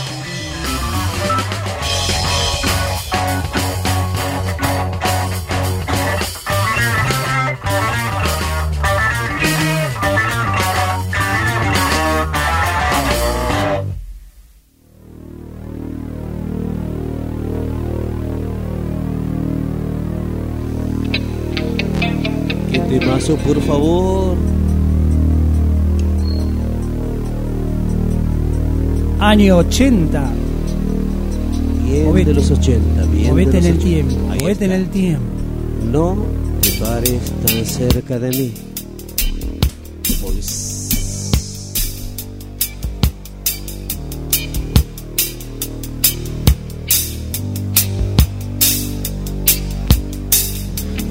¿Qué 22.71 22.79
temazo, 22.99 23.35
por 23.37 23.61
favor? 23.61 24.35
Año 29.19 29.57
80. 29.57 30.31
Bien 31.85 32.05
Movete. 32.05 32.29
de 32.29 32.33
los 32.35 32.51
80, 32.51 33.05
bien 33.05 33.27
Movete 33.29 33.51
de 33.51 33.57
en 33.59 33.65
el 33.65 33.77
80. 33.79 33.83
tiempo. 33.85 34.31
Ahí 34.31 34.39
Movete 34.41 34.65
en 34.65 34.71
el 34.71 34.89
tiempo. 34.89 35.25
No 35.91 36.17
te 36.61 36.71
pares 36.73 37.21
tan 37.45 37.65
cerca 37.65 38.19
de 38.19 38.29
mí. 38.29 38.53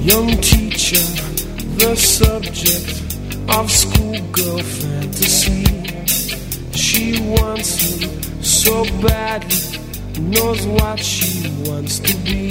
Young 0.03 0.27
teacher, 0.41 1.03
the 1.77 1.95
subject 1.95 2.87
of 3.49 3.69
schoolgirl 3.69 4.61
fantasy. 4.63 5.63
She 6.97 7.21
wants 7.21 8.01
him 8.01 8.41
so 8.41 8.83
badly, 9.03 9.79
knows 10.19 10.65
what 10.65 10.97
she 10.97 11.47
wants 11.67 11.99
to 11.99 12.17
be. 12.25 12.49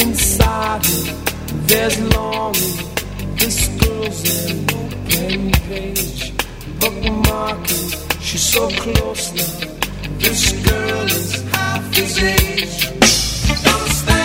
Inside 0.00 0.86
her, 0.86 1.14
there's 1.66 1.98
longing. 2.14 2.78
This 3.34 3.66
girl's 3.82 4.20
an 4.46 4.70
open 4.70 5.50
page, 5.66 6.32
bookmarking. 6.78 8.22
She's 8.22 8.42
so 8.54 8.68
close 8.70 9.32
now. 9.34 9.68
This 10.18 10.52
girl 10.62 11.06
is 11.06 11.42
half 11.50 11.92
his 11.92 12.22
age. 12.22 12.86
Don't 13.64 13.90
stand 13.98 14.17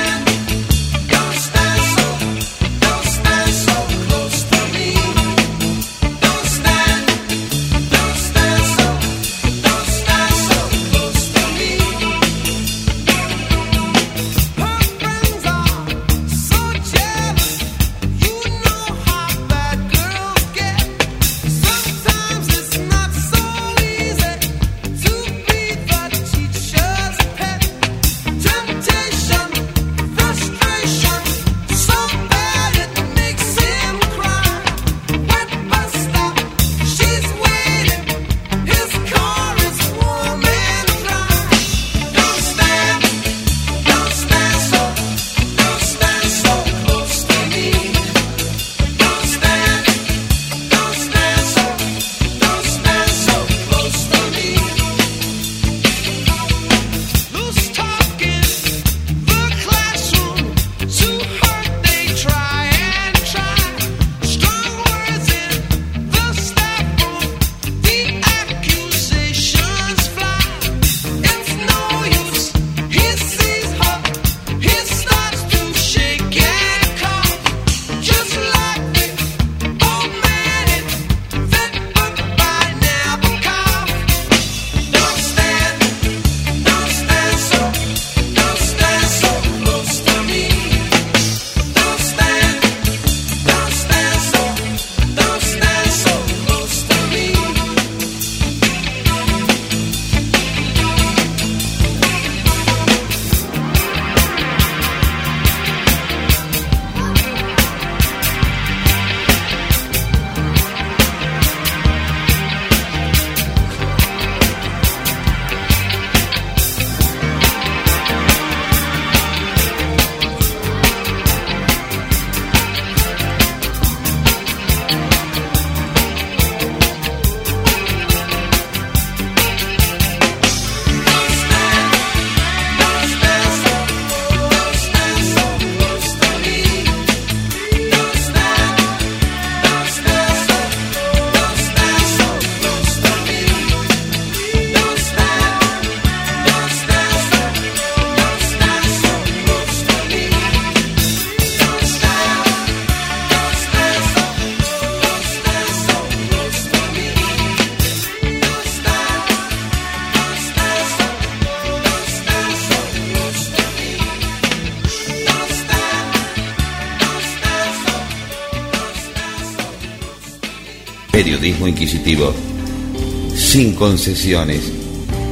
sin 173.36 173.76
concesiones, 173.76 174.72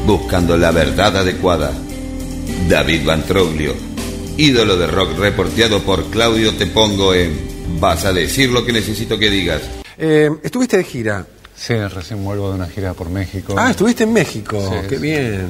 buscando 0.05 0.55
la 0.57 0.71
verdad 0.71 1.17
adecuada. 1.17 1.71
David 2.69 3.05
Van 3.05 3.23
Troglio, 3.23 3.73
ídolo 4.37 4.77
de 4.77 4.87
rock 4.87 5.17
reporteado 5.17 5.81
por 5.81 6.05
Claudio 6.05 6.53
Te 6.53 6.67
Pongo 6.67 7.13
en 7.13 7.51
Vas 7.79 8.05
a 8.05 8.13
decir 8.13 8.49
lo 8.49 8.65
que 8.65 8.71
necesito 8.71 9.17
que 9.17 9.29
digas. 9.29 9.61
Eh, 9.97 10.29
¿Estuviste 10.43 10.77
de 10.77 10.83
gira? 10.83 11.25
Sí, 11.55 11.73
recién 11.75 12.23
vuelvo 12.23 12.49
de 12.49 12.55
una 12.55 12.67
gira 12.67 12.93
por 12.93 13.09
México. 13.09 13.53
Ah, 13.57 13.71
estuviste 13.71 14.03
en 14.03 14.13
México. 14.13 14.59
Sí, 14.81 14.87
Qué 14.87 14.95
sí. 14.95 15.01
bien. 15.01 15.47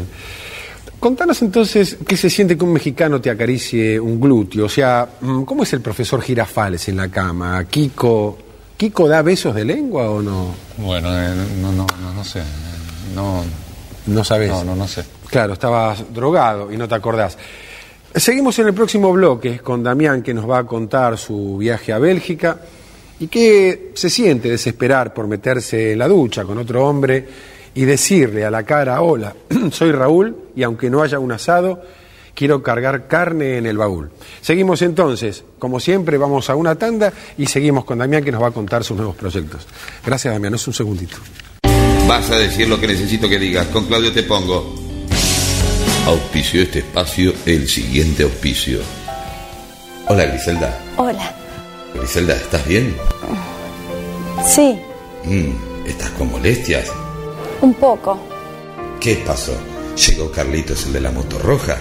Contanos 1.00 1.42
entonces 1.42 1.98
qué 2.08 2.16
se 2.18 2.30
siente 2.30 2.58
que 2.58 2.64
un 2.64 2.74
mexicano 2.74 3.20
te 3.22 3.30
acaricie 3.30 4.00
un 4.00 4.20
glúteo. 4.20 4.66
O 4.66 4.70
sea, 4.70 5.08
mm, 5.22 5.44
¿cómo 5.44 5.64
es 5.64 5.74
el 5.74 5.82
profesor 5.82 6.22
Girafales 6.22 6.88
en 6.90 6.98
la 6.98 7.10
cama? 7.10 7.64
¿Kiko, 7.66 8.38
¿Kiko 8.82 9.08
da 9.08 9.22
besos 9.22 9.54
de 9.54 9.64
lengua 9.64 10.10
o 10.10 10.24
no? 10.24 10.56
Bueno, 10.78 11.10
eh, 11.16 11.36
no, 11.62 11.72
no, 11.72 11.86
no, 12.02 12.14
no 12.16 12.24
sé. 12.24 12.42
No, 13.14 13.44
No 14.08 14.24
sabes. 14.24 14.50
no, 14.50 14.64
no, 14.64 14.76
no 14.76 14.88
sé. 14.88 15.04
Claro, 15.30 15.54
estabas 15.54 16.12
drogado 16.12 16.72
y 16.72 16.78
no 16.78 16.88
te 16.88 16.96
acordás. 16.96 17.38
Seguimos 18.16 18.58
en 18.58 18.66
el 18.70 18.74
próximo 18.74 19.14
bloque 19.14 19.60
con 19.60 19.84
Damián 19.84 20.24
que 20.24 20.34
nos 20.34 20.50
va 20.50 20.58
a 20.58 20.64
contar 20.64 21.20
su 21.20 21.58
viaje 21.58 21.94
a 21.94 22.00
Bélgica 22.00 22.58
y 23.20 23.28
qué 23.28 23.92
se 23.94 24.10
siente 24.10 24.50
desesperar 24.50 25.14
por 25.14 25.28
meterse 25.28 25.92
en 25.92 26.00
la 26.00 26.08
ducha 26.08 26.44
con 26.44 26.58
otro 26.58 26.84
hombre 26.88 27.24
y 27.76 27.86
decirle 27.86 28.46
a 28.46 28.50
la 28.50 28.64
cara, 28.64 29.00
hola, 29.04 29.32
soy 29.72 29.92
Raúl 29.92 30.36
y 30.56 30.64
aunque 30.64 30.90
no 30.90 31.04
haya 31.04 31.20
un 31.20 31.32
asado, 31.32 31.84
quiero 32.34 32.62
cargar 32.64 33.08
carne 33.08 33.58
en 33.58 33.66
el 33.66 33.78
baúl. 33.78 34.12
Seguimos 34.42 34.82
entonces, 34.82 35.44
como 35.60 35.80
siempre, 35.80 36.18
vamos 36.18 36.50
a 36.50 36.56
una 36.56 36.76
tanda 36.76 37.12
y 37.38 37.46
seguimos 37.48 37.86
con 37.86 38.00
Damián 38.00 38.24
que 38.24 38.32
nos 38.32 38.42
va 38.42 38.48
a 38.48 38.52
contar 38.52 38.84
sus 38.84 38.98
nuevos 38.98 39.16
proyectos. 39.16 39.68
Gracias 40.06 40.34
Damián, 40.34 40.54
es 40.56 40.68
un 40.68 40.74
segundito. 40.74 41.18
Vas 42.08 42.30
a 42.32 42.38
decir 42.38 42.68
lo 42.68 42.80
que 42.80 42.88
necesito 42.88 43.30
que 43.30 43.38
digas. 43.40 43.68
Con 43.68 43.86
Claudio 43.86 44.12
Te 44.12 44.24
Pongo. 44.24 44.76
Auspicio 46.08 46.64
este 46.64 46.80
espacio 46.80 47.32
el 47.46 47.68
siguiente 47.70 48.24
auspicio. 48.24 48.80
Hola 50.08 50.26
Griselda. 50.26 50.78
Hola. 50.98 51.36
Griselda, 51.94 52.34
¿estás 52.36 52.66
bien? 52.68 52.96
Sí, 54.46 54.80
Mm, 55.24 55.86
¿Estás 55.88 56.10
con 56.12 56.32
molestias? 56.32 56.88
un 57.62 57.76
poco. 57.76 58.20
¿Qué 59.00 59.22
pasó? 59.26 59.54
¿Llegó 59.96 60.32
Carlitos 60.32 60.88
el 60.88 60.94
de 60.94 61.02
la 61.02 61.12
moto 61.12 61.38
roja? 61.38 61.78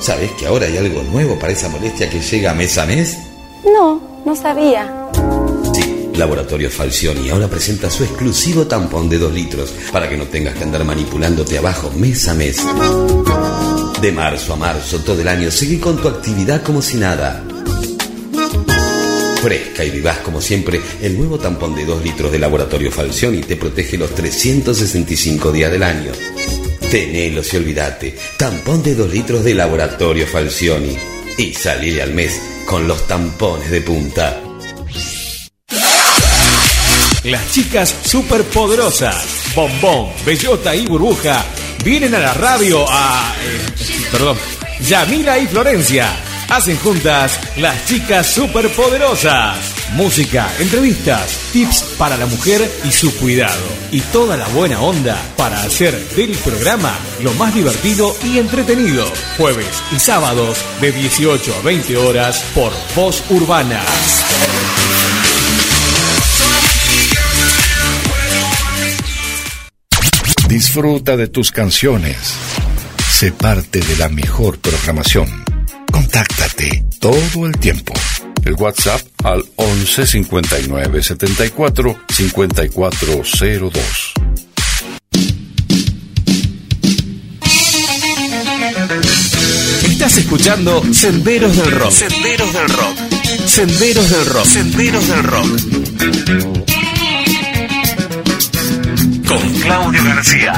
¿Sabes 0.00 0.30
que 0.32 0.46
ahora 0.46 0.66
hay 0.66 0.78
algo 0.78 1.02
nuevo 1.02 1.38
para 1.38 1.52
esa 1.52 1.68
molestia 1.68 2.08
que 2.08 2.20
llega 2.20 2.54
mes 2.54 2.78
a 2.78 2.86
mes? 2.86 3.18
No, 3.64 4.00
no 4.24 4.34
sabía. 4.34 5.08
Sí, 5.74 6.08
Laboratorio 6.14 6.70
Falcioni 6.70 7.28
ahora 7.28 7.48
presenta 7.48 7.90
su 7.90 8.04
exclusivo 8.04 8.66
tampón 8.66 9.08
de 9.10 9.18
2 9.18 9.32
litros 9.32 9.74
para 9.92 10.08
que 10.08 10.16
no 10.16 10.24
tengas 10.24 10.54
que 10.54 10.64
andar 10.64 10.84
manipulándote 10.84 11.58
abajo 11.58 11.90
mes 11.96 12.26
a 12.28 12.34
mes. 12.34 12.56
De 14.00 14.12
marzo 14.12 14.54
a 14.54 14.56
marzo, 14.56 15.00
todo 15.00 15.20
el 15.20 15.28
año, 15.28 15.50
seguí 15.50 15.78
con 15.78 15.98
tu 15.98 16.08
actividad 16.08 16.62
como 16.62 16.80
si 16.80 16.96
nada. 16.96 17.44
Fresca 19.42 19.84
y 19.84 19.90
vivaz 19.90 20.18
como 20.18 20.40
siempre, 20.40 20.80
el 21.02 21.16
nuevo 21.18 21.38
tampón 21.38 21.74
de 21.74 21.84
2 21.84 22.02
litros 22.02 22.32
de 22.32 22.38
Laboratorio 22.38 22.90
Falcioni 22.90 23.42
te 23.42 23.56
protege 23.56 23.98
los 23.98 24.14
365 24.14 25.52
días 25.52 25.70
del 25.70 25.82
año. 25.82 26.12
Tenelos 26.90 27.54
y 27.54 27.56
olvídate. 27.56 28.16
Tampón 28.36 28.82
de 28.82 28.96
2 28.96 29.10
litros 29.12 29.44
de 29.44 29.54
Laboratorio 29.54 30.26
Falcioni. 30.26 30.96
Y 31.38 31.54
salí 31.54 32.00
al 32.00 32.12
mes 32.12 32.40
con 32.66 32.88
los 32.88 33.06
tampones 33.06 33.70
de 33.70 33.80
punta. 33.80 34.40
Las 37.22 37.52
chicas 37.52 37.94
superpoderosas, 38.04 39.24
Bombón, 39.54 40.08
Bellota 40.24 40.74
y 40.74 40.86
Burbuja, 40.86 41.44
vienen 41.84 42.14
a 42.14 42.18
la 42.18 42.34
radio 42.34 42.84
a... 42.88 43.34
eh, 43.44 44.06
perdón, 44.10 44.38
Yamila 44.80 45.38
y 45.38 45.46
Florencia. 45.46 46.08
Hacen 46.50 46.76
juntas 46.78 47.38
las 47.58 47.86
chicas 47.86 48.26
superpoderosas. 48.26 49.56
Música, 49.94 50.50
entrevistas, 50.58 51.38
tips 51.52 51.94
para 51.96 52.16
la 52.16 52.26
mujer 52.26 52.68
y 52.84 52.90
su 52.90 53.16
cuidado. 53.18 53.62
Y 53.92 54.00
toda 54.00 54.36
la 54.36 54.48
buena 54.48 54.80
onda 54.80 55.16
para 55.36 55.62
hacer 55.62 55.96
del 56.16 56.32
programa 56.38 56.92
lo 57.22 57.32
más 57.34 57.54
divertido 57.54 58.16
y 58.24 58.38
entretenido. 58.38 59.06
Jueves 59.36 59.80
y 59.92 60.00
sábados 60.00 60.58
de 60.80 60.90
18 60.90 61.54
a 61.54 61.62
20 61.62 61.96
horas 61.98 62.44
por 62.52 62.72
Voz 62.96 63.22
Urbana. 63.30 63.80
Disfruta 70.48 71.16
de 71.16 71.28
tus 71.28 71.52
canciones. 71.52 72.34
Sé 73.08 73.30
parte 73.30 73.78
de 73.78 73.96
la 73.98 74.08
mejor 74.08 74.58
programación. 74.58 75.49
Contáctate 75.90 76.84
todo 76.98 77.46
el 77.46 77.56
tiempo. 77.58 77.92
El 78.44 78.54
WhatsApp 78.54 79.00
al 79.24 79.44
11 79.56 80.06
59 80.06 81.02
74 81.02 81.96
5402. 82.08 84.14
Estás 89.88 90.18
escuchando 90.18 90.82
Senderos 90.92 91.56
del 91.56 91.70
Rock. 91.72 91.90
Senderos 91.90 92.52
del 92.52 92.68
Rock. 92.68 92.96
Senderos 93.46 94.10
del 94.10 94.26
Rock. 94.26 94.46
Senderos 94.46 95.08
del 95.08 95.24
Rock. 95.24 95.46
Con 99.28 99.60
Claudio 99.60 100.04
García. 100.04 100.52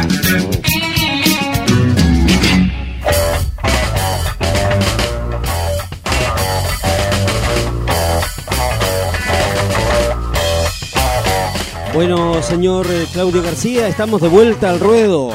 Bueno, 11.94 12.42
señor 12.42 12.86
eh, 12.90 13.06
Claudio 13.12 13.42
García, 13.42 13.86
estamos 13.88 14.20
de 14.22 14.28
vuelta 14.28 14.70
al 14.70 14.80
ruedo. 14.80 15.30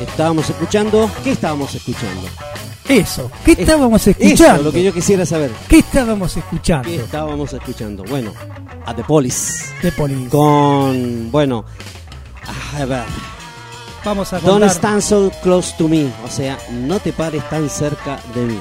Estábamos 0.00 0.48
escuchando. 0.48 1.10
¿Qué 1.22 1.32
estábamos 1.32 1.74
escuchando? 1.74 2.22
Eso, 2.88 3.30
¿qué 3.44 3.52
estábamos 3.52 4.06
Eso, 4.06 4.18
escuchando? 4.18 4.62
lo 4.62 4.72
que 4.72 4.82
yo 4.82 4.94
quisiera 4.94 5.26
saber. 5.26 5.50
¿Qué 5.68 5.80
estábamos 5.80 6.34
escuchando? 6.36 6.88
¿Qué 6.88 6.96
estábamos 6.96 7.52
escuchando? 7.52 8.04
Bueno, 8.08 8.32
a 8.86 8.94
The 8.94 9.04
Police. 9.04 9.64
The 9.82 9.92
Police. 9.92 10.30
Con, 10.30 11.30
bueno, 11.30 11.64
a 12.80 12.84
ver. 12.86 13.04
Vamos 14.04 14.32
a 14.32 14.36
Don't 14.38 14.60
contar. 14.60 14.70
stand 14.70 15.02
so 15.02 15.30
close 15.42 15.74
to 15.76 15.86
me. 15.88 16.10
O 16.24 16.30
sea, 16.30 16.56
no 16.70 16.98
te 16.98 17.12
pares 17.12 17.46
tan 17.50 17.68
cerca 17.68 18.18
de 18.34 18.46
mí. 18.46 18.60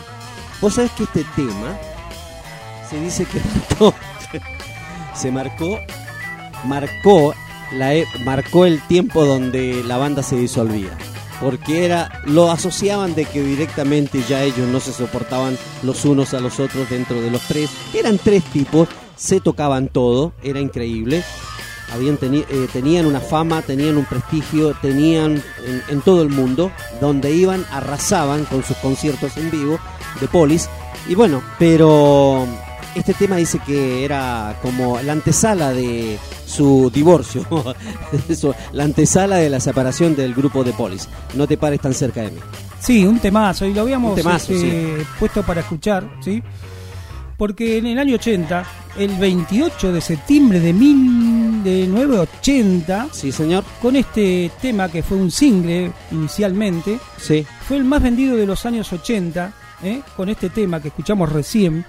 Vos 0.60 0.74
sabés 0.74 0.92
que 0.92 1.04
este 1.04 1.24
tema 1.36 1.78
se 2.90 3.00
dice 3.00 3.26
que 3.26 3.40
se 5.16 5.32
marcó, 5.32 5.80
marcó, 6.66 7.34
la, 7.72 7.96
e- 7.96 8.08
marcó 8.24 8.66
el 8.66 8.82
tiempo 8.88 9.26
donde 9.26 9.84
la 9.84 9.98
banda 9.98 10.24
se 10.24 10.36
disolvía. 10.36 10.98
Porque 11.40 11.86
era, 11.86 12.22
lo 12.26 12.50
asociaban 12.50 13.14
de 13.14 13.26
que 13.26 13.44
directamente 13.44 14.24
ya 14.28 14.44
ellos 14.44 14.68
no 14.70 14.80
se 14.80 14.92
soportaban 14.92 15.58
los 15.84 16.04
unos 16.06 16.34
a 16.34 16.40
los 16.40 16.60
otros 16.60 16.90
dentro 16.90 17.22
de 17.22 17.30
los 17.30 17.42
tres. 17.48 17.70
Eran 17.94 18.18
tres 18.18 18.44
tipos, 18.46 18.90
se 19.16 19.40
tocaban 19.40 19.88
todo, 19.88 20.34
era 20.42 20.60
increíble 20.60 21.24
habían 21.94 22.18
eh, 22.22 22.68
tenían 22.72 23.06
una 23.06 23.20
fama, 23.20 23.62
tenían 23.62 23.98
un 23.98 24.06
prestigio, 24.06 24.76
tenían 24.82 25.42
en, 25.66 25.84
en 25.88 26.02
todo 26.02 26.22
el 26.22 26.30
mundo, 26.30 26.72
donde 27.00 27.32
iban, 27.32 27.66
arrasaban 27.72 28.46
con 28.46 28.64
sus 28.64 28.78
conciertos 28.78 29.38
en 29.38 29.52
vivo 29.52 29.80
de 30.20 30.28
Polis. 30.28 30.70
Y 31.08 31.16
bueno, 31.16 31.42
pero 31.58 32.46
este 32.96 33.14
tema 33.14 33.38
dice 33.38 33.60
que 33.66 34.04
era 34.04 34.58
como 34.62 35.02
la 35.02 35.14
antesala 35.14 35.72
de 35.72 36.20
su 36.48 36.90
divorcio, 36.94 37.46
Eso, 38.30 38.56
la 38.72 38.86
antesala 38.86 39.36
de 39.36 39.50
la 39.50 39.60
separación 39.60 40.16
del 40.16 40.34
grupo 40.34 40.64
de 40.64 40.72
Polis. 40.74 41.08
No 41.36 41.46
te 41.46 41.58
pares 41.58 41.82
tan 41.82 41.94
cerca 41.94 42.22
de 42.22 42.32
mí. 42.32 42.40
Sí, 42.80 43.06
un 43.06 43.20
temazo, 43.20 43.66
y 43.66 43.74
lo 43.74 43.82
habíamos 43.82 44.16
temazo, 44.16 44.54
este, 44.54 45.06
puesto 45.20 45.44
para 45.44 45.60
escuchar, 45.62 46.08
¿sí? 46.24 46.42
Porque 47.38 47.78
en 47.80 47.88
el 47.88 48.00
año 48.00 48.16
80, 48.16 48.66
el 48.98 49.16
28 49.18 49.92
de 49.92 50.00
septiembre 50.02 50.60
de 50.60 50.74
1980, 50.74 53.08
sí, 53.12 53.32
señor. 53.32 53.64
con 53.82 53.96
este 53.96 54.50
tema 54.62 54.90
que 54.90 55.02
fue 55.04 55.18
un 55.18 55.30
single 55.32 55.92
inicialmente, 56.12 57.00
Sí. 57.20 57.46
fue 57.68 57.78
el 57.78 57.84
más 57.84 58.02
vendido 58.02 58.36
de 58.38 58.46
los 58.46 58.66
años 58.66 58.92
80 58.94 59.52
¿eh? 59.84 60.02
con 60.16 60.30
este 60.30 60.50
tema 60.50 60.82
que 60.82 60.88
escuchamos 60.90 61.32
recién, 61.32 61.86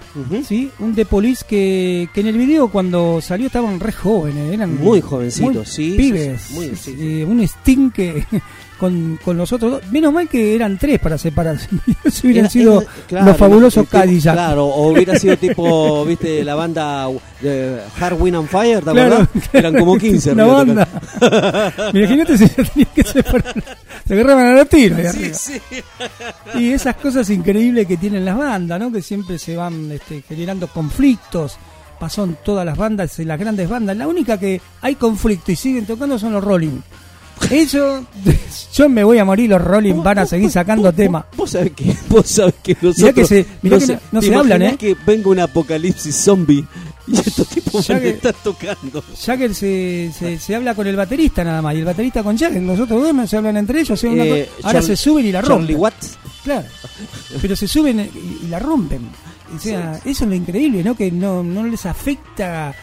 ¿sí? 0.46 0.70
Un 0.78 0.94
The 0.94 1.06
Police 1.06 1.44
que, 1.48 2.08
que 2.12 2.20
en 2.20 2.26
el 2.28 2.36
video 2.38 2.68
cuando 2.68 3.20
salió 3.20 3.46
estaban 3.46 3.80
re 3.80 3.92
jóvenes, 3.92 4.52
eran 4.52 4.76
Muy 4.78 5.00
jovencitos, 5.00 5.54
muy 5.56 5.66
sí, 5.66 5.90
sí, 5.92 5.96
Pibes, 5.96 6.40
sí, 6.42 6.54
muy, 6.54 6.76
sí, 6.76 6.96
eh, 6.98 7.24
un 7.24 7.40
Sting 7.40 7.90
que 7.90 8.24
con, 8.78 9.18
con 9.24 9.36
los 9.36 9.52
otros 9.52 9.72
dos, 9.72 9.82
menos 9.90 10.12
mal 10.12 10.28
que 10.28 10.54
eran 10.54 10.78
tres 10.78 11.00
para 11.00 11.18
separarse, 11.18 11.68
si 12.10 12.26
hubieran 12.28 12.44
Era- 12.44 12.50
sido 12.50 12.84
claro, 13.08 13.26
los 13.26 13.36
fabulosos 13.36 13.84
tipo- 13.86 13.98
Cadillac. 13.98 14.34
Claro, 14.34 14.66
o 14.66 14.92
hubiera 14.92 15.18
sido 15.18 15.36
tipo, 15.38 16.04
viste, 16.04 16.44
la 16.44 16.54
banda 16.54 17.08
de 17.40 17.78
Hard 18.00 18.20
Wind 18.20 18.36
and 18.36 18.48
Fire, 18.48 18.78
¿te 18.84 18.90
Claro, 18.92 19.14
acuerdas? 19.22 19.28
Eran 19.52 19.74
como 19.76 19.96
15. 19.98 20.32
Una 20.32 20.46
banda. 20.46 20.88
Imagínate 21.94 22.38
si 22.38 22.46
se 22.48 22.64
tenían 22.64 22.88
que 22.94 23.02
separar. 23.04 23.54
Se 24.08 24.14
agarraban 24.14 24.46
a 24.46 24.52
los 24.54 24.68
tiros 24.68 24.98
ahí 24.98 25.04
Sí, 25.04 25.18
arriba. 25.18 25.34
sí. 25.36 25.60
Y 26.58 26.72
esas 26.72 26.96
cosas 26.96 27.28
increíbles 27.30 27.86
que 27.86 27.96
tienen 27.98 28.24
las 28.24 28.36
bandas, 28.38 28.80
¿no? 28.80 28.90
Que 28.90 29.02
siempre 29.02 29.38
se 29.38 29.54
van 29.54 29.92
este, 29.92 30.22
generando 30.26 30.66
conflictos. 30.68 31.56
Pasó 32.00 32.24
en 32.24 32.36
todas 32.44 32.64
las 32.64 32.76
bandas, 32.78 33.18
en 33.18 33.28
las 33.28 33.38
grandes 33.38 33.68
bandas. 33.68 33.96
La 33.96 34.08
única 34.08 34.38
que 34.38 34.60
hay 34.80 34.94
conflicto 34.94 35.52
y 35.52 35.56
siguen 35.56 35.84
tocando 35.84 36.18
son 36.18 36.32
los 36.32 36.42
Rolling. 36.42 36.80
Eso, 37.50 38.04
yo 38.74 38.88
me 38.88 39.04
voy 39.04 39.18
a 39.18 39.24
morir, 39.24 39.50
los 39.50 39.62
Rolling 39.62 40.02
van 40.02 40.20
a 40.20 40.26
seguir 40.26 40.50
sacando 40.50 40.92
temas. 40.92 41.24
Vos 41.36 41.50
sabés 41.50 41.72
que, 41.72 41.94
vos 42.08 42.26
sabés 42.26 42.54
que 42.62 42.74
nosotros... 42.80 42.98
Mirá 42.98 43.12
que 43.12 43.24
se- 43.26 43.46
mirá 43.62 43.78
que 43.78 43.86
no- 43.86 44.00
no 44.12 44.20
¿te 44.20 44.26
se 44.26 44.34
hablan, 44.34 44.62
¿eh? 44.62 44.76
que 44.78 44.96
venga 45.06 45.28
un 45.30 45.38
apocalipsis 45.40 46.16
zombie 46.16 46.64
y 47.06 47.18
estos 47.18 47.46
Jagger- 47.72 48.14
estar 48.14 48.34
tocando? 48.42 49.02
Jagger 49.24 49.54
se, 49.54 50.10
se, 50.18 50.38
se 50.38 50.54
habla 50.54 50.74
con 50.74 50.86
el 50.86 50.96
baterista 50.96 51.44
nada 51.44 51.62
más, 51.62 51.74
y 51.74 51.78
el 51.78 51.84
baterista 51.84 52.22
con 52.22 52.36
Jagger. 52.38 52.60
Nosotros 52.62 53.02
dos 53.02 53.14
no 53.14 53.26
se 53.26 53.36
hablan 53.36 53.56
entre 53.56 53.80
ellos. 53.80 54.02
una 54.04 54.24
Eh, 54.24 54.48
cosa- 54.56 54.68
ahora 54.68 54.82
se 54.82 54.96
suben 54.96 55.26
y 55.26 55.32
la 55.32 55.42
rompen. 55.42 55.76
Watts. 55.76 56.18
Claro. 56.44 56.66
Pero 57.42 57.56
se 57.56 57.68
suben 57.68 58.00
y, 58.00 58.44
y 58.44 58.48
la 58.48 58.58
rompen. 58.58 59.02
O 59.54 59.58
sea, 59.58 60.00
eso 60.04 60.24
es 60.24 60.28
lo 60.30 60.34
increíble, 60.34 60.82
¿no? 60.84 60.94
Que 60.96 61.10
no, 61.10 61.42
no 61.42 61.64
les 61.64 61.84
afecta 61.86 62.74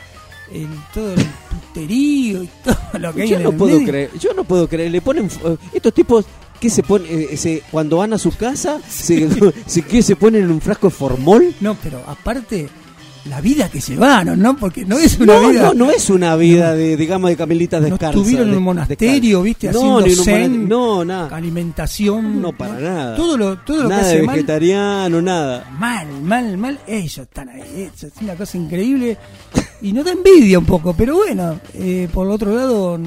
el, 0.52 0.68
todo 0.94 1.14
el 1.14 1.26
puterío 1.50 2.44
y 2.44 2.50
todo 2.64 2.76
lo 3.00 3.14
que 3.14 3.22
hay 3.24 3.30
Yo 3.30 3.36
en 3.38 3.44
no 3.44 3.50
el 3.52 3.56
puedo 3.56 3.74
medio. 3.76 3.88
creer, 3.88 4.12
yo 4.20 4.34
no 4.34 4.44
puedo 4.44 4.68
creer, 4.68 4.92
le 4.92 5.02
ponen 5.02 5.26
eh, 5.46 5.58
estos 5.74 5.94
tipos 5.94 6.26
que 6.60 6.70
se 6.70 6.84
ponen 6.84 7.08
eh, 7.32 7.38
se- 7.38 7.62
cuando 7.72 7.98
van 7.98 8.14
a 8.14 8.18
su 8.18 8.32
casa 8.36 8.80
se, 8.88 9.28
se, 9.66 9.82
que 9.84 10.02
se 10.02 10.16
ponen 10.16 10.44
en 10.46 10.52
un 10.52 10.62
frasco 10.62 10.88
de 10.88 10.94
formol. 10.96 11.54
No, 11.62 11.76
pero 11.84 12.04
aparte 12.08 12.68
la 13.26 13.42
vida 13.42 13.70
que 13.70 13.80
llevaron, 13.80 14.40
¿no? 14.40 14.56
Porque 14.56 14.86
no 14.86 15.00
es 15.00 15.20
una 15.20 15.40
no, 15.40 15.50
vida. 15.50 15.62
no, 15.64 15.74
no 15.74 15.92
es 15.92 16.10
una 16.12 16.36
vida 16.36 16.74
de 16.76 16.96
digamos 16.96 17.30
de 17.32 17.36
camelitas 17.36 17.82
No 17.82 17.90
descalzas. 17.90 18.16
estuvieron 18.18 18.48
en 18.48 18.52
de- 18.52 18.58
un 18.58 18.64
monasterio, 18.64 19.42
¿viste? 19.42 19.72
No, 19.72 19.98
Haciendo 19.98 20.02
ni 20.06 20.12
en 20.14 20.20
un 20.20 20.26
zen, 20.26 20.70
no, 20.70 21.06
nada. 21.06 21.36
alimentación. 21.36 22.42
No, 22.42 22.52
para 22.54 22.80
nada. 22.80 23.16
Todo 23.16 23.36
lo, 23.38 23.58
todo 23.60 23.84
lo 23.84 23.90
nada 23.90 24.02
que 24.04 24.08
de 24.10 24.14
hace 24.18 24.24
mal, 24.24 24.36
vegetariano, 24.36 25.22
nada. 25.22 25.70
mal, 25.80 26.08
mal, 26.22 26.58
mal. 26.58 26.80
Ellos 26.88 27.18
están 27.20 27.50
ahí. 27.50 27.90
eso 27.96 28.08
Es 28.08 28.14
una 28.22 28.36
cosa 28.36 28.58
increíble. 28.58 29.18
Y 29.82 29.92
nos 29.92 30.06
da 30.06 30.14
envidia 30.14 30.58
un 30.58 30.66
poco, 30.66 30.94
pero 30.98 31.16
bueno, 31.18 31.60
eh, 31.74 32.08
por 32.14 32.26
el 32.26 32.32
otro 32.34 32.56
lado 32.56 32.98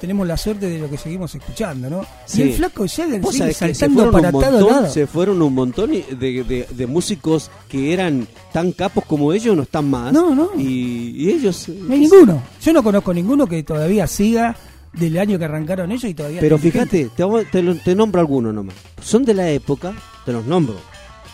tenemos 0.00 0.26
la 0.26 0.36
suerte 0.36 0.68
de 0.68 0.78
lo 0.78 0.88
que 0.90 0.98
seguimos 0.98 1.34
escuchando, 1.34 1.88
¿no? 1.88 2.04
Sí. 2.26 2.40
Y 2.40 2.44
el 2.44 2.52
flaco 2.52 2.84
Jagger 2.86 3.22
sigue 3.32 3.54
saltando 3.54 4.10
para 4.12 4.30
todos 4.30 4.92
se 4.92 5.06
fueron 5.06 5.40
un 5.42 5.54
montón 5.54 5.90
de, 5.90 6.04
de- 6.44 6.66
de 6.70 6.86
músicos 6.86 7.50
que 7.68 7.92
eran 7.94 8.26
tan 8.52 8.72
capos 8.72 9.04
como 9.06 9.32
ellos, 9.32 9.56
no 9.56 9.62
están 9.62 9.88
más. 9.90 10.12
No, 10.12 10.34
no. 10.34 10.50
Y, 10.58 11.14
y 11.16 11.30
ellos... 11.30 11.68
No 11.68 11.94
hay 11.94 12.00
ninguno. 12.00 12.42
Yo 12.62 12.72
no 12.72 12.82
conozco 12.82 13.12
ninguno 13.14 13.46
que 13.46 13.62
todavía 13.62 14.06
siga 14.06 14.54
del 14.92 15.18
año 15.18 15.38
que 15.38 15.44
arrancaron 15.46 15.90
ellos 15.90 16.04
y 16.10 16.14
todavía. 16.14 16.40
Pero 16.40 16.58
fíjate, 16.58 17.10
te, 17.16 17.24
te 17.50 17.74
te 17.74 17.94
nombro 17.94 18.20
algunos 18.20 18.52
nomás. 18.54 18.74
Son 19.02 19.24
de 19.24 19.34
la 19.34 19.48
época, 19.50 19.94
te 20.26 20.32
los 20.32 20.44
nombro. 20.44 20.76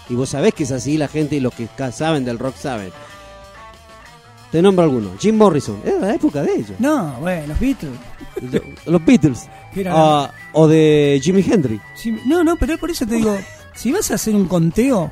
Y 0.09 0.15
vos 0.15 0.29
sabés 0.31 0.55
que 0.55 0.65
es 0.65 0.71
así, 0.73 0.97
la 0.99 1.09
gente 1.09 1.37
y 1.37 1.41
los 1.41 1.53
que 1.55 1.67
saben 1.93 2.25
del 2.25 2.39
rock 2.39 2.57
saben. 2.57 2.91
Te 4.55 4.63
nombro 4.63 4.85
algunos. 4.85 5.19
Jim 5.19 5.35
Morrison, 5.37 5.81
era 5.85 5.97
de 5.99 6.07
la 6.07 6.15
época 6.15 6.41
de 6.43 6.53
ellos. 6.55 6.79
No, 6.79 7.17
bueno, 7.21 7.49
los 7.49 7.59
Beatles. 7.59 7.91
De- 8.41 8.63
los 8.87 9.05
Beatles. 9.05 9.49
Ah, 9.89 10.31
o 10.53 10.69
de 10.69 11.21
Jimi 11.21 11.41
Hendrix. 11.43 11.83
No, 12.25 12.45
no, 12.45 12.55
pero 12.57 12.79
por 12.79 12.89
eso 12.89 13.05
te 13.05 13.17
digo, 13.17 13.37
si 13.75 13.91
vas 13.91 14.13
a 14.13 14.15
hacer 14.15 14.33
un 14.33 14.47
conteo, 14.47 15.11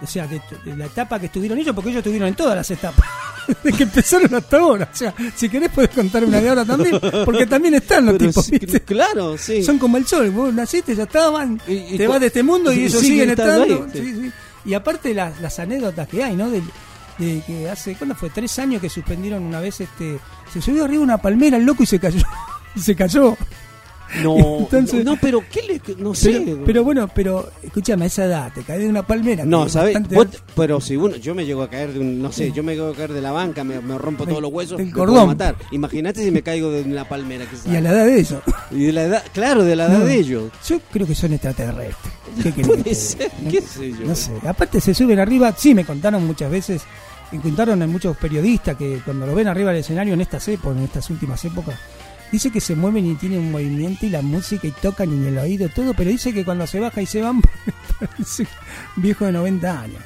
o 0.00 0.06
sea, 0.06 0.28
que 0.28 0.38
tu- 0.38 0.70
de 0.70 0.76
la 0.76 0.86
etapa 0.86 1.18
que 1.18 1.26
estuvieron 1.26 1.58
ellos, 1.58 1.74
porque 1.74 1.90
ellos 1.90 1.98
estuvieron 2.02 2.28
en 2.28 2.36
todas 2.36 2.54
las 2.54 2.70
etapas, 2.70 3.04
de 3.64 3.72
que 3.72 3.82
empezaron 3.82 4.32
hasta 4.32 4.58
ahora. 4.58 4.88
O 4.92 4.96
sea, 4.96 5.12
si 5.34 5.48
querés 5.48 5.72
puedes 5.74 5.90
contar 5.90 6.22
una 6.24 6.40
de 6.40 6.48
ahora 6.50 6.64
también, 6.64 7.00
porque 7.24 7.46
también 7.48 7.74
están 7.74 8.06
los 8.06 8.14
Pero 8.16 8.30
tipos. 8.30 8.80
claro, 8.84 9.36
sí. 9.36 9.64
Son 9.64 9.76
como 9.78 9.96
el 9.96 10.06
sol, 10.06 10.30
vos 10.30 10.54
naciste, 10.54 10.94
ya 10.94 11.02
estaban, 11.02 11.60
Y- 11.66 11.94
y 11.94 11.98
te 11.98 12.06
vas 12.06 12.20
de 12.20 12.26
este 12.28 12.44
mundo 12.44 12.72
y 12.72 12.84
ellos 12.84 13.00
siguen 13.02 13.30
estando 13.30 13.88
sí. 13.92 14.30
Y 14.66 14.74
aparte 14.74 15.12
las, 15.14 15.40
las 15.40 15.58
anécdotas 15.58 16.06
que 16.06 16.22
hay, 16.22 16.36
¿no? 16.36 16.48
De, 16.48 16.62
de 17.18 17.42
que 17.46 17.68
hace, 17.70 17.94
¿cuándo 17.94 18.14
fue? 18.14 18.30
Tres 18.30 18.58
años 18.58 18.80
que 18.80 18.88
suspendieron 18.88 19.42
una 19.42 19.60
vez, 19.60 19.80
este, 19.80 20.18
se 20.52 20.60
subió 20.60 20.84
arriba 20.84 21.02
una 21.02 21.18
palmera 21.18 21.56
el 21.56 21.64
loco 21.64 21.82
y 21.82 21.86
se 21.86 21.98
cayó. 21.98 22.24
y 22.74 22.80
se 22.80 22.94
cayó. 22.94 23.36
No, 24.22 24.58
Entonces- 24.60 25.04
no, 25.04 25.16
pero 25.20 25.42
¿qué 25.50 25.62
le.? 25.62 25.80
No 25.98 26.14
sé. 26.14 26.42
Pero, 26.44 26.64
pero 26.64 26.84
bueno, 26.84 27.08
pero 27.14 27.48
escúchame, 27.62 28.04
a 28.04 28.08
esa 28.08 28.24
edad 28.26 28.52
te 28.54 28.62
caes 28.62 28.80
de 28.80 28.88
una 28.88 29.06
palmera. 29.06 29.44
No, 29.44 29.68
¿sabes? 29.68 29.94
bastante 29.94 30.38
pero 30.54 30.80
si 30.80 30.96
uno, 30.96 31.16
yo 31.16 31.34
me 31.34 31.44
llego 31.44 31.62
a 31.62 31.68
caer 31.70 31.92
de 31.92 32.00
un, 32.00 32.20
no 32.22 32.30
sé, 32.32 32.52
yo 32.52 32.62
me 32.62 32.74
llego 32.74 32.88
a 32.88 32.94
caer 32.94 33.12
de 33.12 33.20
la 33.20 33.32
banca, 33.32 33.64
me, 33.64 33.80
me 33.80 33.98
rompo 33.98 34.26
todos 34.26 34.40
los 34.42 34.52
huesos, 34.52 34.78
me 34.78 34.84
puedo 34.86 35.06
cordón. 35.06 35.26
matar. 35.28 35.56
Imagínate 35.72 36.22
si 36.24 36.30
me 36.30 36.42
caigo 36.42 36.70
de 36.70 36.82
una 36.82 37.08
palmera 37.08 37.44
que 37.46 37.70
Y 37.70 37.76
a 37.76 37.80
la 37.80 37.90
edad 37.90 38.06
de 38.06 38.20
eso. 38.20 38.42
Y 38.70 38.84
de 38.84 38.92
la 38.92 39.02
edad, 39.04 39.24
claro, 39.32 39.64
de 39.64 39.76
la 39.76 39.86
edad 39.86 39.98
No, 39.98 40.04
de 40.04 40.14
ellos. 40.16 40.50
Yo 40.66 40.78
creo 40.92 41.06
que 41.06 41.14
son 41.14 41.32
extraterrestres. 41.32 42.12
¿Qué 42.42 42.52
que 42.54 42.62
Puede 42.62 42.82
te 42.82 42.94
ser, 42.94 43.30
qué 43.50 43.60
sé 43.60 43.90
yo. 43.90 44.06
No 44.06 44.14
sé. 44.14 44.32
Aparte 44.46 44.80
se 44.80 44.94
suben 44.94 45.18
arriba, 45.18 45.54
sí 45.56 45.74
me 45.74 45.84
contaron 45.84 46.24
muchas 46.26 46.50
veces, 46.50 46.82
me 47.32 47.40
contaron 47.40 47.80
en 47.82 47.90
muchos 47.90 48.16
periodistas 48.16 48.76
que 48.76 49.00
cuando 49.04 49.26
lo 49.26 49.34
ven 49.34 49.48
arriba 49.48 49.70
del 49.70 49.80
escenario 49.80 50.14
en 50.14 50.20
estas 50.20 50.46
épocas, 50.48 50.76
en 50.78 50.84
estas 50.84 51.08
últimas 51.10 51.44
épocas, 51.44 51.74
dice 52.34 52.50
que 52.50 52.60
se 52.60 52.74
mueven 52.74 53.06
y 53.06 53.14
tienen 53.14 53.38
un 53.38 53.52
movimiento 53.52 54.06
y 54.06 54.10
la 54.10 54.20
música 54.20 54.66
y 54.66 54.72
tocan 54.72 55.08
y 55.10 55.14
en 55.14 55.26
el 55.28 55.38
oído 55.38 55.68
todo, 55.68 55.94
pero 55.94 56.10
dice 56.10 56.32
que 56.34 56.44
cuando 56.44 56.66
se 56.66 56.80
baja 56.80 57.00
y 57.00 57.06
se 57.06 57.22
van 57.22 57.40
parece 58.00 58.46
viejo 58.96 59.24
de 59.26 59.32
90 59.32 59.80
años. 59.80 60.02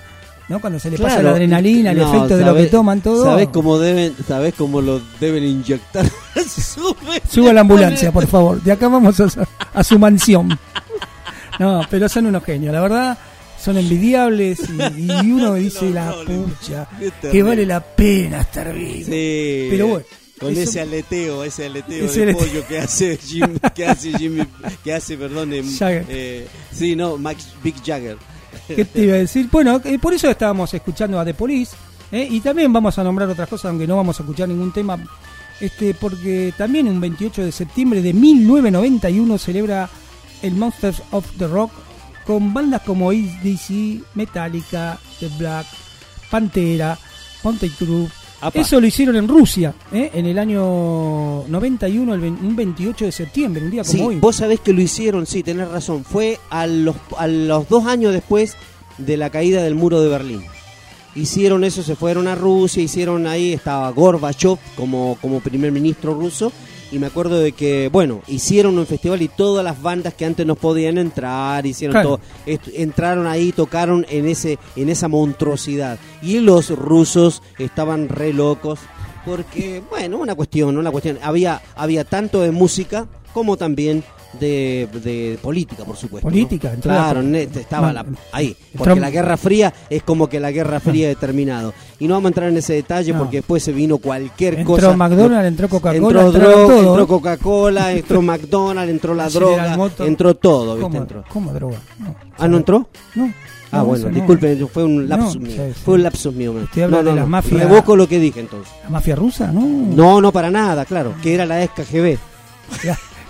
¿No? 0.49 0.61
Cuando 0.61 0.79
se 0.79 0.91
le 0.91 0.99
pasa 0.99 1.23
la 1.23 1.31
adrenalina, 1.31 1.91
el 1.91 1.99
No, 1.99 2.09
efecto 2.09 2.37
de 2.39 2.45
lo 2.45 2.55
que 2.55 2.67
toman 2.67 3.03
todo. 3.03 3.25
¿Sabés 3.25 3.49
cómo 3.49 3.79
deben, 3.79 4.15
sabés 4.27 4.55
cómo 4.55 4.81
lo 4.81 5.01
deben 5.21 5.45
inyectar? 5.45 6.07
Sube. 6.47 7.21
Suba 7.31 7.53
la 7.53 7.61
ambulancia, 7.63 8.13
por 8.13 8.27
favor. 8.27 8.63
De 8.63 8.73
acá 8.73 8.89
vamos 8.89 9.21
a, 9.21 9.27
a 9.75 9.85
su 9.85 9.99
mansión. 9.99 10.59
No, 11.59 11.83
pero 11.91 12.09
son 12.09 12.27
unos 12.27 12.45
genios, 12.45 12.73
la 12.73 12.81
verdad. 12.81 13.19
Son 13.61 13.77
envidiables 13.77 14.61
y, 14.97 15.03
y 15.03 15.33
uno 15.33 15.55
dice 15.55 15.91
la 15.93 16.15
pucha, 16.27 16.87
que 17.31 17.43
vale 17.43 17.67
la 17.67 17.81
pena 17.81 18.41
estar 18.43 18.73
vivo. 18.73 19.05
Sí. 19.07 19.67
Pero 19.71 19.87
bueno, 19.89 20.07
Con 20.39 20.53
eso- 20.53 20.63
ese 20.63 20.81
aleteo, 20.81 21.45
ese 21.45 21.67
aleteo 21.67 22.05
Ese 22.07 22.21
de 22.21 22.31
aleteo. 22.31 22.47
pollo 22.47 22.67
que 22.69 22.79
hace 22.79 23.17
Jim, 23.17 23.59
que 23.75 23.87
hace 23.87 24.13
Jimmy, 24.17 24.47
que 24.85 24.95
hace, 24.95 25.17
perdón, 25.17 25.51
eh, 25.53 26.47
sí, 26.73 26.95
no, 26.97 27.17
Max 27.19 27.49
Big 27.63 27.75
Jagger. 27.85 28.17
¿Qué 28.67 28.85
te 28.85 29.03
iba 29.03 29.15
a 29.15 29.19
decir? 29.19 29.49
Bueno, 29.51 29.81
eh, 29.85 29.99
por 29.99 30.13
eso 30.15 30.31
estábamos 30.31 30.73
escuchando 30.75 31.19
a 31.19 31.25
The 31.25 31.35
Police. 31.35 31.75
¿eh? 32.13 32.27
Y 32.31 32.41
también 32.41 32.73
vamos 32.73 32.99
a 32.99 33.05
nombrar 33.05 33.29
otras 33.29 33.49
cosas, 33.49 33.71
aunque 33.71 33.87
no 33.87 33.97
vamos 33.97 34.19
a 34.19 34.23
escuchar 34.23 34.49
ningún 34.49 34.73
tema. 34.73 34.99
Este, 35.61 35.93
porque 35.95 36.53
también 36.57 36.87
un 36.87 37.01
28 37.01 37.43
de 37.45 37.51
septiembre 37.53 38.01
de 38.01 38.13
1991 38.13 39.39
celebra 39.39 39.89
el 40.43 40.55
Monsters 40.55 41.03
of 41.11 41.27
the 41.39 41.47
Rock 41.49 41.73
con 42.27 42.55
bandas 42.55 42.83
como 42.83 43.11
ACDC, 43.11 44.03
Metallica, 44.15 44.99
The 45.19 45.29
Black, 45.39 45.67
Pantera, 46.31 46.99
Ponte 47.43 47.69
Cruz. 47.71 48.11
Apa. 48.41 48.61
Eso 48.61 48.81
lo 48.81 48.87
hicieron 48.87 49.17
en 49.17 49.27
Rusia, 49.27 49.75
¿eh? 49.93 50.11
en 50.15 50.27
el 50.27 50.39
año 50.39 51.45
91, 51.49 52.15
el 52.15 52.21
vein- 52.21 52.39
un 52.41 52.55
28 52.55 53.07
de 53.07 53.13
septiembre, 53.13 53.65
un 53.65 53.71
día 53.71 53.83
como 53.83 53.93
Sí, 53.99 54.01
hoy. 54.05 54.17
vos 54.21 54.37
sabés 54.37 54.61
que 54.61 54.73
lo 54.73 54.81
hicieron, 54.81 55.27
sí, 55.27 55.43
tenés 55.43 55.69
razón. 55.69 56.05
Fue 56.05 56.39
a 56.51 56.67
los, 56.69 56.95
a 57.17 57.27
los 57.27 57.69
dos 57.69 57.87
años 57.87 58.13
después 58.13 58.55
de 58.99 59.17
la 59.17 59.31
caída 59.31 59.63
del 59.63 59.75
muro 59.75 60.01
de 60.01 60.09
Berlín. 60.09 60.43
Hicieron 61.17 61.65
eso, 61.65 61.83
se 61.83 61.97
fueron 61.97 62.29
a 62.29 62.35
Rusia, 62.37 62.83
hicieron 62.83 63.27
ahí, 63.27 63.53
estaba 63.55 63.91
Gorbachev 63.91 64.57
como, 64.77 65.17
como 65.21 65.41
primer 65.41 65.73
ministro 65.73 66.15
ruso. 66.15 66.53
Y 66.91 66.99
me 66.99 67.07
acuerdo 67.07 67.39
de 67.39 67.53
que, 67.53 67.89
bueno, 67.93 68.23
hicieron 68.29 68.79
un 68.79 68.87
festival 68.87 69.21
y 69.21 69.29
todas 69.29 69.63
las 69.63 69.83
bandas 69.83 70.15
que 70.15 70.25
antes 70.25 70.47
no 70.47 70.55
podían 70.55 70.97
entrar, 70.97 71.67
hicieron 71.67 71.93
Claro. 71.93 72.19
todo, 72.47 72.59
entraron 72.75 73.27
ahí, 73.27 73.53
tocaron 73.53 74.07
en 74.09 74.27
ese, 74.27 74.59
en 74.75 74.89
esa 74.89 75.07
monstruosidad. 75.09 75.99
Y 76.23 76.39
los 76.39 76.71
rusos 76.71 77.43
estaban 77.59 78.09
re 78.09 78.33
locos 78.33 78.81
porque, 79.27 79.83
bueno, 79.91 80.17
una 80.17 80.35
cuestión, 80.35 80.79
una 80.79 80.91
cuestión. 80.91 81.19
Había, 81.23 81.61
había 81.77 82.05
tanto 82.05 82.41
de 82.41 82.53
música 82.53 83.07
como 83.35 83.59
también 83.59 84.03
de, 84.39 84.89
de 85.03 85.39
política, 85.41 85.85
por 85.85 85.97
supuesto. 85.97 86.29
¿no? 86.29 86.33
Política, 86.33 86.73
entró 86.73 86.91
claro, 86.93 87.23
la- 87.23 87.39
estaba 87.41 87.93
la- 87.93 88.05
ahí. 88.33 88.55
entró- 88.75 88.79
Porque 88.85 89.01
la 89.01 89.11
Guerra 89.11 89.37
Fría 89.39 89.73
es 89.89 90.03
como 90.03 90.29
que 90.29 90.39
la 90.41 90.51
Guerra 90.51 90.81
Fría 90.81 91.11
he 91.11 91.17
terminado. 91.17 91.73
Y 91.99 92.07
no 92.07 92.15
vamos 92.15 92.27
a 92.27 92.31
entrar 92.31 92.49
en 92.51 92.57
ese 92.59 92.75
detalle 92.75 93.13
No. 93.13 93.19
porque 93.21 93.39
después 93.39 93.63
se 93.63 93.73
vino 93.73 93.99
cualquier 93.99 94.55
Entró 94.61 94.75
cosa. 94.77 94.97
McDonald's, 94.97 95.49
entró 95.49 95.69
Coca-Cola, 95.69 95.97
entró, 96.23 96.33
droga, 96.33 96.79
entró. 96.79 97.07
Coca-Cola, 97.07 97.93
entró 97.95 98.23
McDonald's, 98.23 98.91
entró 98.93 99.15
la 99.15 99.29
droga, 99.29 99.77
entró 100.01 100.35
todo, 100.37 100.75
¿viste? 100.77 100.83
¿Cómo, 100.91 100.99
Entró. 100.99 101.25
cómo 101.29 101.53
droga? 101.53 101.79
No. 101.99 102.15
Ah, 102.39 102.47
¿no 102.49 102.59
entró? 102.59 102.89
No. 103.15 103.33
Ah, 103.71 103.79
No, 103.79 103.85
bueno, 103.87 103.99
eso 104.01 104.09
no. 104.09 104.15
disculpen, 104.15 104.69
fue 104.69 104.85
un 104.85 105.09
lapsus 105.09 105.37
No, 105.37 105.41
mío. 105.43 105.53
sí, 105.57 105.73
sí. 105.75 105.81
Fue 105.85 105.95
un 105.95 106.03
lapsus 106.03 106.35
mío. 106.35 106.53
Usted 106.53 106.83
habla 106.85 106.97
no, 106.99 107.03
no, 107.03 107.11
de 107.11 107.17
las 107.17 107.25
no. 107.25 107.31
mafias- 107.31 107.59
Revoco 107.69 107.97
lo 107.97 108.09
que 108.09 108.19
dije 108.19 108.41
entonces. 108.41 108.73
¿La 108.85 108.91
mafia 108.91 109.15
rusa? 109.17 109.51
No. 109.53 109.61
No, 109.67 110.21
no 110.23 110.33
para 110.33 110.51
nada, 110.51 110.85
claro. 110.87 111.13
Que 111.23 111.35
era 111.35 111.45
la 111.45 111.63
ex 111.63 111.73
KGB. 111.75 112.19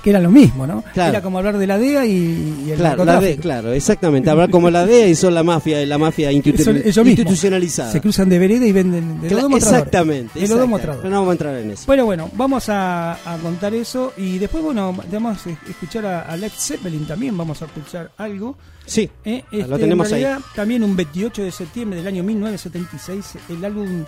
Que 0.03 0.11
era 0.11 0.21
lo 0.21 0.31
mismo, 0.31 0.67
¿no? 0.67 0.83
Claro. 0.95 1.11
Era 1.11 1.23
como 1.23 1.39
hablar 1.39 1.59
de 1.59 1.67
la 1.67 1.79
DEA 1.79 2.07
y, 2.07 2.65
y 2.67 2.71
el 2.71 2.79
Claro, 2.79 3.05
la 3.05 3.21
claro, 3.41 3.73
exactamente. 3.73 4.31
Hablar 4.31 4.51
como 4.51 4.71
la 4.71 4.87
DEA 4.87 5.09
y 5.09 5.15
son 5.15 5.35
la 5.35 5.43
mafia, 5.43 5.85
la 5.87 5.99
mafia 5.99 6.31
institu- 6.33 6.83
Eso- 6.85 7.03
institucionalizada. 7.03 7.91
Se 7.93 8.01
cruzan 8.01 8.29
de 8.29 8.39
vereda 8.39 8.65
y 8.67 8.73
venden 8.73 9.21
de 9.21 9.29
Cla- 9.29 9.43
los 9.43 9.55
exactamente. 9.55 10.39
De 10.39 10.47
los 10.49 10.51
no 10.57 10.63
vamos 10.67 11.29
a 11.29 11.33
entrar 11.33 11.57
en 11.57 11.71
eso. 11.73 11.85
Bueno, 11.87 12.05
bueno, 12.05 12.31
vamos 12.35 12.69
a, 12.69 13.13
a 13.15 13.37
contar 13.39 13.75
eso 13.75 14.13
y 14.17 14.39
después, 14.39 14.63
bueno, 14.63 14.97
vamos 15.11 15.47
a 15.47 15.51
escuchar 15.69 16.07
a, 16.07 16.23
a 16.23 16.37
Led 16.37 16.53
Zeppelin 16.57 17.07
también, 17.07 17.37
vamos 17.37 17.61
a 17.63 17.65
escuchar 17.67 18.11
algo. 18.17 18.57
Sí, 18.87 19.11
Eh, 19.25 19.45
lo 19.53 19.59
este, 19.65 19.79
tenemos 19.79 20.11
en 20.13 20.25
ahí. 20.27 20.39
También 20.55 20.83
un 20.83 20.97
28 20.97 21.43
de 21.43 21.51
septiembre 21.53 21.99
del 21.99 22.07
año 22.07 22.23
1976, 22.25 23.35
el 23.51 23.65
álbum 23.65 24.05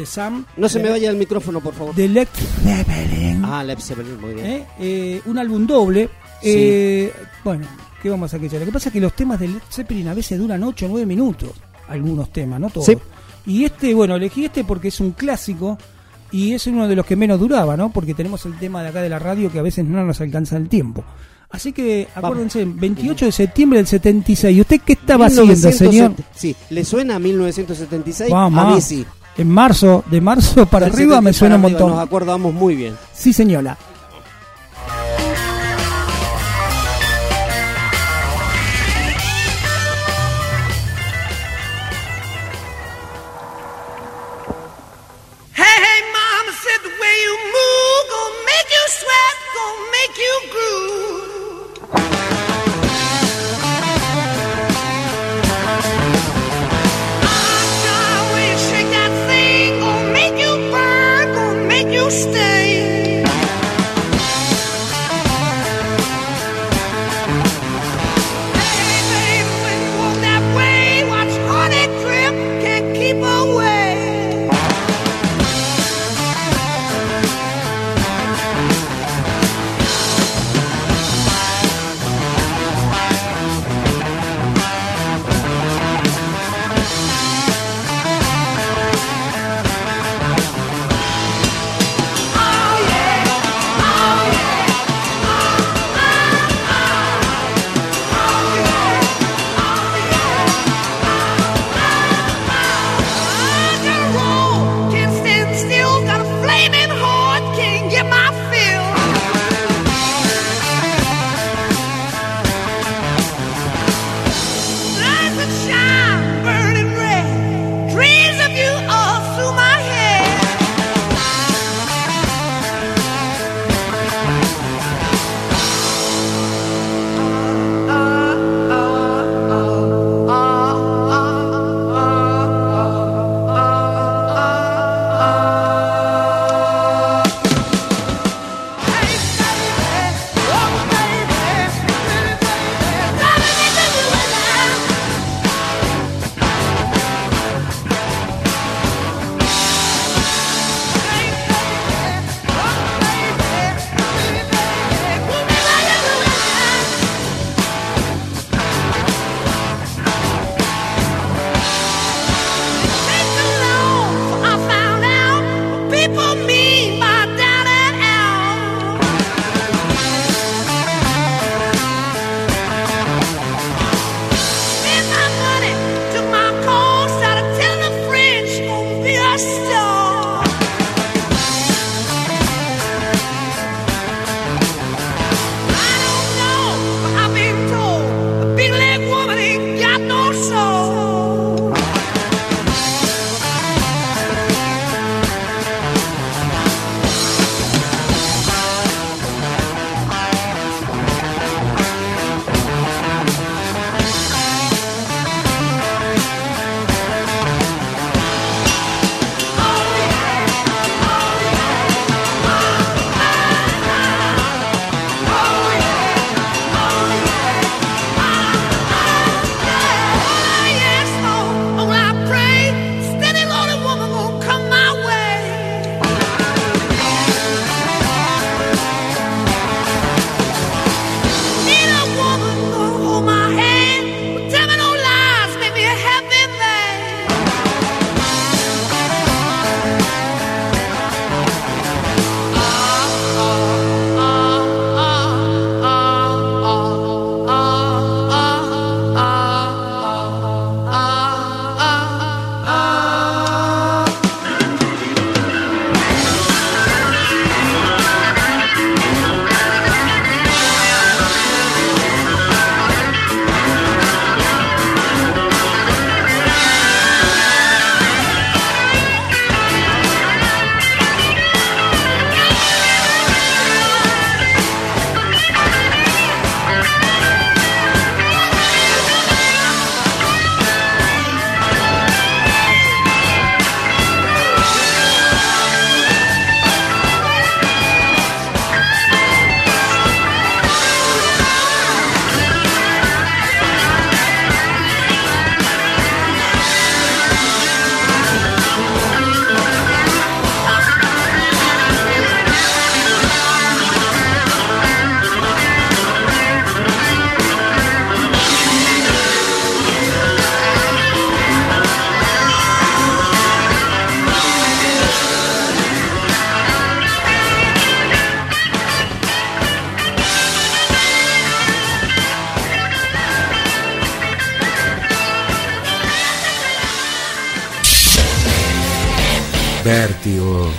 de 0.00 0.06
Sam. 0.06 0.44
No 0.56 0.68
se 0.68 0.80
me 0.80 0.88
vaya 0.88 1.10
el 1.10 1.16
micrófono, 1.16 1.60
por 1.60 1.74
favor. 1.74 1.94
De 1.94 2.08
Led 2.08 2.28
Zeppelin. 2.62 3.44
Ah, 3.44 3.62
Led 3.62 3.78
Zeppelin, 3.78 4.20
muy 4.20 4.34
bien. 4.34 4.46
¿eh? 4.46 4.66
Eh, 4.78 5.22
un 5.26 5.38
álbum 5.38 5.66
doble. 5.66 6.06
Sí. 6.42 6.48
Eh, 6.52 7.12
bueno, 7.44 7.66
¿qué 8.02 8.08
vamos 8.08 8.32
a 8.32 8.36
escuchar? 8.36 8.60
Lo 8.60 8.66
que 8.66 8.72
pasa 8.72 8.88
es 8.88 8.92
que 8.92 9.00
los 9.00 9.14
temas 9.14 9.38
de 9.38 9.48
Led 9.48 9.62
Zeppelin 9.70 10.08
a 10.08 10.14
veces 10.14 10.38
duran 10.38 10.62
8 10.62 10.86
o 10.86 10.88
9 10.88 11.06
minutos. 11.06 11.50
Algunos 11.88 12.32
temas, 12.32 12.60
no 12.60 12.70
todos. 12.70 12.86
Sí. 12.86 12.96
Y 13.46 13.64
este, 13.64 13.94
bueno, 13.94 14.16
elegí 14.16 14.46
este 14.46 14.64
porque 14.64 14.88
es 14.88 15.00
un 15.00 15.12
clásico 15.12 15.76
y 16.32 16.52
es 16.52 16.66
uno 16.66 16.88
de 16.88 16.96
los 16.96 17.04
que 17.04 17.16
menos 17.16 17.38
duraba, 17.38 17.76
¿no? 17.76 17.90
Porque 17.90 18.14
tenemos 18.14 18.44
el 18.46 18.58
tema 18.58 18.82
de 18.82 18.88
acá 18.88 19.02
de 19.02 19.08
la 19.08 19.18
radio 19.18 19.50
que 19.50 19.58
a 19.58 19.62
veces 19.62 19.84
no 19.84 20.04
nos 20.04 20.20
alcanza 20.20 20.56
el 20.56 20.68
tiempo. 20.68 21.04
Así 21.50 21.72
que 21.72 22.06
acuérdense, 22.14 22.64
28 22.64 23.26
de 23.26 23.32
septiembre 23.32 23.78
del 23.78 23.86
76. 23.86 24.56
¿Y 24.56 24.60
usted 24.60 24.80
qué 24.86 24.92
estaba 24.92 25.26
haciendo, 25.26 25.52
1970 25.52 25.90
señor? 25.90 26.14
Sí, 26.34 26.54
¿le 26.70 26.84
suena 26.84 27.16
a 27.16 27.18
1976? 27.18 28.30
Vamos. 28.30 28.64
A 28.64 28.74
mí 28.74 28.80
sí. 28.80 29.04
En 29.36 29.48
marzo, 29.48 30.04
de 30.10 30.20
marzo 30.20 30.66
para 30.66 30.86
arriba 30.86 31.16
70 31.16 31.20
me 31.20 31.32
suena 31.32 31.54
un 31.56 31.62
montón. 31.62 31.90
Nos 31.90 32.00
acordamos 32.00 32.52
muy 32.52 32.76
bien. 32.76 32.96
Sí, 33.12 33.32
señora. 33.32 33.76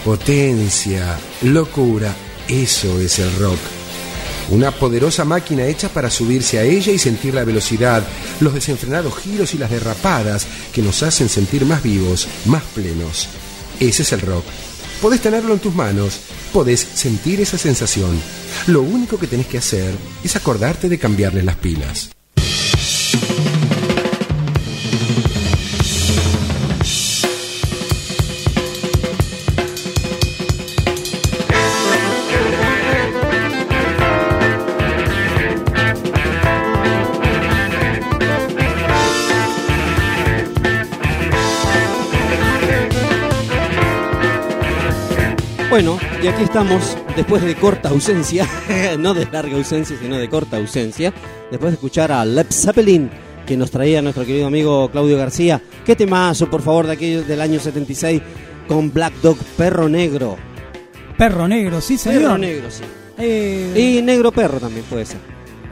Potencia, 0.04 1.18
locura, 1.44 2.14
eso 2.48 3.00
es 3.00 3.20
el 3.20 3.34
rock. 3.38 3.60
Una 4.50 4.72
poderosa 4.72 5.24
máquina 5.24 5.66
hecha 5.66 5.90
para 5.90 6.10
subirse 6.10 6.60
a 6.60 6.64
ella 6.64 6.92
y 6.92 7.00
sentir 7.00 7.34
la 7.34 7.46
velocidad, 7.46 8.04
los 8.40 8.54
desenfrenados 8.54 9.18
giros 9.18 9.54
y 9.54 9.58
las 9.58 9.72
derrapadas 9.72 10.46
que 10.74 10.82
nos 10.82 11.04
hacen 11.04 11.30
sentir 11.30 11.66
más 11.66 11.82
vivos, 11.82 12.28
más 12.46 12.64
plenos. 12.76 13.28
Ese 13.80 14.04
es 14.04 14.12
el 14.12 14.22
rock. 14.22 14.44
Podés 15.02 15.22
tenerlo 15.22 15.54
en 15.54 15.60
tus 15.60 15.74
manos, 15.74 16.20
podés 16.54 16.82
sentir 16.94 17.42
esa 17.42 17.58
sensación. 17.58 18.20
Lo 18.68 18.82
único 18.82 19.18
que 19.18 19.28
tenés 19.28 19.48
que 19.48 19.58
hacer 19.58 19.96
es 20.24 20.36
acordarte 20.36 20.90
de 20.90 21.00
cambiarle 21.00 21.44
las 21.44 21.56
pilas. 21.56 22.12
Bueno, 45.72 45.98
y 46.22 46.28
aquí 46.28 46.44
estamos, 46.44 46.98
después 47.16 47.42
de 47.44 47.56
corta 47.56 47.88
ausencia, 47.88 48.46
no 49.00 49.14
de 49.14 49.26
larga 49.32 49.56
ausencia, 49.56 49.96
sino 49.98 50.18
de 50.18 50.28
corta 50.28 50.58
ausencia, 50.58 51.14
después 51.50 51.72
de 51.72 51.76
escuchar 51.76 52.12
a 52.12 52.26
Led 52.26 52.48
Zeppelin, 52.52 53.10
que 53.46 53.56
nos 53.56 53.72
traía 53.72 54.02
nuestro 54.02 54.26
querido 54.26 54.48
amigo 54.48 54.92
Claudio 54.92 55.18
García. 55.18 55.62
¿Qué 55.86 55.96
temazo, 55.96 56.50
por 56.50 56.62
favor, 56.62 56.88
de 56.88 56.94
aquello 56.94 57.24
del 57.24 57.40
año 57.40 57.58
76 57.58 58.22
con 58.68 58.92
Black 58.92 59.14
Dog 59.22 59.38
Perro 59.58 59.88
Negro? 59.88 60.36
Perro 61.18 61.48
negro, 61.48 61.80
sí, 61.80 61.98
señor. 61.98 62.22
Perro 62.24 62.38
negro, 62.38 62.70
sí. 62.70 62.84
Eh, 63.18 63.98
Y 63.98 64.02
negro 64.02 64.32
perro 64.34 64.60
también 64.60 64.84
puede 64.90 65.06
ser. 65.06 65.20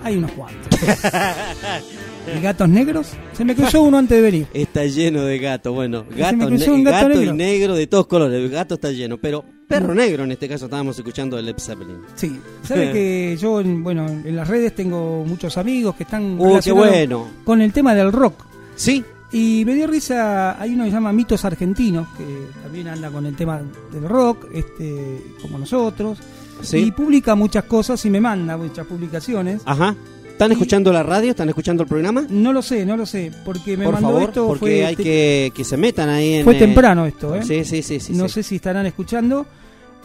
Hay 0.01 0.15
unos 0.15 0.31
cuantos. 0.31 0.79
¿Y 2.37 2.41
gatos 2.41 2.69
negros? 2.69 3.11
Se 3.33 3.43
me 3.45 3.55
cruzó 3.55 3.81
uno 3.83 3.97
antes 3.97 4.17
de 4.17 4.21
venir. 4.21 4.47
Está 4.53 4.85
lleno 4.85 5.23
de 5.23 5.39
gatos, 5.39 5.73
bueno, 5.73 6.05
me 6.09 6.17
gato, 6.17 6.47
cruzó 6.47 6.77
ne- 6.77 6.83
gato 6.83 7.21
y 7.23 7.31
negro. 7.33 7.75
de 7.75 7.87
todos 7.87 8.07
colores, 8.07 8.39
el 8.41 8.49
gato 8.49 8.75
está 8.75 8.91
lleno, 8.91 9.17
pero 9.17 9.43
perro 9.67 9.93
negro 9.93 10.23
en 10.23 10.31
este 10.31 10.47
caso 10.49 10.65
estábamos 10.65 10.97
escuchando 10.97 11.37
de 11.37 11.43
Led 11.43 11.57
Zeppelin. 11.59 11.97
Sí, 12.15 12.39
sabe 12.63 12.91
que 12.93 13.37
yo, 13.39 13.61
en- 13.61 13.83
bueno, 13.83 14.05
en 14.07 14.35
las 14.35 14.47
redes 14.47 14.73
tengo 14.75 15.23
muchos 15.25 15.57
amigos 15.57 15.95
que 15.95 16.03
están 16.03 16.33
Uh, 16.33 16.37
qué 16.37 16.47
relacionados 16.49 16.89
bueno. 16.89 17.27
con 17.43 17.61
el 17.61 17.71
tema 17.73 17.93
del 17.95 18.11
rock. 18.11 18.43
Sí. 18.75 19.03
Y 19.31 19.63
me 19.63 19.75
dio 19.75 19.85
risa, 19.85 20.59
hay 20.59 20.73
uno 20.73 20.85
que 20.85 20.89
se 20.89 20.95
llama 20.95 21.13
Mitos 21.13 21.45
Argentinos, 21.45 22.07
que 22.17 22.25
también 22.63 22.87
anda 22.87 23.11
con 23.11 23.27
el 23.27 23.35
tema 23.35 23.61
del 23.91 24.03
rock, 24.09 24.47
este, 24.53 25.21
como 25.41 25.59
nosotros. 25.59 26.17
Sí. 26.61 26.77
Y 26.79 26.91
publica 26.91 27.35
muchas 27.35 27.65
cosas 27.65 28.03
y 28.05 28.09
me 28.09 28.19
manda 28.19 28.57
muchas 28.57 28.87
publicaciones. 28.87 29.61
Ajá. 29.65 29.95
¿Están 30.39 30.53
escuchando 30.53 30.93
la 30.93 31.03
radio? 31.03 31.31
¿Están 31.31 31.49
escuchando 31.49 31.83
el 31.83 31.89
programa? 31.89 32.25
No 32.29 32.53
lo 32.53 32.61
sé, 32.61 32.85
no 32.85 32.95
lo 32.95 33.05
sé, 33.05 33.29
porque 33.43 33.75
me 33.75 33.83
Por 33.83 33.95
mandó 33.95 34.07
favor, 34.07 34.23
esto. 34.29 34.47
porque 34.47 34.59
fue 34.59 34.85
hay 34.85 34.95
que 34.95 35.51
que 35.53 35.65
se 35.65 35.75
metan 35.75 36.07
ahí 36.07 36.35
en 36.35 36.45
Fue 36.45 36.55
eh, 36.55 36.59
temprano 36.59 37.05
esto, 37.05 37.35
¿eh? 37.35 37.43
Sí, 37.43 37.65
sí, 37.65 37.81
sí, 37.83 37.99
sí. 37.99 38.13
no 38.13 38.29
sí. 38.29 38.35
sé 38.35 38.43
si 38.43 38.55
estarán 38.55 38.85
escuchando. 38.85 39.45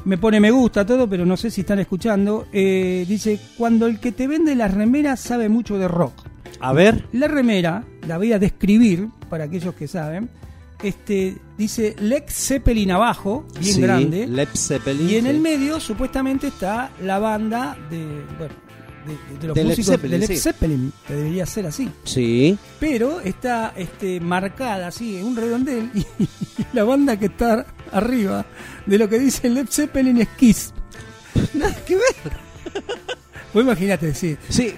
Me 0.04 0.18
pone 0.18 0.40
me 0.40 0.50
gusta 0.50 0.84
todo, 0.84 1.08
pero 1.08 1.24
no 1.24 1.36
sé 1.36 1.52
si 1.52 1.60
están 1.60 1.78
escuchando. 1.78 2.48
Eh, 2.52 3.04
dice, 3.08 3.38
cuando 3.56 3.86
el 3.86 4.00
que 4.00 4.10
te 4.10 4.26
vende 4.26 4.56
las 4.56 4.74
remeras 4.74 5.20
sabe 5.20 5.48
mucho 5.48 5.78
de 5.78 5.86
rock. 5.86 6.14
A 6.58 6.72
ver. 6.72 7.04
La 7.12 7.28
remera, 7.28 7.84
la 8.08 8.18
voy 8.18 8.32
a 8.32 8.40
describir 8.40 9.06
para 9.30 9.44
aquellos 9.44 9.72
que 9.76 9.86
saben. 9.86 10.28
Este 10.82 11.36
dice 11.56 11.94
Lex 12.00 12.34
Zeppelin 12.48 12.90
abajo, 12.90 13.46
bien 13.60 13.74
Sí, 13.76 13.80
grande. 13.80 14.26
Led 14.26 14.48
Zeppelin. 14.52 15.08
y 15.08 15.14
en 15.14 15.26
el 15.28 15.38
medio 15.38 15.78
supuestamente 15.78 16.48
está 16.48 16.90
la 17.04 17.20
banda 17.20 17.76
de, 17.88 18.04
bueno, 18.36 18.54
de, 19.06 19.38
de 19.38 19.46
los 19.48 19.54
De 19.54 19.62
Led 19.62 19.70
músicos 19.70 19.86
Zeppelin, 19.94 20.10
de 20.12 20.18
Led 20.18 20.26
sí. 20.28 20.36
Zeppelin, 20.36 20.92
que 21.06 21.14
debería 21.14 21.46
ser 21.46 21.66
así. 21.66 21.90
Sí. 22.04 22.58
Pero 22.80 23.20
está 23.20 23.72
este, 23.76 24.20
marcada 24.20 24.88
así 24.88 25.16
en 25.18 25.26
un 25.26 25.36
redondel 25.36 25.90
y, 25.94 26.04
la 26.72 26.84
banda 26.84 27.16
que 27.18 27.26
está 27.26 27.66
arriba 27.92 28.44
de 28.86 28.98
lo 28.98 29.08
que 29.08 29.18
dice 29.18 29.48
Led 29.48 29.66
Zeppelin 29.70 30.20
es 30.20 30.28
Kiss. 30.36 30.72
Nada 31.54 31.74
que 31.84 31.94
ver. 31.96 32.04
Vos 33.54 33.62
imaginate 33.62 34.06
decir, 34.06 34.38
Sí. 34.48 34.74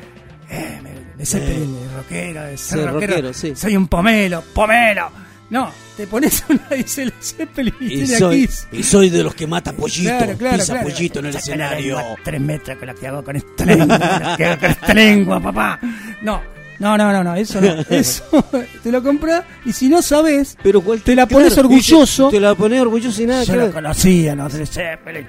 eh, 0.50 0.80
Led 1.16 1.24
Zeppelin, 1.24 1.74
de 1.80 1.96
rockero, 1.96 2.40
ser 2.42 2.58
Sí, 2.58 2.74
rockero, 2.76 2.92
rockero, 3.14 3.32
sí. 3.32 3.56
soy 3.56 3.76
un 3.76 3.88
pomelo, 3.88 4.42
pomelo. 4.54 5.10
No, 5.48 5.70
te 5.96 6.06
pones 6.06 6.42
una 6.48 6.66
Led 6.70 7.12
Zeppelin 7.20 7.74
y, 7.80 8.02
Y 8.02 8.06
soy, 8.06 8.46
Kiss. 8.46 8.66
y 8.72 8.82
soy 8.82 9.10
de 9.10 9.22
los 9.22 9.34
que 9.34 9.46
mata 9.46 9.72
pollito, 9.72 10.10
Claro, 10.10 10.36
claro, 10.36 10.56
pisa 10.58 10.72
claro. 10.72 10.88
pollito 10.88 11.18
en 11.20 11.26
el 11.26 11.32
Saca 11.34 11.46
la 11.46 11.66
escenario. 11.66 11.96
lengua 11.98 12.16
Tres 12.24 12.40
metros 12.40 12.78
con 12.78 12.86
lo 12.88 12.94
que 12.94 13.06
hago 13.06 13.24
con 13.24 13.36
esta 13.36 13.64
lengua, 13.64 13.98
lo 14.30 14.36
que 14.36 14.44
hago 14.44 14.60
con 14.60 14.70
esta 14.70 14.94
lengua, 14.94 15.40
papá. 15.40 15.78
No, 16.22 16.42
no, 16.80 16.98
no, 16.98 17.12
no, 17.12 17.22
no, 17.24 17.34
eso 17.36 17.60
no. 17.60 17.68
Eso 17.90 18.24
te 18.82 18.90
lo 18.90 19.02
compras 19.02 19.44
y 19.64 19.72
si 19.72 19.88
no 19.88 20.02
sabes, 20.02 20.58
Pero 20.62 20.82
te 21.04 21.14
la 21.14 21.26
pones 21.26 21.54
claro, 21.54 21.68
orgulloso. 21.68 22.28
Te, 22.28 22.36
te 22.36 22.40
la 22.40 22.54
pones 22.54 22.80
orgulloso 22.80 23.22
y 23.22 23.26
nada 23.26 23.44
Yo 23.44 23.52
que 23.54 23.58
lo 23.60 23.72
conocía, 23.72 24.34
no 24.34 24.48
Led 24.48 24.66
Zeppelin. 24.66 25.26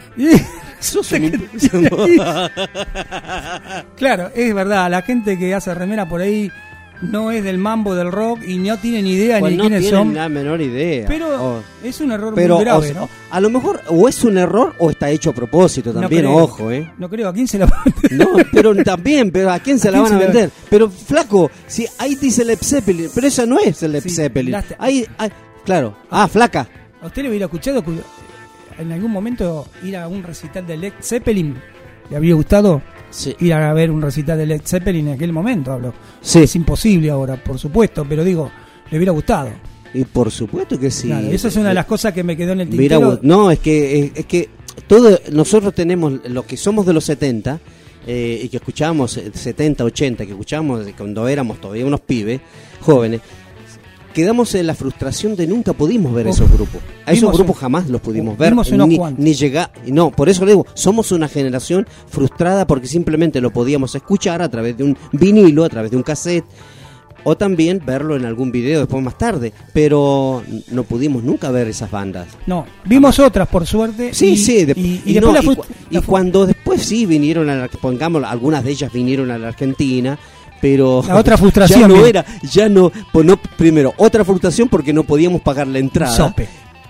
Claro, 3.95 4.31
es 4.35 4.53
verdad, 4.53 4.89
la 4.89 5.01
gente 5.03 5.37
que 5.37 5.53
hace 5.53 5.73
remera 5.73 6.07
por 6.07 6.21
ahí 6.21 6.51
no 7.01 7.31
es 7.31 7.43
del 7.43 7.57
mambo 7.57 7.93
del 7.95 8.11
rock 8.11 8.41
y 8.47 8.57
no 8.57 8.77
tiene 8.77 9.01
ni 9.03 9.11
idea 9.13 9.39
Pues 9.39 9.51
ni 9.51 9.57
no 9.57 9.63
quiénes 9.63 9.81
tienen 9.81 9.99
son. 9.99 10.13
la 10.15 10.29
menor 10.29 10.61
idea. 10.61 11.07
Pero 11.07 11.27
Oh. 11.57 11.63
es 11.83 11.99
un 12.01 12.11
error 12.11 12.33
Pero 12.35 12.55
muy 12.55 12.63
grave, 12.65 12.91
o 12.91 12.93
¿no? 12.93 13.09
a 13.29 13.39
lo 13.39 13.49
mejor 13.49 13.81
o 13.89 14.07
es 14.09 14.23
un 14.23 14.37
error 14.37 14.73
o 14.79 14.89
está 14.89 15.09
hecho 15.09 15.29
a 15.29 15.33
propósito 15.33 15.93
No 15.93 16.01
también, 16.01 16.23
creo. 16.23 16.35
ojo, 16.35 16.71
¿eh? 16.71 16.91
No 16.97 17.09
creo, 17.09 17.29
¿a 17.29 17.33
quién 17.33 17.47
se 17.47 17.57
la 17.59 17.65
va 17.67 17.81
a 17.81 17.83
meter? 17.85 18.11
No, 18.13 18.27
pero 18.51 18.75
también, 18.83 19.31
pero 19.31 19.51
¿a 19.51 19.59
quién 19.59 19.77
se 19.79 19.89
¿A 19.89 19.91
la 19.91 19.97
quién 19.99 20.03
van 20.05 20.13
a 20.13 20.19
la- 20.19 20.25
vender? 20.31 20.51
Pero 20.69 20.89
flaco, 20.89 21.51
si 21.67 21.85
ahí 21.99 22.15
dice 22.15 22.43
Led 22.43 22.59
Zeppelin, 22.61 23.09
pero 23.13 23.27
esa 23.27 23.45
no 23.45 23.59
es 23.59 23.81
el 23.83 23.91
Led 23.91 24.03
Sí, 24.03 24.09
Zeppelin. 24.09 24.55
Ahí, 24.79 25.05
ahí- 25.17 25.31
claro. 25.65 25.95
Ah, 26.09 26.27
flaca. 26.27 26.67
¿A 27.01 27.05
usted 27.07 27.21
le 27.23 27.29
hubiera 27.29 27.45
escuchado 27.45 27.83
cu- 27.83 27.93
en 28.79 28.91
algún 28.91 29.11
momento 29.11 29.67
ir 29.83 29.97
a 29.97 30.07
un 30.07 30.23
recital 30.23 30.65
de 30.65 30.77
Led 30.77 30.93
Zeppelin? 31.01 31.55
¿Le 32.09 32.15
habría 32.17 32.33
gustado 32.35 32.81
Sí. 33.09 33.35
ir 33.39 33.53
a 33.53 33.73
ver 33.73 33.89
un 33.91 34.01
recital 34.01 34.37
de 34.37 34.45
Led 34.45 34.61
Zeppelin 34.63 35.07
en 35.07 35.13
aquel 35.13 35.31
momento? 35.31 35.71
Hablo. 35.71 35.93
Sí. 36.21 36.39
Es 36.39 36.55
imposible 36.55 37.09
ahora, 37.09 37.41
por 37.41 37.57
supuesto, 37.57 38.05
pero 38.07 38.23
digo, 38.23 38.51
le 38.91 38.97
hubiera 38.97 39.11
gustado. 39.11 39.49
Y 39.93 40.03
por 40.03 40.31
supuesto 40.31 40.79
que 40.79 40.91
sí. 40.91 41.07
Claro, 41.07 41.27
esa 41.27 41.47
es 41.47 41.55
una 41.55 41.69
de 41.69 41.75
las 41.75 41.85
cosas 41.85 42.13
que 42.13 42.23
me 42.23 42.35
quedó 42.35 42.53
en 42.53 42.61
el 42.61 42.69
tintero. 42.69 43.19
no, 43.21 43.49
es 43.51 43.59
que 43.59 43.99
es, 43.99 44.11
es 44.15 44.25
que 44.25 44.49
todo 44.87 45.19
nosotros 45.31 45.73
tenemos 45.73 46.13
los 46.27 46.45
que 46.45 46.57
somos 46.57 46.85
de 46.85 46.93
los 46.93 47.03
70 47.05 47.59
eh, 48.05 48.41
y 48.43 48.49
que 48.49 48.57
escuchábamos 48.57 49.17
eh, 49.17 49.31
70, 49.33 49.83
80, 49.83 50.25
que 50.25 50.31
escuchábamos 50.31 50.85
cuando 50.97 51.27
éramos 51.27 51.59
todavía 51.59 51.85
unos 51.85 52.01
pibes 52.01 52.39
jóvenes, 52.79 53.21
quedamos 54.17 54.55
en 54.55 54.65
la 54.65 54.73
frustración 54.73 55.35
de 55.35 55.45
nunca 55.45 55.73
pudimos 55.73 56.11
ver 56.11 56.25
Uf, 56.25 56.33
esos 56.35 56.51
grupos. 56.51 56.81
A 57.05 57.11
esos 57.13 57.31
grupos 57.31 57.55
jamás 57.57 57.87
los 57.87 58.01
pudimos 58.01 58.35
ver 58.35 58.55
ni, 58.87 58.97
ni 59.15 59.33
llegar, 59.35 59.71
no, 59.85 60.09
por 60.09 60.27
eso 60.27 60.43
le 60.43 60.53
digo, 60.53 60.65
somos 60.73 61.11
una 61.11 61.27
generación 61.27 61.85
frustrada 62.09 62.65
porque 62.65 62.87
simplemente 62.87 63.41
lo 63.41 63.51
podíamos 63.51 63.93
escuchar 63.93 64.41
a 64.41 64.49
través 64.49 64.75
de 64.75 64.85
un 64.85 64.97
vinilo, 65.11 65.63
a 65.63 65.69
través 65.69 65.91
de 65.91 65.97
un 65.97 66.03
cassette 66.03 66.45
o 67.25 67.37
también 67.37 67.79
verlo 67.85 68.15
en 68.15 68.25
algún 68.25 68.51
video 68.51 68.79
después 68.79 69.03
más 69.03 69.19
tarde, 69.19 69.53
pero 69.71 70.41
no 70.71 70.83
pudimos 70.83 71.23
nunca 71.23 71.51
ver 71.51 71.67
esas 71.67 71.91
bandas. 71.91 72.27
No, 72.47 72.65
vimos 72.85 73.19
otras 73.19 73.47
por 73.49 73.67
suerte. 73.67 74.15
Sí, 74.15 74.29
y- 74.29 74.37
sí, 74.37 74.65
de- 74.65 74.73
y, 75.05 75.19
no, 75.21 75.31
la 75.91 76.01
cuando 76.01 76.47
después 76.47 76.81
sí 76.81 77.05
vinieron 77.05 77.49
a 77.51 77.55
la, 77.55 77.67
pongamos, 77.67 78.23
algunas 78.23 78.63
de 78.63 78.71
ellas 78.71 78.91
vinieron 78.91 79.29
a 79.29 79.37
la 79.37 79.49
Argentina, 79.49 80.17
pero 80.61 81.03
La 81.07 81.15
otra 81.17 81.37
frustración, 81.37 81.81
ya 81.81 81.87
no 81.87 82.05
era, 82.05 82.25
ya 82.43 82.69
no, 82.69 82.91
pues 83.11 83.25
no, 83.25 83.37
primero, 83.57 83.93
otra 83.97 84.23
frustración 84.25 84.67
porque 84.69 84.93
no 84.93 85.03
podíamos 85.03 85.41
pagar 85.41 85.67
la 85.67 85.79
entrada. 85.79 86.15
sope. 86.15 86.47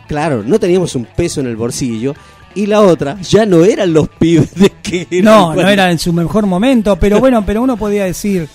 Claro, 0.08 0.42
no 0.46 0.60
teníamos 0.60 0.96
un 0.96 1.06
peso 1.06 1.42
en 1.42 1.48
el 1.48 1.56
bolsillo. 1.56 2.16
Y 2.56 2.66
la 2.66 2.82
otra, 2.82 3.22
ya 3.22 3.46
no 3.46 3.64
eran 3.64 3.94
los 3.94 4.08
pibes 4.10 4.56
de 4.56 4.72
que 4.82 5.06
eran 5.12 5.26
No, 5.26 5.54
no 5.54 5.68
era 5.70 5.92
en 5.92 6.00
su 6.00 6.12
mejor 6.12 6.46
momento, 6.48 6.96
pero 6.98 7.20
bueno, 7.20 7.46
pero 7.46 7.62
uno 7.62 7.78
podía 7.78 8.06
decir, 8.06 8.48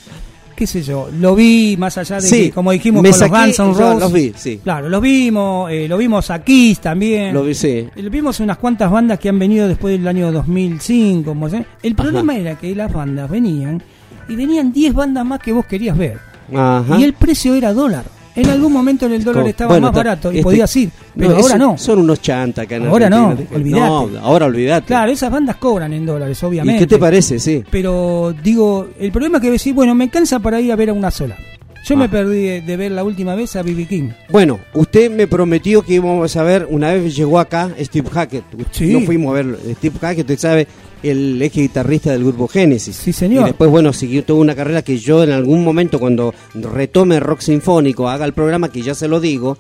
qué 0.57 0.67
sé 0.67 0.83
yo, 0.83 1.09
lo 1.21 1.37
vi 1.37 1.77
más 1.79 1.97
allá 1.99 2.17
de 2.17 2.23
Sí, 2.23 2.43
que, 2.47 2.51
como 2.53 2.73
dijimos 2.73 3.03
con 3.03 3.13
saqué- 3.13 3.29
los 3.49 3.59
Guns 3.59 3.59
N' 3.61 3.75
Roses. 3.85 4.01
los 4.01 4.13
vi, 4.13 4.33
sí. 4.35 4.61
Claro, 4.65 4.89
los 4.89 5.01
vimos, 5.01 5.71
eh, 5.71 5.87
lo 5.87 5.99
vimos 5.99 6.31
a 6.31 6.43
Kiss 6.43 6.81
también. 6.81 7.33
Lo 7.33 7.45
vi, 7.45 7.55
sí. 7.55 7.87
Eh, 7.95 8.09
Vimos 8.11 8.41
unas 8.41 8.57
cuantas 8.57 8.91
bandas 8.91 9.21
que 9.21 9.29
han 9.29 9.39
venido 9.39 9.69
después 9.69 9.97
del 9.97 10.09
año 10.09 10.33
2005. 10.33 11.31
como 11.31 11.49
se- 11.49 11.65
El 11.83 11.95
problema 11.95 12.37
era 12.37 12.57
que 12.59 12.75
las 12.75 12.93
bandas 12.93 13.31
venían 13.31 13.81
y 14.29 14.37
venían 14.37 14.73
10 14.73 14.95
bandas 14.95 15.25
más 15.25 15.41
que 15.41 15.53
vos 15.53 15.67
querías 15.67 15.97
ver. 15.97 16.19
Ajá. 16.55 16.99
Y 16.99 17.05
el 17.05 17.13
precio 17.15 17.55
era 17.55 17.73
dólar. 17.73 18.05
En 18.35 18.49
algún 18.49 18.73
momento 18.73 19.05
el 19.07 19.23
dólar 19.23 19.47
estaba 19.47 19.73
bueno, 19.73 19.89
más 19.89 19.97
barato 19.97 20.33
y 20.33 20.37
este- 20.37 20.43
podías 20.45 20.75
ir, 20.77 20.89
pero 21.15 21.33
no, 21.33 21.37
ahora 21.37 21.59
no. 21.59 21.77
Son 21.77 21.99
unos 21.99 22.23
chantas 22.23 22.65
acá 22.65 22.77
en 22.77 22.87
Ahora 22.87 23.11
no, 23.11 23.37
olvidate. 23.55 23.71
No, 23.71 24.09
ahora 24.23 24.47
olvidate. 24.47 24.87
Claro, 24.87 25.13
esas 25.13 25.31
bandas 25.31 25.57
cobran 25.57 25.93
en 25.93 26.07
dólares, 26.07 26.43
obviamente. 26.43 26.83
¿Y 26.83 26.87
qué 26.87 26.95
te 26.95 26.99
parece? 26.99 27.39
Sí. 27.39 27.63
Pero 27.71 28.35
digo, 28.43 28.89
el 28.99 29.13
problema 29.13 29.37
es 29.37 29.43
que 29.43 29.51
decir, 29.51 29.75
bueno, 29.75 29.95
me 29.95 30.09
cansa 30.09 30.39
para 30.41 30.59
ir 30.63 30.73
a 30.73 30.77
ver 30.77 30.89
a 30.89 30.93
una 30.95 31.11
sola. 31.11 31.37
Yo 31.85 31.95
Ah. 31.97 31.99
me 31.99 32.09
perdí 32.09 32.43
de, 32.45 32.61
de 32.63 32.77
ver 32.79 32.93
la 32.93 33.05
última 33.05 33.35
vez 33.35 33.55
a 33.57 33.63
B.B. 33.63 33.87
King. 33.87 34.09
Bueno, 34.31 34.61
usted 34.73 35.11
me 35.11 35.27
prometió 35.27 35.83
que 35.83 35.95
íbamos 35.95 36.35
a 36.37 36.43
ver, 36.43 36.67
una 36.71 36.93
vez 36.95 37.15
llegó 37.15 37.39
acá 37.39 37.71
Steve 37.81 38.09
Hackett. 38.09 38.45
Sí. 38.71 38.93
No 38.95 39.01
fuimos 39.01 39.31
a 39.33 39.43
ver 39.43 39.59
Steve 39.77 39.99
Hackett, 40.01 40.21
usted 40.31 40.39
sabe, 40.39 40.69
el 41.03 41.41
ex 41.43 41.57
guitarrista 41.57 42.13
del 42.13 42.25
grupo 42.25 42.49
Genesis. 42.49 42.97
Sí, 42.97 43.13
señor. 43.13 43.43
Y 43.43 43.47
después, 43.47 43.71
bueno, 43.71 43.93
siguió 43.93 44.25
toda 44.25 44.41
una 44.41 44.55
carrera 44.55 44.83
que 44.83 44.99
yo 44.99 45.23
en 45.25 45.31
algún 45.31 45.65
momento, 45.65 45.99
cuando 45.99 46.35
retome 46.55 47.21
rock 47.21 47.41
sinfónico, 47.41 48.09
haga 48.09 48.25
el 48.25 48.33
programa, 48.33 48.71
que 48.71 48.83
ya 48.83 48.95
se 48.95 49.09
lo 49.09 49.21
digo, 49.21 49.59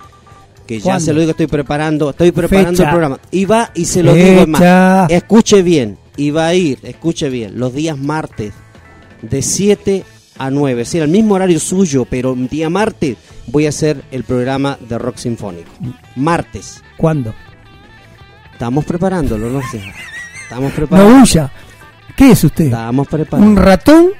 que 0.66 0.78
ya 0.78 0.84
¿Cuándo? 0.84 1.04
se 1.04 1.12
lo 1.12 1.20
digo, 1.20 1.30
estoy 1.32 1.46
preparando, 1.48 2.10
estoy 2.10 2.32
preparando 2.32 2.70
Fecha. 2.72 2.84
el 2.84 2.90
programa. 2.90 3.20
Y 3.30 3.44
va 3.44 3.70
y 3.74 3.84
se 3.84 4.02
lo 4.02 4.14
digo 4.14 4.46
más. 4.46 5.10
Escuche 5.10 5.62
bien, 5.62 5.98
y 6.16 6.30
va 6.30 6.46
a 6.46 6.54
ir, 6.54 6.78
escuche 6.82 7.28
bien, 7.28 7.58
los 7.58 7.74
días 7.74 7.98
martes, 7.98 8.52
de 9.22 9.42
7 9.42 10.04
a 10.38 10.50
9, 10.50 10.82
es 10.82 10.88
decir, 10.88 11.02
al 11.02 11.08
mismo 11.08 11.34
horario 11.34 11.60
suyo, 11.60 12.06
pero 12.08 12.32
un 12.32 12.48
día 12.48 12.68
martes 12.70 13.16
voy 13.46 13.66
a 13.66 13.70
hacer 13.70 14.02
el 14.10 14.24
programa 14.24 14.78
de 14.88 14.98
rock 14.98 15.16
sinfónico. 15.16 15.70
Martes. 16.16 16.82
¿Cuándo? 16.96 17.34
Estamos 18.52 18.84
preparándolo, 18.84 19.50
no 19.50 19.60
sé. 19.70 19.80
Estamos 20.52 20.90
No 20.90 21.22
huya. 21.22 21.50
¿Qué 22.16 22.32
es 22.32 22.44
usted? 22.44 22.66
Estamos 22.66 23.08
preparando. 23.08 23.50
¿Un 23.50 23.56
ratón? 23.56 24.10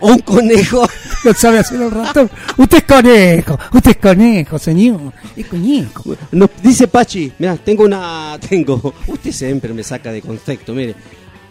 Un 0.00 0.18
conejo. 0.18 0.86
No 1.24 1.32
sabe 1.34 1.60
hacer 1.60 1.80
el 1.80 1.88
ratón. 1.92 2.28
Usted 2.56 2.78
es 2.78 2.82
conejo. 2.82 3.56
Usted 3.72 3.90
es 3.92 3.96
conejo, 3.98 4.58
señor. 4.58 5.12
Es 5.36 5.46
conejo. 5.46 6.16
Nos 6.32 6.50
dice 6.60 6.88
Pachi, 6.88 7.32
mira, 7.38 7.56
tengo 7.58 7.84
una, 7.84 8.36
tengo, 8.48 8.92
usted 9.06 9.30
siempre 9.30 9.72
me 9.72 9.84
saca 9.84 10.10
de 10.10 10.20
contexto, 10.20 10.74
mire. 10.74 10.96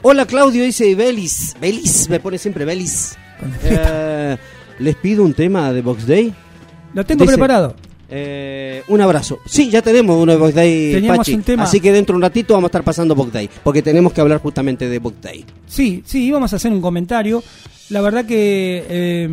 Hola 0.02 0.26
Claudio, 0.26 0.66
dice 0.66 0.94
Belis, 0.94 1.56
Belis, 1.62 2.10
me 2.10 2.20
pone 2.20 2.38
siempre 2.38 2.66
Belis. 2.66 3.16
Eh, 3.64 4.36
Les 4.80 4.96
pido 4.98 5.24
un 5.24 5.34
tema 5.34 5.72
de 5.72 5.82
Box 5.82 6.06
Day. 6.06 6.36
Lo 6.94 7.06
tengo 7.06 7.24
Dice, 7.24 7.36
preparado. 7.38 7.74
Eh, 8.12 8.84
un 8.90 9.00
abrazo. 9.02 9.40
Sí, 9.46 9.70
ya 9.70 9.82
tenemos 9.82 10.22
uno 10.22 10.34
de 10.34 10.38
Box 10.38 10.54
Day, 10.54 10.92
Teníamos 10.94 11.18
Pachi. 11.20 11.34
un 11.34 11.44
tema. 11.44 11.64
Así 11.64 11.80
que 11.80 11.92
dentro 11.92 12.14
de 12.14 12.18
un 12.18 12.22
ratito 12.24 12.54
vamos 12.54 12.68
a 12.68 12.70
estar 12.70 12.84
pasando 12.84 13.16
Box 13.16 13.32
Day, 13.32 13.50
porque 13.64 13.82
tenemos 13.82 14.12
que 14.14 14.22
hablar 14.22 14.40
justamente 14.42 14.90
de 14.90 15.00
Box 15.00 15.16
Day. 15.22 15.46
Sí, 15.66 16.04
sí, 16.06 16.26
íbamos 16.26 16.52
a 16.54 16.58
hacer 16.58 16.72
un 16.72 16.82
comentario. 16.82 17.42
La 17.90 18.02
verdad 18.02 18.26
que 18.26 18.86
eh, 18.88 19.30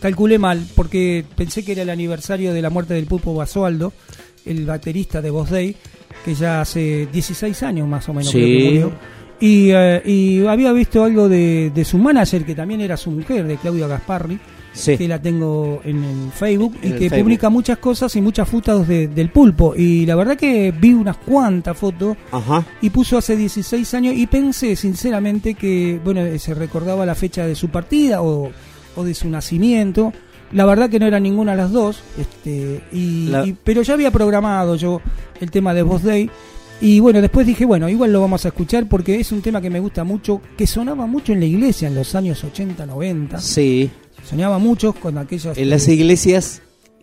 calculé 0.00 0.38
mal, 0.38 0.64
porque 0.74 1.24
pensé 1.36 1.64
que 1.64 1.72
era 1.72 1.82
el 1.82 1.90
aniversario 1.90 2.52
de 2.52 2.62
la 2.62 2.70
muerte 2.70 2.94
del 2.94 3.06
Pulpo 3.06 3.34
Basualdo, 3.34 3.92
el 4.44 4.64
baterista 4.66 5.20
de 5.20 5.30
Boss 5.30 5.50
Day, 5.50 5.74
que 6.24 6.34
ya 6.34 6.60
hace 6.60 7.06
16 7.12 7.62
años 7.62 7.88
más 7.88 8.08
o 8.08 8.14
menos 8.14 8.30
Sí. 8.30 8.38
creo 8.38 8.58
que 8.58 8.64
murió. 8.64 8.92
Y, 9.42 9.70
eh, 9.72 10.02
y 10.04 10.46
había 10.46 10.70
visto 10.72 11.02
algo 11.02 11.28
de, 11.28 11.70
de 11.74 11.84
su 11.86 11.96
manager, 11.96 12.44
que 12.44 12.54
también 12.54 12.82
era 12.82 12.96
su 12.98 13.10
mujer, 13.10 13.46
de 13.46 13.56
Claudia 13.56 13.86
Gasparri, 13.86 14.38
Sí. 14.72 14.96
que 14.96 15.08
la 15.08 15.20
tengo 15.20 15.80
en 15.84 16.04
el 16.04 16.30
Facebook, 16.32 16.76
En 16.82 16.90
y 16.90 16.92
el 16.92 16.98
que 16.98 17.08
Facebook. 17.10 17.24
publica 17.24 17.50
muchas 17.50 17.78
cosas 17.78 18.14
y 18.16 18.20
muchas 18.20 18.48
fotos 18.48 18.86
de- 18.86 19.08
del 19.08 19.30
pulpo. 19.30 19.74
Y 19.76 20.06
la 20.06 20.14
verdad 20.14 20.36
que 20.36 20.72
vi 20.72 20.92
unas 20.92 21.16
cuantas 21.16 21.76
fotos 21.76 22.16
Ajá. 22.30 22.64
y 22.80 22.90
puso 22.90 23.18
hace 23.18 23.36
16 23.36 23.92
años 23.94 24.14
y 24.16 24.26
pensé 24.26 24.76
sinceramente 24.76 25.54
que 25.54 26.00
bueno 26.04 26.20
eh, 26.20 26.38
se 26.38 26.54
recordaba 26.54 27.04
la 27.04 27.14
fecha 27.14 27.46
de 27.46 27.54
su 27.56 27.68
partida 27.68 28.22
o, 28.22 28.50
o 28.96 29.04
de 29.04 29.14
su 29.14 29.28
nacimiento 29.28 30.12
la 30.52 30.64
verdad 30.64 30.88
que 30.90 30.98
no 30.98 31.06
era 31.06 31.20
ninguna 31.20 31.52
de 31.52 31.58
las 31.58 31.70
dos 31.72 32.02
este 32.18 32.80
y, 32.92 33.26
La- 33.28 33.46
y- 33.46 33.56
pero 33.64 33.82
ya 33.82 33.94
había 33.94 34.10
programado 34.10 34.76
yo 34.76 35.00
el 35.40 35.50
tema 35.50 35.74
de 35.74 35.82
Boss 35.82 36.02
Day 36.04 36.30
y 36.80 36.98
bueno 37.00 37.20
después 37.20 37.46
dije 37.46 37.64
bueno 37.64 37.88
igual 37.88 38.12
lo 38.12 38.20
vamos 38.20 38.44
a 38.44 38.48
escuchar 38.48 38.88
porque 38.88 39.20
es 39.20 39.32
un 39.32 39.42
tema 39.42 39.60
que 39.60 39.68
me 39.70 39.80
gusta 39.80 40.02
mucho 40.04 40.40
que 40.56 40.66
sonaba 40.66 41.06
mucho 41.06 41.32
en 41.32 41.40
la 41.40 41.46
iglesia 41.46 41.88
en 41.88 41.94
los 41.94 42.14
años 42.14 42.42
80 42.44 42.86
90 42.86 43.38
Sí. 43.40 43.90
Sonaba 44.30 44.58
mucho 44.58 44.92
con 44.92 45.18
aquellas 45.18 45.58
En 45.58 45.70
las 45.70 45.86
iglesias 45.88 46.62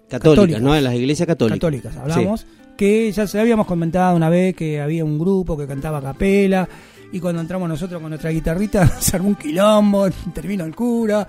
católicas, 0.09 0.35
Católicas. 0.35 0.61
¿no? 0.61 0.75
En 0.75 0.83
las 0.83 0.93
iglesias 0.95 1.27
católicas. 1.27 1.57
católicas 1.59 1.97
hablamos 1.97 2.45
que 2.77 3.11
ya 3.11 3.27
se 3.27 3.39
habíamos 3.39 3.65
comentado 3.65 4.15
una 4.15 4.29
vez 4.29 4.55
que 4.55 4.79
había 4.79 5.03
un 5.03 5.17
grupo 5.17 5.57
que 5.57 5.67
cantaba 5.67 5.97
a 5.97 6.01
capela 6.01 6.69
y 7.11 7.19
cuando 7.19 7.41
entramos 7.41 7.67
nosotros 7.67 7.99
con 7.99 8.11
nuestra 8.11 8.29
guitarrita 8.29 8.87
se 9.01 9.15
armó 9.15 9.29
un 9.29 9.35
quilombo, 9.35 10.07
intervino 10.25 10.63
el 10.63 10.75
cura 10.75 11.27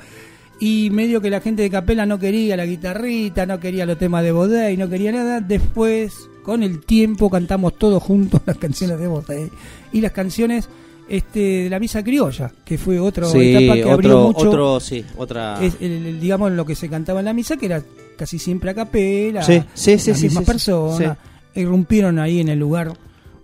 y 0.60 0.90
medio 0.90 1.20
que 1.20 1.30
la 1.30 1.40
gente 1.40 1.62
de 1.62 1.70
capela 1.70 2.04
no 2.04 2.18
quería 2.18 2.56
la 2.56 2.66
guitarrita, 2.66 3.46
no 3.46 3.60
quería 3.60 3.86
los 3.86 3.98
temas 3.98 4.24
de 4.24 4.32
Bodey, 4.32 4.76
no 4.76 4.88
quería 4.88 5.12
nada. 5.12 5.40
Después, 5.40 6.28
con 6.42 6.64
el 6.64 6.84
tiempo, 6.84 7.30
cantamos 7.30 7.78
todos 7.78 8.02
juntos 8.02 8.40
las 8.46 8.58
canciones 8.58 8.98
de 8.98 9.06
Bodey 9.06 9.50
y 9.92 10.00
las 10.00 10.12
canciones 10.12 10.68
este, 11.08 11.38
de 11.64 11.70
la 11.70 11.78
misa 11.80 12.02
criolla, 12.04 12.52
que 12.64 12.76
fue 12.78 12.98
otra 13.00 13.26
Sí, 13.26 13.38
etapa 13.54 13.74
que 13.74 13.90
abrió 13.90 14.18
otro, 14.18 14.26
mucho 14.26 14.48
otro, 14.50 14.80
sí, 14.80 15.04
otra. 15.16 15.64
es 15.64 15.76
el- 15.80 16.06
el- 16.06 16.20
digamos 16.20 16.52
lo 16.52 16.66
que 16.66 16.74
se 16.74 16.88
cantaba 16.88 17.20
en 17.20 17.26
la 17.26 17.32
misa 17.32 17.56
que 17.56 17.66
era 17.66 17.82
casi 18.16 18.38
siempre 18.38 18.70
a 18.70 18.74
capela 18.74 19.42
Sí, 19.42 19.62
sí, 19.74 19.98
sí, 19.98 20.10
las 20.10 20.22
mismas 20.22 20.44
personas 20.44 21.16
irrumpieron 21.54 22.18
ahí 22.18 22.40
en 22.40 22.48
el 22.48 22.58
lugar 22.58 22.92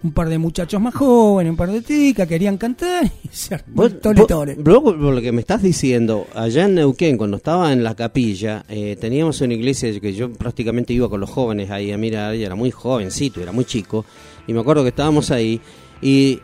un 0.02 0.12
par 0.12 0.28
de 0.28 0.36
muchachos 0.36 0.80
más 0.82 0.94
jóvenes 0.94 1.50
un 1.50 1.56
par 1.56 1.70
de 1.72 1.80
ticas 1.80 2.28
querían 2.28 2.58
cantar 2.58 3.04
y 3.24 3.28
se 3.32 3.54
armó 3.54 3.88
tole, 3.88 4.24
tole. 4.26 4.56
luego, 4.62 4.84
por 4.94 5.14
lo 5.14 5.20
que 5.22 5.32
me 5.32 5.40
estás 5.40 5.62
diciendo, 5.62 6.26
allá 6.34 6.66
en 6.66 6.74
Neuquén, 6.74 7.16
cuando 7.16 7.38
estaba 7.38 7.72
en 7.72 7.82
la 7.82 7.94
capilla, 7.94 8.64
eh, 8.68 8.96
teníamos 9.00 9.40
una 9.40 9.54
iglesia 9.54 9.98
que 10.00 10.12
yo 10.12 10.30
prácticamente 10.30 10.92
iba 10.92 11.08
con 11.08 11.20
los 11.20 11.30
jóvenes 11.30 11.70
ahí 11.70 11.90
a 11.90 11.96
mirar, 11.96 12.34
y 12.34 12.44
era 12.44 12.54
muy 12.54 12.70
jovencito, 12.70 13.40
era 13.40 13.52
muy 13.52 13.64
chico, 13.64 14.04
y 14.46 14.52
me 14.52 14.60
acuerdo 14.60 14.82
que 14.82 14.90
estábamos 14.90 15.30
ahí, 15.30 15.58
y 16.02 16.38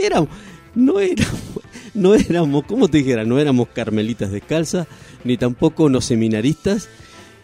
era, 0.00 0.26
no 0.74 1.00
éramos, 1.00 1.40
no 1.94 2.14
éramos, 2.14 2.64
¿cómo 2.68 2.88
te 2.88 2.98
dijera? 2.98 3.24
No 3.24 3.38
éramos 3.38 3.68
carmelitas 3.68 4.30
descalzas, 4.30 4.86
ni 5.24 5.36
tampoco 5.36 5.84
unos 5.84 6.04
seminaristas, 6.04 6.88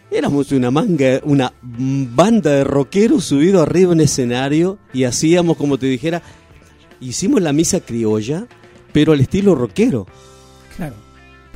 Éramos 0.09 0.53
una 0.53 0.71
manga, 0.71 1.19
una 1.23 1.51
banda 1.61 2.51
de 2.51 2.63
rockeros 2.63 3.25
subidos 3.25 3.61
arriba 3.61 3.91
en 3.91 3.99
escenario 3.99 4.77
y 4.93 5.03
hacíamos, 5.03 5.57
como 5.57 5.77
te 5.77 5.85
dijera, 5.85 6.21
hicimos 7.01 7.41
la 7.41 7.51
misa 7.51 7.81
criolla, 7.81 8.47
pero 8.93 9.11
al 9.11 9.19
estilo 9.19 9.53
rockero. 9.53 10.07
claro 10.77 10.95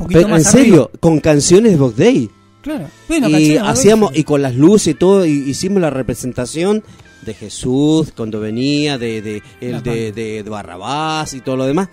Pero, 0.09 0.21
en 0.21 0.29
más 0.31 0.51
serio, 0.51 0.83
arriba. 0.83 0.99
con 0.99 1.19
canciones 1.21 1.71
de 1.71 1.77
Box 1.77 1.95
Day. 1.95 2.29
claro 2.61 2.87
bueno, 3.07 3.29
y 3.29 3.55
hacíamos, 3.55 4.11
y 4.17 4.25
con 4.25 4.41
las 4.41 4.55
luces 4.55 4.95
y 4.95 4.97
todo, 4.97 5.25
y 5.25 5.31
hicimos 5.31 5.81
la 5.81 5.89
representación 5.89 6.83
de 7.25 7.33
Jesús 7.33 8.11
cuando 8.15 8.39
venía, 8.39 8.97
de, 8.97 9.21
de, 9.21 9.43
el 9.61 9.81
de, 9.83 10.11
de- 10.11 10.43
Barrabás 10.43 11.33
y 11.33 11.41
todo 11.41 11.57
lo 11.57 11.65
demás. 11.65 11.89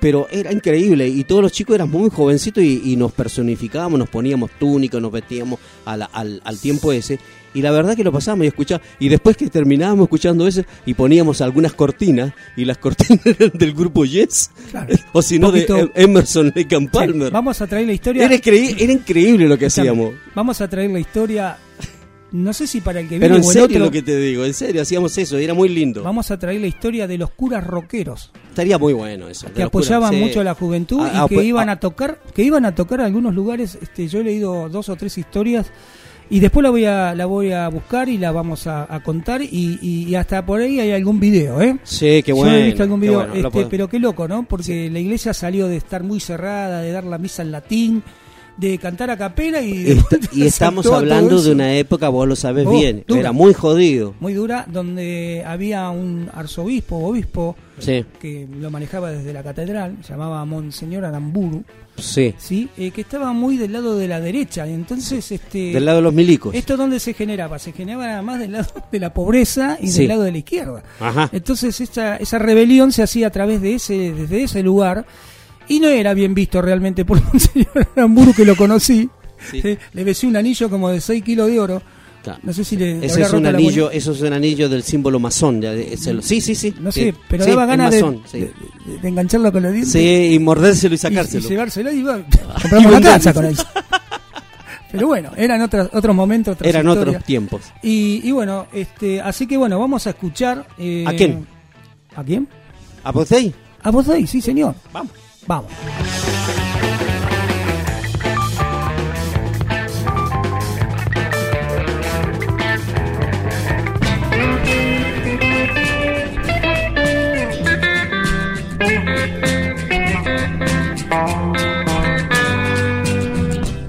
Pero 0.00 0.26
era 0.30 0.52
increíble 0.52 1.08
y 1.08 1.24
todos 1.24 1.40
los 1.42 1.52
chicos 1.52 1.74
eran 1.76 1.88
muy 1.90 2.10
jovencitos 2.10 2.62
y, 2.62 2.82
y 2.84 2.96
nos 2.96 3.12
personificábamos, 3.12 3.98
nos 3.98 4.08
poníamos 4.10 4.50
túnicos, 4.58 5.00
nos 5.00 5.10
vestíamos 5.12 5.58
a 5.84 5.96
la- 5.96 6.06
al, 6.06 6.40
al 6.44 6.58
tiempo 6.58 6.92
ese. 6.92 7.18
Y 7.54 7.62
la 7.62 7.70
verdad 7.70 7.96
que 7.96 8.04
lo 8.04 8.12
pasábamos 8.12 8.44
y 8.44 8.48
escuchábamos. 8.48 8.86
Y 8.98 9.08
después 9.08 9.36
que 9.38 9.48
terminábamos 9.48 10.04
escuchando 10.04 10.46
eso 10.46 10.62
y 10.84 10.92
poníamos 10.92 11.40
algunas 11.40 11.72
cortinas, 11.72 12.34
y 12.56 12.66
las 12.66 12.76
cortinas 12.78 13.24
eran 13.24 13.52
del 13.54 13.72
grupo 13.72 14.04
Yes, 14.04 14.50
Claro. 14.70 14.94
o 15.12 15.22
si 15.22 15.38
no 15.38 15.50
de 15.50 15.64
Em- 15.66 15.90
Emerson 15.94 16.52
Lake 16.54 16.74
and 16.76 16.88
Sí, 16.88 16.92
Palmer. 16.92 17.30
vamos 17.32 17.62
a 17.62 17.66
traer 17.66 17.86
la 17.86 17.94
historia 17.94 18.26
Era, 18.26 18.34
increí- 18.34 18.76
era 18.78 18.92
increíble 18.92 19.48
lo 19.48 19.56
que 19.56 19.66
hacíamos. 19.66 20.14
vamos 20.34 20.60
a 20.60 20.68
traer 20.68 20.90
la 20.90 20.98
historia 21.00 21.56
no 22.42 22.52
sé 22.52 22.66
si 22.66 22.80
para 22.80 23.00
el 23.00 23.08
que 23.08 23.18
Pero 23.18 23.34
viene 23.34 23.36
en 23.36 23.42
o 23.42 23.46
el 23.50 23.52
serio 23.52 23.64
otro 23.76 23.78
lo 23.86 23.90
que 23.90 24.02
te 24.02 24.16
digo, 24.18 24.44
en 24.44 24.54
serio, 24.54 24.82
hacíamos 24.82 25.16
eso, 25.18 25.38
y 25.40 25.44
era 25.44 25.54
muy 25.54 25.68
lindo. 25.68 26.02
vamos 26.02 26.30
a 26.30 26.38
traer 26.38 26.60
la 26.60 26.66
historia 26.66 27.06
de 27.06 27.18
los 27.18 27.30
curas 27.30 27.66
rockeros 27.66 28.30
Estaría 28.50 28.78
muy 28.78 28.92
bueno 28.92 29.28
eso. 29.28 29.46
que 29.48 29.52
curas, 29.54 29.66
apoyaban 29.68 30.12
sí. 30.12 30.20
mucho 30.20 30.40
a 30.40 30.44
la 30.44 30.54
juventud 30.54 31.00
Ah, 31.02 31.24
y 31.24 31.28
que 31.28 31.36
apo- 31.36 31.42
iban 31.44 31.68
ah, 31.68 31.72
a 31.72 31.80
tocar 31.80 32.18
que 32.34 32.42
iban 32.42 32.64
a 32.64 32.74
tocar 32.74 33.00
a 33.00 33.04
algunos 33.06 33.34
lugares 33.34 33.78
este 33.80 34.08
yo 34.08 34.20
he 34.20 34.24
leído 34.24 34.68
dos 34.68 34.88
o 34.88 34.96
tres 34.96 35.16
historias 35.18 35.66
y 36.28 36.40
después 36.40 36.64
la 36.64 36.70
voy 36.70 36.84
a 36.84 37.14
la 37.14 37.26
voy 37.26 37.52
a 37.52 37.68
buscar 37.68 38.08
y 38.08 38.18
la 38.18 38.32
vamos 38.32 38.66
a, 38.66 38.92
a 38.92 39.00
contar 39.02 39.42
y, 39.42 39.78
y- 39.80 40.04
y 40.08 40.14
hasta 40.16 40.44
por 40.44 40.60
ahí 40.60 40.80
hay 40.80 40.90
algún 40.90 41.20
video 41.20 41.60
eh 41.62 41.76
Sí, 41.84 42.22
qué 42.24 42.30
yo 42.32 42.36
bueno. 42.36 42.56
he 42.56 42.64
visto 42.64 42.82
algún 42.82 43.00
qué 43.00 43.06
video 43.08 43.26
bueno, 43.28 43.48
este, 43.48 43.66
pero 43.66 43.88
qué 43.88 43.98
loco 44.00 44.26
no 44.26 44.42
porque 44.48 44.90
la 44.90 44.98
iglesia 44.98 45.32
salió 45.32 45.68
de 45.68 45.76
estar 45.76 46.02
muy 46.02 46.18
cerrada 46.18 46.80
de 46.80 46.90
dar 46.92 47.04
la 47.04 47.18
misa 47.18 47.42
en 47.42 47.52
latín 47.52 48.02
de 48.56 48.78
cantar 48.78 49.10
a 49.10 49.16
capela 49.18 49.60
y 49.60 49.82
de- 49.84 49.92
Esta- 49.92 50.18
y 50.32 50.42
estamos 50.46 50.86
hablando 50.86 51.42
de 51.42 51.52
una 51.52 51.74
época, 51.74 52.08
vos 52.08 52.26
lo 52.26 52.36
sabés 52.36 52.66
Oh, 52.66 52.70
bien, 52.72 53.04
dura. 53.06 53.20
era 53.20 53.32
muy 53.32 53.52
jodido. 53.52 54.14
muy 54.20 54.32
dura 54.34 54.66
donde 54.70 55.42
había 55.46 55.90
un 55.90 56.30
arzobispo 56.32 56.96
obispo 56.96 57.54
Sí, 57.78 58.06
que 58.18 58.48
lo 58.58 58.70
manejaba 58.70 59.10
desde 59.10 59.34
la 59.34 59.42
catedral 59.42 59.98
se 60.02 60.14
llamaba 60.14 60.42
Monseñor 60.46 61.04
Aramburu 61.04 61.62
sí. 61.98 62.34
sí 62.38 62.70
eh, 62.78 62.90
que 62.90 63.02
estaba 63.02 63.34
muy 63.34 63.58
del 63.58 63.72
lado 63.74 63.98
de 63.98 64.08
la 64.08 64.18
derecha 64.18 64.66
entonces 64.66 65.30
este 65.30 65.72
Del 65.74 65.84
lado 65.84 65.98
de 65.98 66.02
los 66.04 66.14
milicos. 66.14 66.54
esto 66.54 66.78
dónde 66.78 66.98
se 66.98 67.12
generaba 67.12 67.58
se 67.58 67.72
generaba 67.72 68.22
más 68.22 68.40
del 68.40 68.52
lado 68.52 68.72
de 68.90 68.98
la 68.98 69.12
pobreza 69.12 69.76
y 69.78 69.88
Sí. 69.88 69.98
del 69.98 70.08
lado 70.08 70.22
de 70.22 70.32
la 70.32 70.38
izquierda 70.38 70.82
Ajá. 70.98 71.28
entonces 71.30 71.78
esa, 71.82 72.16
esa 72.16 72.38
rebelión 72.38 72.92
se 72.92 73.02
hacía 73.02 73.26
a 73.26 73.30
través 73.30 73.60
de 73.60 73.74
ese 73.74 74.14
desde 74.14 74.44
ese 74.44 74.62
lugar 74.62 75.04
y 75.68 75.80
no 75.80 75.88
era 75.88 76.14
bien 76.14 76.34
visto 76.34 76.60
realmente 76.62 77.04
por 77.04 77.22
Monseñor 77.32 77.88
Aramburu 77.96 78.32
que 78.34 78.44
lo 78.44 78.56
conocí 78.56 79.08
Sí. 79.50 79.60
Eh, 79.62 79.76
le 79.92 80.02
besé 80.04 80.26
un 80.26 80.34
anillo 80.36 80.70
como 80.70 80.88
de 80.88 80.98
6 81.00 81.22
kilos 81.22 81.48
de 81.48 81.60
oro 81.60 81.82
Claro. 82.24 82.40
no 82.42 82.52
sé 82.52 82.64
si 82.64 82.76
le, 82.76 82.98
le 82.98 83.06
Ese 83.06 83.22
es 83.22 83.32
un 83.32 83.46
anillo, 83.46 83.88
eso 83.90 84.10
es 84.12 84.20
un 84.22 84.32
anillo 84.32 84.68
del 84.68 84.82
símbolo 84.82 85.20
masón. 85.20 85.62
el- 85.62 86.22
sí, 86.24 86.40
sí, 86.40 86.54
sí. 86.56 86.74
no 86.80 86.90
sí. 86.90 87.00
sé 87.04 87.14
pero 87.28 87.44
Sí, 87.44 87.50
daba 87.50 87.66
ganas 87.66 87.90
de, 87.92 88.02
de- 88.02 88.52
de- 89.02 89.08
engancharlo 89.08 89.52
con 89.52 89.62
los 89.62 89.72
dientes 89.72 89.92
Sí, 89.92 90.30
y 90.32 90.38
mordérselo 90.40 90.94
y 90.94 90.96
y, 90.96 90.98
sacárselo. 90.98 91.44
y 91.46 91.48
llevárselo 91.48 91.92
y 91.92 92.02
va, 92.02 92.18
compramos 92.62 92.92
una 92.92 93.00
casa 93.00 93.32
con 93.34 93.44
eso 93.44 93.64
Pero 94.90 95.06
bueno, 95.08 95.30
eran 95.36 95.60
otros 95.62 95.88
otros 95.92 96.16
momentos, 96.16 96.54
otras 96.54 96.68
Eran 96.68 96.86
historias. 96.88 97.08
otros 97.16 97.24
tiempos. 97.26 97.60
Y, 97.82 98.20
y 98.24 98.32
bueno, 98.32 98.66
este, 98.72 99.20
así 99.20 99.46
que 99.46 99.56
bueno, 99.56 99.78
vamos 99.78 100.06
a 100.06 100.10
escuchar. 100.10 100.66
eh, 100.78 101.04
¿A 101.06 101.12
quién? 101.12 101.46
¿A 102.16 102.24
quién? 102.24 102.48
¿A 103.04 103.12
ahí? 103.36 103.54
A 103.82 103.92
ahí, 104.14 104.26
sí, 104.26 104.40
señor. 104.40 104.74
Vamos. 104.92 105.12
Vamos. 105.46 105.70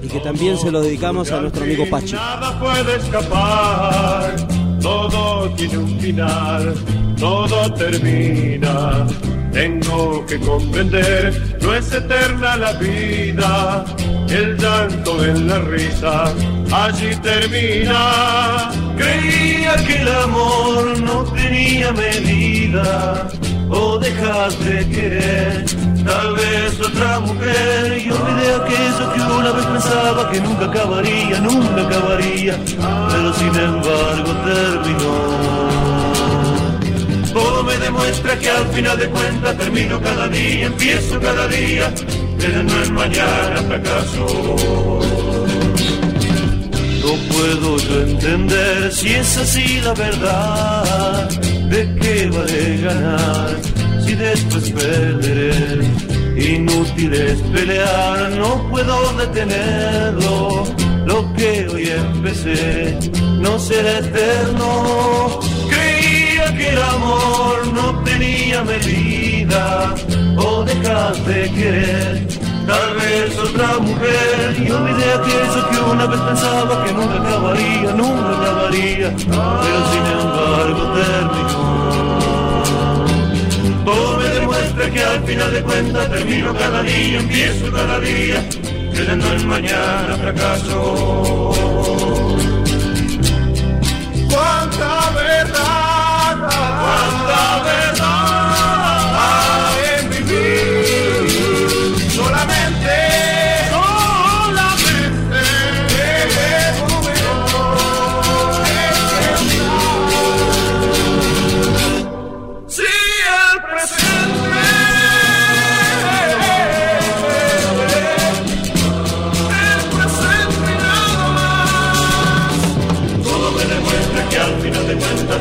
Y 0.00 0.08
que 0.08 0.20
también 0.20 0.56
se 0.58 0.70
lo 0.70 0.80
dedicamos 0.80 1.32
a 1.32 1.40
nuestro 1.40 1.64
amigo 1.64 1.84
Pachi. 1.90 2.12
Nada 2.12 2.60
puede 2.60 2.96
escapar, 2.96 4.36
todo 4.80 5.50
tiene 5.56 5.78
un 5.78 5.98
final, 5.98 6.74
todo 7.18 7.74
termina. 7.74 9.06
Tengo 9.52 10.24
que 10.26 10.38
comprender, 10.38 11.47
no 11.68 11.74
es 11.74 11.92
eterna 11.92 12.56
la 12.56 12.72
vida, 12.72 13.84
el 14.30 14.56
llanto 14.56 15.22
en 15.22 15.48
la 15.48 15.58
risa, 15.58 16.32
allí 16.72 17.14
termina. 17.16 18.70
Creía 18.96 19.76
que 19.86 19.96
el 20.00 20.08
amor 20.08 20.98
no 21.00 21.24
tenía 21.24 21.92
medida, 21.92 23.28
o 23.68 23.98
dejas 23.98 24.58
de 24.64 24.88
querer, 24.88 25.64
tal 26.06 26.34
vez 26.36 26.80
otra 26.80 27.20
mujer, 27.20 28.02
y 28.02 28.10
olvidé 28.10 28.48
aquello 28.62 29.12
que 29.12 29.20
una 29.20 29.52
vez 29.52 29.66
pensaba 29.66 30.30
que 30.30 30.40
nunca 30.40 30.64
acabaría, 30.64 31.38
nunca 31.38 31.82
acabaría, 31.86 32.58
pero 33.10 33.34
sin 33.34 33.54
embargo 33.54 34.30
terminó. 34.46 35.77
Todo 37.32 37.62
me 37.64 37.76
demuestra 37.78 38.38
que 38.38 38.50
al 38.50 38.66
final 38.68 38.98
de 38.98 39.08
cuentas 39.08 39.56
termino 39.58 40.00
cada 40.00 40.28
día, 40.28 40.66
empiezo 40.66 41.20
cada 41.20 41.46
día, 41.48 41.92
creyendo 42.38 42.82
en 42.82 42.94
mañana 42.94 43.62
fracaso. 43.66 44.26
No 47.04 47.14
puedo 47.32 47.78
yo 47.78 48.00
entender 48.02 48.92
si 48.92 49.14
es 49.14 49.36
así 49.36 49.80
la 49.80 49.94
verdad, 49.94 51.30
de 51.70 51.94
qué 52.00 52.30
vale 52.30 52.80
ganar 52.82 53.56
si 54.04 54.14
después 54.14 54.70
perderé. 54.70 56.08
Inútil 56.38 57.12
es 57.14 57.38
pelear, 57.52 58.30
no 58.38 58.68
puedo 58.70 59.12
detenerlo. 59.14 60.64
Lo 61.06 61.32
que 61.34 61.66
hoy 61.68 61.88
empecé 61.88 62.98
no 63.40 63.58
será 63.58 63.98
eterno. 63.98 65.40
Que 66.58 66.70
el 66.70 66.82
amor 66.82 67.72
no 67.72 68.02
tenía 68.02 68.64
medida, 68.64 69.94
o 70.36 70.64
dejas 70.64 71.24
de 71.24 71.50
querer. 71.52 72.26
Tal 72.66 72.94
vez 72.96 73.38
otra 73.38 73.78
mujer 73.78 74.56
y 74.58 74.68
olvidé 74.68 75.12
aquello 75.14 75.68
que 75.70 75.78
una 75.78 76.06
vez 76.06 76.20
pensaba 76.20 76.84
que 76.84 76.92
nunca 76.92 77.14
acabaría, 77.14 77.92
nunca 77.92 78.30
acabaría, 78.40 79.14
pero 79.16 79.78
sin 79.92 80.04
embargo 80.18 80.82
terminó. 80.98 81.78
Todo 83.84 84.18
me 84.18 84.28
demuestra 84.28 84.90
que 84.90 85.02
al 85.04 85.22
final 85.24 85.52
de 85.52 85.62
cuentas 85.62 86.10
termino 86.10 86.54
cada 86.54 86.82
día, 86.82 87.20
empiezo 87.20 87.72
cada 87.72 88.00
día, 88.00 88.44
creyendo 88.92 89.32
en 89.32 89.46
mañana 89.46 90.16
fracaso. 90.20 91.54
Cuánta 94.28 94.97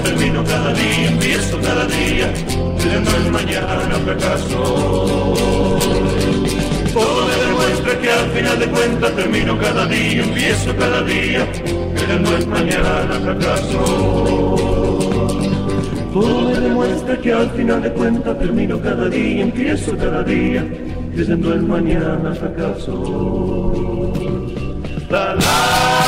termino 0.07 0.43
cada 0.45 0.73
día, 0.73 1.07
empiezo 1.09 1.59
cada 1.59 1.85
día, 1.85 2.33
creyendo 2.79 3.11
en 3.17 3.31
mañana 3.31 3.95
fracaso. 4.05 4.59
Todo 6.93 7.27
me 7.27 7.35
demuestra 7.45 7.99
que 7.99 8.11
al 8.11 8.29
final 8.31 8.59
de 8.59 8.67
cuentas 8.67 9.15
termino 9.15 9.59
cada 9.59 9.85
día, 9.85 10.23
empiezo 10.23 10.75
cada 10.77 11.01
día, 11.03 11.47
creyendo 11.95 12.37
en 12.37 12.49
mañana 12.49 13.19
fracaso. 13.25 13.79
Todo 16.13 16.41
me 16.41 16.59
demuestra 16.59 17.17
que 17.21 17.33
al 17.33 17.49
final 17.51 17.81
de 17.83 17.91
cuentas 17.91 18.39
termino 18.39 18.81
cada 18.81 19.09
día, 19.09 19.43
empiezo 19.43 19.97
cada 19.97 20.23
día, 20.23 20.65
creyendo 21.13 21.53
en 21.53 21.67
mañana 21.67 22.33
fracaso. 22.33 22.93
La, 25.09 25.35
la, 25.35 26.06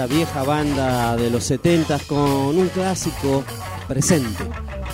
esta 0.00 0.14
vieja 0.14 0.42
banda 0.44 1.14
de 1.14 1.28
los 1.28 1.44
70 1.44 1.98
con 2.08 2.56
un 2.56 2.68
clásico 2.68 3.44
presente. 3.86 4.44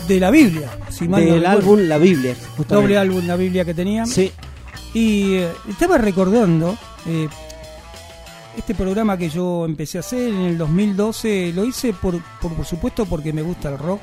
De 0.09 0.19
la 0.19 0.33
Biblia, 0.33 0.69
si 0.89 1.07
mal 1.07 1.25
no 1.25 1.33
Del 1.35 1.43
recuerdo. 1.43 1.61
álbum 1.61 1.89
La 1.89 1.99
Biblia, 1.99 2.35
justamente. 2.35 2.75
Doble 2.75 2.99
álbum, 2.99 3.25
la 3.25 3.37
Biblia 3.37 3.65
que 3.65 3.73
tenían. 3.73 4.09
Sí. 4.09 4.33
Y 4.95 5.35
eh, 5.35 5.53
estaba 5.69 5.97
recordando 5.99 6.77
eh, 7.07 7.29
este 8.57 8.75
programa 8.75 9.17
que 9.17 9.29
yo 9.29 9.65
empecé 9.65 9.99
a 9.99 10.01
hacer 10.01 10.29
en 10.29 10.41
el 10.41 10.59
2012. 10.59 11.53
Lo 11.55 11.65
hice 11.65 11.93
por, 11.93 12.21
por, 12.41 12.53
por 12.55 12.67
supuesto 12.67 13.07
porque 13.07 13.33
me 13.33 13.43
gusta 13.43 13.69
el 13.69 13.79
rock. 13.79 14.01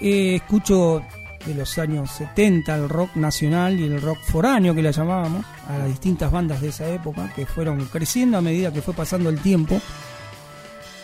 Eh, 0.00 0.36
escucho 0.36 1.02
de 1.46 1.54
los 1.54 1.78
años 1.78 2.10
70 2.10 2.74
el 2.74 2.88
rock 2.88 3.14
nacional 3.16 3.78
y 3.78 3.84
el 3.84 4.00
rock 4.02 4.18
foráneo 4.22 4.74
que 4.74 4.82
la 4.82 4.90
llamábamos, 4.90 5.44
a 5.68 5.78
las 5.78 5.88
distintas 5.88 6.30
bandas 6.30 6.60
de 6.60 6.68
esa 6.68 6.88
época 6.88 7.32
que 7.34 7.46
fueron 7.46 7.84
creciendo 7.86 8.38
a 8.38 8.40
medida 8.40 8.72
que 8.72 8.82
fue 8.82 8.94
pasando 8.94 9.30
el 9.30 9.38
tiempo. 9.40 9.80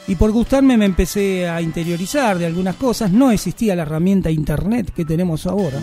Y 0.09 0.17
por 0.17 0.33
gustarme 0.33 0.77
me 0.77 0.85
empecé 0.85 1.49
a 1.49 1.63
interiorizar 1.63 2.37
de 2.39 2.47
algunas 2.47 2.75
cosas. 2.77 3.11
No 3.13 3.31
existía 3.31 3.77
la 3.77 3.83
herramienta 3.83 4.31
internet 4.31 4.93
que 4.95 5.05
tenemos 5.05 5.47
ahora. 5.47 5.79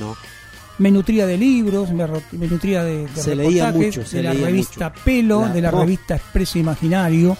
Me 0.77 0.91
nutría 0.91 1.25
de 1.25 1.37
libros, 1.37 1.89
me, 1.91 2.05
me 2.33 2.47
nutría 2.47 2.83
de, 2.83 3.07
de 3.07 3.21
Se 3.21 3.35
leía 3.35 3.71
mucho, 3.71 4.05
se 4.05 4.17
de 4.17 4.23
la 4.23 4.33
leía 4.33 4.45
revista 4.47 4.89
mucho. 4.89 5.01
Pelo, 5.05 5.41
La- 5.41 5.53
de 5.53 5.61
la 5.61 5.71
revista 5.71 6.15
Expreso 6.15 6.57
Imaginario, 6.59 7.37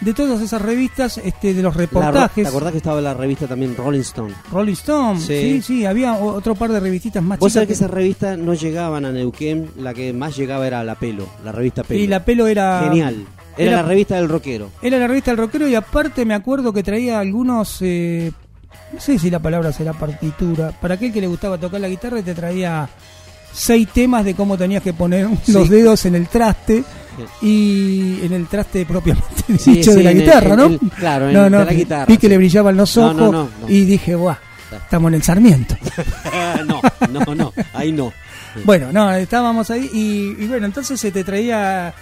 de 0.00 0.14
todas 0.14 0.40
esas 0.40 0.62
revistas, 0.62 1.18
este, 1.18 1.54
de 1.54 1.62
los 1.62 1.74
La 1.74 1.80
reportajes. 1.82 2.44
¿Te 2.44 2.48
acordás 2.48 2.72
que 2.72 2.78
estaba 2.78 3.00
la 3.00 3.14
revista 3.14 3.46
también 3.46 3.74
Rolling 3.76 4.00
Stone? 4.00 4.34
Rolling 4.52 4.72
Stone, 4.74 5.20
sí, 5.20 5.26
Sí. 5.26 5.62
sí, 5.62 5.86
había 5.86 6.14
otro 6.14 6.54
par 6.54 6.70
de 6.70 6.80
revistitas 6.80 7.22
más 7.22 7.38
Vos 7.38 7.48
chicas. 7.50 7.54
sabés 7.54 7.66
que 7.68 7.72
esas 7.74 7.90
revistas 7.90 8.38
no 8.38 8.54
llegaban 8.54 9.04
a 9.04 9.12
Neuquén, 9.12 9.70
la 9.76 9.92
que 9.94 10.12
más 10.12 10.36
llegaba 10.36 10.66
era 10.66 10.84
la 10.84 10.94
Pelo, 10.94 11.26
la 11.44 11.52
revista 11.52 11.82
Pelo. 11.82 12.00
Y 12.00 12.06
la 12.06 12.24
Pelo 12.24 12.46
era... 12.46 12.82
Genial. 12.84 13.26
Era, 13.56 13.72
la 13.72 13.82
revista 13.82 14.14
del 14.14 14.28
rockero. 14.28 14.70
Era 14.80 14.98
la 14.98 15.08
revista 15.08 15.32
del 15.32 15.38
rockero 15.38 15.66
y 15.66 15.74
aparte 15.74 16.24
me 16.24 16.34
acuerdo 16.34 16.72
que 16.72 16.84
traía 16.84 17.18
algunos, 17.18 17.78
eh, 17.80 18.30
no 18.92 19.00
sé 19.00 19.18
si 19.18 19.30
la 19.30 19.40
palabra 19.40 19.72
será 19.72 19.94
partitura, 19.94 20.70
para 20.80 20.94
aquel 20.94 21.12
que 21.12 21.20
le 21.20 21.26
gustaba 21.26 21.58
tocar 21.58 21.80
la 21.80 21.88
guitarra 21.88 22.22
te 22.22 22.34
traía 22.36 22.88
seis 23.52 23.88
temas 23.92 24.24
de 24.24 24.34
cómo 24.34 24.56
tenías 24.56 24.82
que 24.82 24.92
poner 24.92 25.28
Sí. 25.44 25.52
los 25.52 25.68
dedos 25.68 26.04
en 26.06 26.14
el 26.14 26.28
traste 26.28 26.84
y 27.42 28.20
en 28.24 28.32
el 28.32 28.46
traste 28.46 28.86
propiamente 28.86 29.26
Sí, 29.58 29.74
dicho 29.74 29.90
sí, 29.92 29.98
de 29.98 30.02
la 30.04 30.10
el- 30.12 30.20
guitarra, 30.20 30.56
¿no? 30.56 30.66
el- 30.66 30.78
claro, 30.98 31.28
en- 31.28 31.34
no, 31.34 31.44
de 31.44 31.50
no, 31.50 31.64
la 31.64 31.72
guitarra, 31.72 32.06
Vi 32.06 32.16
que 32.18 32.28
le 32.28 32.36
brillaban 32.36 32.76
los 32.76 32.96
ojos 32.96 33.16
no, 33.32 33.48
y 33.68 33.84
dije, 33.84 34.14
guau, 34.14 34.36
estamos 34.72 35.08
en 35.08 35.14
el 35.14 35.22
Sarmiento. 35.22 35.76
no, 36.66 36.80
no, 37.10 37.34
no, 37.34 37.52
ahí 37.74 37.92
no. 37.92 38.12
Bueno, 38.64 38.92
no, 38.92 39.12
estábamos 39.12 39.70
ahí 39.70 39.88
y, 39.92 40.44
y 40.44 40.46
bueno, 40.48 40.66
entonces 40.66 40.98
se 41.00 41.10
te 41.12 41.24
traía 41.24 41.92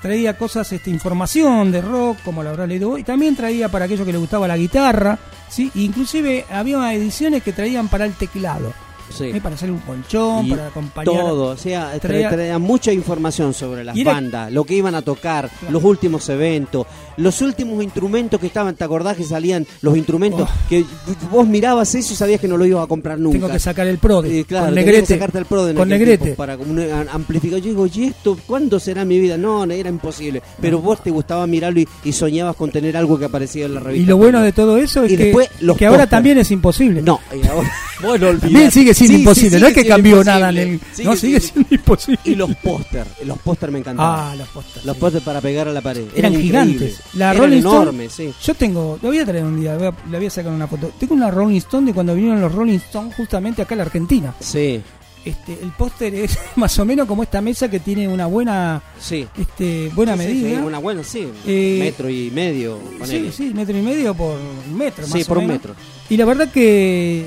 traía 0.00 0.36
cosas, 0.36 0.72
este, 0.72 0.90
información 0.90 1.70
de 1.70 1.80
rock, 1.80 2.18
como 2.24 2.42
lo 2.42 2.50
habrás 2.50 2.66
leído 2.68 2.98
y 2.98 3.04
también 3.04 3.36
traía 3.36 3.68
para 3.68 3.84
aquellos 3.84 4.04
que 4.04 4.10
les 4.12 4.20
gustaba 4.20 4.48
la 4.48 4.56
guitarra, 4.56 5.16
¿sí? 5.48 5.70
E 5.76 5.80
inclusive 5.82 6.44
había 6.50 6.92
ediciones 6.92 7.42
que 7.44 7.52
traían 7.52 7.86
para 7.86 8.04
el 8.04 8.14
teclado, 8.14 8.72
Sí. 9.12 9.40
para 9.40 9.54
hacer 9.54 9.70
un 9.70 9.78
colchón, 9.80 10.46
Y 10.46 10.50
para 10.50 10.66
acompañar. 10.68 11.04
todo, 11.14 11.44
o 11.52 11.56
sea, 11.56 11.94
tra- 11.96 12.00
Traía- 12.00 12.30
traía 12.30 12.58
mucha 12.58 12.92
información 12.92 13.54
sobre 13.54 13.84
las 13.84 13.96
bandas, 14.04 14.50
lo 14.52 14.64
que 14.64 14.74
iban 14.74 14.94
a 14.94 15.02
tocar, 15.02 15.50
los 15.70 15.82
últimos 15.84 16.28
eventos, 16.28 16.86
los 17.16 17.40
últimos 17.42 17.82
instrumentos 17.82 18.40
que 18.40 18.46
estaban, 18.46 18.74
¿te 18.74 18.84
acordás 18.84 19.16
que 19.16 19.24
salían 19.24 19.66
los 19.82 19.96
instrumentos 19.96 20.48
que 20.68 20.84
vos 21.30 21.46
mirabas 21.46 21.94
eso 21.94 22.12
y 22.12 22.16
sabías 22.16 22.40
que 22.40 22.48
no 22.48 22.56
lo 22.56 22.64
ibas 22.66 22.84
a 22.84 22.86
comprar 22.86 23.18
nunca? 23.18 23.38
Oh. 23.38 23.40
Tengo 23.42 23.52
que 23.52 23.58
sacar 23.58 23.86
el 23.86 23.98
Prode, 23.98 24.40
Eh, 24.40 24.44
claro, 24.44 24.66
con 24.66 24.74
Negrete, 24.74 25.00
que 25.06 25.14
sacarte 25.14 25.38
el 25.38 25.44
Prode 25.46 25.70
en 25.72 25.76
con 25.76 25.88
Negrete. 25.88 26.32
para 26.32 26.56
como 26.56 26.72
un 26.72 26.80
a- 26.80 27.06
amplificador. 27.12 27.62
Yo 27.62 27.70
digo, 27.70 27.86
¿y 27.86 28.04
esto 28.04 28.38
cuándo 28.46 28.78
será 28.80 29.04
mi 29.04 29.18
vida? 29.18 29.36
No, 29.36 29.64
era 29.64 29.88
imposible. 29.88 30.42
Pero 30.60 30.80
vos 30.80 31.02
te 31.02 31.10
gustaba 31.10 31.46
mirarlo 31.46 31.80
y, 31.80 31.88
y 32.04 32.12
soñabas 32.12 32.56
con 32.56 32.70
tener 32.70 32.96
algo 32.96 33.18
que 33.18 33.26
aparecía 33.26 33.66
en 33.66 33.74
la 33.74 33.80
revista. 33.80 34.02
Y 34.02 34.06
lo 34.06 34.16
bueno 34.16 34.40
de 34.42 34.52
todo 34.52 34.76
eso 34.78 35.04
es 35.04 35.12
Y 35.12 35.16
que, 35.16 35.24
después 35.24 35.48
los 35.60 35.76
que 35.76 35.86
ahora 35.86 36.06
también 36.06 36.38
es 36.38 36.50
imposible. 36.50 37.02
No, 37.02 37.20
y 37.32 37.46
ahora, 37.46 37.70
bueno, 38.02 38.38
También 38.38 38.70
sigue 38.70 38.94
siendo 38.94 39.12
Sí, 39.12 39.16
sí, 39.16 39.22
imposible, 39.22 39.60
no 39.60 39.66
es 39.68 39.74
que 39.74 39.84
cambió 39.86 40.24
nada 40.24 40.48
en 40.50 40.58
el- 40.58 40.80
Sigue 40.92 41.08
no, 41.08 41.16
sigue 41.16 41.40
siendo 41.40 41.74
imposible. 41.74 42.20
Y 42.24 42.34
los 42.34 42.54
póster, 42.56 43.06
los 43.24 43.38
póster 43.38 43.70
me 43.70 43.78
encantaban. 43.80 44.32
Ah, 44.32 44.34
los 44.36 44.48
póster. 44.48 44.84
Los 44.86 44.96
póster 44.96 45.22
para 45.22 45.40
pegar 45.40 45.68
a 45.68 45.72
la 45.72 45.80
pared. 45.80 46.04
Eran, 46.14 46.34
gigantes. 46.34 47.00
La 47.14 47.32
Rolling 47.34 47.58
Stone, 47.58 48.08
sí. 48.08 48.32
Yo 48.42 48.54
tengo, 48.54 48.98
lo 49.02 49.08
voy 49.08 49.18
a 49.18 49.26
traer 49.26 49.44
un 49.44 49.60
día, 49.60 49.76
voy 49.76 49.86
a- 49.88 49.94
le 50.10 50.16
voy 50.18 50.26
a 50.26 50.30
sacar 50.30 50.52
una 50.52 50.66
foto. 50.66 50.90
Tengo 50.98 51.14
una 51.14 51.30
Rolling 51.30 51.58
Stone 51.58 51.86
de 51.86 51.94
cuando 51.94 52.14
vinieron 52.14 52.40
los 52.40 52.52
Rolling 52.52 52.76
Stone 52.78 53.12
justamente 53.16 53.60
acá 53.62 53.74
a 53.74 53.78
la 53.78 53.82
Argentina. 53.84 54.34
Sí. 54.40 54.80
Este, 55.24 55.56
el 55.62 55.70
póster 55.70 56.12
es 56.16 56.36
más 56.56 56.76
o 56.80 56.84
menos 56.84 57.06
como 57.06 57.22
esta 57.22 57.40
mesa 57.40 57.70
que 57.70 57.78
tiene 57.80 58.08
una 58.08 58.26
buena, 58.26 58.82
Sí. 58.98 59.26
este, 59.38 59.88
buena 59.94 60.14
Sí, 60.16 60.18
medida. 60.18 60.48
sí, 60.48 60.66
una 60.66 60.78
buena, 60.78 61.04
sí. 61.04 61.28
Eh, 61.46 61.76
metro 61.80 62.08
y 62.10 62.30
medio. 62.30 62.78
Sí, 62.92 62.98
ponele. 62.98 63.32
sí, 63.32 63.52
metro 63.54 63.78
y 63.78 63.82
medio 63.82 64.14
por 64.14 64.36
un 64.38 64.76
metro. 64.76 65.06
Sí, 65.06 65.12
más 65.12 65.22
o 65.24 65.28
por 65.28 65.38
un 65.38 65.46
menos. 65.46 65.60
metro. 65.62 65.74
Y 66.10 66.16
la 66.16 66.24
verdad 66.24 66.50
que 66.50 67.20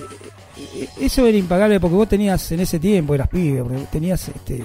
eh, 0.73 0.89
eso 0.99 1.25
era 1.25 1.37
impagable 1.37 1.79
porque 1.79 1.95
vos 1.95 2.09
tenías 2.09 2.51
en 2.51 2.59
ese 2.61 2.79
tiempo, 2.79 3.15
eras 3.15 3.29
pibe, 3.29 3.63
porque 3.63 3.83
tenías 3.91 4.27
este 4.27 4.61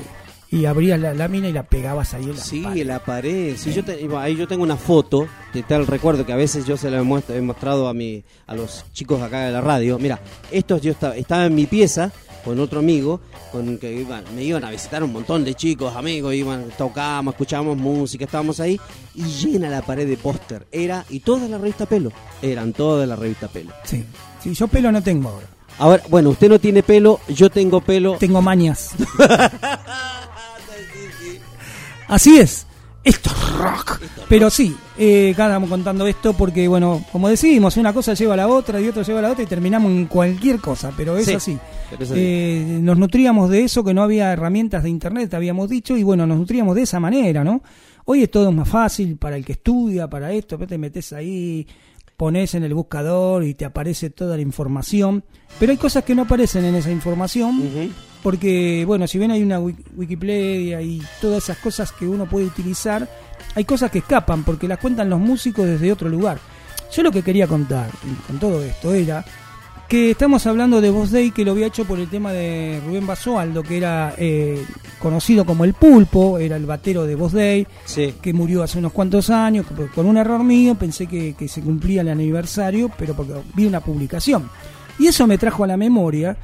y 0.51 0.65
abrías 0.65 0.99
la 0.99 1.15
lámina 1.15 1.49
y 1.49 1.53
la 1.53 1.63
pegabas 1.63 2.13
ahí 2.15 2.25
en 2.25 2.37
la 2.37 2.43
Sí, 2.43 2.65
en 2.65 2.87
la 2.89 2.99
pared. 2.99 3.57
Sí, 3.57 3.73
yo 3.73 3.85
te- 3.85 4.09
ahí 4.19 4.37
yo 4.37 4.49
tengo 4.49 4.63
una 4.63 4.77
foto, 4.77 5.27
de 5.55 5.63
tal 5.63 5.87
recuerdo 5.87 6.27
que 6.27 6.33
a 6.33 6.37
veces 6.37 6.67
yo 6.67 6.77
se 6.77 6.91
la 6.91 6.99
he, 7.01 7.41
mostrado 7.41 7.89
a 7.89 7.95
mi, 7.95 8.25
a 8.47 8.55
los 8.55 8.85
chicos 8.93 9.23
acá 9.23 9.41
de 9.47 9.53
la 9.53 9.61
radio. 9.61 9.99
Mira, 9.99 10.21
estos 10.51 10.83
yo 10.83 10.91
estaba, 10.93 11.17
estaba 11.17 11.47
en 11.47 11.55
mi 11.55 11.67
pieza 11.67 12.11
con 12.45 12.59
otro 12.59 12.81
amigo, 12.81 13.21
con 13.53 13.77
que 13.79 13.93
iban, 13.93 14.25
me 14.35 14.43
iban 14.43 14.65
a 14.65 14.71
visitar 14.71 15.05
un 15.05 15.13
montón 15.13 15.45
de 15.45 15.55
chicos, 15.55 15.95
amigos, 15.95 16.35
iban, 16.35 16.65
tocábamos, 16.77 17.35
escuchábamos 17.35 17.77
música, 17.77 18.25
estábamos 18.25 18.61
ahí 18.61 18.81
y 19.15 19.25
llena 19.25 19.69
la 19.69 19.83
pared 19.83 20.09
de 20.09 20.17
póster. 20.17 20.67
Era, 20.73 21.05
y 21.11 21.21
toda 21.21 21.47
la 21.49 21.59
revista 21.59 21.87
Pelo, 21.87 22.11
eran 22.41 22.73
todas 22.73 23.07
la 23.07 23.15
revista 23.15 23.47
Pelo. 23.49 23.73
Sí. 23.85 24.05
Sí, 24.43 24.55
yo 24.55 24.69
pelo 24.69 24.91
no 24.91 25.03
tengo 25.03 25.29
ahora. 25.29 25.47
Ahora, 25.79 26.03
bueno, 26.09 26.31
usted 26.31 26.49
no 26.49 26.59
tiene 26.59 26.83
pelo, 26.83 27.21
yo 27.29 27.51
tengo 27.51 27.81
pelo. 27.83 28.17
Tengo 28.19 28.41
mañas. 28.43 28.91
Así 32.11 32.39
es. 32.39 32.67
Esto 33.03 33.31
es 33.31 33.53
rock. 33.57 33.99
Pero 34.29 34.51
sí, 34.51 34.77
eh, 34.99 35.31
acá 35.33 35.47
estamos 35.47 35.71
contando 35.71 36.07
esto 36.07 36.35
porque, 36.35 36.69
bueno, 36.69 37.03
como 37.11 37.31
decimos, 37.31 37.79
una 37.79 37.95
cosa 37.95 38.13
lleva 38.13 38.35
a 38.35 38.37
la 38.37 38.47
otra 38.49 38.79
y 38.79 38.89
otra 38.89 39.03
lleva 39.03 39.21
a 39.21 39.23
la 39.23 39.31
otra 39.31 39.43
y 39.43 39.47
terminamos 39.47 39.91
en 39.91 40.05
cualquier 40.05 40.61
cosa, 40.61 40.93
pero 40.95 41.17
es 41.17 41.25
Sí, 41.25 41.33
así. 41.33 41.59
pero 41.89 42.05
es 42.05 42.11
así. 42.11 42.21
Eh, 42.23 42.79
nos 42.83 42.99
nutríamos 42.99 43.49
de 43.49 43.65
eso, 43.65 43.83
que 43.83 43.95
no 43.95 44.03
había 44.03 44.31
herramientas 44.33 44.83
de 44.83 44.91
internet, 44.91 45.33
habíamos 45.33 45.71
dicho, 45.71 45.97
y 45.97 46.03
bueno, 46.03 46.27
nos 46.27 46.37
nutríamos 46.37 46.77
de 46.77 46.83
esa 46.83 47.01
manera, 47.01 47.43
¿no? 47.43 47.63
Hoy 48.05 48.23
es 48.25 48.31
todo 48.31 48.53
más 48.53 48.69
fácil 48.69 49.17
para 49.17 49.37
el 49.37 49.45
que 49.47 49.53
estudia, 49.53 50.07
para 50.11 50.33
esto, 50.33 50.59
te 50.59 50.77
metes 50.77 51.13
ahí, 51.15 51.67
pones 52.21 52.55
en 52.55 52.65
el 52.65 52.75
buscador 52.75 53.45
y 53.45 53.55
te 53.55 53.65
aparece 53.65 54.11
toda 54.11 54.37
la 54.37 54.43
información, 54.43 55.25
pero 55.59 55.73
hay 55.73 55.79
cosas 55.79 56.05
que 56.05 56.15
no 56.15 56.23
aparecen 56.23 56.67
en 56.67 56.75
esa 56.75 56.91
información, 56.91 57.63
porque, 58.23 58.85
bueno, 58.87 59.07
si 59.07 59.17
bien 59.17 59.31
hay 59.31 59.43
una 59.43 59.59
wik- 59.59 59.87
Wikipedia 59.97 60.83
y 60.83 61.03
todas 61.23 61.45
esas 61.45 61.57
cosas 61.57 61.93
que 61.93 62.07
uno 62.07 62.29
puede 62.29 62.45
utilizar, 62.45 63.09
hay 63.55 63.65
cosas 63.65 63.91
que 63.91 64.01
escapan 64.01 64.45
porque 64.45 64.69
las 64.69 64.77
cuentan 64.77 65.09
los 65.09 65.19
músicos 65.19 65.65
desde 65.65 65.91
otro 65.91 66.11
lugar. 66.11 66.39
Yo 66.95 67.03
lo 67.03 67.11
que 67.11 67.23
quería 67.23 67.47
contar 67.47 67.89
con 68.27 68.39
todo 68.39 68.63
esto 68.63 68.93
era 68.93 69.25
que 69.91 70.13
estamos 70.13 70.47
hablando 70.47 70.81
de 70.81 70.89
Voz 70.89 71.11
Day 71.11 71.33
que 71.33 71.45
lo 71.45 71.51
había 71.51 71.67
hecho 71.67 71.85
por 71.85 71.99
el 71.99 72.09
tema 72.09 72.33
de 72.33 72.81
Rubén 72.87 73.09
Basualdo, 73.09 73.65
que 73.65 73.77
era 73.77 74.15
eh, 74.17 74.65
conocido 75.01 75.45
como 75.45 75.65
el 75.65 75.75
Pulpo, 75.75 76.39
era 76.39 76.55
el 76.55 76.65
batero 76.65 77.07
de 77.07 77.17
Voz 77.17 77.33
Day, 77.33 77.67
Sí. 77.87 78.15
que 78.23 78.33
murió 78.33 78.63
hace 78.63 78.79
unos 78.79 78.93
cuantos 78.93 79.31
años, 79.31 79.67
con 79.93 80.07
un 80.07 80.17
error 80.17 80.45
mío 80.45 80.77
pensé 80.77 81.09
que, 81.09 81.35
que 81.35 81.49
se 81.49 81.61
cumplía 81.61 82.03
el 82.03 82.09
aniversario, 82.09 82.89
pero 82.97 83.15
porque 83.15 83.33
vi 83.55 83.67
una 83.67 83.81
publicación. 83.81 84.49
Y 85.01 85.09
eso 85.09 85.27
me 85.27 85.39
trajo 85.39 85.65
a 85.65 85.67
la 85.67 85.77
memoria 85.77 86.37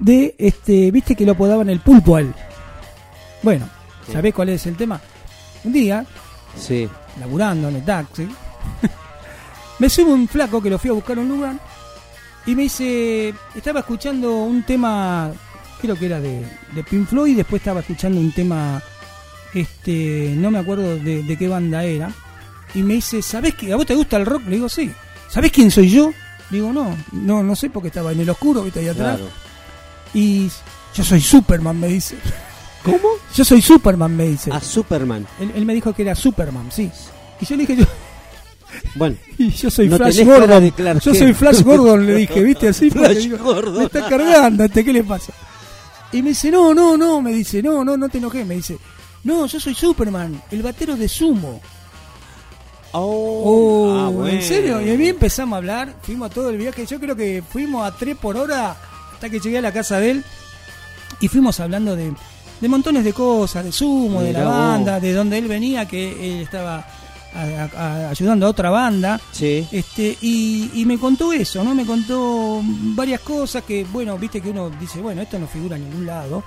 de, 0.00 0.34
este, 0.36 0.90
viste 0.90 1.14
que 1.14 1.24
lo 1.24 1.32
apodaban 1.32 1.70
el 1.70 1.78
Pulpo 1.78 2.16
a 2.16 2.20
él. 2.22 2.34
Bueno, 3.44 3.68
Sí. 4.06 4.12
¿sabés 4.12 4.34
cuál 4.34 4.48
es 4.48 4.66
el 4.66 4.74
tema? 4.74 5.00
Un 5.62 5.72
día, 5.72 6.04
Sí. 6.58 6.88
laburando 7.20 7.68
en 7.68 7.76
el 7.76 7.84
taxi, 7.84 8.26
me 9.78 9.88
subo 9.88 10.12
un 10.12 10.26
flaco 10.26 10.60
que 10.60 10.68
lo 10.68 10.80
fui 10.80 10.90
a 10.90 10.94
buscar 10.94 11.16
a 11.16 11.20
un 11.20 11.28
lugar 11.28 11.54
y 12.46 12.54
me 12.54 12.62
dice, 12.62 13.34
estaba 13.54 13.80
escuchando 13.80 14.36
un 14.36 14.62
tema, 14.64 15.30
creo 15.80 15.96
que 15.96 16.06
era 16.06 16.20
de, 16.20 16.46
de 16.74 16.84
Pink 16.84 17.08
Floyd, 17.08 17.32
y 17.32 17.36
después 17.36 17.60
estaba 17.60 17.80
escuchando 17.80 18.20
un 18.20 18.32
tema, 18.32 18.82
este, 19.54 20.34
no 20.36 20.50
me 20.50 20.58
acuerdo 20.58 20.96
de, 20.96 21.22
de 21.22 21.36
qué 21.36 21.48
banda 21.48 21.84
era, 21.84 22.12
y 22.74 22.82
me 22.82 22.94
dice, 22.94 23.22
¿sabés 23.22 23.54
que 23.54 23.72
a 23.72 23.76
vos 23.76 23.86
te 23.86 23.94
gusta 23.94 24.16
el 24.16 24.26
rock? 24.26 24.42
Le 24.46 24.56
digo, 24.56 24.68
sí. 24.68 24.90
¿Sabés 25.28 25.52
quién 25.52 25.70
soy 25.70 25.90
yo? 25.90 26.12
Le 26.50 26.58
digo, 26.58 26.72
no, 26.72 26.96
no, 27.12 27.42
no 27.42 27.56
sé 27.56 27.70
porque 27.70 27.88
estaba 27.88 28.12
en 28.12 28.20
el 28.20 28.30
oscuro, 28.30 28.62
viste 28.62 28.80
ahí 28.80 28.88
atrás. 28.88 29.16
Claro. 29.16 29.30
Y 30.14 30.50
yo 30.94 31.04
soy 31.04 31.20
Superman, 31.20 31.78
me 31.78 31.88
dice. 31.88 32.16
¿Cómo? 32.82 32.98
Yo 33.34 33.44
soy 33.44 33.62
Superman, 33.62 34.14
me 34.16 34.26
dice. 34.26 34.50
A 34.52 34.60
Superman. 34.60 35.24
Él, 35.40 35.52
él 35.54 35.64
me 35.64 35.72
dijo 35.72 35.94
que 35.94 36.02
era 36.02 36.16
Superman, 36.16 36.68
sí. 36.72 36.90
Y 37.40 37.46
yo 37.46 37.56
le 37.56 37.64
dije, 37.64 37.76
yo, 37.76 37.86
Bueno. 38.94 39.16
y 39.38 39.50
yo 39.50 39.70
soy 39.70 39.88
No 39.88 39.96
Flash 39.96 40.24
Gordon. 40.24 40.72
Yo 41.00 41.14
soy 41.14 41.32
Flash 41.32 41.62
Gordon, 41.64 42.06
le 42.06 42.14
dije, 42.16 42.42
¿viste? 42.42 42.68
Así, 42.68 42.90
Flash 42.90 43.16
digo, 43.18 43.38
Gordon. 43.38 43.78
me 43.78 43.84
está 43.84 44.08
cargando, 44.08 44.64
este, 44.64 44.84
¿qué 44.84 44.92
le 44.92 45.04
pasa? 45.04 45.32
Y 46.12 46.22
me 46.22 46.30
dice, 46.30 46.50
no, 46.50 46.74
no, 46.74 46.96
no, 46.96 47.22
me 47.22 47.32
dice, 47.32 47.62
no, 47.62 47.84
no, 47.84 47.96
no 47.96 48.08
te 48.08 48.18
enojes, 48.18 48.46
me 48.46 48.56
dice, 48.56 48.76
no, 49.24 49.46
yo 49.46 49.58
soy 49.58 49.74
Superman, 49.74 50.42
el 50.50 50.62
batero 50.62 50.96
de 50.96 51.08
Sumo. 51.08 51.60
Oh, 52.94 53.96
ah, 53.98 54.08
bueno. 54.10 54.36
¿en 54.36 54.42
serio? 54.42 54.80
Y 54.82 54.90
a 54.90 54.94
mí 54.94 55.08
empezamos 55.08 55.54
a 55.54 55.58
hablar, 55.58 55.94
fuimos 56.02 56.30
todo 56.30 56.50
el 56.50 56.58
viaje, 56.58 56.84
yo 56.84 57.00
creo 57.00 57.16
que 57.16 57.42
fuimos 57.48 57.86
a 57.86 57.96
3 57.96 58.16
por 58.16 58.36
hora 58.36 58.76
hasta 59.14 59.30
que 59.30 59.40
llegué 59.40 59.58
a 59.58 59.62
la 59.62 59.72
casa 59.72 59.98
de 59.98 60.10
él 60.10 60.24
y 61.20 61.28
fuimos 61.28 61.58
hablando 61.60 61.96
de, 61.96 62.12
de 62.60 62.68
montones 62.68 63.04
de 63.04 63.14
cosas, 63.14 63.64
de 63.64 63.72
Sumo, 63.72 64.20
de 64.20 64.34
la 64.34 64.44
vos. 64.44 64.52
banda, 64.52 65.00
de 65.00 65.14
donde 65.14 65.38
él 65.38 65.48
venía, 65.48 65.86
que 65.88 66.34
él 66.34 66.42
estaba 66.42 66.86
a- 67.34 67.64
a- 67.74 68.06
a- 68.06 68.10
ayudando 68.10 68.46
a 68.46 68.50
otra 68.50 68.70
banda. 68.70 69.20
Sí. 69.32 69.66
Este, 69.72 70.16
y, 70.20 70.70
y 70.74 70.84
me 70.84 70.98
contó 70.98 71.32
eso, 71.32 71.62
¿no? 71.64 71.74
Me 71.74 71.84
contó 71.86 72.60
varias 72.94 73.20
cosas 73.20 73.64
que, 73.64 73.84
bueno, 73.92 74.18
viste 74.18 74.40
que 74.40 74.50
uno 74.50 74.70
dice, 74.70 75.00
bueno, 75.00 75.22
esto 75.22 75.38
no 75.38 75.46
figura 75.46 75.76
en 75.76 75.84
ningún 75.88 76.06
lado. 76.06 76.42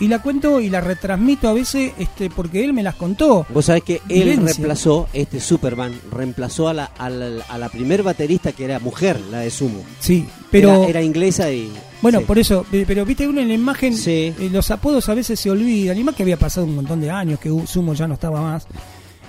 Y 0.00 0.08
la 0.08 0.20
cuento 0.20 0.58
y 0.58 0.68
la 0.68 0.80
retransmito 0.80 1.48
a 1.48 1.52
veces 1.52 1.92
este, 1.96 2.28
porque 2.28 2.64
él 2.64 2.72
me 2.72 2.82
las 2.82 2.96
contó. 2.96 3.46
Vos 3.50 3.66
sabés 3.66 3.84
que 3.84 3.94
él 4.08 4.24
Vivencia. 4.24 4.46
reemplazó, 4.54 5.06
este 5.12 5.38
Superman, 5.38 5.92
reemplazó 6.10 6.66
a 6.68 6.74
la, 6.74 6.86
a 6.86 7.08
la, 7.08 7.44
a 7.48 7.56
la 7.58 7.68
primer 7.68 8.02
baterista 8.02 8.50
que 8.50 8.64
era 8.64 8.80
mujer, 8.80 9.20
la 9.30 9.40
de 9.40 9.50
Sumo. 9.50 9.84
Sí, 10.00 10.26
pero... 10.50 10.72
Era, 10.82 10.86
era 10.88 11.02
inglesa 11.02 11.52
y... 11.52 11.70
Bueno, 12.00 12.18
sí. 12.20 12.24
por 12.24 12.36
eso, 12.38 12.66
pe- 12.68 12.84
pero 12.84 13.04
viste 13.04 13.28
uno 13.28 13.42
en 13.42 13.48
la 13.48 13.54
imagen, 13.54 13.96
Sí. 13.96 14.34
eh, 14.36 14.48
los 14.50 14.72
apodos 14.72 15.08
a 15.08 15.14
veces 15.14 15.38
se 15.38 15.50
olvidan, 15.50 15.96
y 15.96 16.02
más 16.02 16.16
que 16.16 16.24
había 16.24 16.38
pasado 16.38 16.66
un 16.66 16.74
montón 16.74 17.00
de 17.00 17.08
años, 17.10 17.38
que 17.38 17.48
Sumo 17.66 17.94
ya 17.94 18.08
no 18.08 18.14
estaba 18.14 18.40
más. 18.40 18.66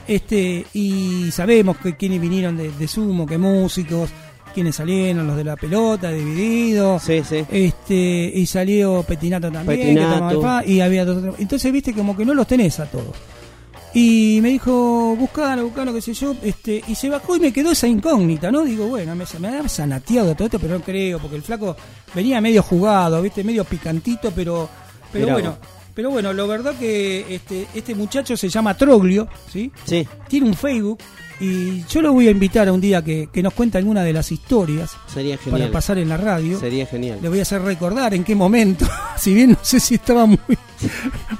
Este, 0.07 0.65
y 0.73 1.29
sabemos 1.31 1.77
que 1.77 1.95
quienes 1.95 2.19
vinieron 2.19 2.57
de, 2.57 2.71
de 2.71 2.87
Sumo, 2.87 3.25
que 3.25 3.37
músicos, 3.37 4.09
quienes 4.53 4.75
salieron, 4.75 5.25
los 5.27 5.37
de 5.37 5.43
la 5.43 5.55
pelota, 5.55 6.11
dividido. 6.11 6.99
Sí, 6.99 7.21
sí. 7.27 7.43
Este, 7.49 8.31
y 8.35 8.45
salió 8.45 9.03
Petinato 9.03 9.51
también, 9.51 9.79
que 9.79 9.85
Petinato. 9.85 10.13
tomaba 10.15 10.31
el 10.31 10.39
pa- 10.39 10.65
y 10.65 10.81
había 10.81 11.05
dos- 11.05 11.35
Entonces, 11.39 11.71
viste, 11.71 11.93
como 11.93 12.15
que 12.15 12.25
no 12.25 12.33
los 12.33 12.45
tenés 12.47 12.79
a 12.79 12.85
todos. 12.85 13.15
Y 13.95 14.39
me 14.41 14.49
dijo, 14.49 15.15
buscalo, 15.15 15.65
buscalo, 15.65 15.93
qué 15.93 16.01
sé 16.01 16.13
yo, 16.15 16.35
este, 16.41 16.83
y 16.87 16.95
se 16.95 17.09
bajó 17.09 17.35
y 17.35 17.39
me 17.39 17.53
quedó 17.53 17.71
esa 17.71 17.87
incógnita, 17.87 18.51
¿no? 18.51 18.63
Digo, 18.63 18.87
bueno, 18.87 19.15
me, 19.15 19.23
me 19.39 19.47
ha 19.49 19.69
sanateado 19.69 20.33
todo 20.33 20.45
esto, 20.45 20.57
pero 20.59 20.79
no 20.79 20.83
creo, 20.83 21.19
porque 21.19 21.35
el 21.35 21.43
flaco 21.43 21.75
venía 22.15 22.41
medio 22.41 22.63
jugado, 22.63 23.21
viste, 23.21 23.43
medio 23.43 23.63
picantito, 23.63 24.31
pero 24.35 24.67
Pero 25.11 25.25
Mirá 25.25 25.33
bueno, 25.35 25.49
vos. 25.51 25.59
Pero 25.93 26.09
bueno, 26.09 26.33
lo 26.33 26.47
verdad 26.47 26.75
que 26.77 27.25
este, 27.35 27.67
este 27.73 27.95
muchacho 27.95 28.35
se 28.35 28.49
llama 28.49 28.75
Troglio, 28.75 29.27
¿sí? 29.51 29.71
Sí. 29.85 30.07
Tiene 30.27 30.47
un 30.47 30.53
Facebook 30.55 30.99
y 31.39 31.83
yo 31.85 32.01
lo 32.01 32.13
voy 32.13 32.27
a 32.27 32.31
invitar 32.31 32.67
a 32.67 32.73
un 32.73 32.79
día 32.79 33.03
que, 33.03 33.27
que 33.31 33.43
nos 33.43 33.53
cuente 33.53 33.77
alguna 33.77 34.03
de 34.03 34.13
las 34.13 34.31
historias 34.31 34.91
Sería 35.07 35.37
genial. 35.37 35.61
para 35.61 35.71
pasar 35.71 35.97
en 35.97 36.09
la 36.09 36.17
radio. 36.17 36.59
Sería 36.59 36.85
genial. 36.85 37.19
Le 37.21 37.29
voy 37.29 37.39
a 37.39 37.41
hacer 37.41 37.61
recordar 37.61 38.13
en 38.13 38.23
qué 38.23 38.35
momento, 38.35 38.87
si 39.17 39.33
bien 39.33 39.51
no 39.51 39.57
sé 39.61 39.79
si 39.79 39.95
estaba 39.95 40.25
muy, 40.25 40.39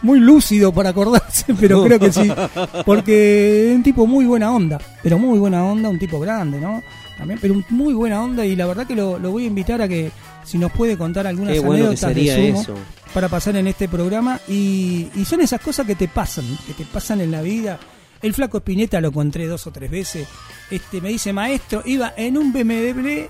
muy 0.02 0.20
lúcido 0.20 0.72
para 0.74 0.90
acordarse, 0.90 1.54
pero 1.60 1.84
creo 1.84 2.00
que 2.00 2.12
sí, 2.12 2.32
porque 2.86 3.70
es 3.72 3.76
un 3.76 3.84
tipo 3.84 4.06
muy 4.06 4.26
buena 4.26 4.52
onda, 4.52 4.80
pero 5.02 5.18
muy 5.18 5.40
buena 5.40 5.64
onda, 5.64 5.90
un 5.90 6.00
tipo 6.00 6.20
grande, 6.20 6.60
¿no? 6.60 6.82
También, 7.24 7.40
pero 7.42 7.64
muy 7.70 7.94
buena 7.94 8.22
onda 8.22 8.46
y 8.46 8.56
la 8.56 8.66
verdad 8.66 8.86
que 8.86 8.96
lo, 8.96 9.18
lo 9.20 9.32
voy 9.32 9.44
a 9.44 9.48
invitar 9.48 9.82
a 9.82 9.88
que 9.88 10.12
si 10.44 10.58
nos 10.58 10.72
puede 10.72 10.98
contar 10.98 11.26
algunas 11.28 11.58
bueno 11.62 11.88
anécdotas 11.88 12.16
de 12.16 12.36
sumo 12.36 12.62
eso. 12.62 12.76
para 13.14 13.30
pasar 13.30 13.56
en 13.56 13.68
este 13.68 13.88
programa 13.88 14.40
y, 14.48 15.10
y 15.16 15.26
son 15.26 15.42
esas 15.42 15.62
cosas 15.62 15.88
que 15.88 15.96
te 15.96 16.08
pasan, 16.08 16.46
que 16.68 16.74
te 16.74 16.86
pasan 16.86 17.22
en 17.22 17.32
la 17.32 17.42
vida. 17.42 17.80
El 18.22 18.34
flaco 18.34 18.58
Espineta 18.58 19.02
lo 19.02 19.10
encontré 19.10 19.48
dos 19.48 19.68
o 19.68 19.72
tres 19.72 19.92
veces. 19.92 20.28
Este 20.72 21.02
me 21.02 21.10
dice, 21.10 21.34
maestro, 21.34 21.82
iba 21.86 22.14
en 22.16 22.38
un 22.38 22.54
BMW, 22.54 23.28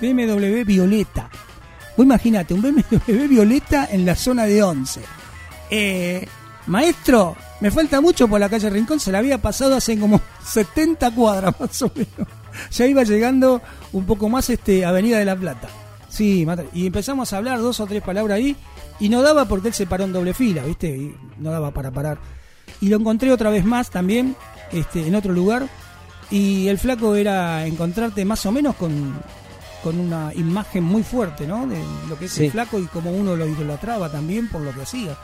BMW 0.00 0.64
Violeta. 0.64 1.30
Vos 1.96 2.04
imagínate, 2.04 2.52
un 2.54 2.62
BMW 2.62 3.28
Violeta 3.28 3.88
en 3.90 4.04
la 4.04 4.16
zona 4.16 4.44
de 4.44 4.62
11. 4.62 5.00
Eh, 5.70 6.26
maestro, 6.66 7.36
me 7.60 7.70
falta 7.70 8.00
mucho 8.00 8.28
por 8.28 8.40
la 8.40 8.48
calle 8.48 8.70
Rincón, 8.70 9.00
se 9.00 9.12
la 9.12 9.18
había 9.18 9.38
pasado 9.38 9.76
hace 9.76 9.98
como 9.98 10.20
70 10.44 11.10
cuadras 11.14 11.54
más 11.58 11.82
o 11.82 11.90
menos. 11.94 12.28
Ya 12.70 12.86
iba 12.86 13.02
llegando 13.02 13.60
un 13.92 14.04
poco 14.06 14.28
más 14.28 14.48
este 14.50 14.84
Avenida 14.84 15.18
de 15.18 15.24
la 15.24 15.36
Plata. 15.36 15.68
Sí, 16.08 16.46
y 16.74 16.86
empezamos 16.86 17.32
a 17.32 17.38
hablar 17.38 17.58
dos 17.58 17.80
o 17.80 17.86
tres 17.86 18.00
palabras 18.02 18.36
ahí 18.36 18.56
y 19.00 19.08
no 19.08 19.20
daba 19.22 19.46
porque 19.46 19.68
él 19.68 19.74
se 19.74 19.86
paró 19.86 20.04
en 20.04 20.12
doble 20.12 20.32
fila, 20.32 20.62
¿viste? 20.62 20.86
Y 20.88 21.14
no 21.38 21.50
daba 21.50 21.72
para 21.72 21.90
parar. 21.90 22.18
Y 22.80 22.88
lo 22.88 22.96
encontré 22.98 23.32
otra 23.32 23.50
vez 23.50 23.64
más 23.64 23.90
también, 23.90 24.36
este, 24.70 25.04
en 25.06 25.14
otro 25.16 25.32
lugar. 25.32 25.66
Y 26.30 26.68
el 26.68 26.78
flaco 26.78 27.16
era 27.16 27.66
encontrarte 27.66 28.24
más 28.24 28.46
o 28.46 28.52
menos 28.52 28.76
con, 28.76 29.14
con 29.82 29.98
una 29.98 30.32
imagen 30.34 30.84
muy 30.84 31.02
fuerte, 31.02 31.48
¿no? 31.48 31.66
De 31.66 31.82
lo 32.08 32.16
que 32.16 32.26
es 32.26 32.32
Sí. 32.32 32.44
el 32.46 32.52
flaco 32.52 32.78
y 32.78 32.84
como 32.86 33.10
uno 33.10 33.34
lo 33.34 33.46
idolatraba 33.48 34.08
también 34.10 34.48
por 34.48 34.60
lo 34.60 34.72
que 34.72 34.82
hacía. 34.82 35.16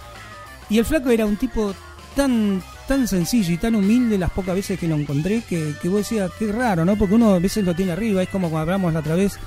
Y 0.71 0.79
el 0.79 0.85
flaco 0.85 1.11
era 1.11 1.27
un 1.27 1.37
tipo 1.37 1.75
tan 2.17 2.63
tan 2.89 3.07
sencillo 3.07 3.55
y 3.55 3.57
tan 3.57 3.77
humilde 3.77 4.19
las 4.19 4.31
pocas 4.31 4.53
veces 4.53 4.77
que 4.77 4.89
lo 4.89 4.97
encontré 4.97 5.43
que, 5.49 5.75
que 5.81 5.89
vos 5.89 5.99
decías, 5.99 6.29
qué 6.37 6.51
raro, 6.51 6.85
¿no? 6.85 6.97
Porque 6.97 7.15
uno 7.15 7.35
a 7.35 7.39
veces 7.39 7.65
lo 7.65 7.73
tiene 7.73 7.93
arriba, 7.93 8.21
es 8.21 8.29
como 8.29 8.51
cuando 8.51 8.63
hablamos 8.63 8.93
la 8.93 8.99
otra 8.99 9.15
vez 9.15 9.39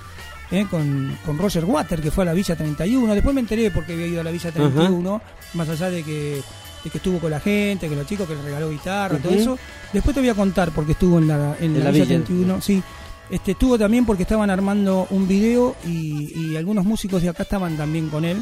¿eh? 0.51 0.65
con, 0.69 1.17
con 1.25 1.37
Roger 1.37 1.65
Water, 1.65 2.01
que 2.01 2.09
fue 2.09 2.23
a 2.23 2.27
la 2.27 2.33
Villa 2.33 2.55
31. 2.55 3.13
Después 3.13 3.35
me 3.35 3.41
enteré 3.41 3.71
porque 3.71 3.93
había 3.93 4.07
ido 4.07 4.21
a 4.21 4.23
la 4.23 4.31
Villa 4.31 4.51
31, 4.51 5.21
más 5.55 5.69
allá 5.69 5.89
de 5.89 6.03
que, 6.03 6.41
de 6.83 6.89
que 6.89 6.97
estuvo 6.97 7.19
con 7.19 7.31
la 7.31 7.39
gente, 7.39 7.89
que 7.89 7.95
los 7.95 8.07
chicos 8.07 8.27
que 8.27 8.35
le 8.35 8.43
regaló 8.43 8.69
guitarra, 8.69 9.17
todo 9.17 9.33
eso. 9.33 9.59
Después 9.91 10.13
te 10.13 10.21
voy 10.21 10.29
a 10.29 10.35
contar 10.35 10.71
porque 10.71 10.93
estuvo 10.93 11.17
en 11.19 11.27
la, 11.27 11.57
en 11.59 11.75
En 11.75 11.79
la 11.79 11.85
la 11.85 11.91
Villa 11.91 12.05
Villa. 12.05 12.23
31, 12.23 12.61
sí. 12.61 12.81
Este, 13.29 13.51
estuvo 13.51 13.77
también 13.77 14.05
porque 14.05 14.23
estaban 14.23 14.49
armando 14.49 15.07
un 15.09 15.27
video 15.27 15.75
y, 15.85 16.51
y 16.51 16.55
algunos 16.55 16.85
músicos 16.85 17.21
de 17.21 17.29
acá 17.29 17.43
estaban 17.43 17.75
también 17.75 18.09
con 18.09 18.25
él. 18.25 18.41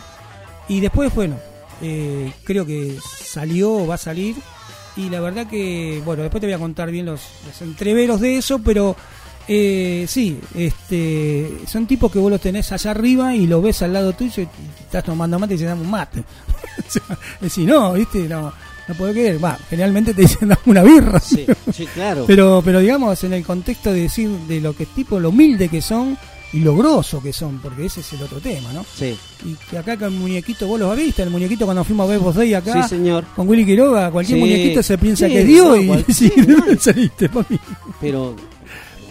Y 0.68 0.80
después, 0.80 1.14
bueno, 1.16 1.38
eh, 1.82 2.32
creo 2.44 2.66
que 2.66 2.98
salió 3.24 3.74
o 3.74 3.88
va 3.88 3.96
a 3.96 4.00
salir. 4.00 4.36
Y 4.96 5.10
la 5.10 5.22
verdad 5.22 5.48
que, 5.48 6.02
bueno, 6.04 6.24
después 6.24 6.42
te 6.42 6.48
voy 6.48 6.54
a 6.54 6.60
contar 6.60 6.92
bien 6.92 7.06
los, 7.06 7.22
los 7.46 7.62
entreveros 7.62 8.20
de 8.20 8.38
eso, 8.38 8.60
pero 8.60 8.96
eh, 9.48 10.06
sí, 10.08 10.40
este, 10.56 11.50
son 11.66 11.88
tipos 11.88 12.12
que 12.12 12.20
vos 12.20 12.32
los 12.32 12.42
tenés 12.42 12.72
allá 12.72 12.92
arriba 12.92 13.36
y 13.36 13.48
lo 13.48 13.62
ves 13.62 13.82
al 13.82 13.94
lado 13.94 14.14
tuyo 14.14 14.44
y 14.44 14.48
estás 14.82 15.04
tomando 15.04 15.40
mate 15.40 15.56
y 15.56 15.58
te 15.58 15.66
damos 15.66 15.86
un 15.86 15.92
mate. 15.92 16.24
Decís, 17.42 17.66
no, 17.66 17.94
viste, 17.94 18.30
no, 18.30 18.54
no 18.88 18.96
puedo 18.96 19.12
creer. 19.12 19.44
Va, 19.44 19.58
generalmente 19.70 20.14
te 20.14 20.22
dicen 20.22 20.50
dame 20.50 20.62
una 20.66 20.84
birra. 20.84 21.20
Sí, 21.20 21.46
sí, 21.74 21.86
claro. 21.88 22.26
Pero, 22.28 22.62
pero 22.64 22.80
digamos, 22.80 23.24
en 23.24 23.34
el 23.34 23.44
contexto 23.44 23.92
de 23.92 24.02
decir 24.02 24.30
de 24.30 24.62
lo 24.62 24.76
que 24.76 24.86
tipo, 24.86 25.20
lo 25.20 25.30
humilde 25.30 25.70
que 25.70 25.82
son 25.82 26.18
y 26.54 26.60
lo 26.60 26.76
grosso 26.76 27.22
que 27.22 27.32
son, 27.34 27.60
porque 27.60 27.86
ese 27.86 28.02
es 28.02 28.14
el 28.14 28.24
otro 28.24 28.40
tema, 28.40 28.74
¿no? 28.74 28.86
Sí. 28.96 29.18
Y 29.46 29.54
que 29.70 29.78
acá 29.78 29.96
con 29.98 30.14
el 30.14 30.20
muñequito, 30.20 30.68
vos 30.68 30.80
los 30.80 30.96
viste, 30.98 31.24
el 31.24 31.30
muñequito 31.30 31.66
cuando 31.66 31.84
fuimos 31.84 32.08
a 32.08 32.12
ver 32.12 32.20
vos 32.20 32.36
Day 32.36 32.54
acá, 32.54 32.84
Sí, 32.84 32.90
señor. 32.90 33.26
con 33.36 33.48
Willy 33.48 33.66
Quiroga, 33.66 34.12
cualquier 34.12 34.38
Sí. 34.38 34.42
muñequito 34.42 34.84
se 34.84 34.98
piensa 34.98 35.28
Sí, 35.28 35.34
que 35.34 35.42
es 35.42 35.48
Dios 35.48 35.68
no, 35.86 36.00
y 36.00 36.04
sí, 36.14 36.30
sí, 36.36 36.42
¿de 36.42 36.54
dónde 36.54 36.78
saliste, 36.78 37.30
papi? 37.30 37.60
Pero, 38.00 38.36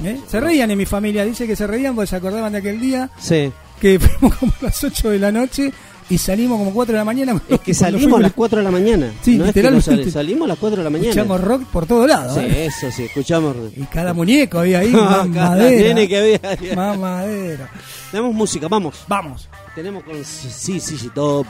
¿Eh? 0.04 0.18
Se 0.28 0.40
reían 0.40 0.70
en 0.70 0.78
mi 0.78 0.86
familia, 0.86 1.24
dice 1.26 1.46
que 1.46 1.54
se 1.54 1.66
reían 1.66 1.94
porque 1.94 2.08
se 2.08 2.16
acordaban 2.16 2.52
de 2.52 2.58
aquel 2.58 2.80
día 2.80 3.10
sí. 3.20 3.52
que 3.80 3.98
fuimos 4.00 4.36
como 4.38 4.52
a 4.60 4.64
las 4.64 4.82
8 4.82 5.10
de 5.10 5.18
la 5.18 5.30
noche 5.30 5.72
y 6.10 6.18
salimos 6.18 6.58
como 6.58 6.72
4 6.72 6.92
de 6.92 6.98
la 6.98 7.04
mañana. 7.04 7.40
Es 7.48 7.60
que 7.60 7.72
salimos 7.74 8.18
a 8.18 8.22
las 8.22 8.32
4 8.32 8.58
de 8.58 8.64
la 8.64 8.70
mañana. 8.70 9.12
Sí, 9.22 9.38
no 9.38 9.46
es 9.46 9.54
que 9.54 9.62
no 9.62 9.80
salimos 9.80 10.44
a 10.46 10.48
las 10.48 10.58
4 10.58 10.78
de 10.78 10.84
la 10.84 10.90
mañana. 10.90 11.10
Escuchamos 11.10 11.40
rock 11.40 11.64
por 11.66 11.86
todos 11.86 12.08
lados. 12.08 12.34
Sí, 12.34 12.40
¿eh? 12.40 12.66
eso 12.66 12.90
sí, 12.90 13.04
escuchamos. 13.04 13.56
Y 13.76 13.84
cada 13.84 14.12
muñeco 14.12 14.58
había 14.58 14.80
ahí, 14.80 14.90
más 14.90 15.28
madera. 15.28 16.06
que 16.06 16.18
había. 16.18 16.74
Más 16.74 16.98
madera. 16.98 17.70
Tenemos 18.10 18.34
música, 18.34 18.66
vamos. 18.68 19.04
Vamos. 19.06 19.48
Tenemos 19.74 20.02
con 20.02 20.22
sí, 20.24 20.80
sí, 20.80 20.98
sí, 20.98 21.10
top. 21.14 21.46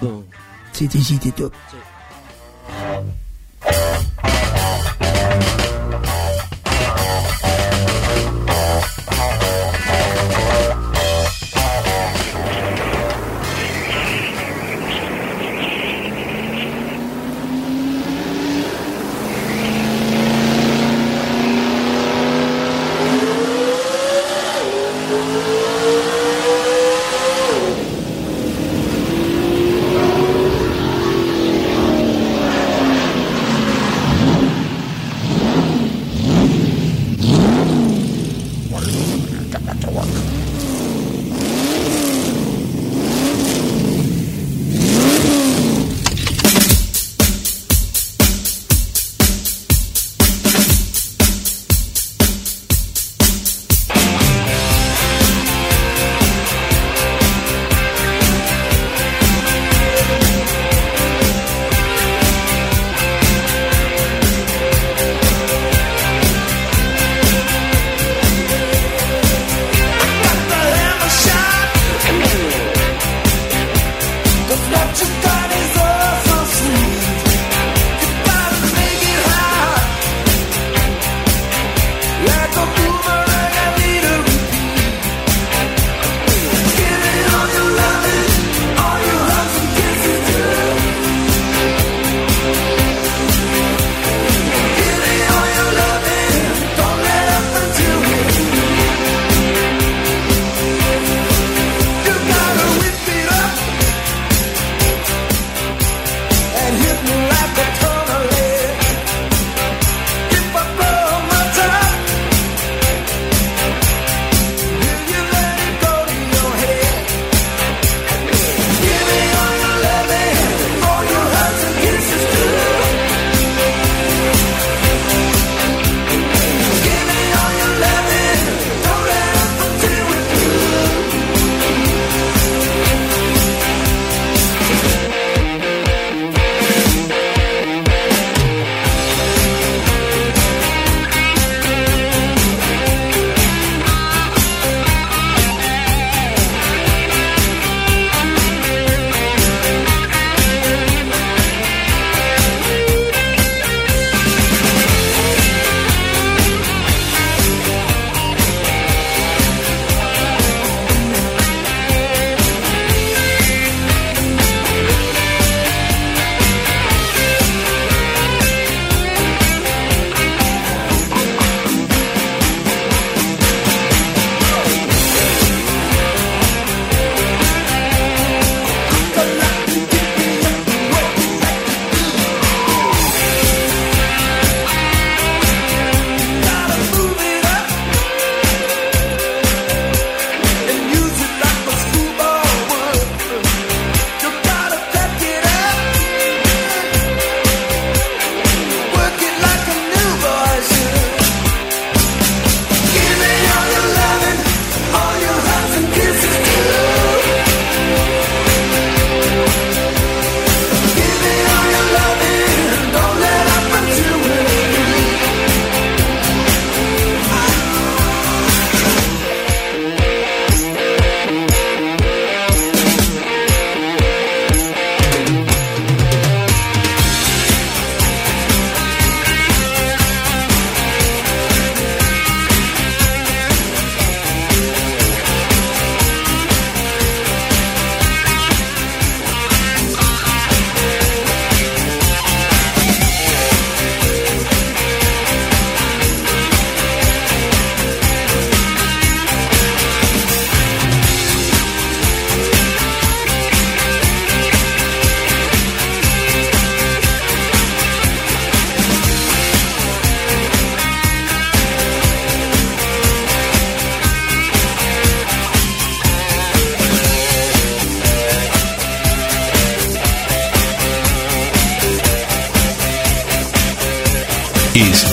Sí, 0.73 0.89
sí, 0.93 1.03
sí, 1.03 1.19
sí, 1.21 1.33
top. 1.33 1.53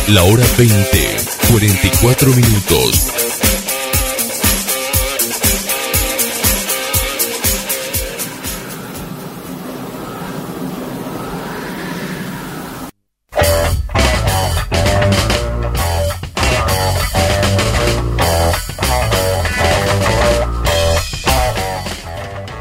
La 0.09 0.23
hora 0.23 0.45
20, 0.57 0.75
44 1.51 2.29
minutos. 2.33 3.11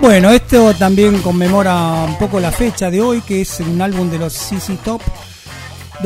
Bueno, 0.00 0.30
esto 0.30 0.74
también 0.74 1.20
conmemora 1.20 1.74
un 2.04 2.18
poco 2.18 2.40
la 2.40 2.50
fecha 2.50 2.90
de 2.90 3.00
hoy, 3.00 3.20
que 3.20 3.42
es 3.42 3.60
un 3.60 3.80
álbum 3.82 4.10
de 4.10 4.18
los 4.18 4.32
CC 4.32 4.76
Top, 4.84 5.02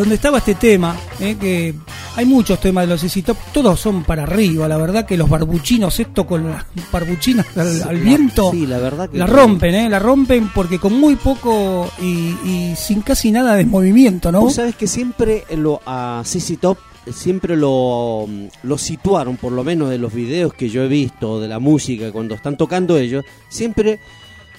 donde 0.01 0.15
estaba 0.15 0.39
este 0.39 0.55
tema, 0.55 0.97
eh, 1.21 1.37
que 1.39 1.75
hay 2.17 2.25
muchos 2.25 2.59
temas 2.59 2.85
de 2.87 2.95
los 2.95 3.01
CC 3.03 3.23
Top, 3.23 3.37
todos 3.53 3.79
son 3.79 4.03
para 4.03 4.23
arriba, 4.23 4.67
la 4.67 4.79
verdad 4.79 5.05
que 5.05 5.17
los 5.17 5.29
barbuchinos, 5.29 6.01
esto 6.01 6.27
con 6.27 6.51
las 6.51 6.65
barbuchinas 6.91 7.47
al, 7.57 7.83
al 7.83 7.99
viento, 7.99 8.51
Sí, 8.51 8.67
la 8.67 8.79
verdad 8.79 9.11
que 9.11 9.19
la 9.19 9.27
rompen, 9.27 9.75
eh, 9.75 9.89
la 9.91 9.99
rompen 9.99 10.51
porque 10.55 10.79
con 10.79 10.99
muy 10.99 11.17
poco 11.17 11.91
y, 12.01 12.35
y 12.45 12.75
sin 12.77 13.03
casi 13.03 13.31
nada 13.31 13.55
de 13.57 13.67
movimiento, 13.67 14.33
¿no? 14.33 14.41
Vos 14.41 14.55
sabés 14.55 14.75
que 14.75 14.87
siempre 14.87 15.45
lo 15.55 15.83
a 15.85 16.23
CC 16.25 16.57
Top 16.57 16.79
siempre 17.13 17.57
lo, 17.57 18.27
lo 18.63 18.79
situaron, 18.79 19.37
por 19.37 19.53
lo 19.53 19.65
menos 19.65 19.91
de 19.91 19.99
los 19.99 20.15
videos 20.15 20.55
que 20.55 20.71
yo 20.71 20.83
he 20.83 20.89
visto, 20.89 21.41
de 21.41 21.49
la 21.49 21.59
música, 21.59 22.11
cuando 22.11 22.35
están 22.35 22.57
tocando 22.57 22.97
ellos, 22.97 23.25
siempre 23.49 24.01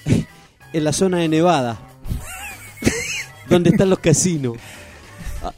en 0.72 0.84
la 0.84 0.92
zona 0.92 1.18
de 1.18 1.28
Nevada, 1.28 1.80
donde 3.48 3.70
están 3.70 3.90
los 3.90 3.98
casinos. 3.98 4.56
Ah, 5.42 5.52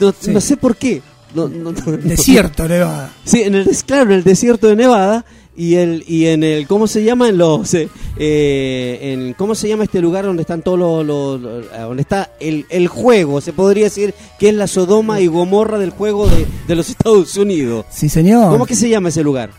No, 0.00 0.12
Sí. 0.18 0.30
no 0.32 0.40
sé 0.40 0.56
por 0.56 0.76
qué. 0.76 1.00
No, 1.34 1.48
Desierto, 1.48 2.68
Nevada. 2.68 3.10
Sí, 3.24 3.42
en 3.42 3.54
el 3.54 3.66
claro, 3.86 4.04
en 4.10 4.18
el 4.18 4.24
desierto 4.24 4.66
de 4.68 4.76
Nevada 4.76 5.24
y 5.56 5.76
el 5.76 6.04
y 6.06 6.26
en 6.26 6.44
el 6.44 6.66
cómo 6.66 6.86
se 6.86 7.04
llama 7.04 7.28
en 7.28 7.38
los 7.38 7.72
eh, 7.74 7.88
eh, 8.18 8.98
en 9.12 9.32
cómo 9.34 9.54
se 9.54 9.68
llama 9.68 9.84
este 9.84 10.00
lugar 10.00 10.24
donde 10.24 10.42
están 10.42 10.62
todos 10.62 10.78
los, 10.78 11.06
los- 11.06 11.40
los- 11.40 11.64
eh, 11.66 11.80
donde 11.80 12.02
está 12.02 12.32
el, 12.40 12.66
el 12.68 12.88
juego, 12.88 13.40
se 13.40 13.52
podría 13.54 13.84
decir 13.84 14.14
que 14.38 14.48
es 14.50 14.54
la 14.54 14.66
Sodoma 14.66 15.20
y 15.20 15.26
Gomorra 15.26 15.78
del 15.78 15.90
juego 15.90 16.26
de, 16.28 16.46
de 16.68 16.74
los 16.74 16.90
Estados 16.90 17.36
Unidos. 17.36 17.86
Sí, 17.90 18.08
señor. 18.10 18.50
¿Cómo 18.50 18.66
que 18.66 18.76
se 18.76 18.88
llama 18.90 19.08
ese 19.10 19.22
lugar? 19.22 19.50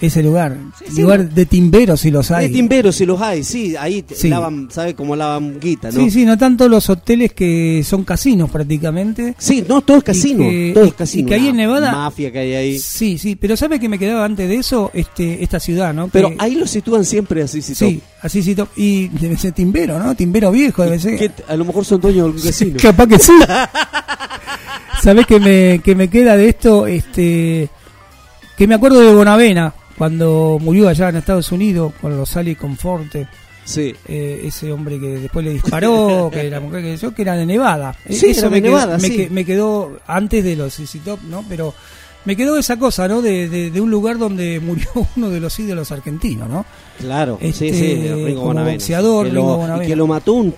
Ese 0.00 0.22
lugar. 0.22 0.56
sí. 0.94 1.02
lugar 1.02 1.28
de 1.28 1.44
timberos 1.46 2.00
si 2.00 2.10
los 2.10 2.30
hay. 2.30 2.48
De 2.48 2.54
timberos 2.54 2.96
si 2.96 3.04
los 3.06 3.20
hay, 3.20 3.44
sí, 3.44 3.76
ahí 3.76 4.04
Sí. 4.14 4.28
lavan, 4.28 4.68
¿sabe 4.70 4.94
cómo 4.94 5.14
lavan 5.14 5.60
guita, 5.60 5.90
no? 5.90 6.00
Sí, 6.04 6.10
sí, 6.10 6.24
no 6.24 6.38
tanto 6.38 6.68
los 6.68 6.88
hoteles 6.88 7.32
que 7.34 7.82
son 7.84 8.04
casinos 8.04 8.48
prácticamente. 8.50 9.34
Sí, 9.38 9.64
no, 9.68 9.82
todo 9.82 9.98
es 9.98 10.04
casino, 10.04 10.44
Y 10.44 10.48
que- 10.50 10.70
todo 10.74 10.84
y- 10.84 10.88
es 10.88 10.94
casino. 10.94 11.26
Y 11.26 11.28
que 11.28 11.34
ahí 11.34 11.48
en 11.48 11.56
Nevada. 11.56 11.92
Mafia 11.92 12.32
que 12.32 12.38
hay 12.38 12.54
ahí. 12.54 12.78
Sí, 12.78 13.18
sí, 13.18 13.36
pero 13.36 13.56
¿sabe 13.56 13.78
que 13.78 13.88
me 13.88 13.98
quedaba 13.98 14.24
antes 14.24 14.48
de 14.48 14.54
eso? 14.56 14.90
este 14.94 15.42
Esta 15.44 15.60
ciudad, 15.60 15.92
¿no? 15.92 16.08
Pero 16.08 16.30
Que- 16.30 16.36
ahí 16.38 16.54
lo 16.54 16.66
sitúan 16.66 17.04
siempre 17.04 17.42
así, 17.42 17.60
sí, 17.62 17.74
Sí, 17.74 18.00
así 18.22 18.42
sí. 18.42 18.56
Y 18.76 19.08
debe 19.20 19.36
ser 19.36 19.52
timbero, 19.52 19.98
¿no? 19.98 20.14
Timbero 20.14 20.50
viejo 20.50 20.82
debe 20.84 20.98
ser. 20.98 21.18
Que 21.18 21.30
a 21.46 21.56
lo 21.56 21.64
mejor 21.64 21.84
son 21.84 22.00
dueños 22.00 22.24
de 22.24 22.28
algún 22.30 22.42
casino. 22.42 22.76
Capaz 22.82 23.06
que 23.06 23.18
sí. 23.18 23.32
¿Sabés 25.02 25.26
que 25.26 25.40
me, 25.40 25.80
que 25.82 25.94
me 25.94 26.08
queda 26.08 26.36
de 26.36 26.48
esto? 26.48 26.86
Este 26.86 27.68
Que 28.56 28.66
me 28.66 28.74
acuerdo 28.74 29.00
de 29.00 29.14
Bonavena, 29.14 29.72
cuando 30.00 30.56
murió 30.62 30.88
allá 30.88 31.10
en 31.10 31.16
Estados 31.16 31.52
Unidos 31.52 31.92
con 32.00 32.16
los 32.16 32.30
Sally 32.30 32.54
Conforte. 32.54 33.28
Sí. 33.66 33.94
Eh, 34.08 34.40
ese 34.46 34.72
hombre 34.72 34.98
que 34.98 35.08
después 35.18 35.44
le 35.44 35.52
disparó, 35.52 36.30
que 36.32 36.48
la 36.48 36.58
mujer 36.58 36.82
que 36.82 36.96
yo, 36.96 37.14
que 37.14 37.20
era 37.20 37.36
de 37.36 37.44
Nevada. 37.44 37.94
Eh, 38.06 38.14
Sí, 38.14 38.28
Eso 38.30 38.46
era 38.46 38.48
de 38.48 38.54
me, 38.54 38.62
quedó- 38.62 38.70
Nevada, 38.78 38.96
me, 38.98 39.08
sí. 39.08 39.28
me 39.30 39.44
quedó 39.44 39.98
antes 40.06 40.42
de 40.42 40.56
los 40.56 40.72
CC 40.72 41.00
Top, 41.00 41.20
¿no? 41.28 41.44
Pero 41.50 41.74
me 42.24 42.34
quedó 42.34 42.56
esa 42.56 42.78
cosa, 42.78 43.06
¿no? 43.08 43.20
De, 43.20 43.46
de, 43.50 43.70
de 43.70 43.78
un 43.82 43.90
lugar 43.90 44.16
donde 44.16 44.58
murió 44.64 44.88
uno 45.16 45.28
de 45.28 45.38
los 45.38 45.58
ídolos 45.60 45.92
argentinos, 45.92 46.48
¿no? 46.48 46.64
Claro, 46.98 47.36
Este, 47.42 47.70
sí, 47.70 47.78
sí, 47.78 47.94
de 47.96 48.14
Ringo 48.24 48.40
como 48.40 48.64
boxeador, 48.64 49.26
que 49.26 49.32
Ringo 49.32 49.50
lo, 49.50 49.56
Bonavena. 49.58 49.84
y 49.84 49.88
que 49.88 49.96
lo 49.96 50.06
mató 50.06 50.32
un, 50.32 50.52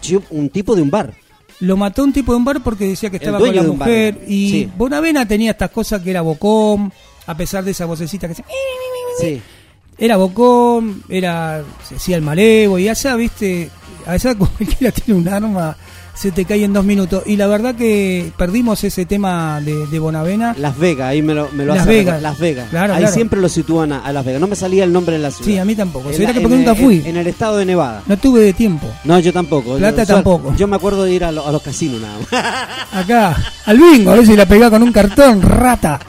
tipo 0.50 0.76
de 0.76 0.82
un 0.82 0.90
bar. 0.90 1.12
Lo 1.58 1.76
mató 1.76 2.04
un 2.04 2.12
tipo 2.12 2.30
de 2.30 2.38
un 2.38 2.44
bar 2.44 2.62
porque 2.62 2.86
decía 2.86 3.10
que 3.10 3.16
estaba 3.16 3.40
con 3.40 3.54
la 3.56 3.62
bar 3.62 3.72
mujer. 3.72 4.20
Y 4.28 4.50
Sí. 4.50 4.70
Bonavena 4.78 5.26
tenía 5.26 5.50
estas 5.50 5.70
cosas 5.72 6.00
que 6.00 6.10
era 6.10 6.20
bocón, 6.22 6.92
a 7.26 7.36
pesar 7.36 7.64
de 7.64 7.72
esa 7.72 7.86
vocecita 7.86 8.26
que 8.28 8.34
se... 8.34 8.42
Sí. 9.20 9.40
Era 9.98 10.16
bocón, 10.16 11.02
era 11.08 11.62
se 11.86 11.96
hacía 11.96 12.16
el 12.16 12.22
malevo 12.22 12.78
y 12.78 12.88
allá, 12.88 13.14
viste, 13.16 13.70
allá 14.06 14.34
cualquiera 14.38 14.90
tiene 14.92 15.20
un 15.20 15.28
arma, 15.28 15.76
se 16.14 16.32
te 16.32 16.44
cae 16.44 16.64
en 16.64 16.72
dos 16.72 16.84
minutos. 16.84 17.22
Y 17.26 17.36
la 17.36 17.46
verdad 17.46 17.74
que 17.74 18.32
perdimos 18.36 18.82
ese 18.84 19.06
tema 19.06 19.60
de, 19.60 19.86
de 19.86 19.98
Bonavena. 19.98 20.54
Las 20.58 20.76
Vegas, 20.78 21.08
ahí 21.08 21.22
me 21.22 21.34
lo, 21.34 21.48
me 21.52 21.64
lo 21.64 21.74
Las 21.74 21.82
hace 21.82 21.90
Vegas. 21.90 22.04
recordar. 22.14 22.22
Las 22.22 22.38
Vegas. 22.40 22.66
Claro, 22.70 22.92
ahí 22.94 22.98
claro. 23.00 23.14
siempre 23.14 23.40
lo 23.40 23.48
sitúan 23.48 23.92
a, 23.92 24.00
a 24.00 24.12
Las 24.12 24.24
Vegas. 24.24 24.40
No 24.40 24.46
me 24.48 24.56
salía 24.56 24.82
el 24.84 24.92
nombre 24.92 25.14
de 25.16 25.22
la 25.22 25.30
ciudad. 25.30 25.44
Sí, 25.52 25.58
a 25.58 25.64
mí 25.64 25.74
tampoco. 25.76 26.08
En 26.10 26.16
¿Será 26.16 26.28
la- 26.30 26.34
que 26.34 26.40
porque 26.40 26.54
en- 26.56 26.60
nunca 26.64 26.74
fui? 26.74 26.96
En, 27.00 27.06
en 27.06 27.16
el 27.18 27.26
estado 27.28 27.58
de 27.58 27.64
Nevada. 27.66 28.02
No 28.06 28.16
tuve 28.16 28.40
de 28.40 28.52
tiempo. 28.54 28.88
No, 29.04 29.18
yo 29.20 29.32
tampoco. 29.32 29.76
Plata 29.76 30.02
Yo- 30.04 30.14
tampoco. 30.14 30.54
Yo 30.56 30.66
me 30.66 30.76
acuerdo 30.76 31.04
de 31.04 31.12
ir 31.12 31.24
a, 31.24 31.30
lo- 31.32 31.46
a 31.46 31.52
los 31.52 31.62
casinos 31.62 32.00
nada 32.00 32.18
más. 32.18 33.04
Acá, 33.04 33.36
al 33.66 33.78
bingo, 33.78 34.10
a 34.10 34.14
ver 34.16 34.26
si 34.26 34.36
la 34.36 34.46
pegaba 34.46 34.70
con 34.70 34.82
un 34.82 34.92
cartón, 34.92 35.40
rata. 35.42 36.00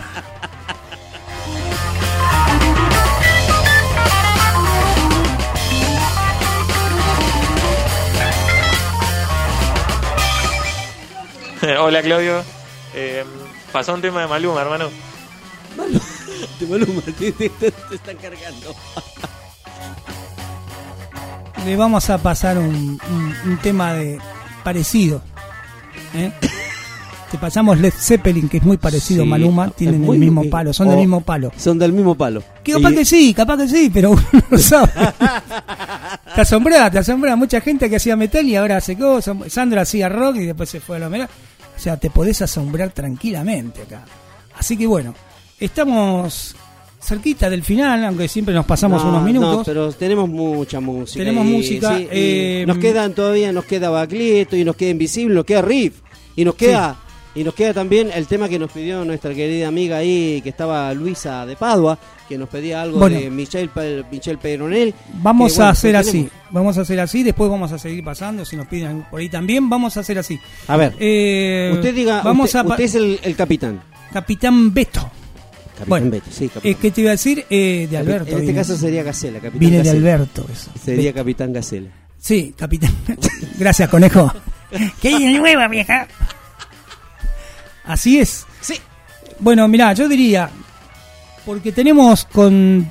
Hola 11.80 12.02
Claudio, 12.02 12.42
eh, 12.96 13.24
pasó 13.72 13.94
un 13.94 14.02
tema 14.02 14.22
de 14.22 14.28
Maluma, 14.28 14.62
hermano. 14.62 14.90
De 16.60 16.68
Maluma, 16.68 17.02
te, 17.18 17.32
te- 17.32 17.50
te- 17.50 17.72
te 17.72 17.96
están 17.96 18.18
cargando. 18.18 18.76
Le 21.66 21.76
vamos 21.78 22.10
a 22.10 22.18
pasar 22.18 22.58
un, 22.58 23.00
un- 23.10 23.36
un 23.52 23.58
tema 23.60 23.94
de 23.94 24.20
parecido. 24.64 25.22
¿eh? 26.14 26.32
Te 27.32 27.40
pasamos 27.40 27.80
Led 27.80 27.92
Zeppelin, 27.98 28.48
que 28.48 28.58
es 28.58 28.64
muy 28.64 28.78
parecido 28.78 29.24
Sí, 29.24 29.28
a 29.28 29.32
Maluma, 29.32 29.70
tienen 29.72 30.02
muy- 30.02 30.18
el 30.18 30.20
mismo 30.20 30.44
palo, 30.52 30.72
son 30.72 30.88
del 30.90 31.00
mismo 31.00 31.22
palo. 31.22 31.52
Son 31.58 31.80
del 31.80 31.92
mismo 31.92 32.14
palo. 32.14 32.44
Que 32.64 32.74
capaz 32.74 32.92
Y- 32.92 32.96
que 32.96 33.06
sí, 33.06 33.34
capaz 33.34 33.58
que 33.58 33.68
sí, 33.70 33.90
pero 33.92 34.12
uno 34.12 34.22
no 34.52 34.58
sabe. 34.60 34.92
te 36.36 36.42
asombra, 36.42 36.92
te 36.92 37.00
asombra. 37.00 37.36
Mucha 37.36 37.60
gente 37.62 37.90
que 37.90 37.96
hacía 37.96 38.16
metal 38.16 38.46
y 38.46 38.56
ahora 38.56 38.78
hace 38.78 38.96
cosas. 38.96 39.36
Sandra 39.48 39.82
hacía 39.82 40.10
rock 40.10 40.36
y 40.36 40.46
después 40.46 40.70
se 40.70 40.80
fue 40.80 40.98
a 40.98 41.00
la 41.00 41.10
metal. 41.10 41.30
O 41.84 41.88
sea, 41.92 41.98
te 41.98 42.10
podés 42.10 42.42
asombrar 42.42 42.92
tranquilamente 42.94 43.82
acá. 43.82 44.06
Así 44.58 44.78
que 44.78 44.88
bueno, 44.88 45.14
estamos 45.60 46.56
cerquita 47.02 47.50
del 47.50 47.62
final, 47.62 48.06
aunque 48.06 48.30
siempre 48.30 48.54
nos 48.56 48.66
pasamos 48.66 49.04
No, 49.04 49.10
unos 49.10 49.20
no, 49.22 49.28
minutos. 49.28 49.64
pero 49.66 49.92
tenemos 49.92 50.30
mucha 50.30 50.80
música. 50.80 51.20
Tenemos 51.20 51.46
y- 51.46 51.50
música, 51.50 51.98
sí, 51.98 52.08
eh, 52.10 52.64
nos 52.66 52.78
quedan 52.78 53.14
todavía, 53.14 53.52
nos 53.52 53.66
queda 53.66 53.90
Baclieto 53.90 54.56
y 54.56 54.64
nos 54.64 54.78
queda 54.78 54.92
Invisible, 54.92 55.36
nos 55.36 55.44
queda 55.44 55.62
Riff. 55.62 55.96
Y 56.38 56.46
nos 56.46 56.56
queda 56.56 57.03
y 57.36 57.44
nos 57.44 57.54
queda 57.54 57.74
también 57.74 58.10
el 58.14 58.28
tema 58.28 58.48
que 58.48 58.60
nos 58.60 58.72
pidió 58.72 59.04
nuestra 59.06 59.34
querida 59.34 59.68
amiga 59.68 59.98
ahí, 59.98 60.40
que 60.44 60.50
estaba 60.50 60.94
Luisa 60.94 61.46
de 61.46 61.56
Padua, 61.56 61.98
que 62.30 62.38
nos 62.38 62.48
pedía 62.50 62.82
algo 62.82 63.00
Bueno. 63.00 63.20
de 63.20 63.30
Michelle, 63.30 63.70
Michelle 64.12 64.38
Peyronel. 64.38 64.94
Vamos 65.16 65.52
que, 65.54 65.58
bueno, 65.58 65.68
a 65.68 65.72
hacer 65.72 65.96
así, 65.96 66.30
vamos 66.52 66.78
a 66.78 66.82
hacer 66.82 67.00
así, 67.00 67.24
después 67.24 67.50
vamos 67.50 67.72
a 67.72 67.80
seguir 67.80 68.04
pasando, 68.04 68.46
si 68.46 68.56
nos 68.56 68.68
piden 68.68 69.04
por 69.10 69.20
ahí 69.20 69.30
también, 69.30 69.70
vamos 69.70 69.98
a 69.98 70.02
hacer 70.02 70.18
así. 70.20 70.40
A 70.68 70.78
ver, 70.78 70.94
Eh, 71.00 71.72
usted 71.74 71.94
diga, 71.96 72.22
vamos 72.22 72.46
usted, 72.48 72.60
a 72.60 72.64
usted 72.64 72.84
es 72.84 72.96
el, 72.96 73.20
el 73.24 73.36
capitán. 73.36 73.82
Capitán 74.12 74.74
Beto. 74.74 75.02
Capitán 75.74 75.90
Bueno, 75.90 76.12
Beto, 76.12 76.28
sí, 76.30 76.48
capitán. 76.50 76.72
Eh, 76.72 76.76
¿Qué 76.80 76.92
te 76.92 77.02
iba 77.02 77.10
a 77.10 77.14
decir? 77.14 77.46
Eh, 77.50 77.88
de 77.90 77.98
Alberto. 77.98 78.32
En 78.36 78.42
este 78.42 78.54
caso 78.54 78.78
sería 78.78 79.02
Gacela, 79.02 79.40
capitán 79.40 79.60
Vine 79.60 79.78
de 79.78 79.84
Gacela. 79.84 79.98
Alberto, 80.14 80.46
eso. 80.54 80.70
Sería 80.84 81.06
Beto. 81.06 81.16
capitán 81.16 81.52
Gacela. 81.54 81.90
Sí, 82.20 82.54
capitán. 82.56 82.92
Gracias, 83.58 83.90
conejo. 83.90 84.32
¿Qué 85.02 85.18
de 85.18 85.40
nueva, 85.40 85.68
vieja? 85.68 86.08
Así 87.86 88.20
es. 88.20 88.46
Sí. 88.62 88.76
Bueno, 89.40 89.68
mirá, 89.68 89.94
yo 89.94 90.08
diría, 90.08 90.50
porque 91.46 91.72
tenemos 91.72 92.26
con 92.26 92.90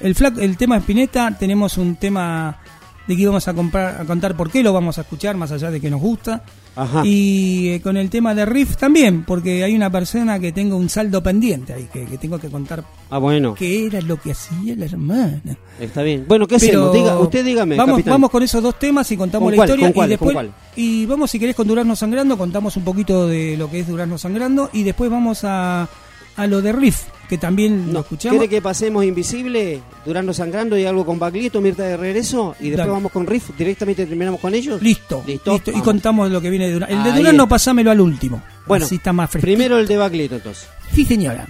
el 0.00 0.14
flac- 0.14 0.40
el 0.40 0.56
tema 0.56 0.76
Spinetta, 0.78 1.36
tenemos 1.38 1.78
un 1.78 1.96
tema 1.96 2.58
de 3.06 3.16
que 3.16 3.22
íbamos 3.22 3.46
a 3.48 3.54
comprar, 3.54 4.00
a 4.00 4.04
contar 4.04 4.36
por 4.36 4.50
qué 4.50 4.62
lo 4.62 4.72
vamos 4.72 4.98
a 4.98 5.02
escuchar, 5.02 5.36
más 5.36 5.52
allá 5.52 5.70
de 5.70 5.80
que 5.80 5.90
nos 5.90 6.00
gusta. 6.00 6.42
Ajá. 6.76 7.02
Y 7.04 7.68
eh, 7.68 7.80
con 7.80 7.96
el 7.96 8.10
tema 8.10 8.34
de 8.34 8.44
Riff 8.46 8.76
también, 8.76 9.24
porque 9.24 9.62
hay 9.62 9.74
una 9.76 9.90
persona 9.90 10.38
que 10.40 10.50
tengo 10.50 10.76
un 10.76 10.88
saldo 10.88 11.22
pendiente 11.22 11.72
ahí, 11.72 11.88
que, 11.92 12.04
que 12.04 12.18
tengo 12.18 12.38
que 12.38 12.48
contar 12.48 12.82
Ah, 13.10 13.18
bueno. 13.18 13.54
qué 13.54 13.86
era 13.86 14.00
lo 14.00 14.20
que 14.20 14.32
hacía 14.32 14.74
la 14.76 14.86
hermana. 14.86 15.40
Está 15.78 16.02
bien. 16.02 16.24
Bueno, 16.26 16.46
¿qué 16.48 16.56
Pero 16.58 16.86
hacemos? 16.86 16.92
Diga, 16.92 17.18
usted 17.20 17.44
dígame, 17.44 17.76
Vamos, 17.76 17.94
capitán. 17.96 18.14
vamos 18.14 18.30
con 18.30 18.42
esos 18.42 18.62
dos 18.62 18.76
temas 18.78 19.10
y 19.12 19.16
contamos 19.16 19.46
¿Con 19.46 19.52
la 19.52 19.56
cuál? 19.56 19.68
historia. 19.70 20.04
Y 20.04 20.08
después, 20.08 20.36
y 20.76 21.06
vamos, 21.06 21.30
si 21.30 21.38
querés, 21.38 21.54
con 21.54 21.68
Durazno 21.68 21.94
Sangrando, 21.94 22.36
contamos 22.36 22.76
un 22.76 22.82
poquito 22.84 23.28
de 23.28 23.56
lo 23.56 23.70
que 23.70 23.80
es 23.80 23.86
Durazno 23.88 24.18
Sangrando. 24.18 24.70
Y 24.72 24.82
después 24.82 25.08
vamos 25.10 25.44
a, 25.44 25.88
a 26.36 26.46
lo 26.48 26.60
de 26.60 26.72
Riff. 26.72 27.04
Que 27.28 27.38
también 27.38 27.92
lo 27.92 28.00
escuchamos. 28.00 28.38
¿Quiere 28.38 28.48
que 28.48 28.60
pasemos 28.62 29.04
Invisible, 29.04 29.80
Durando 30.04 30.32
Sangrando 30.32 30.76
y 30.78 30.84
algo 30.84 31.04
con 31.06 31.18
Baglietto, 31.18 31.60
Mirta 31.60 31.82
de 31.84 31.96
regreso? 31.96 32.54
Y 32.60 32.64
después 32.70 32.78
Dale. 32.78 32.90
vamos 32.92 33.12
con 33.12 33.26
Riff, 33.26 33.50
directamente 33.56 34.06
terminamos 34.06 34.40
con 34.40 34.54
ellos. 34.54 34.80
Listo, 34.82 35.22
Listo. 35.26 35.52
listo. 35.52 35.70
Y 35.70 35.80
contamos 35.80 36.30
lo 36.30 36.40
que 36.40 36.50
viene 36.50 36.66
de 36.66 36.72
Durán. 36.74 36.90
El 36.90 37.02
de 37.04 37.12
Durán 37.12 37.36
no 37.36 37.48
pasámelo 37.48 37.90
al 37.90 38.00
último. 38.00 38.42
Bueno, 38.66 38.84
Así 38.86 38.96
está 38.96 39.12
más 39.12 39.30
fresco. 39.30 39.44
Primero 39.46 39.78
el 39.78 39.86
de 39.86 39.96
Baglietto, 39.96 40.36
entonces. 40.36 40.66
Sí, 40.94 41.04
señora. 41.04 41.46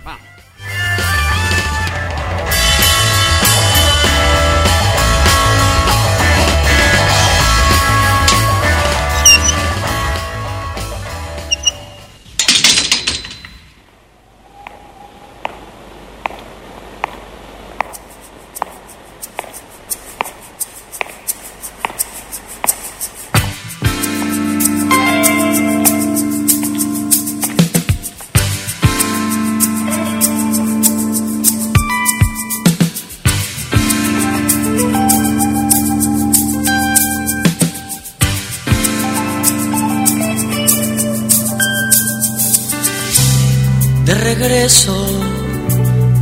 Regreso, 44.65 44.97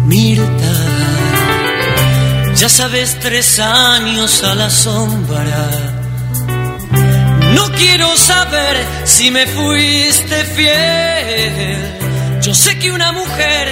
Mirta. 0.06 0.74
Ya 2.56 2.68
sabes, 2.68 3.16
tres 3.20 3.60
años 3.60 4.42
a 4.42 4.54
la 4.56 4.68
sombra. 4.68 5.70
No 7.54 7.70
quiero 7.76 8.16
saber 8.16 8.76
si 9.04 9.30
me 9.30 9.46
fuiste 9.46 10.44
fiel. 10.56 12.40
Yo 12.40 12.52
sé 12.54 12.78
que 12.80 12.90
una 12.90 13.12
mujer 13.12 13.68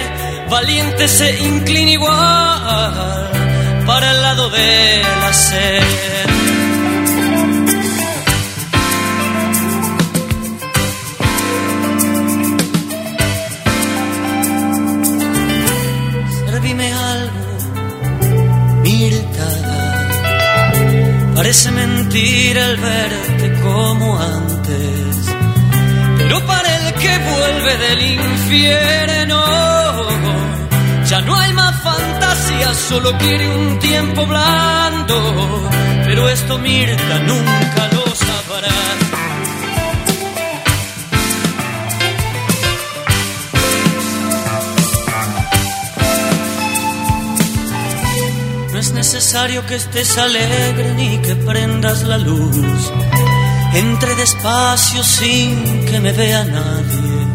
valiente 0.49 1.07
se 1.09 1.37
inclina 1.41 1.91
igual 1.91 3.29
para 3.85 4.11
el 4.11 4.21
lado 4.21 4.49
de 4.51 5.01
la 5.19 5.33
Parece 21.51 21.71
mentira 21.71 22.65
el 22.65 22.77
verte 22.77 23.59
como 23.61 24.17
antes, 24.17 25.35
pero 26.17 26.45
para 26.45 26.77
el 26.77 26.93
que 26.93 27.17
vuelve 27.17 27.77
del 27.77 28.01
infierno, 28.13 29.43
ya 31.03 31.19
no 31.19 31.35
hay 31.35 31.51
más 31.51 31.75
fantasía, 31.83 32.73
solo 32.73 33.17
quiere 33.17 33.49
un 33.49 33.79
tiempo 33.79 34.25
blando. 34.25 35.69
Pero 36.05 36.29
esto 36.29 36.57
Mirta 36.57 37.19
nunca 37.19 37.89
lo 37.95 38.00
necesario 49.13 49.65
que 49.65 49.75
estés 49.75 50.17
alegre 50.17 50.93
ni 50.93 51.17
que 51.17 51.35
prendas 51.35 52.03
la 52.03 52.17
luz. 52.17 52.55
Entre 53.73 54.15
despacio 54.15 55.03
sin 55.03 55.85
que 55.85 55.99
me 55.99 56.13
vea 56.13 56.45
nadie. 56.45 57.27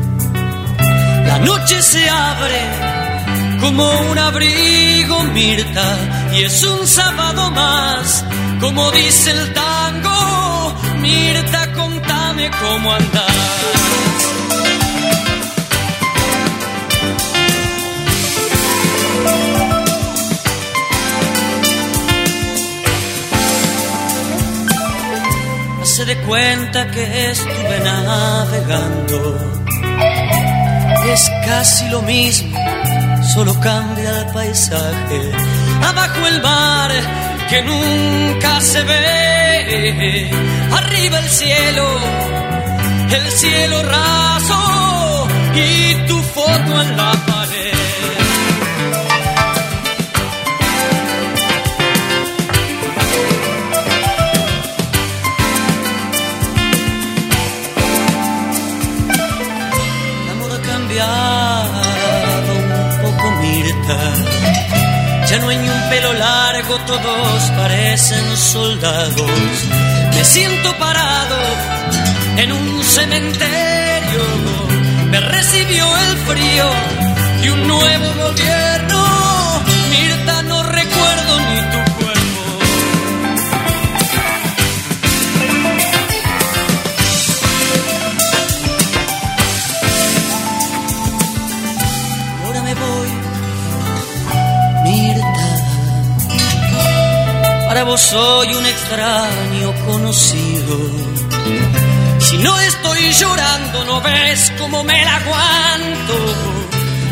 La 1.27 1.39
noche 1.41 1.83
se 1.83 2.09
abre 2.09 2.63
como 3.61 3.85
un 4.11 4.19
abrigo, 4.19 5.23
Mirta, 5.35 5.99
y 6.33 6.45
es 6.45 6.65
un 6.65 6.87
sábado 6.87 7.51
más, 7.51 8.25
como 8.59 8.91
dice 8.93 9.33
el 9.33 9.53
tango. 9.53 10.75
Mirta, 11.03 11.73
contame 11.75 12.51
cómo 12.59 12.95
andás. 12.95 13.76
Se 25.97 26.05
dé 26.05 26.17
cuenta 26.19 26.91
que 26.91 27.31
estuve 27.31 27.81
navegando. 27.83 29.19
Es 31.11 31.31
casi 31.47 31.89
lo 31.89 32.03
mismo, 32.03 32.59
solo 33.33 33.59
cambia 33.61 34.21
el 34.21 34.27
paisaje. 34.27 35.21
Abajo 35.83 36.27
el 36.27 36.43
mar 36.43 36.91
que 37.49 37.63
nunca 37.63 38.61
se 38.61 38.83
ve. 38.83 40.31
Arriba 40.71 41.19
el 41.19 41.31
cielo, 41.31 41.87
el 43.19 43.31
cielo 43.31 43.83
raso 43.85 45.29
y 45.55 45.95
tu 46.09 46.19
foto 46.35 46.83
en 46.83 46.97
la 46.99 47.26
Ya 65.29 65.39
no 65.41 65.49
hay 65.49 65.59
un 65.59 65.89
pelo 65.91 66.13
largo, 66.13 66.79
todos 66.87 67.43
parecen 67.57 68.37
soldados. 68.37 69.31
Me 70.15 70.25
siento 70.25 70.73
parado 70.79 71.37
en 72.37 72.53
un 72.53 72.85
cementerio. 72.85 74.23
Me 75.11 75.21
recibió 75.21 75.85
el 75.97 76.17
frío 76.19 76.71
y 77.43 77.49
un 77.49 77.67
nuevo 77.67 78.07
gobierno. 78.23 78.96
Soy 97.97 98.55
un 98.55 98.67
extraño 98.67 99.73
conocido. 99.87 100.79
Si 102.19 102.37
no 102.39 102.61
estoy 102.61 103.11
llorando, 103.13 103.85
no 103.85 104.01
ves 104.03 104.53
cómo 104.59 104.85
me 104.85 105.03
la 105.03 105.17
aguanto. 105.17 106.15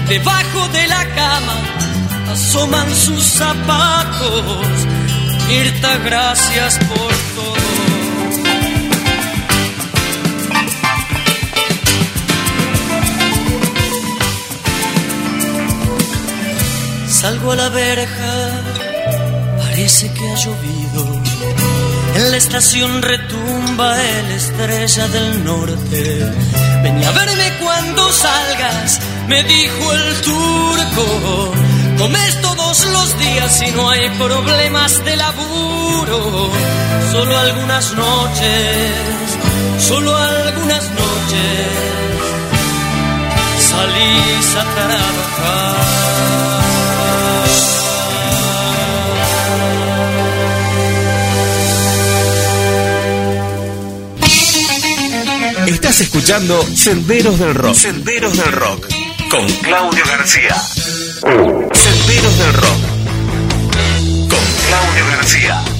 Debajo 0.08 0.68
de 0.68 0.86
la 0.86 1.04
cama 1.14 1.56
asoman 2.30 2.94
sus 2.94 3.24
zapatos. 3.24 4.66
Mirta, 5.48 5.96
gracias 6.04 6.78
por 6.80 7.12
todo. 7.34 7.54
Salgo 17.08 17.52
a 17.52 17.56
la 17.56 17.68
verja, 17.70 18.63
parece 19.74 20.08
que 20.12 20.30
ha 20.30 20.34
llovido. 20.36 21.22
En 22.14 22.30
la 22.30 22.36
estación 22.36 23.02
retumba 23.02 24.00
el 24.00 24.30
estrella 24.30 25.08
del 25.08 25.44
norte. 25.44 26.32
Ven 26.84 27.04
a 27.04 27.10
verme 27.10 27.52
cuando 27.60 28.12
salgas, 28.12 29.00
me 29.26 29.42
dijo 29.42 29.92
el 29.92 30.20
turco. 30.22 31.52
Comes 31.98 32.40
todos 32.40 32.86
los 32.86 33.18
días 33.18 33.62
y 33.66 33.72
no 33.72 33.90
hay 33.90 34.08
problemas 34.10 35.04
de 35.04 35.16
laburo. 35.16 36.50
Solo 37.10 37.36
algunas 37.36 37.94
noches, 37.94 38.92
solo 39.80 40.16
algunas 40.16 40.84
noches 41.02 41.66
salís 43.70 44.48
a 44.54 44.64
trabajar. 44.76 46.53
Estás 55.66 56.00
escuchando 56.02 56.62
Senderos 56.74 57.38
del 57.38 57.54
Rock. 57.54 57.74
Senderos 57.74 58.36
del 58.36 58.52
Rock. 58.52 58.86
Con 59.30 59.46
Claudio 59.62 60.04
García. 60.06 60.54
Senderos 61.72 62.38
del 62.38 62.52
Rock. 62.54 62.80
Con 64.28 64.44
Claudio 64.68 65.06
García. 65.10 65.73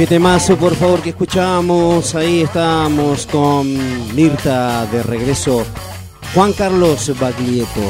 Qué 0.00 0.06
temazo, 0.06 0.56
por 0.56 0.74
favor, 0.76 1.02
que 1.02 1.10
escuchamos. 1.10 2.14
Ahí 2.14 2.40
estamos 2.40 3.26
con 3.26 3.68
Mirta 4.16 4.86
de 4.86 5.02
regreso. 5.02 5.62
Juan 6.34 6.54
Carlos 6.54 7.12
Baglietto. 7.20 7.82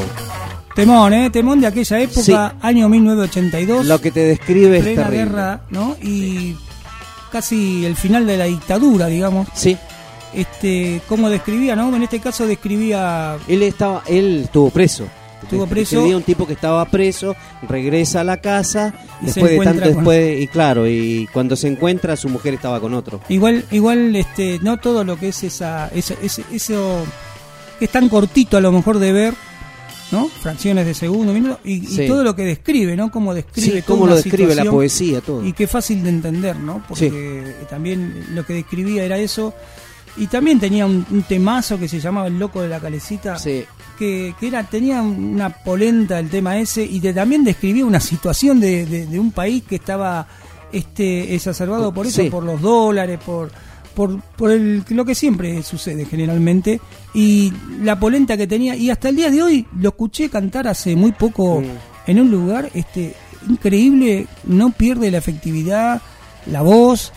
Temón, 0.75 1.13
¿eh? 1.13 1.29
Temón 1.29 1.61
de 1.61 1.67
aquella 1.67 2.01
época, 2.01 2.21
Sí. 2.21 2.33
año 2.67 2.89
1982. 2.89 3.85
Lo 3.85 4.01
que 4.01 4.11
te 4.11 4.25
describe 4.25 4.79
es 4.79 4.83
terrible. 4.83 5.17
guerra, 5.19 5.61
¿no? 5.69 5.95
Y 6.03 6.57
casi 7.31 7.85
el 7.85 7.95
final 7.95 8.27
de 8.27 8.35
la 8.35 8.43
dictadura, 8.43 9.07
digamos. 9.07 9.47
Sí. 9.53 9.77
Este, 10.33 11.01
¿cómo 11.07 11.29
describía, 11.29 11.77
no? 11.77 11.95
En 11.95 12.03
este 12.03 12.19
caso 12.19 12.45
describía 12.45 13.37
Él 13.47 13.63
estaba, 13.63 14.03
él 14.05 14.41
estuvo 14.43 14.69
preso. 14.69 15.07
Estuvo 15.43 15.67
preso. 15.67 15.95
Describía 15.95 16.17
un 16.17 16.23
tipo 16.23 16.45
que 16.47 16.53
estaba 16.53 16.85
preso, 16.85 17.35
regresa 17.67 18.21
a 18.21 18.23
la 18.23 18.37
casa, 18.41 18.93
Y 19.21 19.29
se 19.29 19.39
después 19.41 19.51
de 19.59 19.65
tanto 19.65 19.81
con- 19.83 19.93
después, 19.95 20.41
y 20.41 20.47
claro, 20.47 20.87
y 20.87 21.27
cuando 21.33 21.55
se 21.55 21.67
encuentra 21.67 22.15
su 22.15 22.29
mujer 22.29 22.53
estaba 22.53 22.79
con 22.79 22.93
otro. 22.93 23.21
Igual, 23.29 23.65
igual, 23.71 24.15
este, 24.15 24.59
no 24.61 24.77
todo 24.77 25.03
lo 25.03 25.17
que 25.19 25.29
es 25.29 25.43
esa, 25.43 25.87
esa- 25.89 26.15
ese- 26.21 26.45
eso 26.51 27.03
que 27.79 27.85
es 27.85 27.91
tan 27.91 28.09
cortito 28.09 28.57
a 28.57 28.61
lo 28.61 28.71
mejor 28.71 28.99
de 28.99 29.11
ver, 29.11 29.33
¿no? 30.11 30.27
Fracciones 30.27 30.85
de 30.85 30.93
segundo, 30.93 31.33
minuto, 31.33 31.59
y, 31.63 32.05
todo 32.07 32.23
lo 32.23 32.35
que 32.35 32.43
describe, 32.43 32.95
¿no? 32.95 33.09
Cómo 33.11 33.33
describe 33.33 33.77
Sí, 33.77 33.81
cómo 33.81 34.05
lo 34.07 34.15
describe 34.15 34.53
la 34.55 34.65
poesía, 34.65 35.21
todo. 35.21 35.45
Y 35.45 35.53
qué 35.53 35.67
fácil 35.67 36.03
de 36.03 36.09
entender, 36.09 36.57
¿no? 36.57 36.83
Porque 36.87 37.55
también 37.69 38.25
lo 38.35 38.45
que 38.45 38.53
describía 38.53 39.03
era 39.03 39.17
eso. 39.17 39.53
Y 40.17 40.27
también 40.27 40.59
tenía 40.59 40.85
un, 40.85 41.05
un 41.09 41.23
temazo 41.23 41.79
que 41.79 41.87
se 41.87 41.99
llamaba 41.99 42.27
El 42.27 42.37
Loco 42.37 42.61
de 42.61 42.67
la 42.69 42.79
Calecita. 42.79 43.37
Que, 43.97 44.33
que 44.39 44.47
era, 44.47 44.63
tenía 44.63 45.01
una 45.01 45.49
polenta 45.49 46.17
el 46.19 46.29
tema 46.29 46.57
ese 46.57 46.83
y 46.83 46.99
de- 46.99 47.13
también 47.13 47.43
describía 47.43 47.85
una 47.85 47.99
situación 47.99 48.59
de, 48.59 48.85
de- 48.85 49.05
de 49.05 49.19
un 49.19 49.31
país 49.31 49.63
que 49.67 49.75
estaba 49.75 50.27
este 50.71 51.35
exacerbado 51.35 51.93
por 51.93 52.07
eso, 52.07 52.21
Sí. 52.23 52.29
por 52.29 52.43
los 52.43 52.59
dólares, 52.61 53.19
por, 53.25 53.51
por, 53.93 54.19
por 54.21 54.51
el, 54.51 54.83
lo 54.89 55.05
que 55.05 55.13
siempre 55.15 55.61
sucede 55.63 56.05
generalmente. 56.05 56.81
Y 57.13 57.53
la 57.83 57.99
polenta 57.99 58.37
que 58.37 58.47
tenía, 58.47 58.75
y 58.75 58.89
hasta 58.89 59.09
el 59.09 59.17
día 59.17 59.29
de 59.29 59.43
hoy 59.43 59.67
lo 59.79 59.89
escuché 59.89 60.29
cantar 60.29 60.67
hace 60.67 60.95
muy 60.95 61.11
poco 61.11 61.61
en 62.07 62.19
un 62.19 62.31
lugar 62.31 62.69
este 62.73 63.15
increíble, 63.49 64.27
no 64.45 64.71
pierde 64.71 65.11
la 65.11 65.17
efectividad, 65.19 66.01
la 66.47 66.61
voz. 66.63 67.11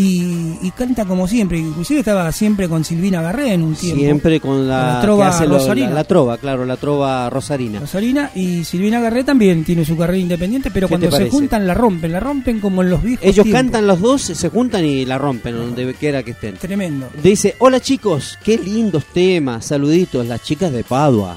Y, 0.00 0.58
y 0.62 0.70
canta 0.70 1.04
como 1.04 1.28
siempre, 1.28 1.58
inclusive 1.58 2.00
estaba 2.00 2.30
siempre 2.32 2.68
con 2.68 2.84
Silvina 2.84 3.20
Garré 3.20 3.52
en 3.52 3.62
un 3.62 3.74
tiempo. 3.74 4.00
Siempre 4.00 4.40
con 4.40 4.66
la, 4.66 4.98
trova 5.02 5.38
lo- 5.44 5.58
rosarina. 5.58 5.88
la, 5.88 5.94
la 5.94 6.04
trova, 6.04 6.38
claro, 6.38 6.64
la 6.64 6.76
trova 6.76 7.28
rosarina. 7.28 7.80
Rosarina 7.80 8.30
y 8.34 8.64
Silvina 8.64 9.00
Garré 9.00 9.24
también 9.24 9.62
tiene 9.64 9.84
su 9.84 9.96
carrera 9.96 10.18
independiente, 10.18 10.70
pero 10.70 10.86
¿Qué 10.88 10.92
cuando 10.98 11.10
se 11.16 11.28
juntan 11.28 11.66
la 11.66 11.74
rompen, 11.74 12.12
la 12.12 12.20
rompen 12.20 12.60
como 12.60 12.82
en 12.82 12.90
los 12.90 13.02
viejos 13.02 13.24
Ellos 13.24 13.44
tiempos. 13.44 13.62
cantan 13.62 13.86
los 13.86 14.00
dos, 14.00 14.22
se 14.22 14.48
juntan 14.48 14.84
y 14.84 15.04
la 15.04 15.18
rompen 15.18 15.54
donde 15.56 15.92
quiera 15.94 16.22
que 16.22 16.30
estén. 16.30 16.56
Tremendo. 16.56 17.08
Dice, 17.22 17.56
hola 17.58 17.80
chicos, 17.80 18.38
qué 18.42 18.56
lindos 18.58 19.04
temas, 19.12 19.66
saluditos, 19.66 20.26
las 20.26 20.42
chicas 20.42 20.72
de 20.72 20.82
Padua. 20.84 21.36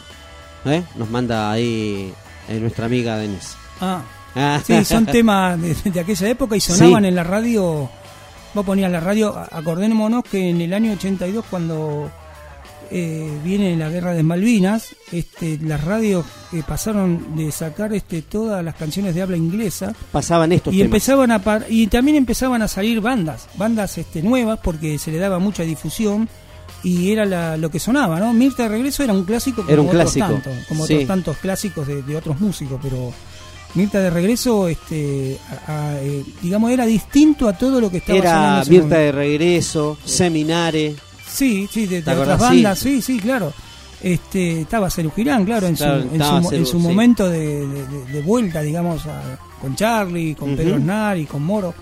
¿Eh? 0.66 0.82
Nos 0.96 1.10
manda 1.10 1.52
ahí 1.52 2.14
eh, 2.48 2.60
nuestra 2.60 2.86
amiga 2.86 3.18
Denise. 3.18 3.56
Ah, 3.82 4.02
Ah. 4.36 4.60
sí, 4.66 4.84
son 4.86 5.06
temas 5.08 5.62
de, 5.62 5.76
de 5.92 6.00
aquella 6.00 6.30
época 6.30 6.56
y 6.56 6.60
sonaban 6.60 7.04
Sí. 7.04 7.08
en 7.10 7.16
la 7.16 7.24
radio. 7.24 7.90
Vos 8.54 8.66
ponías 8.66 8.92
la 8.92 9.00
radio, 9.00 9.36
acordémonos 9.52 10.24
que 10.24 10.50
en 10.50 10.62
el 10.62 10.74
año 10.74 10.94
82 10.94 11.44
cuando 11.50 12.12
eh, 12.92 13.28
viene 13.44 13.76
la 13.76 13.90
guerra 13.90 14.14
de 14.14 14.22
Malvinas, 14.22 14.96
este, 15.12 15.58
las 15.64 15.84
radios 15.84 16.24
eh, 16.52 16.62
pasaron 16.68 17.36
de 17.36 17.52
sacar 17.52 17.94
este, 17.94 18.22
todas 18.22 18.64
las 18.64 18.76
canciones 18.76 19.16
de 19.16 19.24
habla 19.24 19.38
inglesa 19.38 19.94
Pasaban 20.12 20.52
estos 20.52 20.72
y 20.74 20.78
temas. 20.78 20.86
empezaban 20.86 21.32
a 21.32 21.40
par- 21.40 21.66
y 21.68 21.88
también 21.88 22.18
empezaban 22.18 22.62
a 22.62 22.68
salir 22.68 23.02
bandas, 23.02 23.48
bandas 23.56 23.98
este, 23.98 24.22
nuevas 24.22 24.60
porque 24.62 25.00
se 25.00 25.12
le 25.12 25.18
daba 25.18 25.40
mucha 25.40 25.64
difusión 25.64 26.30
y 26.84 27.12
era 27.12 27.26
la- 27.26 27.58
lo 27.58 27.72
que 27.72 27.80
sonaba, 27.80 28.20
¿no? 28.20 28.34
Mirta 28.34 28.64
de 28.64 28.70
regreso 28.70 29.04
era 29.04 29.14
un 29.14 29.24
clásico 29.24 29.62
como 29.64 29.72
Era 29.72 29.82
un 29.82 29.88
otros 29.88 30.02
clásico, 30.04 30.28
tantos, 30.28 30.54
como 30.68 30.86
sí. 30.86 30.94
otros 30.94 31.08
tantos 31.08 31.38
clásicos 31.38 31.88
de, 31.88 32.04
de 32.04 32.16
otros 32.18 32.40
músicos, 32.40 32.80
pero 32.84 33.12
Mirta 33.76 34.00
de 34.00 34.10
regreso, 34.12 34.68
este, 34.68 35.38
a- 35.68 35.72
a, 35.94 36.02
eh, 36.02 36.24
digamos, 36.42 36.70
era 36.72 36.86
distinto 36.86 37.48
a 37.48 37.54
todo 37.54 37.82
lo 37.82 37.90
que 37.90 37.98
estaba 37.98 38.18
en 38.20 38.24
Era 38.26 38.62
ese 38.62 38.70
Mirta 38.72 38.84
momento. 38.86 39.02
de 39.04 39.12
Regreso, 39.12 39.98
Seminare. 40.06 40.96
Sí, 41.28 41.68
sí, 41.72 41.88
de, 41.88 41.96
de 41.98 42.02
¿Te 42.04 42.12
otras 42.16 42.40
bandas, 42.40 42.78
Sí. 42.80 43.02
sí, 43.02 43.14
sí, 43.16 43.20
claro. 43.20 43.52
Este, 44.02 44.62
estaba 44.62 44.90
Cerú 44.92 45.12
Girán, 45.16 45.46
claro, 45.46 45.66
en 45.68 45.78
su, 45.78 45.84
en 45.86 46.22
su, 46.22 46.56
en 46.56 46.66
sí. 46.66 46.76
momento 46.78 47.28
de, 47.30 47.66
de- 47.66 47.88
de- 47.88 48.06
de 48.14 48.22
vuelta, 48.22 48.62
digamos, 48.62 49.06
a- 49.08 49.40
con 49.62 49.76
Charlie, 49.76 50.36
con. 50.36 50.56
Pedro 50.56 50.76
Aznar 50.76 51.18
y 51.18 51.26
con 51.26 51.42
Moro. 51.44 51.74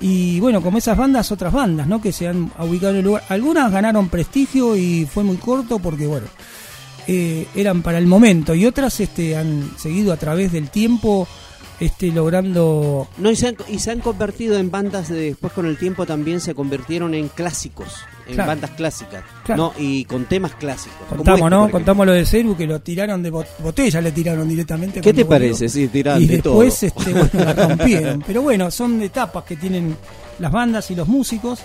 Y 0.00 0.40
bueno, 0.40 0.60
como 0.60 0.78
esas 0.78 0.98
bandas, 0.98 1.30
otras 1.30 1.52
bandas, 1.52 1.86
¿no? 1.86 2.02
Que 2.02 2.10
se 2.10 2.26
han 2.26 2.50
ubicado 2.58 2.90
en 2.92 2.98
el 2.98 3.04
lugar. 3.04 3.22
Algunas 3.28 3.70
ganaron 3.70 4.08
prestigio 4.08 4.76
y 4.76 5.06
fue 5.06 5.22
muy 5.22 5.36
corto 5.36 5.78
porque, 5.78 6.06
bueno, 6.08 6.26
eh, 7.06 7.46
eran 7.54 7.82
para 7.82 7.98
el 7.98 8.06
momento. 8.06 8.54
Y 8.54 8.66
otras 8.66 8.98
este, 9.00 9.36
han 9.36 9.70
seguido 9.78 10.12
a 10.12 10.16
través 10.16 10.52
del 10.52 10.68
tiempo 10.70 11.26
este, 11.80 12.08
logrando... 12.12 13.08
No, 13.18 13.30
y 13.30 13.34
se, 13.36 13.48
han, 13.48 13.56
y 13.68 13.78
se 13.80 13.90
han 13.90 14.00
convertido 14.00 14.56
en 14.58 14.70
bandas, 14.70 15.08
de- 15.08 15.16
después 15.30 15.52
con 15.52 15.66
el 15.66 15.76
tiempo 15.78 16.06
también 16.06 16.40
se 16.40 16.54
convirtieron 16.54 17.12
en 17.14 17.26
clásicos, 17.28 17.88
en 18.28 18.34
Claro. 18.34 18.48
bandas 18.50 18.70
clásicas, 18.70 19.24
Claro. 19.44 19.72
¿no? 19.76 19.82
Y 19.82 20.04
con 20.04 20.26
temas 20.26 20.54
clásicos. 20.54 20.96
Contamos, 21.08 21.40
este, 21.40 21.50
¿no? 21.50 21.70
Contamos 21.72 22.06
lo 22.06 22.12
de 22.12 22.24
Ceru, 22.24 22.56
que 22.56 22.66
lo 22.68 22.80
tiraron 22.80 23.20
de 23.20 23.32
bot- 23.32 23.48
botella, 23.58 24.00
le 24.00 24.12
tiraron 24.12 24.48
directamente. 24.48 25.00
¿Qué 25.00 25.12
te 25.12 25.24
volvió. 25.24 25.28
parece? 25.40 25.68
Sí, 25.68 25.88
tiraron 25.88 26.22
Y 26.22 26.26
de 26.26 26.34
después, 26.36 26.78
todo. 26.78 26.86
este, 26.86 27.12
bueno, 27.12 27.30
la 27.44 27.52
rompieron. 27.68 28.24
Pero 28.24 28.42
bueno, 28.42 28.70
son 28.70 29.02
etapas 29.02 29.42
que 29.42 29.56
tienen 29.56 29.96
las 30.38 30.52
bandas 30.52 30.88
y 30.92 30.94
los 30.94 31.08
músicos. 31.08 31.58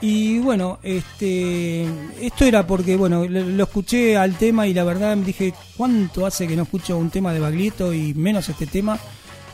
Y 0.00 0.38
bueno, 0.38 0.78
este, 0.82 1.82
esto 2.20 2.44
era 2.44 2.66
porque, 2.66 2.96
bueno, 2.96 3.24
lo, 3.26 3.64
escuché 3.64 4.16
al 4.16 4.36
tema 4.36 4.66
y 4.66 4.74
la 4.74 4.84
verdad 4.84 5.16
dije, 5.16 5.52
¿cuánto 5.76 6.24
hace 6.24 6.46
que 6.46 6.54
no 6.56 6.62
escucho 6.62 6.96
un 6.96 7.10
tema 7.10 7.32
de 7.32 7.40
Baglietto 7.40 7.92
y 7.92 8.14
menos 8.14 8.48
este 8.48 8.66
tema? 8.66 8.98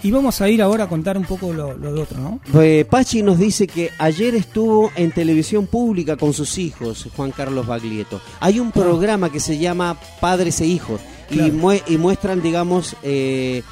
Y 0.02 0.10
vamos 0.10 0.42
a 0.42 0.48
ir 0.50 0.60
ahora 0.60 0.84
a 0.84 0.88
contar 0.88 1.16
un 1.16 1.24
poco 1.24 1.50
lo, 1.54 1.72
lo 1.78 1.94
de 1.94 2.02
otro, 2.02 2.20
¿no? 2.20 2.40
Pues 2.52 2.84
Pachi 2.84 3.22
nos 3.22 3.38
dice 3.38 3.66
que 3.66 3.90
ayer 3.98 4.34
estuvo 4.34 4.92
en 4.96 5.12
televisión 5.12 5.66
pública 5.66 6.18
con 6.18 6.34
sus 6.34 6.58
hijos, 6.58 7.08
Juan 7.16 7.30
Carlos 7.30 7.66
Baglietto. 7.66 8.20
Hay 8.40 8.60
un 8.60 8.70
programa 8.70 9.32
que 9.32 9.40
se 9.40 9.56
llama 9.56 9.96
Padres 10.20 10.60
e 10.60 10.66
Hijos 10.66 11.00
y, 11.30 11.36
mue- 11.50 11.82
y 11.86 11.96
muestran, 11.96 12.42
digamos, 12.42 12.96
eh, 13.02 13.62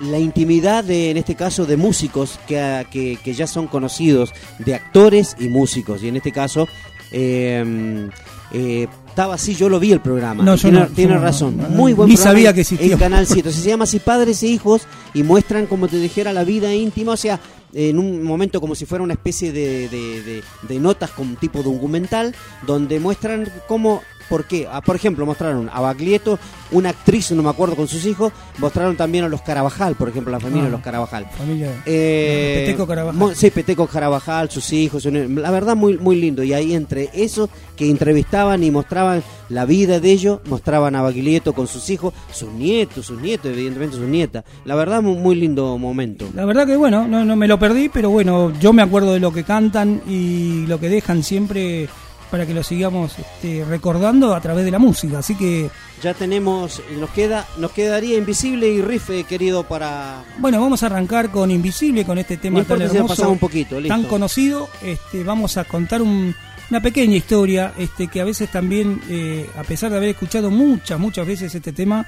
la 0.00 0.18
intimidad 0.18 0.84
de, 0.84 1.10
en 1.10 1.16
este 1.16 1.34
caso, 1.34 1.66
de 1.66 1.76
músicos 1.76 2.38
que, 2.46 2.86
que, 2.90 3.18
que 3.22 3.32
ya 3.34 3.46
son 3.46 3.66
conocidos, 3.66 4.32
de 4.58 4.74
actores 4.74 5.36
y 5.38 5.48
músicos. 5.48 6.02
Y 6.02 6.08
en 6.08 6.16
este 6.16 6.32
caso, 6.32 6.68
eh, 7.10 8.08
eh, 8.52 8.86
estaba 9.08 9.34
así, 9.34 9.54
yo 9.54 9.68
lo 9.68 9.80
vi 9.80 9.92
el 9.92 10.00
programa. 10.00 10.44
No, 10.44 10.56
tiene, 10.56 10.80
no, 10.80 10.86
tiene 10.86 11.14
no, 11.14 11.20
razón. 11.20 11.56
Muy 11.70 11.92
buen 11.92 12.08
ni 12.08 12.14
programa 12.14 12.32
sabía 12.32 12.52
que 12.52 12.60
existía. 12.60 12.92
En 12.92 12.98
Canal 12.98 13.26
7. 13.26 13.50
Se 13.52 13.68
llama 13.68 13.84
así 13.84 13.98
Padres 13.98 14.42
e 14.42 14.46
Hijos 14.46 14.82
y 15.14 15.22
muestran, 15.22 15.66
como 15.66 15.88
te 15.88 15.98
dijera, 15.98 16.32
la 16.32 16.44
vida 16.44 16.72
íntima. 16.72 17.12
O 17.12 17.16
sea, 17.16 17.40
en 17.74 17.98
un 17.98 18.22
momento 18.22 18.60
como 18.60 18.74
si 18.74 18.86
fuera 18.86 19.02
una 19.04 19.14
especie 19.14 19.52
de, 19.52 19.88
de- 19.88 20.22
de- 20.22 20.42
de 20.68 20.78
notas 20.80 21.10
con 21.10 21.36
tipo 21.36 21.62
documental, 21.62 22.34
donde 22.66 23.00
muestran 23.00 23.50
cómo, 23.66 24.02
por 24.28 24.44
qué. 24.44 24.66
Ah, 24.70 24.80
por 24.80 24.96
ejemplo, 24.96 25.24
mostraron 25.26 25.70
a 25.72 25.80
Baglietto, 25.80 26.38
una 26.70 26.90
actriz, 26.90 27.30
no 27.32 27.42
me 27.42 27.50
acuerdo, 27.50 27.76
con 27.76 27.88
sus 27.88 28.04
hijos, 28.06 28.32
mostraron 28.58 28.96
también 28.96 29.24
a 29.24 29.28
los 29.28 29.42
Carabajal, 29.42 29.94
por 29.94 30.08
ejemplo, 30.08 30.30
la 30.32 30.40
familia 30.40 30.62
Ah, 30.62 30.66
de 30.66 30.70
los 30.72 30.80
Carabajal. 30.80 31.26
Familia. 31.36 31.82
Eh, 31.86 32.64
Peteco 32.66 32.86
Carabajal. 32.86 33.36
Sí, 33.36 33.50
Peteco 33.50 33.86
Carabajal, 33.86 34.50
sus 34.50 34.72
hijos, 34.72 35.04
la 35.06 35.50
verdad 35.50 35.76
muy 35.76 35.98
muy 35.98 36.16
lindo. 36.16 36.42
Y 36.42 36.52
ahí 36.52 36.74
entre 36.74 37.10
esos 37.14 37.48
que 37.76 37.88
entrevistaban 37.90 38.62
y 38.64 38.70
mostraban 38.70 39.22
la 39.48 39.64
vida 39.64 40.00
de 40.00 40.10
ellos, 40.12 40.40
mostraban 40.46 40.94
a 40.94 41.02
Baglietto 41.02 41.52
con 41.54 41.66
sus 41.66 41.88
hijos, 41.90 42.12
sus 42.32 42.50
nietos, 42.50 43.06
sus 43.06 43.20
nietos, 43.20 43.50
evidentemente 43.50 43.96
sus 43.96 44.06
nietas. 44.06 44.44
La 44.64 44.74
verdad 44.74 45.00
muy, 45.02 45.16
muy 45.16 45.34
lindo 45.36 45.78
momento. 45.78 46.26
La 46.34 46.44
verdad 46.44 46.66
que 46.66 46.76
bueno, 46.76 47.08
no, 47.08 47.24
no 47.24 47.34
me 47.36 47.48
lo 47.48 47.58
perdí, 47.58 47.88
pero 47.88 48.10
bueno, 48.10 48.52
yo 48.60 48.72
me 48.72 48.82
acuerdo 48.82 49.12
de 49.14 49.20
lo 49.20 49.32
que 49.32 49.44
cantan 49.44 50.02
y 50.06 50.66
lo 50.66 50.78
que 50.78 50.88
dejan 50.88 51.22
siempre 51.22 51.88
para 52.30 52.46
que 52.46 52.54
lo 52.54 52.62
sigamos 52.62 53.12
este, 53.18 53.64
recordando 53.64 54.34
a 54.34 54.40
través 54.40 54.64
de 54.64 54.70
la 54.70 54.78
música. 54.78 55.18
Así 55.18 55.34
que, 55.34 55.70
Ya 56.02 56.14
tenemos, 56.14 56.80
nos 56.98 57.10
queda, 57.10 57.46
nos 57.58 57.72
quedaría 57.72 58.16
Invisible 58.18 58.68
y 58.68 58.80
Riff, 58.82 59.10
eh, 59.10 59.24
querido, 59.24 59.64
para 59.64 60.22
bueno, 60.38 60.60
vamos 60.60 60.82
a 60.82 60.86
arrancar 60.86 61.30
con 61.30 61.50
Invisible, 61.50 62.04
con 62.04 62.18
este 62.18 62.36
tema 62.36 62.60
No 62.60 62.64
tan 62.66 62.82
hermoso, 62.82 63.30
un 63.30 63.38
poquito, 63.38 63.80
listo. 63.80 63.94
tan 63.94 64.04
conocido. 64.04 64.68
Este, 64.82 65.24
vamos 65.24 65.56
a 65.56 65.64
contar 65.64 66.02
un- 66.02 66.34
una 66.70 66.80
pequeña 66.82 67.16
historia 67.16 67.72
este, 67.78 68.08
que 68.08 68.20
a 68.20 68.24
veces 68.24 68.50
también, 68.50 69.00
eh, 69.08 69.48
a 69.56 69.64
pesar 69.64 69.90
de 69.90 69.96
haber 69.96 70.10
escuchado 70.10 70.50
muchas, 70.50 70.98
muchas 71.00 71.26
veces 71.26 71.54
este 71.54 71.72
tema, 71.72 72.06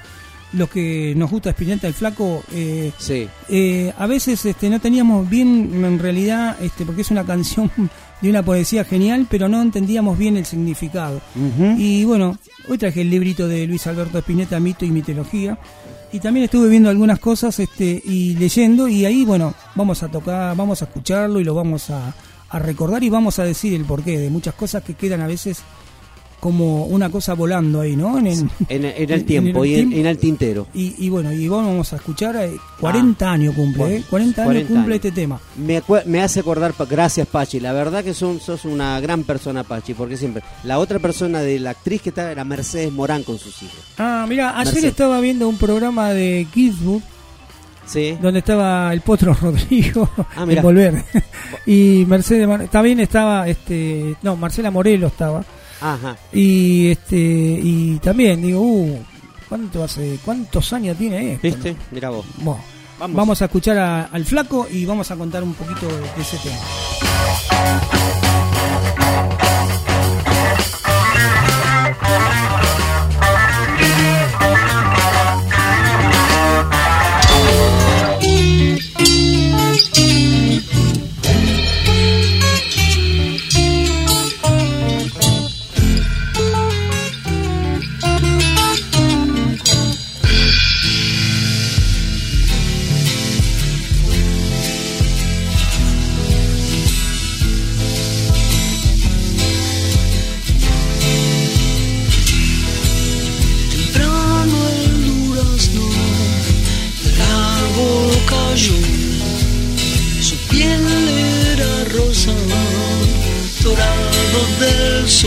los 0.53 0.69
que 0.69 1.13
nos 1.15 1.31
gusta 1.31 1.49
Spinetta 1.51 1.87
el 1.87 1.93
Flaco, 1.93 2.43
eh, 2.53 2.91
Sí. 2.97 3.27
eh, 3.49 3.91
a 3.97 4.05
veces 4.05 4.45
este, 4.45 4.69
no 4.69 4.79
teníamos 4.79 5.27
bien, 5.29 5.83
en 5.83 5.97
realidad, 5.97 6.57
este, 6.61 6.85
porque 6.85 7.01
es 7.01 7.09
una 7.11 7.23
canción 7.25 7.71
de 8.21 8.29
una 8.29 8.43
poesía 8.43 8.83
genial, 8.83 9.27
pero 9.29 9.49
no 9.49 9.61
entendíamos 9.61 10.17
bien 10.17 10.37
el 10.37 10.45
significado. 10.45 11.21
Y 11.77 12.05
bueno, 12.05 12.37
hoy 12.67 12.77
traje 12.77 13.01
el 13.01 13.09
librito 13.09 13.47
de 13.47 13.67
Luis 13.67 13.87
Alberto 13.87 14.17
Spinetta, 14.19 14.59
Mito 14.59 14.85
y 14.85 14.91
Mitología. 14.91 15.57
Y 16.13 16.19
también 16.19 16.43
estuve 16.43 16.67
viendo 16.67 16.89
algunas 16.89 17.19
cosas 17.19 17.57
este, 17.59 18.01
y 18.03 18.35
leyendo, 18.35 18.87
y 18.87 19.05
ahí, 19.05 19.23
bueno, 19.23 19.53
vamos 19.75 20.03
a 20.03 20.09
tocar, 20.09 20.55
vamos 20.57 20.81
a 20.81 20.85
escucharlo 20.85 21.39
y 21.39 21.45
lo 21.45 21.55
vamos 21.55 21.89
a, 21.89 22.13
a 22.49 22.59
recordar 22.59 23.01
y 23.03 23.09
vamos 23.09 23.39
a 23.39 23.45
decir 23.45 23.73
el 23.73 23.85
porqué 23.85 24.19
de 24.19 24.29
muchas 24.29 24.53
cosas 24.55 24.83
que 24.83 24.93
quedan 24.93 25.21
a 25.21 25.27
veces 25.27 25.63
como 26.41 26.85
una 26.87 27.09
cosa 27.09 27.33
volando 27.35 27.79
ahí, 27.79 27.95
¿no? 27.95 28.17
En 28.17 28.27
el, 28.27 28.39
En, 28.67 28.83
en 28.97 29.11
el 29.11 29.23
tiempo 29.23 29.63
y 29.63 29.75
en, 29.75 30.05
el 30.05 30.17
tintero. 30.17 30.67
y, 30.73 30.95
y 30.97 31.09
bueno, 31.09 31.31
y 31.31 31.47
vamos 31.47 31.93
a 31.93 31.95
escuchar, 31.95 32.35
eh, 32.35 32.51
40 32.81 33.31
años 33.31 33.55
cumple, 33.55 33.97
¿eh? 33.97 34.03
40 34.09 34.41
años 34.41 34.51
40 34.53 34.67
cumple 34.73 34.95
años. 34.95 35.05
este 35.05 35.11
tema. 35.11 35.39
Me, 36.05 36.21
hace 36.21 36.39
acordar, 36.41 36.73
gracias 36.89 37.27
Pachi, 37.27 37.59
la 37.59 37.71
verdad 37.71 38.03
que 38.03 38.13
son, 38.13 38.39
sos 38.41 38.65
una 38.65 38.99
gran 38.99 39.23
persona 39.23 39.63
Pachi, 39.63 39.93
porque 39.93 40.17
siempre, 40.17 40.43
la 40.63 40.79
otra 40.79 40.99
persona 40.99 41.39
de 41.41 41.59
la 41.59 41.69
actriz 41.69 42.01
que 42.01 42.09
estaba 42.09 42.31
era 42.31 42.43
Mercedes 42.43 42.91
Morán 42.91 43.23
con 43.23 43.37
sus 43.37 43.61
hijos. 43.63 43.77
Ah, 43.97 44.25
mira, 44.27 44.49
ayer 44.57 44.65
Mercedes. 44.73 44.83
estaba 44.91 45.19
viendo 45.21 45.47
un 45.47 45.57
programa 45.57 46.09
de 46.11 46.47
Kidsbook 46.53 47.03
Sí. 47.85 48.17
donde 48.21 48.39
estaba 48.39 48.93
el 48.93 49.01
Potro 49.01 49.33
Rodrigo 49.41 50.09
Ah, 50.35 50.45
en 50.47 50.61
Volver. 50.61 51.03
y 51.65 52.03
Mercedes, 52.07 52.47
también 52.69 52.99
estaba, 52.99 53.47
este, 53.47 54.15
no, 54.21 54.35
Marcela 54.37 54.71
Morelo 54.71 55.07
estaba. 55.07 55.43
Ajá. 55.81 56.15
Y 56.31 56.89
este 56.91 57.17
y 57.17 57.97
también 58.03 58.41
digo, 58.41 58.61
uh, 58.61 58.99
¿cuánto 59.49 59.83
hace 59.83 60.19
cuántos 60.23 60.71
años 60.73 60.95
tiene 60.97 61.33
esto? 61.33 61.47
¿Viste? 61.47 61.75
Mira 61.91 62.09
vos. 62.11 62.25
Bueno, 62.37 62.61
Vamos. 62.99 63.17
vamos. 63.17 63.41
a 63.41 63.45
escuchar 63.45 63.77
a- 63.79 64.03
al 64.05 64.23
flaco 64.25 64.67
y 64.71 64.85
vamos 64.85 65.09
a 65.11 65.15
contar 65.15 65.43
un 65.43 65.53
poquito 65.55 65.87
de, 65.87 65.99
de 66.01 66.21
ese 66.21 66.37
tema. 66.37 66.57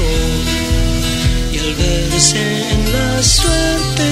Y 0.01 1.59
al 1.59 1.75
verse 1.75 2.39
en 2.71 2.93
la 2.93 3.23
suerte 3.23 4.03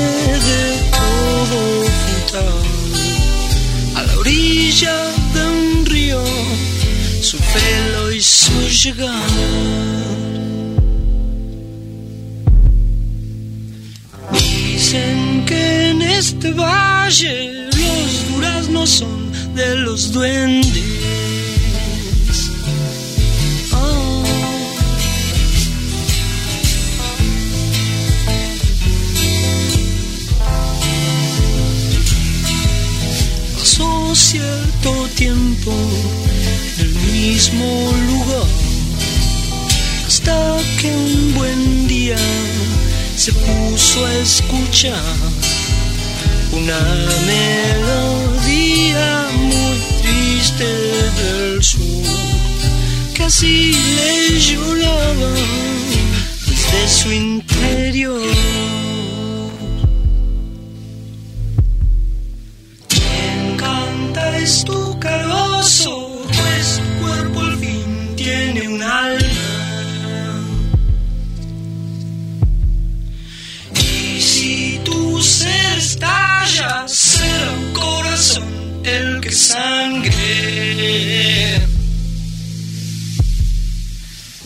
de 0.49 0.63
todo 0.93 1.61
frutal, 2.05 2.63
a 3.97 4.03
la 4.05 4.19
orilla 4.19 4.97
de 5.35 5.45
un 5.45 5.87
río, 5.87 6.23
su 7.21 7.37
pelo 7.39 8.13
hizo 8.13 8.53
llegar. 8.69 9.29
Dicen 14.33 15.45
que 15.47 15.89
en 15.91 16.03
este 16.03 16.53
valle 16.53 17.69
los 17.77 18.29
duraznos 18.33 18.89
son 18.89 19.33
de 19.57 19.77
los 19.77 20.13
duendes. 20.13 21.42
Cierto 34.23 35.09
tiempo 35.17 35.73
en 36.79 36.87
el 36.87 36.95
mismo 37.13 37.93
lugar 38.07 38.47
hasta 40.07 40.57
que 40.81 40.95
un 40.95 41.35
buen 41.35 41.89
día 41.89 42.17
se 43.17 43.33
puso 43.33 44.07
a 44.07 44.15
escuchar 44.15 45.17
una 46.53 46.79
melodía 47.27 49.27
muy 49.35 49.77
triste 50.03 50.69
del 51.21 51.63
sur 51.63 52.03
así 53.25 53.73
le 53.97 54.39
lloraba 54.39 55.33
desde 56.47 56.89
su 56.89 57.11
interior. 57.11 58.82
Es 64.43 64.65
tu 64.65 64.99
carozo, 64.99 66.25
pues 66.27 66.81
tu 66.81 67.01
cuerpo 67.01 67.41
al 67.41 67.59
fin 67.59 68.15
tiene 68.17 68.69
un 68.69 68.83
alma. 68.83 69.29
Y 73.77 74.21
si 74.21 74.81
tu 74.85 75.23
ser 75.23 75.79
estalla, 75.79 76.89
será 76.89 77.53
un 77.53 77.73
corazón 77.73 78.81
el 78.85 79.21
que 79.21 79.31
sangre. 79.31 80.13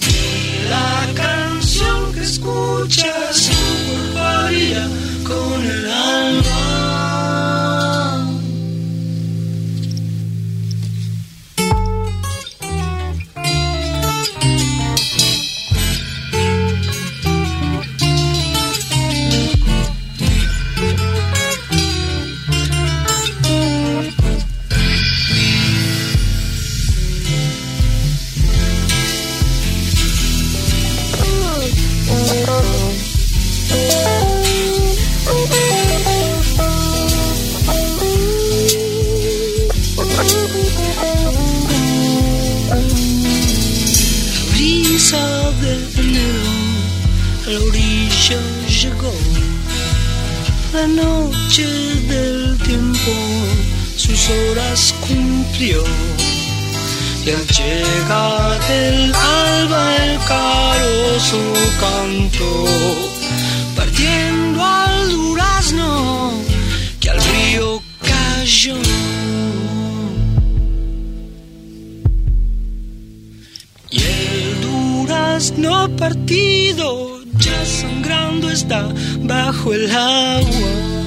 Y 0.00 0.68
la 0.68 1.08
canción 1.14 2.12
que 2.12 2.22
escuchas, 2.22 3.48
tu 3.48 4.12
con 5.24 5.64
el 5.64 5.90
alma. 5.90 6.95
La 50.76 50.86
noche 50.86 51.64
del 52.06 52.58
tiempo 52.58 53.12
sus 53.96 54.28
horas 54.28 54.94
cumplió. 55.00 55.82
Y 57.24 57.30
al 57.30 57.46
llegar 57.46 58.60
el 58.70 59.14
alba 59.14 59.96
el 60.04 60.18
carozo 60.28 61.40
cantó, 61.80 62.66
partiendo 63.74 64.62
al 64.62 65.10
durazno 65.12 66.32
que 67.00 67.08
al 67.08 67.22
río 67.24 67.82
cayó. 68.02 68.76
Y 73.90 74.02
el 74.02 74.60
durazno 74.60 75.88
partido 75.96 77.15
ya 77.46 77.64
sangrando 77.64 78.50
está 78.50 78.88
bajo 79.20 79.72
el 79.72 79.90
agua. 79.90 81.05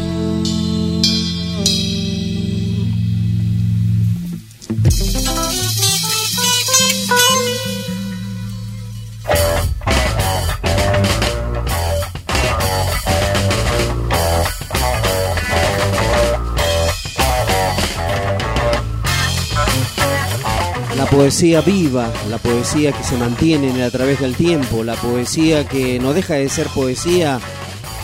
Poesía 21.20 21.60
viva, 21.60 22.10
la 22.30 22.38
poesía 22.38 22.94
que 22.94 23.04
se 23.04 23.18
mantiene 23.18 23.84
a 23.84 23.92
través 23.92 24.22
del 24.22 24.36
tiempo, 24.36 24.86
la 24.86 24.96
poesía 24.96 25.68
que 25.68 26.00
no 26.00 26.14
deja 26.14 26.36
de 26.36 26.48
ser 26.48 26.68
poesía 26.68 27.42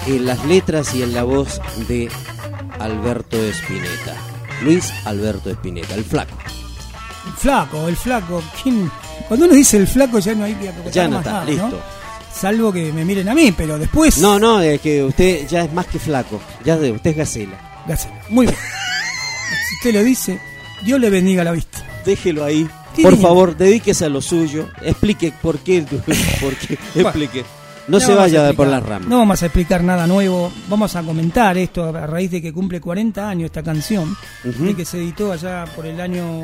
en 0.05 0.25
las 0.25 0.43
letras 0.43 0.93
y 0.93 1.01
en 1.01 1.13
la 1.13 1.23
voz 1.23 1.61
de 1.87 2.09
Alberto 2.77 3.41
Espineta. 3.41 4.17
Luis 4.63 4.91
Alberto 5.05 5.49
Espineta, 5.49 5.95
el 5.95 6.03
flaco. 6.03 6.37
El 7.25 7.33
flaco, 7.35 7.87
el 7.87 7.95
flaco. 7.95 8.43
¿quién? 8.61 8.91
Cuando 9.29 9.45
uno 9.45 9.55
dice 9.55 9.77
el 9.77 9.87
flaco 9.87 10.19
ya 10.19 10.35
no 10.35 10.43
hay 10.43 10.53
que 10.55 10.73
Ya 10.91 11.07
no 11.07 11.19
está, 11.19 11.31
nada, 11.31 11.45
listo. 11.45 11.81
Salvo 12.33 12.73
que 12.73 12.91
me 12.91 13.05
miren 13.05 13.29
a 13.29 13.33
mí, 13.33 13.53
pero 13.55 13.79
después. 13.79 14.17
No, 14.17 14.37
no, 14.37 14.59
es 14.59 14.81
que 14.81 15.01
usted 15.05 15.47
ya 15.47 15.63
es 15.63 15.71
más 15.71 15.85
que 15.85 15.99
flaco, 15.99 16.41
ya 16.65 16.75
de 16.75 16.91
usted 16.91 17.11
es 17.11 17.15
gacela. 17.15 17.85
Gacela. 17.87 18.21
Muy 18.27 18.45
bien. 18.45 18.59
si 19.69 19.75
usted 19.77 19.93
lo 19.93 20.03
dice, 20.03 20.37
Dios 20.83 20.99
le 20.99 21.09
bendiga 21.09 21.45
la 21.45 21.53
vista. 21.53 21.81
Déjelo 22.03 22.43
ahí. 22.43 22.69
¿Qué 22.95 23.01
Por 23.03 23.17
favor, 23.17 23.57
dedíquese 23.57 24.05
a 24.05 24.09
lo 24.09 24.21
suyo. 24.21 24.67
Explique 24.81 25.33
por 25.41 25.59
qué. 25.59 25.81
Por 26.41 26.55
qué 26.55 26.77
explique. 26.95 27.43
No, 27.87 27.99
se 27.99 28.15
vaya 28.15 28.51
por 28.53 28.65
las 28.67 28.81
ramas. 28.81 29.07
No 29.07 29.19
vamos 29.19 29.43
a 29.43 29.45
explicar 29.45 29.83
nada 29.83 30.07
nuevo. 30.07 30.51
Vamos 30.69 30.95
a 30.95 31.03
comentar 31.03 31.55
esto 31.57 31.83
a 31.95 32.07
raíz 32.07 32.31
de 32.31 32.41
que 32.41 32.51
cumple 32.51 32.81
40 32.81 33.29
años 33.29 33.45
esta 33.45 33.61
canción. 33.61 34.15
De 34.43 34.73
que 34.75 34.85
se 34.85 34.97
editó 34.97 35.31
allá 35.31 35.65
por 35.75 35.85
el 35.85 36.01
año 36.01 36.41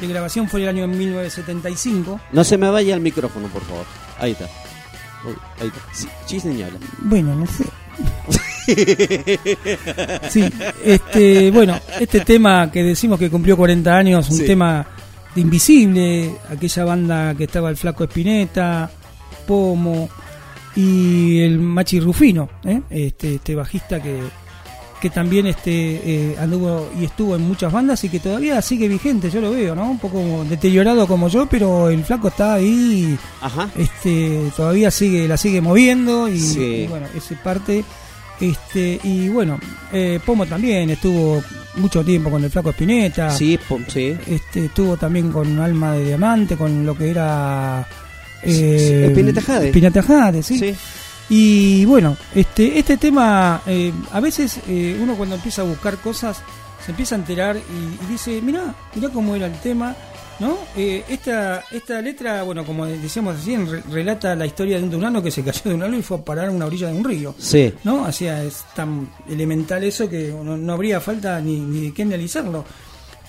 de 0.00 0.06
grabación, 0.06 0.48
fue 0.48 0.62
el 0.62 0.68
año 0.68 0.86
1975. 0.86 2.20
No 2.32 2.44
se 2.44 2.56
me 2.58 2.70
vaya 2.70 2.94
el 2.94 3.00
micrófono, 3.00 3.48
por 3.48 3.62
favor. 3.62 3.84
Ahí 4.20 4.32
está. 4.32 4.44
Ahí 5.60 5.66
está. 5.66 5.80
Sí, 5.92 6.06
sí, 6.26 6.38
señora. 6.40 6.74
Bueno, 7.00 7.34
no 7.34 7.46
sé. 7.46 7.64
Sí, 10.28 10.44
este, 10.84 11.50
bueno, 11.50 11.78
este 11.98 12.20
tema 12.20 12.70
que 12.70 12.82
decimos 12.82 13.18
que 13.18 13.30
cumplió 13.30 13.56
40 13.56 13.96
años, 13.96 14.28
un 14.30 14.36
Sí. 14.36 14.46
tema 14.46 14.86
de 15.34 15.40
Invisible, 15.40 16.32
aquella 16.50 16.84
banda 16.84 17.34
que 17.34 17.44
estaba 17.44 17.70
el 17.70 17.76
Flaco 17.76 18.04
Espineta, 18.04 18.90
Pomo 19.46 20.08
y 20.76 21.40
el 21.40 21.58
Machi 21.58 22.00
Rufino, 22.00 22.48
¿eh? 22.64 22.80
este, 22.90 23.36
este 23.36 23.54
bajista 23.54 24.00
que, 24.02 24.20
que 25.00 25.10
también 25.10 25.46
este, 25.46 25.70
eh, 25.72 26.36
anduvo 26.38 26.88
y 27.00 27.04
estuvo 27.04 27.34
en 27.36 27.42
muchas 27.42 27.72
bandas 27.72 28.02
y 28.04 28.08
que 28.08 28.20
todavía 28.20 28.60
sigue 28.62 28.88
vigente, 28.88 29.30
yo 29.30 29.40
lo 29.40 29.50
veo, 29.52 29.74
¿no? 29.74 29.90
Un 29.90 29.98
poco 29.98 30.44
deteriorado 30.48 31.06
como 31.06 31.28
yo, 31.28 31.46
pero 31.46 31.88
el 31.88 32.04
Flaco 32.04 32.28
está 32.28 32.54
ahí, 32.54 33.16
Ajá. 33.40 33.68
este, 33.76 34.50
todavía 34.56 34.90
sigue, 34.90 35.26
la 35.28 35.36
sigue 35.36 35.60
moviendo 35.60 36.28
y, 36.28 36.38
Sí. 36.38 36.60
y 36.60 36.86
bueno, 36.86 37.06
ese 37.16 37.34
parte 37.36 37.84
este 38.40 39.00
y 39.02 39.28
bueno 39.28 39.58
eh, 39.92 40.20
Pomo 40.24 40.46
también 40.46 40.90
estuvo 40.90 41.42
mucho 41.76 42.04
tiempo 42.04 42.30
con 42.30 42.42
el 42.44 42.50
flaco 42.50 42.70
Espineta 42.70 43.30
Sí, 43.30 43.58
sí. 43.88 44.16
este 44.26 44.66
estuvo 44.66 44.96
también 44.96 45.30
con 45.32 45.58
Alma 45.60 45.92
de 45.92 46.04
Diamante 46.04 46.56
con 46.56 46.84
lo 46.86 46.96
que 46.96 47.10
era 47.10 47.86
eh, 48.42 49.06
Spinetta 49.10 49.40
Jade. 49.42 49.68
Spinetta 49.68 50.02
Jade, 50.02 50.42
sí. 50.42 50.58
Sí. 50.58 50.74
y 51.30 51.84
bueno 51.84 52.16
este 52.34 52.78
este 52.78 52.96
tema 52.96 53.60
eh, 53.66 53.92
a 54.12 54.20
veces 54.20 54.60
eh, 54.68 54.96
uno 55.00 55.14
cuando 55.14 55.34
empieza 55.34 55.62
a 55.62 55.64
buscar 55.64 55.96
cosas 55.98 56.40
se 56.84 56.92
empieza 56.92 57.16
a 57.16 57.18
enterar 57.18 57.56
y, 57.56 58.04
y 58.04 58.06
dice 58.12 58.40
mira 58.42 58.74
mira 58.94 59.08
cómo 59.10 59.34
era 59.36 59.46
el 59.46 59.58
tema 59.60 59.94
¿No? 60.40 60.56
Eh, 60.76 61.02
esta, 61.08 61.64
esta 61.72 62.00
letra, 62.00 62.44
bueno, 62.44 62.64
como 62.64 62.86
decíamos 62.86 63.36
así, 63.36 63.56
re- 63.56 63.82
relata 63.90 64.36
la 64.36 64.46
historia 64.46 64.76
de 64.78 64.84
un 64.84 64.90
dunano 64.90 65.20
que 65.20 65.32
se 65.32 65.42
cayó 65.42 65.62
de 65.64 65.74
un 65.74 65.82
árbol 65.82 65.98
y 65.98 66.02
fue 66.02 66.16
a 66.18 66.20
parar 66.24 66.46
a 66.48 66.50
una 66.52 66.66
orilla 66.66 66.86
de 66.88 66.94
un 66.96 67.02
río. 67.04 67.34
Sí. 67.38 67.72
¿no? 67.82 68.04
O 68.04 68.12
sea, 68.12 68.44
es 68.44 68.62
tan 68.76 69.08
elemental 69.28 69.82
eso 69.82 70.08
que 70.08 70.32
no, 70.44 70.56
no 70.56 70.72
habría 70.72 71.00
falta 71.00 71.40
ni, 71.40 71.58
ni 71.58 71.86
de 71.86 71.92
qué 71.92 72.02
analizarlo. 72.02 72.64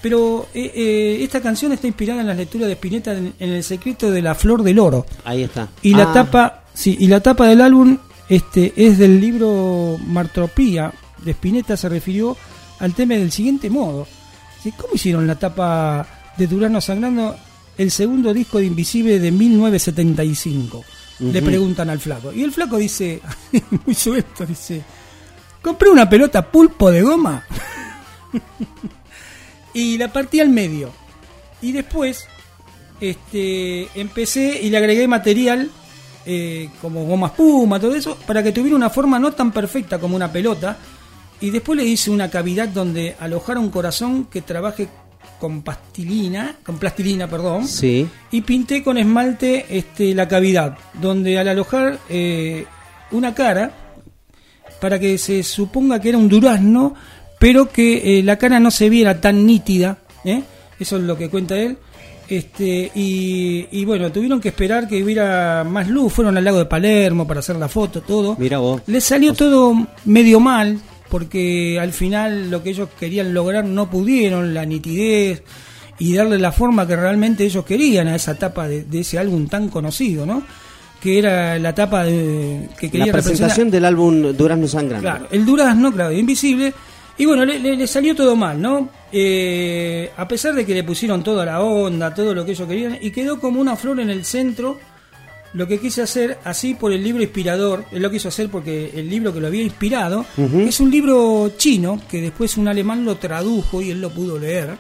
Pero 0.02 0.48
eh, 0.54 0.72
eh, 0.76 1.18
esta 1.24 1.42
canción 1.42 1.72
está 1.72 1.88
inspirada 1.88 2.22
en 2.22 2.28
las 2.28 2.38
lecturas 2.38 2.68
de 2.68 2.74
Spinetta 2.74 3.12
en, 3.14 3.34
en 3.40 3.50
El 3.50 3.64
secreto 3.64 4.12
de 4.12 4.22
la 4.22 4.36
flor 4.36 4.62
del 4.64 4.78
oro. 4.80 5.06
Ahí 5.26 5.44
está. 5.44 5.68
Y 5.82 5.94
la 5.96 6.12
Ah, 6.12 6.14
tapa, 6.14 6.64
sí, 6.74 6.96
y 7.00 7.08
la 7.08 7.20
tapa 7.22 7.48
del 7.48 7.62
álbum 7.62 7.98
este 8.30 8.72
es 8.78 9.00
del 9.00 9.20
libro 9.20 9.98
Martropía 10.06 10.94
de 11.26 11.32
Spinetta 11.32 11.76
se 11.76 11.90
refirió 11.90 12.38
al 12.78 12.94
tema 12.94 13.16
del 13.16 13.32
siguiente 13.32 13.70
modo. 13.70 14.08
¿Cómo 14.78 14.94
hicieron 14.94 15.26
la 15.26 15.36
tapa 15.40 16.06
de 16.40 16.48
Durano 16.48 16.80
Sangrando 16.80 17.36
el 17.78 17.92
segundo 17.92 18.34
disco 18.34 18.60
de 18.60 18.66
Invisible 18.66 19.20
de 19.20 19.30
1975? 19.30 20.86
Le 21.20 21.42
preguntan 21.42 21.90
al 21.90 22.00
flaco. 22.00 22.32
Y 22.32 22.44
el 22.44 22.54
flaco 22.54 22.78
dice, 22.78 23.22
muy 23.86 23.94
suelto, 23.94 24.46
dice, 24.46 24.82
compré 25.62 25.90
una 25.90 26.10
pelota 26.10 26.50
pulpo 26.50 26.90
de 26.90 27.02
goma 27.02 27.44
y 29.74 29.98
la 29.98 30.12
partí 30.14 30.40
al 30.40 30.48
medio. 30.48 30.92
Y 31.62 31.74
después 31.74 32.26
este, 33.02 33.90
empecé 34.00 34.62
y 34.62 34.70
le 34.70 34.78
agregué 34.78 35.10
material 35.10 35.70
eh, 36.26 36.70
como 36.82 37.04
goma 37.06 37.28
espuma, 37.28 37.82
todo 37.82 37.96
eso, 37.96 38.18
para 38.26 38.42
que 38.42 38.54
tuviera 38.54 38.78
una 38.78 38.90
forma 38.90 39.20
no 39.20 39.34
tan 39.34 39.52
perfecta 39.52 40.00
como 40.00 40.16
una 40.16 40.32
pelota. 40.32 40.78
Y 41.42 41.50
después 41.50 41.78
le 41.78 41.86
hice 41.86 42.12
una 42.12 42.30
cavidad 42.30 42.70
donde 42.70 43.18
alojara 43.20 43.60
un 43.60 43.72
corazón 43.72 44.26
que 44.26 44.42
trabaje 44.42 44.88
con 45.40 45.62
pastilina, 45.62 46.56
con 46.64 46.78
plastilina, 46.78 47.28
perdón. 47.28 47.68
Sí. 47.68 48.08
Y 48.32 48.42
pinté 48.42 48.84
con 48.84 48.98
esmalte 48.98 49.66
este, 49.70 50.14
la 50.14 50.28
cavidad, 50.28 50.78
donde 51.02 51.40
al 51.40 51.48
alojar 51.48 52.00
eh, 52.10 52.66
una 53.12 53.34
cara, 53.34 53.72
para 54.80 55.00
que 55.00 55.18
se 55.18 55.44
suponga 55.44 56.00
que 56.00 56.10
era 56.10 56.18
un 56.18 56.30
durazno, 56.30 56.94
pero 57.40 57.70
que 57.70 58.20
eh, 58.20 58.24
la 58.24 58.38
cara 58.38 58.60
no 58.60 58.72
se 58.72 58.90
viera 58.90 59.20
tan 59.22 59.46
nítida, 59.46 60.00
¿eh? 60.26 60.44
eso 60.80 60.98
es 60.98 61.04
lo 61.04 61.18
que 61.18 61.30
cuenta 61.30 61.58
él. 61.58 61.78
Este, 62.28 62.92
y, 62.94 63.68
y 63.72 63.86
bueno, 63.86 64.12
tuvieron 64.12 64.40
que 64.40 64.50
esperar 64.50 64.88
que 64.88 65.04
hubiera 65.04 65.64
más 65.64 65.88
luz, 65.88 66.14
fueron 66.14 66.38
al 66.38 66.44
lago 66.44 66.60
de 66.60 66.66
Palermo 66.66 67.26
para 67.26 67.40
hacer 67.40 67.56
la 67.56 67.68
foto, 67.68 68.02
todo. 68.02 68.36
Mira 68.38 68.60
vos. 68.60 68.84
Les 68.86 69.04
salió 69.04 69.34
todo 69.34 69.74
medio 70.06 70.40
mal, 70.40 70.80
porque 71.10 71.80
al 71.82 71.92
final 71.94 72.50
lo 72.52 72.62
que 72.64 72.70
ellos 72.72 72.90
querían 73.00 73.34
lograr 73.34 73.66
no 73.66 73.90
pudieron, 73.90 74.54
la 74.54 74.66
nitidez 74.66 75.44
y 75.98 76.14
darle 76.14 76.38
la 76.40 76.52
forma 76.52 76.88
que 76.88 76.96
realmente 76.96 77.44
ellos 77.44 77.66
querían 77.66 78.08
a 78.08 78.16
esa 78.16 78.36
tapa 78.36 78.68
de, 78.68 78.84
de 78.84 79.00
ese 79.02 79.18
álbum 79.20 79.48
tan 79.48 79.68
conocido, 79.70 80.26
¿no? 80.26 80.44
Que 81.02 81.18
era 81.20 81.58
la 81.60 81.74
tapa 81.76 82.04
de, 82.04 82.70
que 82.80 82.88
La 82.88 82.92
quería 82.92 83.06
representar. 83.08 83.22
presentación 83.24 83.72
del 83.72 83.86
álbum 83.86 84.34
Durazno 84.36 84.68
Sangrando. 84.68 85.02
Claro, 85.02 85.28
el 85.32 85.46
durazno, 85.46 85.92
claro, 85.92 86.12
invisible. 86.14 86.74
Y 87.18 87.26
bueno, 87.26 87.44
le, 87.46 87.60
le- 87.60 87.76
le 87.76 87.88
salió 87.88 88.16
todo 88.16 88.36
mal, 88.36 88.62
¿no? 88.62 88.90
Eh, 89.12 90.10
a 90.16 90.28
pesar 90.28 90.54
de 90.56 90.66
que 90.66 90.74
le 90.74 90.84
pusieron 90.84 91.22
toda 91.24 91.46
la 91.46 91.62
onda, 91.62 92.14
todo 92.14 92.34
lo 92.34 92.46
que 92.46 92.52
ellos 92.52 92.68
querían, 92.68 92.98
y 93.02 93.12
quedó 93.12 93.40
como 93.40 93.60
una 93.60 93.76
flor 93.76 94.00
en 94.00 94.10
el 94.10 94.24
centro. 94.26 94.80
Lo 95.54 95.68
que 95.68 95.80
quise 95.80 96.02
hacer, 96.04 96.38
así 96.44 96.76
por 96.76 96.92
el 96.94 97.04
libro 97.04 97.24
inspirador, 97.24 97.84
él 97.92 98.02
lo 98.04 98.12
quiso 98.12 98.28
hacer 98.28 98.50
porque 98.50 98.92
el 98.96 99.10
libro 99.10 99.34
que 99.34 99.40
lo 99.40 99.48
había 99.48 99.64
inspirado 99.64 100.26
es 100.38 100.80
un 100.80 100.92
libro 100.92 101.52
chino 101.58 102.00
que 102.10 102.22
después 102.22 102.56
un 102.58 102.68
alemán 102.68 103.04
lo 103.04 103.16
tradujo 103.16 103.82
y 103.82 103.90
él 103.92 104.00
lo 104.02 104.10
pudo 104.12 104.38
leer. 104.38 104.78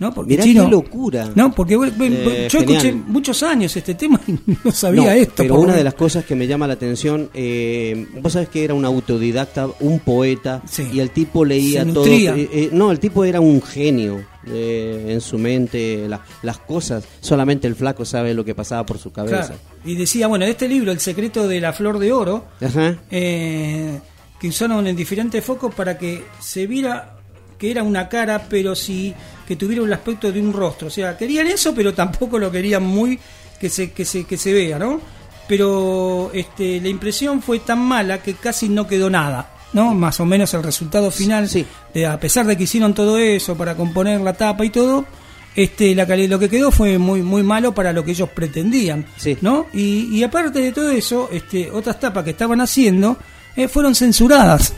¿no? 0.00 0.14
Porque 0.14 0.30
Mirá 0.34 0.44
chino, 0.44 0.64
qué 0.66 0.70
locura. 0.70 1.28
No, 1.34 1.52
porque 1.52 1.74
Eh, 1.74 2.48
yo 2.48 2.60
genial. 2.60 2.76
escuché 2.76 2.92
muchos 2.92 3.42
años 3.42 3.76
este 3.76 3.94
tema 3.96 4.20
y 4.28 4.32
no 4.64 4.70
sabía 4.70 5.02
No, 5.02 5.10
esto. 5.10 5.34
Pero 5.38 5.58
una 5.58 5.74
de 5.74 5.82
las 5.82 5.94
cosas 5.94 6.24
que 6.24 6.36
me 6.36 6.46
llama 6.46 6.68
la 6.68 6.74
atención, 6.74 7.28
eh, 7.34 8.06
vos 8.22 8.32
sabés 8.34 8.48
que 8.48 8.62
era 8.62 8.74
un 8.74 8.84
autodidacta, 8.84 9.66
un 9.80 9.98
poeta, 9.98 10.62
y 10.92 11.00
el 11.00 11.10
tipo 11.10 11.44
leía 11.44 11.84
todo. 11.84 12.06
eh, 12.06 12.48
eh, 12.52 12.68
no, 12.72 12.92
el 12.92 13.00
tipo 13.00 13.24
era 13.24 13.40
un 13.40 13.60
genio 13.60 14.24
eh, 14.46 15.06
en 15.08 15.20
su 15.20 15.36
mente, 15.36 16.06
la- 16.08 16.24
las 16.42 16.58
cosas. 16.58 17.02
Solamente 17.20 17.66
el 17.66 17.74
flaco 17.74 18.04
sabe 18.04 18.34
lo 18.34 18.44
que 18.44 18.54
pasaba 18.54 18.86
por 18.86 18.98
su 18.98 19.10
cabeza. 19.10 19.48
Claro. 19.48 19.60
Y 19.84 19.94
decía, 19.94 20.26
bueno, 20.26 20.44
este 20.44 20.68
libro, 20.68 20.92
El 20.92 21.00
secreto 21.00 21.46
de 21.46 21.60
la 21.60 21.72
flor 21.72 21.98
de 21.98 22.12
oro, 22.12 22.46
Ajá. 22.60 22.96
eh, 23.10 23.98
que 24.40 24.48
usaron 24.48 24.86
en 24.86 24.96
diferentes 24.96 25.44
focos 25.44 25.74
para 25.74 25.96
que 25.98 26.24
se 26.40 26.66
viera 26.66 27.14
que 27.58 27.70
era 27.70 27.82
una 27.82 28.08
cara, 28.08 28.46
pero 28.48 28.74
sí 28.76 29.12
que 29.46 29.56
tuviera 29.56 29.82
el 29.82 29.92
aspecto 29.92 30.30
de 30.30 30.40
un 30.40 30.52
rostro. 30.52 30.88
O 30.88 30.90
sea, 30.90 31.16
querían 31.16 31.48
eso, 31.48 31.74
pero 31.74 31.92
tampoco 31.92 32.38
lo 32.38 32.50
querían 32.50 32.84
muy 32.84 33.18
que 33.58 33.68
se, 33.68 33.90
que 33.90 34.04
se, 34.04 34.24
que 34.24 34.36
se 34.36 34.52
vea, 34.52 34.78
¿no? 34.78 35.00
Pero 35.48 36.30
este, 36.34 36.80
la 36.80 36.88
impresión 36.88 37.42
fue 37.42 37.58
tan 37.60 37.80
mala 37.80 38.22
que 38.22 38.34
casi 38.34 38.68
no 38.68 38.86
quedó 38.86 39.10
nada. 39.10 39.54
¿no? 39.72 39.94
Más 39.94 40.18
o 40.20 40.24
menos 40.24 40.54
el 40.54 40.62
resultado 40.62 41.10
final, 41.10 41.48
de, 41.92 42.06
a 42.06 42.18
pesar 42.18 42.46
de 42.46 42.56
que 42.56 42.64
hicieron 42.64 42.94
todo 42.94 43.18
eso 43.18 43.56
para 43.56 43.74
componer 43.74 44.20
la 44.20 44.32
tapa 44.32 44.64
y 44.64 44.70
todo, 44.70 45.04
este, 45.54 45.94
la 45.94 46.04
lo 46.04 46.38
que 46.38 46.48
quedó 46.48 46.70
fue 46.70 46.98
muy 46.98 47.22
muy 47.22 47.42
malo 47.42 47.74
para 47.74 47.92
lo 47.92 48.04
que 48.04 48.12
ellos 48.12 48.28
pretendían, 48.30 49.04
¿no? 49.40 49.66
Y, 49.72 50.08
y 50.16 50.22
aparte 50.22 50.60
de 50.60 50.72
todo 50.72 50.90
eso, 50.90 51.28
este, 51.32 51.70
otras 51.70 51.98
tapas 52.00 52.24
que 52.24 52.30
estaban 52.30 52.60
haciendo 52.60 53.16
eh, 53.56 53.68
fueron 53.68 53.94
censuradas. 53.94 54.72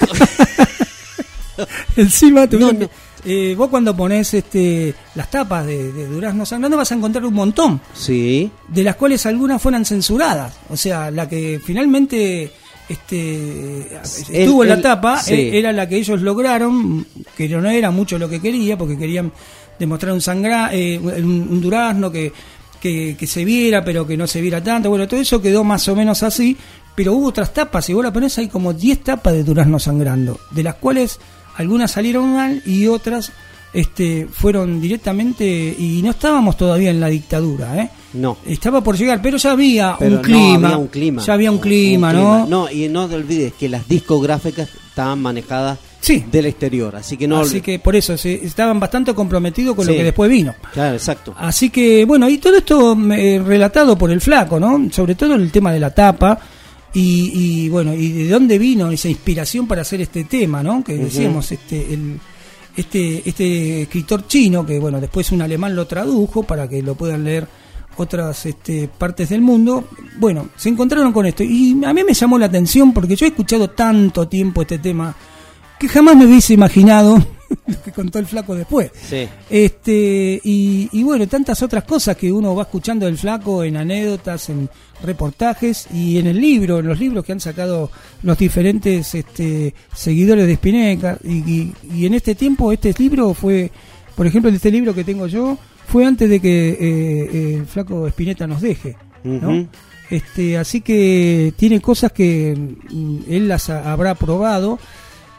Encima 1.96 2.46
tuvieron 2.48 2.78
que- 2.78 2.88
eh, 3.26 3.54
vos 3.56 3.68
cuando 3.70 3.96
pones 3.96 4.34
este, 4.34 4.94
las 5.14 5.30
tapas 5.30 5.64
de, 5.66 5.92
de 5.92 6.06
Durazno 6.06 6.44
Sangrando 6.44 6.76
vas 6.76 6.92
a 6.92 6.94
encontrar 6.94 7.24
un 7.24 7.32
montón, 7.34 7.80
Sí. 7.94 8.50
de 8.68 8.82
las 8.82 8.96
cuales 8.96 9.24
algunas 9.24 9.62
fueran 9.62 9.84
censuradas. 9.86 10.52
O 10.68 10.76
sea, 10.76 11.10
la 11.10 11.26
que 11.28 11.58
finalmente 11.64 12.52
este, 12.88 13.96
estuvo 14.32 14.62
en 14.62 14.68
la 14.68 14.74
el- 14.76 14.82
tapa 14.82 15.18
sí. 15.20 15.34
eh, 15.34 15.58
era 15.58 15.72
la 15.72 15.88
que 15.88 15.96
ellos 15.96 16.20
lograron, 16.20 17.06
que 17.36 17.48
no 17.48 17.68
era 17.68 17.90
mucho 17.90 18.18
lo 18.18 18.28
que 18.28 18.40
quería, 18.40 18.76
porque 18.76 18.96
querían 18.98 19.32
de 19.78 19.86
mostrar 19.86 20.12
un 20.12 20.20
sangra, 20.20 20.70
eh, 20.72 20.98
un, 20.98 21.46
un 21.50 21.60
durazno 21.60 22.10
que, 22.10 22.32
que, 22.80 23.16
que 23.18 23.26
se 23.26 23.44
viera, 23.44 23.84
pero 23.84 24.06
que 24.06 24.16
no 24.16 24.26
se 24.26 24.40
viera 24.40 24.62
tanto. 24.62 24.90
Bueno, 24.90 25.08
todo 25.08 25.20
eso 25.20 25.40
quedó 25.42 25.64
más 25.64 25.86
o 25.88 25.96
menos 25.96 26.22
así, 26.22 26.56
pero 26.94 27.14
hubo 27.14 27.28
otras 27.28 27.52
tapas, 27.52 27.88
y 27.88 27.92
vos 27.92 28.04
la 28.04 28.12
ponés, 28.12 28.38
hay 28.38 28.48
como 28.48 28.72
10 28.72 29.02
tapas 29.02 29.32
de 29.32 29.42
durazno 29.44 29.78
sangrando, 29.78 30.38
de 30.52 30.62
las 30.62 30.76
cuales 30.76 31.18
algunas 31.56 31.90
salieron 31.90 32.32
mal 32.34 32.62
y 32.66 32.86
otras 32.86 33.32
este, 33.72 34.28
fueron 34.30 34.80
directamente, 34.80 35.44
y 35.76 36.00
no 36.04 36.10
estábamos 36.10 36.56
todavía 36.56 36.90
en 36.90 37.00
la 37.00 37.08
dictadura, 37.08 37.76
¿eh? 37.82 37.90
No. 38.14 38.36
Estaba 38.46 38.82
por 38.82 38.96
llegar, 38.96 39.20
pero 39.20 39.36
ya 39.36 39.52
había 39.52 39.96
Pero 39.98 40.10
un 40.10 40.16
no 40.16 40.22
clima. 40.22 40.68
había 40.68 40.78
un 40.78 40.86
clima. 40.88 41.22
Ya 41.22 41.32
había 41.34 41.50
un 41.50 41.56
Un 41.56 41.62
clima. 41.62 42.12
¿no? 42.12 42.46
No, 42.46 42.70
y 42.70 42.88
no 42.88 43.08
te 43.08 43.16
olvides 43.16 43.52
que 43.54 43.68
las 43.68 43.86
discográficas 43.88 44.68
estaban 44.88 45.20
manejadas 45.20 45.78
del 46.30 46.44
exterior, 46.46 46.94
así 46.96 47.16
que 47.16 47.26
no 47.26 47.38
Así 47.40 47.62
que 47.62 47.78
por 47.78 47.96
eso 47.96 48.16
se, 48.18 48.34
estaban 48.44 48.78
bastante 48.78 49.14
comprometidos 49.14 49.74
con 49.74 49.86
Sí. 49.86 49.92
lo 49.92 49.96
que 49.96 50.04
después 50.04 50.30
vino. 50.30 50.54
Claro, 50.74 50.94
exacto. 50.96 51.34
Así 51.38 51.70
que, 51.70 52.04
bueno, 52.04 52.28
y 52.28 52.36
todo 52.36 52.58
esto 52.58 52.94
eh, 53.10 53.42
relatado 53.44 53.96
por 53.96 54.10
el 54.10 54.20
flaco, 54.20 54.60
¿no? 54.60 54.90
Sobre 54.92 55.14
todo 55.14 55.34
el 55.34 55.50
tema 55.50 55.72
de 55.72 55.80
la 55.80 55.94
tapa. 55.94 56.38
Y, 56.92 57.32
y, 57.64 57.68
bueno, 57.70 57.92
y 57.94 58.10
de 58.12 58.28
dónde 58.28 58.58
vino 58.58 58.90
esa 58.90 59.08
inspiración 59.08 59.66
para 59.66 59.80
hacer 59.82 60.00
este 60.02 60.24
tema, 60.24 60.62
¿no? 60.62 60.84
Que 60.84 60.94
decíamos, 60.96 61.50
este, 61.50 61.92
el, 61.94 62.20
este, 62.76 63.28
este 63.28 63.82
escritor 63.82 64.28
chino, 64.28 64.64
que 64.64 64.78
bueno, 64.78 65.00
después 65.00 65.32
un 65.32 65.42
alemán 65.42 65.74
lo 65.74 65.86
tradujo 65.86 66.42
para 66.44 66.68
que 66.68 66.82
lo 66.82 66.94
puedan 66.94 67.24
leer 67.24 67.48
otras 67.96 68.46
este, 68.46 68.88
partes 68.88 69.28
del 69.28 69.40
mundo. 69.40 69.88
Bueno, 70.18 70.48
se 70.56 70.68
encontraron 70.68 71.12
con 71.12 71.26
esto. 71.26 71.42
Y 71.42 71.82
a 71.84 71.92
mí 71.92 72.02
me 72.04 72.14
llamó 72.14 72.38
la 72.38 72.46
atención 72.46 72.92
porque 72.92 73.16
yo 73.16 73.26
he 73.26 73.30
escuchado 73.30 73.70
tanto 73.70 74.28
tiempo 74.28 74.62
este 74.62 74.78
tema 74.78 75.14
que 75.78 75.88
jamás 75.88 76.16
me 76.16 76.26
hubiese 76.26 76.54
imaginado 76.54 77.16
lo 77.66 77.82
que 77.82 77.90
contó 77.92 78.18
el 78.18 78.26
flaco 78.26 78.54
después. 78.54 78.90
Sí. 79.08 79.26
Este, 79.50 80.40
y, 80.44 80.88
y 80.92 81.02
bueno, 81.02 81.26
tantas 81.26 81.62
otras 81.62 81.84
cosas 81.84 82.16
que 82.16 82.30
uno 82.32 82.54
va 82.54 82.62
escuchando 82.62 83.06
del 83.06 83.18
flaco 83.18 83.64
en 83.64 83.76
anécdotas, 83.76 84.48
en 84.50 84.68
reportajes 85.02 85.86
y 85.92 86.18
en 86.18 86.26
el 86.28 86.40
libro, 86.40 86.78
en 86.78 86.86
los 86.86 86.98
libros 86.98 87.24
que 87.24 87.32
han 87.32 87.40
sacado 87.40 87.90
los 88.22 88.38
diferentes 88.38 89.14
este, 89.14 89.74
seguidores 89.94 90.46
de 90.46 90.54
Spineca. 90.56 91.18
Y, 91.24 91.32
y- 91.50 91.72
y 91.92 92.06
en 92.06 92.14
este 92.14 92.34
tiempo, 92.34 92.72
este 92.72 92.94
libro 92.98 93.34
fue, 93.34 93.70
por 94.14 94.26
ejemplo, 94.26 94.50
este 94.50 94.70
libro 94.70 94.94
que 94.94 95.04
tengo 95.04 95.26
yo, 95.26 95.58
fue 95.94 96.04
antes 96.06 96.28
de 96.28 96.40
que 96.40 96.70
eh, 96.70 96.76
eh, 96.80 97.54
el 97.60 97.66
flaco 97.66 98.08
Spinetta 98.08 98.48
nos 98.48 98.60
deje. 98.60 98.96
¿no? 99.22 99.68
Este, 100.10 100.58
así 100.58 100.80
que 100.80 101.54
tiene 101.56 101.80
cosas 101.80 102.10
que 102.10 102.52
mm, 102.90 103.16
él 103.28 103.46
las 103.46 103.70
ha- 103.70 103.92
habrá 103.92 104.16
probado 104.16 104.80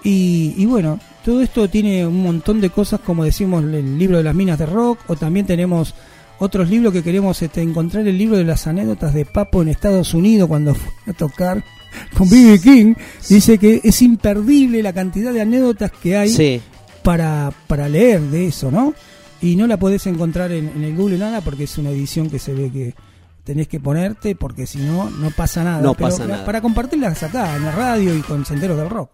y, 0.02 0.53
y 0.57 0.65
bueno, 0.65 0.98
todo 1.26 1.41
esto 1.41 1.68
tiene 1.69 2.07
un 2.07 2.23
montón 2.23 2.61
de 2.61 2.69
cosas 2.69 3.02
como 3.02 3.26
decimos 3.26 3.65
el 3.65 3.98
libro 3.99 4.15
de 4.18 4.23
las 4.23 4.34
minas 4.34 4.57
de 4.57 4.65
rock 4.65 4.99
o 5.07 5.18
también 5.18 5.45
tenemos 5.45 5.94
otros 6.40 6.69
libros 6.69 6.94
que 6.94 7.03
queremos 7.03 7.41
este, 7.41 7.61
encontrar 7.61 8.07
el 8.07 8.18
libro 8.18 8.38
de 8.38 8.45
las 8.45 8.65
anécdotas 8.65 9.14
de 9.14 9.26
Papo 9.26 9.61
en 9.61 9.68
Estados 9.68 10.14
Unidos 10.14 10.48
cuando 10.48 10.73
fue 10.73 10.90
a 11.07 11.14
tocar 11.14 11.61
con 12.18 12.30
B.B. 12.30 12.60
King 12.61 12.94
dice 13.27 13.57
que 13.57 13.82
es 13.84 14.02
imperdible 14.02 14.82
la 14.82 14.94
cantidad 14.94 15.34
de 15.34 15.41
anécdotas 15.41 15.91
que 15.91 16.15
hay 16.15 16.30
Sí. 16.30 16.61
para, 17.03 17.52
para 17.68 17.90
leer 17.90 18.22
de 18.22 18.48
eso, 18.48 18.72
¿no? 18.72 18.94
Y 19.41 19.55
no 19.55 19.67
la 19.67 19.77
podés 19.77 20.07
encontrar 20.07 20.51
en, 20.51 20.69
en 20.69 20.83
el 20.83 20.95
Google 20.95 21.17
nada 21.17 21.41
porque 21.41 21.65
es 21.65 21.77
una 21.77 21.89
edición 21.91 22.29
que 22.29 22.39
se 22.39 22.53
ve 22.53 22.71
que 22.71 22.95
tenés 23.45 23.67
que 23.67 23.79
ponerte 23.79 24.35
porque 24.35 24.65
si 24.65 24.79
no, 24.79 25.09
no 25.09 25.29
pasa 25.31 25.63
nada. 25.63 25.81
No 25.81 25.93
Pero 25.93 26.09
pasa 26.09 26.25
nada. 26.25 26.45
Para 26.45 26.61
compartirlas 26.61 27.21
acá 27.23 27.55
en 27.55 27.63
la 27.63 27.71
radio 27.71 28.15
y 28.15 28.21
con 28.21 28.45
Senderos 28.45 28.77
del 28.77 28.89
Rock. 28.89 29.11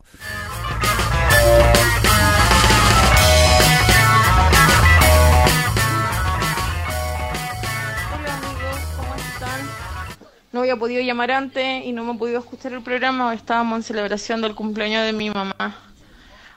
Hola 8.14 8.36
amigos, 8.36 8.80
¿cómo 8.96 9.16
están? 9.16 9.62
No 10.54 10.60
había 10.62 10.78
podido 10.78 11.02
llamar 11.02 11.32
antes 11.32 11.86
y 11.86 11.92
no 11.92 12.04
me 12.04 12.14
he 12.14 12.18
podido 12.18 12.40
escuchar 12.40 12.74
el 12.74 12.82
programa. 12.82 13.34
Estábamos 13.34 13.78
en 13.78 13.84
celebración 13.84 14.42
del 14.42 14.56
cumpleaños 14.56 15.06
de 15.06 15.14
mi 15.14 15.30
mamá. 15.30 15.76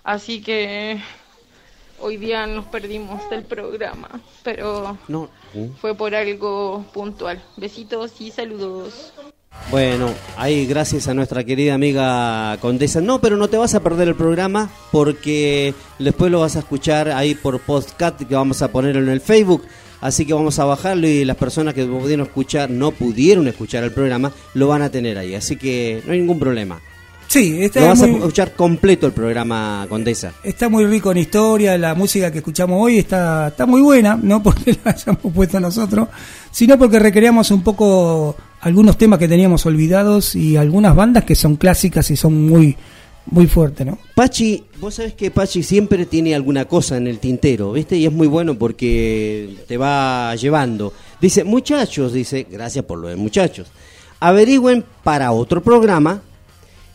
Así 0.05 0.43
que 0.43 1.01
hoy 2.05 2.19
día 2.19 2.47
nos 2.47 2.67
perdimos 2.67 3.29
del 3.31 3.45
programa. 3.45 4.09
Pero 4.43 4.99
No. 5.09 5.31
fue 5.81 5.95
por 5.95 6.15
algo 6.15 6.85
puntual. 6.93 7.43
Besitos 7.57 8.13
y 8.21 8.31
saludos. 8.31 9.13
Bueno, 9.71 10.13
ahí 10.37 10.67
gracias 10.67 11.09
a 11.09 11.15
nuestra 11.15 11.45
querida 11.45 11.75
amiga 11.75 12.59
Condesa. 12.61 13.01
No, 13.01 13.21
pero 13.21 13.37
no 13.37 13.49
te 13.49 13.57
vas 13.57 13.75
a 13.75 13.81
perder 13.81 14.09
el 14.09 14.17
programa 14.17 14.71
porque 14.93 15.73
después 15.99 16.31
lo 16.31 16.41
vas 16.41 16.57
a 16.57 16.59
escuchar 16.59 17.09
ahí 17.11 17.35
por 17.35 17.59
podcast 17.61 18.21
que 18.21 18.35
vamos 18.35 18.61
a 18.63 18.71
poner 18.71 18.97
en 18.97 19.09
el 19.09 19.21
Facebook. 19.21 19.63
Así 20.01 20.27
que 20.27 20.35
vamos 20.35 20.59
a 20.59 20.67
bajarlo 20.67 21.07
y 21.09 21.25
las 21.25 21.39
personas 21.39 21.73
que 21.73 21.87
pudieron 21.87 22.27
escuchar, 22.27 22.69
no 22.69 22.91
pudieron 22.91 23.49
escuchar 23.49 23.83
el 23.85 23.93
programa, 23.93 24.33
lo 24.53 24.69
van 24.69 24.83
a 24.83 24.91
tener 24.91 25.17
ahí. 25.17 25.35
Así 25.35 25.57
que 25.57 26.03
no 26.05 26.13
hay 26.13 26.19
ningún 26.19 26.39
problema. 26.39 26.81
Sí, 27.29 27.59
está 27.63 27.81
Lo 27.81 27.87
vas 27.89 27.99
muy- 28.01 28.11
a 28.11 28.17
escuchar 28.19 28.53
completo 28.55 29.07
el 29.07 29.13
programa 29.13 29.87
Condesa. 29.89 30.33
Está 30.45 30.69
muy 30.69 30.87
rico 30.87 31.11
en 31.11 31.19
historia, 31.19 31.77
la 31.79 31.95
música 31.95 32.31
que 32.31 32.39
escuchamos 32.39 32.79
hoy 32.81 32.99
está, 32.99 33.49
está 33.49 33.67
muy 33.67 33.81
buena, 33.81 34.19
no 34.21 34.43
porque 34.43 34.77
la 34.85 34.93
hayamos 34.93 35.33
puesto 35.35 35.59
nosotros, 35.59 36.09
sino 36.51 36.79
porque 36.79 36.99
recreamos 37.01 37.51
un 37.51 37.63
poco 37.63 38.37
algunos 38.61 38.97
temas 38.97 39.19
que 39.19 39.29
teníamos 39.29 39.67
olvidados 39.67 40.37
y 40.37 40.57
algunas 40.57 40.95
bandas 40.95 41.25
que 41.25 41.35
son 41.35 41.57
clásicas 41.57 42.09
y 42.11 42.17
son 42.17 42.47
muy, 42.47 42.77
muy 43.27 43.47
fuertes, 43.47 43.85
¿no? 43.87 43.99
Pachi, 44.15 44.63
vos 44.81 44.95
sabés 44.95 45.15
que 45.15 45.31
Pachi 45.31 45.63
siempre 45.63 46.07
tiene 46.07 46.35
alguna 46.35 46.67
cosa 46.67 46.97
en 46.97 47.07
el 47.09 47.19
tintero, 47.19 47.73
¿viste? 47.73 47.97
Y 47.97 48.07
es 48.07 48.13
muy 48.13 48.27
bueno 48.29 48.55
porque 48.57 49.57
te 49.67 49.77
va 49.77 50.35
llevando. 50.37 50.93
Dice, 51.21 51.43
muchachos, 51.43 52.13
dice, 52.13 52.47
gracias 52.51 52.85
por 52.85 52.99
lo 52.99 53.09
de 53.09 53.17
muchachos, 53.17 53.67
averigüen 54.21 54.85
para 55.03 55.33
otro 55.33 55.63
programa. 55.63 56.23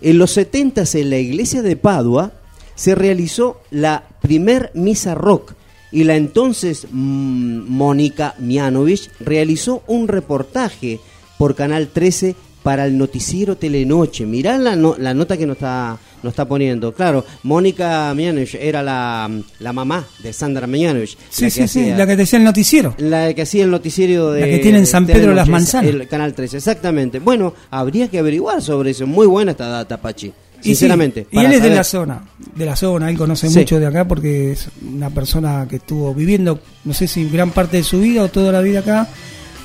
En 0.02 0.18
los 0.18 0.32
70 0.32 0.84
en 0.94 1.10
la 1.10 1.18
iglesia 1.18 1.62
de 1.62 1.76
Padua 1.76 2.32
se 2.76 2.96
realizó 2.96 3.60
la 3.72 4.04
primer 4.22 4.72
misa 4.74 5.14
rock 5.16 5.54
y 5.92 6.04
la 6.06 6.16
entonces 6.16 6.88
mm, 6.92 7.68
Mónica 7.68 8.36
Mianovich 8.40 9.10
realizó 9.20 9.84
un 9.88 10.08
reportaje 10.08 11.00
por 11.38 11.56
Canal 11.56 11.90
13 11.90 12.36
para 12.64 12.86
el 12.86 12.98
noticiero 12.98 13.56
Telenoche. 13.58 14.26
Mirá 14.26 14.58
la, 14.58 14.76
no- 14.76 14.96
la 14.98 15.14
nota 15.14 15.36
que 15.38 15.46
nos 15.48 15.56
está, 15.58 15.98
nos 16.24 16.32
está 16.32 16.46
poniendo. 16.46 16.94
Claro, 16.94 17.26
Mónica 17.44 18.14
Mianovich 18.16 18.56
era 18.56 18.84
la, 18.84 19.30
la 19.60 19.74
mamá 19.74 20.06
de 20.22 20.34
Sandra 20.34 20.68
Mianovich. 20.68 21.18
Sí, 21.30 21.46
la 21.46 21.50
sí, 21.50 21.68
sí, 21.68 21.92
la 21.92 22.06
que 22.06 22.16
decía 22.16 22.38
el 22.40 22.46
noticiero. 22.46 22.96
la 22.98 23.34
que 23.34 23.42
hacía 23.44 23.64
el 23.64 23.72
noticiero 23.72 24.32
de... 24.32 24.42
La 24.42 24.48
que 24.48 24.60
tiene 24.60 24.80
en 24.80 24.86
San 24.86 25.06
Pedro 25.06 25.34
Las 25.34 25.48
Manzanas. 25.50 25.90
El 25.90 26.08
Canal 26.08 26.34
13, 26.34 26.58
exactamente. 26.58 27.20
Bueno, 27.20 27.54
habría 27.72 28.08
que 28.10 28.20
averiguar 28.20 28.62
sobre 28.62 28.92
eso. 28.92 29.08
Muy 29.08 29.28
buena 29.28 29.52
esta 29.52 29.68
data, 29.68 29.98
Pachi. 29.98 30.28
Y 30.28 30.32
sí, 30.62 30.70
Sinceramente. 30.72 31.26
Y, 31.32 31.40
él 31.40 31.54
es 31.54 31.64
de 31.64 31.70
la 31.70 31.86
zona, 31.86 32.22
de 32.54 32.66
la 32.66 32.76
zona, 32.76 33.10
él 33.10 33.18
conoce 33.18 33.50
Sí. 33.50 33.60
mucho 33.60 33.80
de 33.80 33.86
acá 33.88 34.06
porque 34.06 34.52
es 34.52 34.68
una 34.86 35.10
persona 35.10 35.66
que 35.70 35.78
estuvo 35.78 36.14
viviendo, 36.14 36.60
no 36.84 36.94
sé 36.94 37.08
si 37.08 37.30
gran 37.30 37.52
parte 37.52 37.78
de 37.78 37.84
su 37.84 38.02
vida 38.02 38.24
o 38.24 38.28
toda 38.28 38.52
la 38.52 38.60
vida 38.60 38.80
acá, 38.80 39.08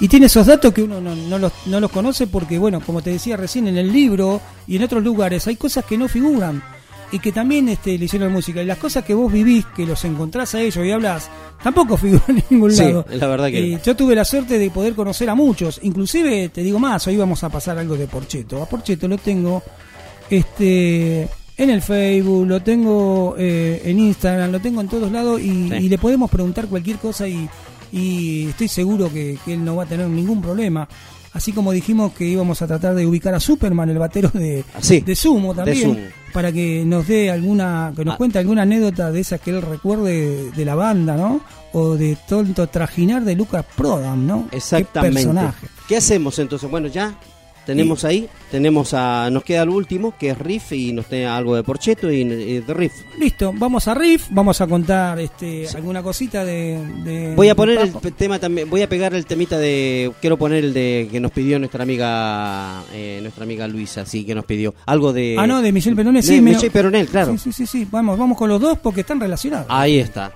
y 0.05 0.09
tiene 0.09 0.27
esos 0.27 0.47
datos 0.47 0.73
que 0.75 0.83
uno 0.83 1.01
no, 1.01 1.15
no 1.15 1.39
los, 1.39 1.53
no 1.67 1.81
los 1.81 1.91
conoce 1.91 2.27
porque, 2.27 2.59
bueno, 2.59 2.81
como 2.81 3.01
te 3.03 3.11
decía 3.11 3.37
recién, 3.37 3.69
en 3.69 3.77
el 3.79 3.93
libro 3.93 4.41
y 4.67 4.77
en 4.77 4.83
otros 4.83 5.03
lugares 5.03 5.47
hay 5.47 5.57
cosas 5.57 5.85
que 5.85 5.97
no 5.97 6.09
figuran 6.09 6.63
y 7.13 7.19
que 7.21 7.31
también 7.33 7.69
este, 7.69 7.97
le 7.97 8.07
hicieron 8.07 8.33
música. 8.33 8.61
Y 8.63 8.67
las 8.67 8.79
cosas 8.79 9.05
que 9.05 9.15
vos 9.15 9.33
vivís, 9.33 9.65
que 9.77 9.87
los 9.87 10.05
encontrás 10.05 10.55
a 10.57 10.61
ellos 10.61 10.85
y 10.85 10.91
hablas, 10.91 11.31
tampoco 11.63 11.97
figuran 12.05 12.39
en 12.39 12.45
ningún 12.51 12.73
Sí, 12.73 12.83
lado. 12.85 13.07
la 13.11 13.27
verdad 13.29 13.49
que 13.49 13.75
Eh, 13.75 13.81
yo 13.85 13.95
tuve 13.95 14.15
la 14.17 14.25
suerte 14.25 14.59
de 14.59 14.71
poder 14.71 14.95
conocer 14.95 15.31
a 15.31 15.35
muchos, 15.35 15.79
inclusive 15.83 16.49
te 16.49 16.63
digo 16.63 16.79
más, 16.79 17.07
hoy 17.07 17.17
vamos 17.17 17.45
a 17.45 17.49
pasar 17.51 17.79
algo 17.79 17.97
de 17.97 18.07
Porcheto. 18.09 18.61
A 18.63 18.67
Porcheto 18.69 19.07
lo 19.07 19.17
tengo 19.19 19.63
este 20.31 21.29
en 21.57 21.71
el 21.71 21.83
Facebook, 21.83 22.47
lo 22.49 22.61
tengo 22.63 23.37
eh, 23.39 23.81
en 23.85 24.01
Instagram, 24.01 24.51
lo 24.51 24.61
tengo 24.61 24.81
en 24.81 24.89
todos 24.89 25.11
lados 25.13 25.41
y, 25.41 25.69
Sí. 25.69 25.75
y 25.83 25.89
le 25.89 25.99
podemos 25.99 26.29
preguntar 26.31 26.67
cualquier 26.67 26.97
cosa 26.99 27.29
y, 27.29 27.49
y 27.95 28.47
estoy 28.49 28.69
seguro 28.69 29.13
que, 29.13 29.39
que 29.45 29.55
él 29.55 29.65
no 29.65 29.77
va 29.77 29.85
a 29.85 29.87
tener 29.87 30.09
ningún 30.09 30.43
problema. 30.43 30.89
Así 31.33 31.53
como 31.53 31.73
dijimos 31.73 32.13
que 32.13 32.25
íbamos 32.27 32.63
a 32.63 32.67
tratar 32.67 32.95
de 32.95 33.07
ubicar 33.07 33.35
a 33.35 33.41
Superman, 33.41 33.91
el 33.91 33.99
batero 33.99 34.31
de, 34.33 34.65
Sí, 34.81 35.01
de 35.01 35.17
Sumo 35.17 35.53
de 35.53 35.57
también, 35.65 35.81
Sumo. 35.95 36.01
para 36.33 36.53
que 36.53 36.85
nos 36.87 37.09
dé 37.09 37.29
alguna, 37.31 37.93
que 37.97 38.05
nos 38.05 38.15
Ah. 38.15 38.19
cuente 38.19 38.39
alguna 38.39 38.63
anécdota 38.63 39.11
de 39.11 39.19
esas 39.21 39.41
que 39.41 39.51
él 39.51 39.61
recuerde 39.63 40.51
de 40.53 40.65
la 40.65 40.75
banda, 40.77 41.17
¿no? 41.17 41.41
O 41.73 41.97
de 41.97 42.17
tonto 42.29 42.69
trajinar 42.69 43.25
de 43.25 43.35
Lucas 43.35 43.65
Prodam, 43.77 44.25
¿no? 44.27 44.47
Qué 44.51 44.59
Exactamente. 44.59 45.15
personaje. 45.23 45.67
¿Qué 45.89 45.97
hacemos 45.97 46.39
entonces? 46.39 46.71
Bueno, 46.71 46.87
ya 46.87 47.15
tenemos 47.67 48.05
ahí, 48.05 48.29
tenemos 48.51 48.93
a, 48.95 49.29
nos 49.31 49.43
queda 49.45 49.63
el 49.63 49.69
último, 49.71 50.15
que 50.19 50.31
es 50.31 50.39
Riff, 50.39 50.73
y 50.73 50.93
nos 50.93 51.07
queda 51.07 51.37
algo 51.37 51.57
de 51.57 51.63
Porcheto 51.63 52.11
y, 52.11 52.21
y 52.21 52.61
de 52.61 52.75
Riff. 52.75 52.93
Listo, 53.19 53.53
vamos 53.57 53.89
a 53.89 53.95
Riff, 53.95 54.27
vamos 54.31 54.61
a 54.61 54.67
contar 54.67 55.19
este, 55.21 55.67
alguna 55.75 56.03
cosita 56.03 56.45
de, 56.45 56.79
de- 57.05 57.35
Voy 57.35 57.49
a 57.49 57.55
poner 57.55 57.79
el 57.81 58.13
tema 58.15 58.39
también, 58.39 58.69
voy 58.69 58.83
a 58.83 58.89
pegar 58.89 59.15
el 59.15 59.27
temita 59.27 59.59
de, 59.59 60.13
quiero 60.21 60.37
poner 60.37 60.65
el 60.65 60.75
de 60.75 61.09
que 61.11 61.21
nos 61.21 61.31
pidió 61.33 61.59
nuestra 61.59 61.83
amiga, 61.83 62.83
eh, 62.93 63.19
nuestra 63.23 63.45
amiga 63.45 63.67
Luisa, 63.69 64.05
sí, 64.07 64.25
que 64.25 64.35
nos 64.35 64.45
pidió 64.45 64.75
algo 64.87 65.13
de... 65.13 65.37
Ah, 65.39 65.47
no, 65.47 65.63
de 65.63 65.73
Michelle 65.73 65.97
Peronel, 65.97 66.23
sí. 66.23 66.37
de 66.37 66.41
me- 66.43 66.51
Michelle 66.53 66.71
Peronel, 66.71 67.07
claro. 67.09 67.33
Sí, 67.33 67.39
sí, 67.39 67.53
sí, 67.53 67.67
sí, 67.67 67.89
vamos, 67.91 68.19
vamos 68.19 68.37
con 68.39 68.49
los 68.49 68.61
dos 68.61 68.79
porque 68.79 69.01
están 69.03 69.21
relacionados. 69.21 69.67
Ahí 69.69 69.99
está. 69.99 70.33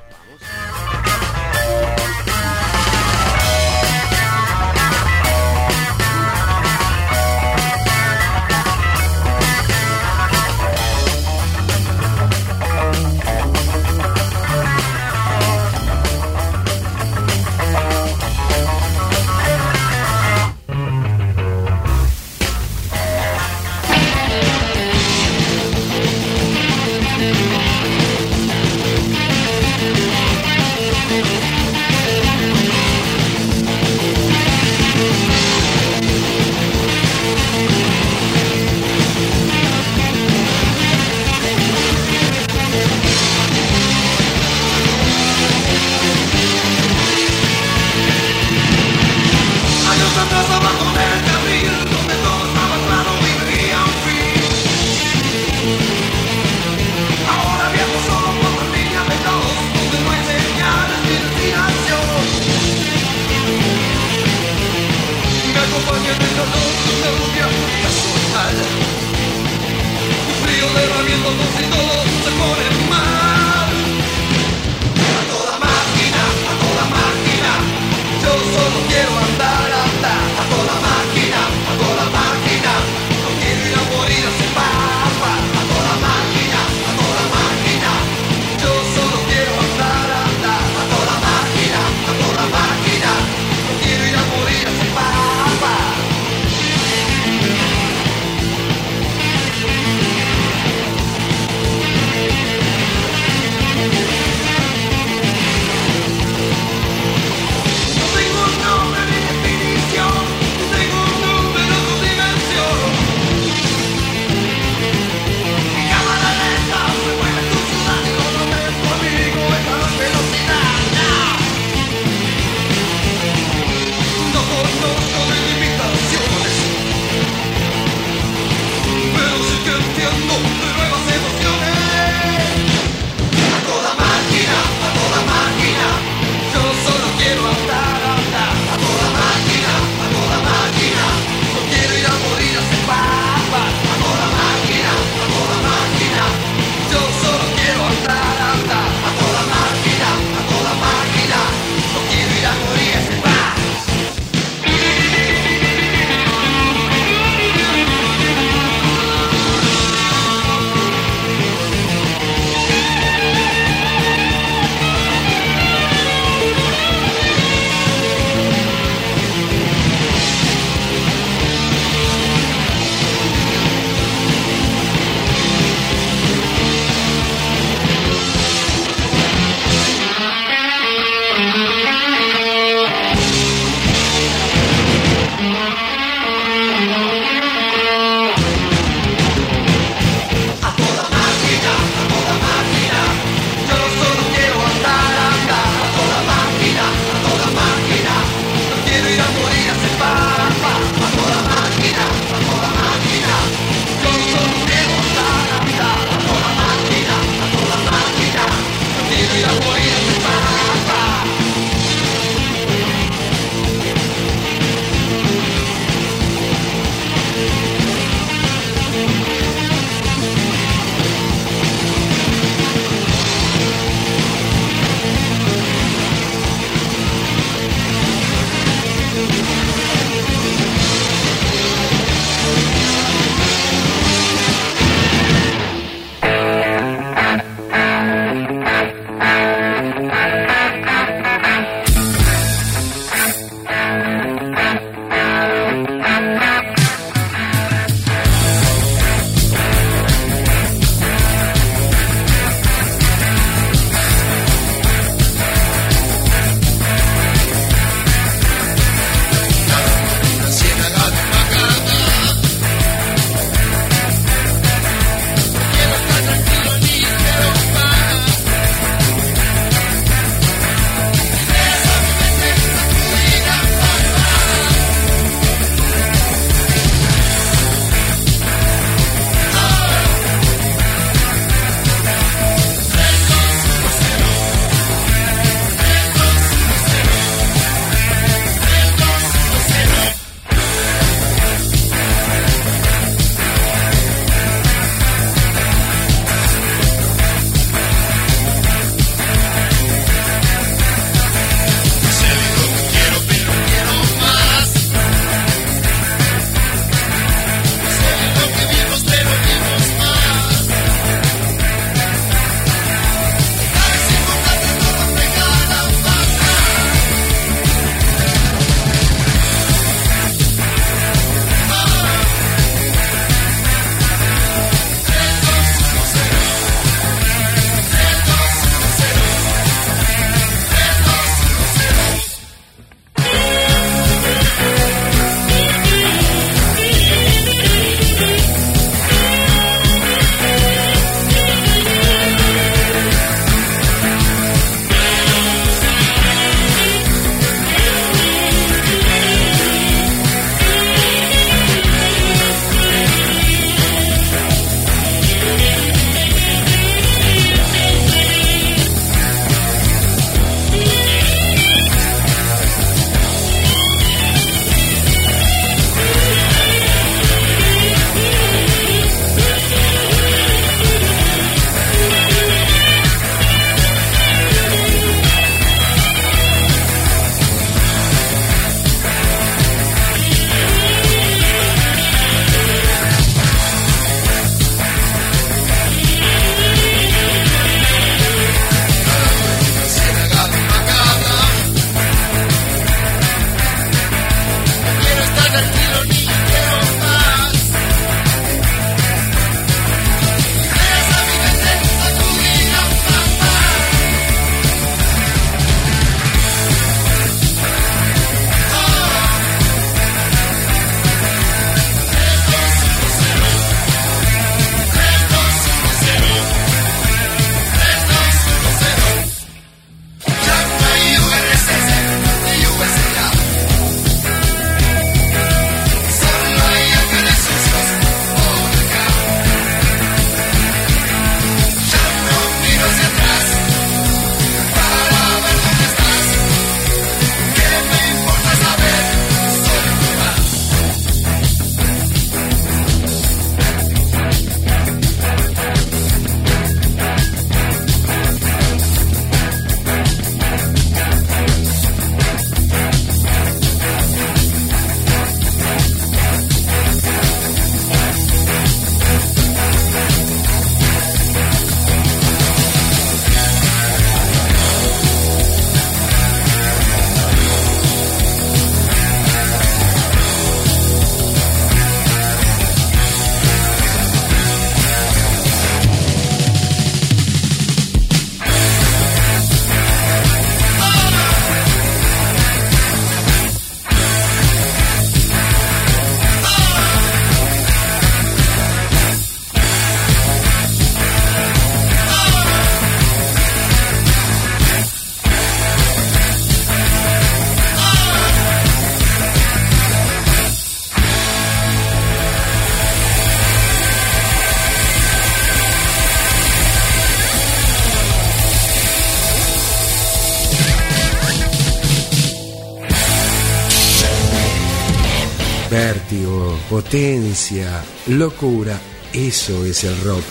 Locura, 518.09 518.79
eso 519.13 519.65
es 519.65 519.85
el 519.85 519.99
rock. 520.03 520.25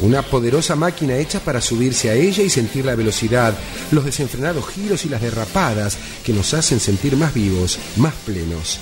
Una 0.00 0.22
poderosa 0.22 0.74
máquina 0.74 1.16
hecha 1.16 1.38
para 1.38 1.60
subirse 1.60 2.10
a 2.10 2.14
ella 2.14 2.42
y 2.42 2.50
sentir 2.50 2.84
la 2.84 2.96
velocidad, 2.96 3.56
los 3.92 4.04
desenfrenados 4.04 4.66
giros 4.68 5.04
y 5.04 5.08
las 5.08 5.22
derrapadas 5.22 5.96
que 6.24 6.32
nos 6.32 6.52
hacen 6.54 6.80
sentir 6.80 7.16
más 7.16 7.32
vivos, 7.34 7.78
más 7.96 8.14
plenos. 8.26 8.80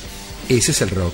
Ese 0.48 0.72
es 0.72 0.80
el 0.80 0.90
rock. 0.90 1.12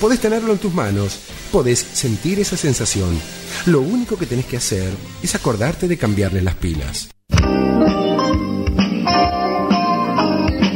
Podés 0.00 0.20
tenerlo 0.20 0.52
en 0.52 0.58
tus 0.58 0.72
manos, 0.72 1.18
podés 1.50 1.84
sentir 1.92 2.38
esa 2.38 2.56
sensación. 2.56 3.20
Lo 3.66 3.80
único 3.80 4.16
que 4.16 4.26
tenés 4.26 4.46
que 4.46 4.58
hacer 4.58 4.92
es 5.20 5.34
acordarte 5.34 5.88
de 5.88 5.98
cambiarle 5.98 6.42
las 6.42 6.54
pilas. 6.54 7.08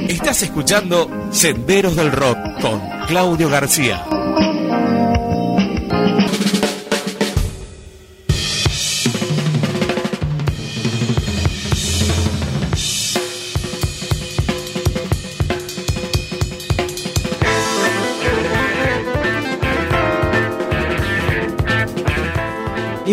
Estás 0.09 0.43
escuchando 0.43 1.09
Senderos 1.31 1.95
del 1.95 2.11
Rock 2.11 2.39
con 2.61 2.81
Claudio 3.07 3.49
García. 3.49 4.05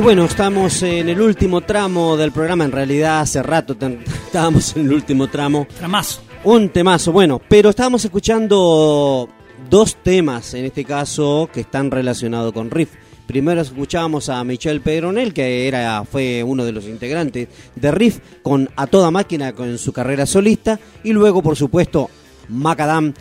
Bueno, 0.03 0.25
estamos 0.25 0.83
en 0.83 1.07
el 1.07 1.21
último 1.21 1.61
tramo 1.61 2.17
del 2.17 2.33
programa. 2.33 2.65
En 2.65 2.73
realidad, 2.73 3.21
hace 3.21 3.41
rato 3.41 3.77
estábamos 4.25 4.75
en 4.75 4.85
el 4.85 4.93
último 4.93 5.29
tramo. 5.29 5.65
Tramazo. 5.77 6.21
Un 6.43 6.69
temazo, 6.69 7.13
bueno, 7.13 7.41
pero 7.47 7.69
estábamos 7.69 8.03
escuchando 8.03 9.29
dos 9.69 9.95
temas, 10.03 10.55
en 10.55 10.65
este 10.65 10.83
caso, 10.83 11.49
que 11.53 11.61
están 11.61 11.89
relacionados 11.89 12.51
con 12.51 12.69
Riff. 12.69 12.89
Primero 13.25 13.61
escuchábamos 13.61 14.27
a 14.27 14.43
Michel 14.43 14.81
Pedronel, 14.81 15.33
que 15.33 15.69
era, 15.69 16.03
fue 16.03 16.43
uno 16.43 16.65
de 16.65 16.73
los 16.73 16.83
integrantes 16.83 17.47
de 17.73 17.91
Riff, 17.91 18.19
con 18.41 18.69
A 18.75 18.87
Toda 18.87 19.09
Máquina 19.09 19.53
con 19.53 19.77
su 19.77 19.93
carrera 19.93 20.25
solista. 20.25 20.81
Y 21.05 21.13
luego, 21.13 21.41
por 21.41 21.55
supuesto, 21.55 22.09
Macadam 22.49 23.13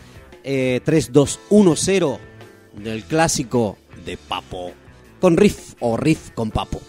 eh, 0.42 0.80
3210, 0.84 2.18
del 2.82 3.04
clásico 3.04 3.78
de 4.04 4.16
Papo. 4.16 4.81
Con 5.22 5.36
Riff 5.38 5.74
o 5.80 5.96
Riff 5.96 6.30
con 6.34 6.50
Papo. 6.50 6.82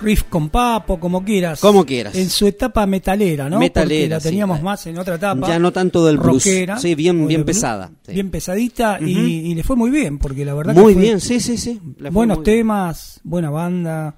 Riff 0.00 0.22
con 0.30 0.48
papo, 0.48 0.98
como 0.98 1.22
quieras. 1.24 1.60
Como 1.60 1.84
quieras. 1.84 2.14
En 2.14 2.30
su 2.30 2.46
etapa 2.46 2.86
metalera, 2.86 3.50
¿no? 3.50 3.58
Metalera, 3.58 3.84
Porque 3.84 4.08
la 4.08 4.20
teníamos 4.20 4.62
más 4.62 4.86
en 4.86 4.96
otra 4.96 5.16
etapa. 5.16 5.46
Ya 5.46 5.58
no 5.58 5.72
tanto 5.72 6.06
del 6.06 6.16
blues. 6.16 6.42
rockera, 6.46 6.78
Sí, 6.78 6.94
bien- 6.94 7.26
bien 7.28 7.42
blues, 7.42 7.54
pesada, 7.56 7.90
sí. 8.06 8.12
Bien 8.14 8.30
pesadita 8.30 8.98
y, 8.98 9.54
le 9.54 9.62
fue 9.62 9.76
muy 9.76 9.90
bien, 9.90 10.16
porque 10.18 10.44
la 10.46 10.54
verdad 10.54 10.72
Muy 10.74 10.92
que 10.94 10.94
fue 10.94 11.02
bien, 11.02 11.20
sí, 11.20 11.38
sí, 11.40 11.58
sí. 11.58 11.78
Buenos 12.10 12.38
bien. 12.38 12.44
temas, 12.60 13.20
buena 13.24 13.50
banda. 13.50 14.14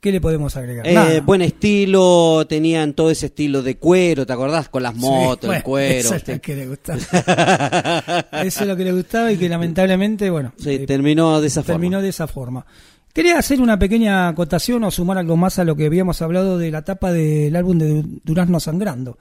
¿Qué 0.00 0.10
le 0.12 0.20
podemos 0.20 0.56
agregar? 0.56 0.86
Eh, 0.86 1.20
buen 1.24 1.40
estilo, 1.42 2.44
tenían 2.48 2.92
todo 2.92 3.10
ese 3.10 3.26
estilo 3.26 3.62
de 3.62 3.76
cuero, 3.78 4.26
¿te 4.26 4.32
acordás? 4.32 4.68
Con 4.68 4.82
las 4.82 4.94
Sí, 4.94 5.00
motos, 5.00 5.46
bueno, 5.46 5.58
el 5.58 5.62
cuero. 5.62 5.94
Eso 6.00 6.08
es 6.16 6.22
¿viste? 6.22 6.34
lo 6.34 6.40
que 6.40 6.56
le 6.56 6.66
gustaba. 6.66 6.98
eso 8.44 8.60
es 8.62 8.66
lo 8.66 8.76
que 8.76 8.84
le 8.84 8.92
gustaba 8.92 9.30
y 9.32 9.36
que 9.36 9.48
lamentablemente, 9.48 10.28
bueno, 10.28 10.52
Sí, 10.58 10.70
eh, 10.70 10.78
terminó 10.86 11.40
de 11.40 11.46
esa 11.46 11.62
terminó 11.62 12.02
de 12.02 12.08
esa 12.08 12.26
forma. 12.26 12.66
Quería 13.14 13.38
hacer 13.38 13.60
una 13.62 13.78
pequeña 13.78 14.28
acotación 14.28 14.84
o 14.84 14.90
sumar 14.90 15.16
algo 15.18 15.36
más 15.36 15.58
a 15.58 15.64
lo 15.64 15.76
que 15.76 15.86
habíamos 15.86 16.20
hablado 16.20 16.58
de 16.58 16.70
la 16.70 16.82
tapa 16.82 17.12
del 17.12 17.54
álbum 17.56 17.78
de 17.78 17.88
Du- 18.02 18.20
Durazno 18.24 18.60
Sangrando. 18.60 19.16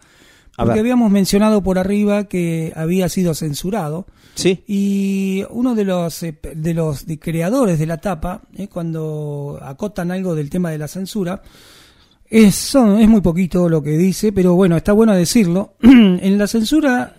Porque 0.57 0.79
habíamos 0.79 1.09
mencionado 1.09 1.63
por 1.63 1.79
arriba 1.79 2.25
que 2.25 2.73
había 2.75 3.07
sido 3.09 3.33
censurado. 3.33 4.05
Sí. 4.35 4.63
Y 4.67 5.43
uno 5.49 5.73
de 5.75 5.83
los 5.83 6.21
eh, 6.23 6.37
de 6.55 6.73
los 6.75 7.05
creadores 7.19 7.79
de 7.79 7.85
la 7.87 7.97
tapa, 7.97 8.41
eh, 8.55 8.67
cuando 8.67 9.59
acotan 9.61 10.11
algo 10.11 10.35
del 10.35 10.49
tema 10.51 10.69
de 10.71 10.77
la 10.79 10.87
censura, 10.87 11.41
es, 12.29 12.53
son- 12.55 12.99
es 12.99 13.07
muy 13.07 13.21
poquito 13.21 13.69
lo 13.69 13.81
que 13.81 13.91
dice, 13.97 14.31
pero 14.31 14.53
bueno, 14.55 14.75
está 14.77 14.91
bueno 14.91 15.13
decirlo. 15.15 15.73
en 15.81 16.37
la 16.37 16.45
censura, 16.47 17.15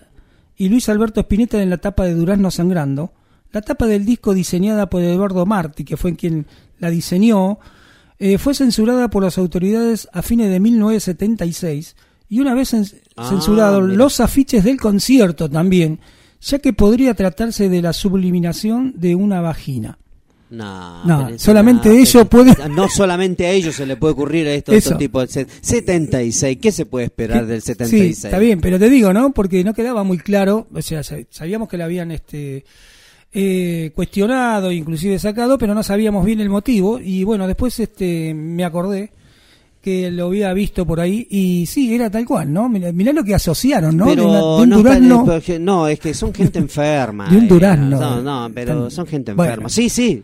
y 0.56 0.68
Luis 0.68 0.88
Alberto 0.88 1.20
Spinetta 1.20 1.60
en 1.62 1.70
la 1.70 1.78
tapa 1.78 2.04
de 2.04 2.14
Durazno 2.14 2.50
Sangrando, 2.52 3.12
la 3.54 3.62
tapa 3.62 3.86
del 3.86 4.04
disco 4.04 4.34
diseñada 4.34 4.90
por 4.90 5.02
Eduardo 5.02 5.46
Marti, 5.46 5.84
que 5.84 5.96
fue 5.96 6.14
quien 6.16 6.46
la 6.80 6.90
diseñó, 6.90 7.58
eh, 8.18 8.36
fue 8.36 8.54
censurada 8.54 9.08
por 9.08 9.22
las 9.22 9.38
autoridades 9.38 10.08
a 10.12 10.20
fines 10.22 10.50
de 10.50 10.60
1976 10.60 11.96
y 12.28 12.40
una 12.40 12.54
vez 12.54 12.74
Ah, 13.16 13.28
censurado 13.28 13.80
mira. 13.80 13.94
los 13.96 14.20
afiches 14.20 14.64
del 14.64 14.78
concierto 14.80 15.48
también, 15.48 16.00
ya 16.40 16.58
que 16.58 16.72
podría 16.72 17.14
tratarse 17.14 17.68
de 17.68 17.80
la 17.80 17.92
subliminación 17.92 18.92
de 18.96 19.14
una 19.14 19.40
vagina. 19.40 19.98
No, 20.50 21.04
No, 21.04 21.38
solamente 21.38 21.88
no, 21.88 21.94
ellos 21.96 22.28
pueden- 22.28 22.54
No 22.76 22.88
solamente 22.88 23.46
a 23.46 23.50
ellos 23.50 23.74
se 23.74 23.86
le 23.86 23.96
puede 23.96 24.12
ocurrir 24.12 24.46
esto, 24.46 24.72
Eso. 24.72 24.90
estos 24.90 24.98
tipos 24.98 25.22
de 25.26 25.32
set- 25.32 25.48
76. 25.62 26.58
¿Qué 26.60 26.70
se 26.70 26.86
puede 26.86 27.06
esperar 27.06 27.46
del 27.46 27.60
76? 27.62 28.18
Sí, 28.20 28.26
está 28.26 28.38
bien, 28.38 28.60
pero 28.60 28.78
te 28.78 28.88
digo, 28.90 29.12
¿no? 29.12 29.32
Porque 29.32 29.64
no 29.64 29.74
quedaba 29.74 30.04
muy 30.04 30.18
claro, 30.18 30.68
o 30.72 30.82
sea, 30.82 31.02
sa- 31.02 31.16
sabíamos 31.30 31.68
que 31.68 31.76
la 31.76 31.86
habían 31.86 32.10
este 32.12 32.64
eh, 33.34 33.90
cuestionado, 33.94 34.70
inclusive 34.70 35.18
sacado, 35.18 35.58
pero 35.58 35.74
no 35.74 35.82
sabíamos 35.82 36.24
bien 36.24 36.40
el 36.40 36.48
motivo 36.48 37.00
y 37.00 37.24
bueno, 37.24 37.46
después 37.46 37.78
este 37.80 38.32
me 38.32 38.64
acordé 38.64 39.10
que 39.82 40.10
lo 40.10 40.26
había 40.28 40.52
visto 40.54 40.86
por 40.86 40.98
ahí 41.00 41.26
y 41.28 41.66
sí, 41.66 41.94
era 41.94 42.08
tal 42.10 42.24
cual, 42.24 42.50
¿no? 42.50 42.68
Mirá, 42.70 42.90
mirá 42.92 43.12
lo 43.12 43.22
que 43.22 43.34
asociaron, 43.34 43.96
¿no? 43.96 44.06
Pero 44.06 44.22
de, 44.22 44.28
una- 44.28 44.38
de 44.38 44.62
un 44.62 44.68
no, 44.70 44.76
durazno, 44.78 45.26
no, 45.60 45.88
es 45.88 46.00
que 46.00 46.14
son 46.14 46.32
gente 46.32 46.58
enferma. 46.60 47.28
De 47.28 47.36
un 47.36 47.44
eh, 47.44 47.48
durazno. 47.48 48.00
No, 48.00 48.22
no, 48.22 48.54
pero 48.54 48.88
son 48.88 49.06
gente 49.06 49.34
Bueno. 49.34 49.50
enferma. 49.52 49.68
Sí, 49.68 49.88
sí. 49.90 50.22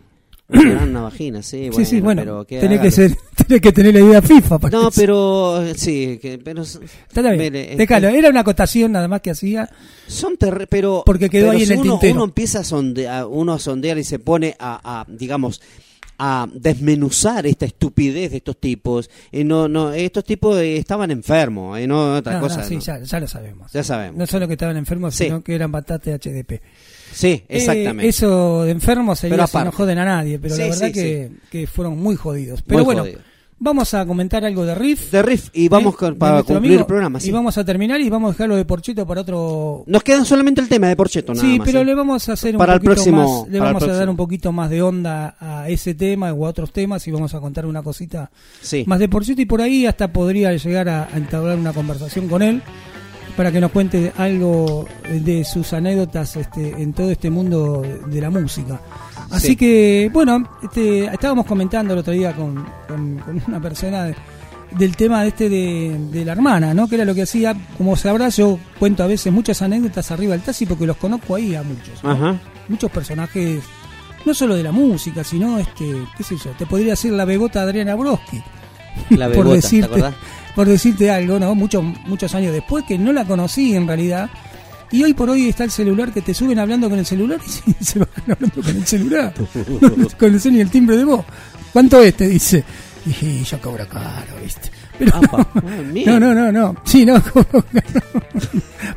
Una 0.53 1.03
vagina, 1.03 1.43
sí. 1.43 1.71
sí, 1.75 1.85
sí, 1.85 2.01
bueno, 2.01 2.23
pero 2.23 2.45
¿qué 2.47 2.59
tenés 2.61 2.81
que, 2.81 2.91
ser, 2.91 3.17
tenés 3.47 3.61
que 3.61 3.73
tener 3.73 3.95
la 3.95 4.01
idea 4.01 4.23
FIFA. 4.23 4.59
para 4.59 4.77
No, 4.79 4.89
eso. 4.89 5.01
pero 5.01 5.63
eh, 5.63 5.75
sí, 5.77 6.19
que, 6.21 6.39
pero 6.39 6.63
Está 6.63 7.23
bien, 7.23 7.39
mire, 7.39 7.77
déjalo, 7.77 8.09
este, 8.09 8.19
era 8.19 8.31
una 8.31 8.41
acotación 8.41 8.93
nada 8.93 9.07
más 9.09 9.21
que 9.21 9.31
hacía. 9.31 9.69
son 10.07 10.37
pero 10.69 11.03
Porque 11.07 11.31
quedó 11.31 11.47
pero 11.49 11.53
ahí 11.53 11.63
en 11.63 11.67
si 11.69 11.73
el 11.75 11.79
uno, 11.81 11.91
tintero. 11.93 12.15
uno 12.15 12.25
empieza 12.25 12.61
a 12.61 12.65
sondear, 12.65 13.27
uno 13.27 13.53
a 13.53 13.59
sondear 13.59 13.99
y 13.99 14.05
se 14.05 14.19
pone 14.19 14.57
a, 14.59 15.01
a, 15.01 15.05
digamos 15.09 15.61
a 16.23 16.47
desmenuzar 16.53 17.47
esta 17.47 17.65
estupidez 17.65 18.31
de 18.31 18.37
estos 18.39 18.59
tipos 18.59 19.09
y 19.33 19.43
no 19.43 19.69
no 19.69 19.93
estos 19.95 20.23
tipos 20.25 20.59
eh, 20.59 20.77
estaban 20.77 21.11
enfermos 21.11 21.81
y 21.81 21.87
no 21.87 22.17
otra 22.17 22.35
No, 22.35 22.41
no, 22.41 22.47
cosa 22.49 22.63
sí, 22.63 22.75
¿no? 22.75 22.81
ya, 22.83 23.01
ya 23.03 23.21
lo 23.21 23.27
sabemos. 23.27 23.73
ya 23.73 23.83
sabemos 23.83 24.19
No 24.19 24.27
solo 24.27 24.47
que 24.47 24.53
estaban 24.55 24.77
enfermos, 24.77 25.15
Sí. 25.15 25.25
sino 25.25 25.43
que 25.43 25.55
eran 25.55 25.73
batatas 25.73 26.21
HDP. 26.21 26.61
Sí 27.13 27.43
exactamente 27.49 28.07
Eh, 28.07 28.09
eso 28.11 28.63
de 28.65 28.71
enfermos 28.73 29.19
sería 29.19 29.47
si 29.47 29.59
no 29.59 29.73
joden 29.73 29.99
a 29.99 30.05
nadie, 30.05 30.39
pero 30.39 30.57
la 30.57 30.65
verdad 30.65 30.87
sí, 30.89 30.93
que, 30.93 31.31
que 31.51 31.67
fueron 31.67 31.99
muy 31.99 32.17
jodidos. 32.17 32.63
Pero 32.63 32.79
Muy 32.85 32.95
bueno, 32.95 33.05
vamos 33.63 33.93
a 33.93 34.07
comentar 34.07 34.43
algo 34.45 34.65
de 34.65 34.75
Riff. 34.75 35.11
de 35.11 35.21
riff 35.23 35.49
y 35.53 35.69
vamos 35.69 35.95
con- 35.95 36.17
para 36.17 36.39
amigo, 36.39 36.81
el 36.81 36.87
programa. 36.87 37.19
Y 37.23 37.31
vamos 37.31 37.59
a 37.59 37.65
terminar 37.65 38.01
y 38.01 38.09
vamos 38.09 38.31
a 38.31 38.33
dejarlo 38.33 38.57
de 38.57 38.65
Porchito 38.65 39.07
para 39.07 39.21
otro... 39.21 39.85
nos 39.87 40.03
quedan 40.03 40.25
solamente 40.25 40.63
el 40.63 40.69
tema 40.69 40.89
de 40.89 40.97
Porcheto 40.97 41.35
nada 41.35 41.47
sí, 41.47 41.59
más, 41.59 41.67
pero 41.67 41.81
¿eh? 41.81 41.85
le 41.85 41.95
vamos 41.95 42.27
a 42.29 42.33
hacer 42.33 42.55
un 42.55 42.59
Para 42.59 42.73
el 42.75 42.79
poquito 42.81 42.95
próximo- 42.95 43.41
más, 43.43 43.49
le 43.51 43.59
el 43.59 43.63
vamos 43.63 43.83
a 43.83 43.87
dar 43.93 44.09
un 44.09 44.17
poquito 44.17 44.51
más 44.53 44.71
de 44.71 44.81
onda 44.81 45.37
a 45.39 45.69
ese 45.69 45.95
tema 45.95 46.33
o 46.33 46.47
a 46.47 46.49
otros 46.49 46.73
temas 46.73 47.07
y 47.07 47.11
vamos 47.11 47.35
a 47.35 47.41
contar 47.41 47.67
una 47.67 47.83
cosita 47.83 48.31
más 48.87 48.99
de 48.99 49.09
Porchito 49.11 49.43
y 49.43 49.47
por 49.47 49.61
ahí 49.61 49.85
hasta 49.85 50.11
podría 50.11 50.53
llegar 50.57 50.89
a, 50.89 51.05
a 51.13 51.17
entablar 51.19 51.59
una 51.59 51.75
conversación 51.75 52.29
con 52.29 52.41
él 52.43 52.63
para 53.41 53.51
que 53.51 53.59
nos 53.59 53.71
cuente 53.71 54.13
algo 54.19 54.87
de 55.11 55.45
sus 55.47 55.73
anécdotas 55.73 56.37
este, 56.37 56.73
en 56.83 56.93
todo 56.93 57.11
este 57.11 57.31
mundo 57.31 57.81
de 58.07 58.21
la 58.21 58.29
música. 58.29 58.79
Así 59.31 59.47
Sí. 59.49 59.57
que, 59.57 60.11
bueno, 60.13 60.47
este, 60.63 61.07
estábamos 61.07 61.47
comentando 61.47 61.95
el 61.95 62.01
otro 62.01 62.13
día 62.13 62.37
con, 62.37 62.67
con- 62.87 63.17
con 63.17 63.43
una 63.49 63.59
persona 63.59 64.05
de- 64.05 64.15
del 64.73 64.95
tema 64.95 65.25
este 65.25 65.49
de, 65.49 65.97
de 66.13 66.23
la 66.27 66.33
hermana, 66.33 66.75
¿no? 66.75 66.87
Que 66.87 66.97
era 66.97 67.07
lo 67.07 67.15
que 67.15 67.23
hacía, 67.23 67.57
como 67.79 67.97
sabrás, 67.97 68.37
yo 68.37 68.59
cuento 68.79 69.05
a 69.05 69.07
veces 69.07 69.33
muchas 69.33 69.63
anécdotas 69.63 70.11
arriba 70.11 70.33
del 70.33 70.43
taxi 70.43 70.67
porque 70.67 70.87
los 70.87 70.99
conozco 70.99 71.35
ahí 71.37 71.55
a 71.55 71.63
muchos. 71.63 72.05
¿no? 72.05 72.11
Ajá. 72.11 72.39
Muchos 72.69 72.91
personajes, 72.91 73.63
no 74.27 74.35
solo 74.35 74.55
de 74.55 74.65
la 74.65 74.71
música, 74.73 75.25
sino, 75.25 75.59
este, 75.59 75.87
qué 76.15 76.23
sé 76.25 76.37
yo, 76.37 76.51
te 76.59 76.67
podría 76.67 76.91
decir 76.91 77.13
la 77.15 77.25
bebota 77.25 77.63
Adriana 77.63 77.95
Broski 77.95 78.43
la 79.11 79.27
por 79.29 79.37
bebota, 79.37 79.49
¿te 79.49 79.57
decirte 79.57 79.87
acordás? 79.87 80.15
Por 80.55 80.67
decirte 80.69 81.11
algo 81.11 81.39
no 81.39 81.55
muchos 81.55 81.83
muchos 82.07 82.35
años 82.35 82.53
después 82.53 82.85
que 82.87 82.99
no 82.99 83.13
la 83.13 83.25
conocí 83.25 83.75
en 83.75 83.87
realidad 83.87 84.29
y 84.93 85.03
hoy 85.05 85.15
por 85.15 85.31
hoy 85.31 85.49
está 85.49 85.65
el 85.65 85.71
celular 85.71 86.13
que 86.13 86.21
te 86.23 86.35
suben 86.35 86.59
hablando 86.59 86.89
con 86.91 86.99
el 86.99 87.07
celular 87.07 87.39
y 87.47 87.51
se, 87.83 87.85
se 87.93 87.99
van 87.99 88.09
hablando 88.29 88.63
con 88.63 88.77
el 88.77 88.87
celular 88.87 89.33
no, 89.81 89.89
no 89.97 90.07
te 90.07 90.17
conocés 90.17 90.53
ni 90.53 90.61
el 90.61 90.71
timbre 90.71 90.97
de 90.97 91.05
voz 91.05 91.25
¿cuánto 91.73 92.01
es? 92.03 92.15
te 92.17 92.29
dice 92.29 92.65
y 93.21 93.43
yo 93.45 93.61
cobro 93.61 93.87
caro 93.89 94.35
¿viste? 94.43 94.71
pero 94.99 95.17
Apa, 95.17 95.47
ah, 95.55 95.61
no 96.07 96.21
no 96.21 96.35
no 96.35 96.53
no 96.53 96.77
sí 96.85 97.07
no 97.07 97.23
cobro 97.33 97.65
caro. 97.73 98.23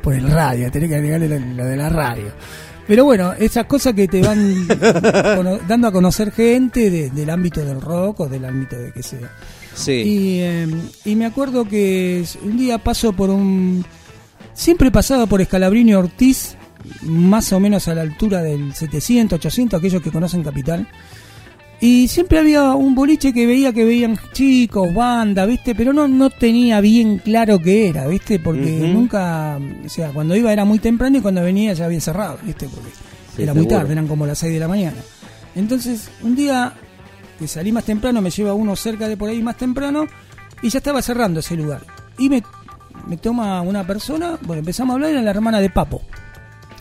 por 0.01 0.13
el 0.15 0.29
radio 0.29 0.69
tenés 0.71 0.89
que 0.89 0.95
agregarle 0.95 1.29
lo, 1.29 1.39
lo 1.39 1.65
de 1.65 1.77
la 1.77 1.89
radio 1.89 2.31
pero 2.85 3.05
bueno, 3.05 3.31
esas 3.39 3.65
cosas 3.65 3.93
que 3.93 4.09
te 4.09 4.21
van 4.21 4.67
dando 5.67 5.87
a 5.87 5.91
conocer 5.93 6.33
gente 6.33 6.89
de- 6.89 7.09
del 7.11 7.29
ámbito 7.29 7.63
del 7.63 7.79
rock 7.79 8.19
o 8.21 8.27
del 8.27 8.43
ámbito 8.43 8.75
de 8.75 8.91
que 8.91 9.01
sea. 9.01 9.31
Sí 9.73 9.91
Y, 9.91 10.39
eh, 10.41 10.67
y 11.05 11.15
me 11.15 11.25
acuerdo 11.25 11.65
que 11.65 12.23
un 12.43 12.57
día 12.57 12.77
paso 12.77 13.13
por 13.13 13.29
un... 13.29 13.85
Siempre 14.53 14.91
pasaba 14.91 15.25
por 15.25 15.41
Escalabrini 15.41 15.93
Ortiz 15.93 16.55
más 17.01 17.51
o 17.53 17.59
menos 17.59 17.87
a 17.87 17.95
la 17.95 18.01
altura 18.01 18.41
del 18.41 18.73
700, 18.73 19.37
800, 19.37 19.79
aquellos 19.79 20.01
que 20.01 20.11
conocen 20.11 20.43
Capital. 20.43 20.87
Y 21.79 22.07
siempre 22.07 22.39
había 22.39 22.75
un 22.75 22.95
boliche 22.95 23.33
que 23.33 23.45
veía 23.45 23.73
que 23.73 23.83
veían 23.83 24.17
chicos, 24.31 24.93
banda, 24.93 25.45
¿viste? 25.45 25.75
Pero 25.75 25.91
no, 25.91 26.07
no 26.07 26.29
tenía 26.29 26.79
bien 26.79 27.17
claro 27.17 27.59
qué 27.59 27.89
era, 27.89 28.07
¿viste? 28.07 28.39
Porque 28.39 28.71
nunca, 28.71 29.59
o 29.85 29.89
sea, 29.89 30.11
cuando 30.11 30.35
iba 30.35 30.53
era 30.53 30.63
muy 30.63 30.79
temprano 30.79 31.17
y 31.17 31.21
cuando 31.21 31.41
venía 31.41 31.73
ya 31.73 31.85
había 31.85 31.99
cerrado, 31.99 32.37
¿viste? 32.43 32.69
Porque 32.69 32.89
Sí, 33.35 33.43
era 33.43 33.53
muy 33.53 33.67
tarde, 33.67 33.93
eran 33.93 34.07
como 34.07 34.25
las 34.25 34.37
6 34.37 34.53
de 34.53 34.59
la 34.59 34.67
mañana. 34.67 34.97
Entonces, 35.55 36.09
un 36.21 36.35
día 36.35 36.73
que 37.39 37.47
salí 37.47 37.71
más 37.71 37.83
temprano, 37.85 38.21
me 38.21 38.29
lleva 38.29 38.53
uno 38.53 38.75
cerca 38.75 39.07
de 39.07 39.17
por 39.17 39.29
ahí 39.29 39.41
más 39.41 39.57
temprano 39.57 40.05
y 40.61 40.69
ya 40.69 40.77
estaba 40.79 41.01
cerrando 41.01 41.39
ese 41.39 41.55
lugar. 41.55 41.81
Y 42.17 42.29
me, 42.29 42.43
me 43.07 43.17
toma 43.17 43.61
una 43.61 43.85
persona, 43.85 44.37
bueno, 44.41 44.59
empezamos 44.59 44.91
a 44.91 44.95
hablar, 44.95 45.11
era 45.11 45.21
la 45.21 45.31
hermana 45.31 45.59
de 45.59 45.69
Papo. 45.69 46.01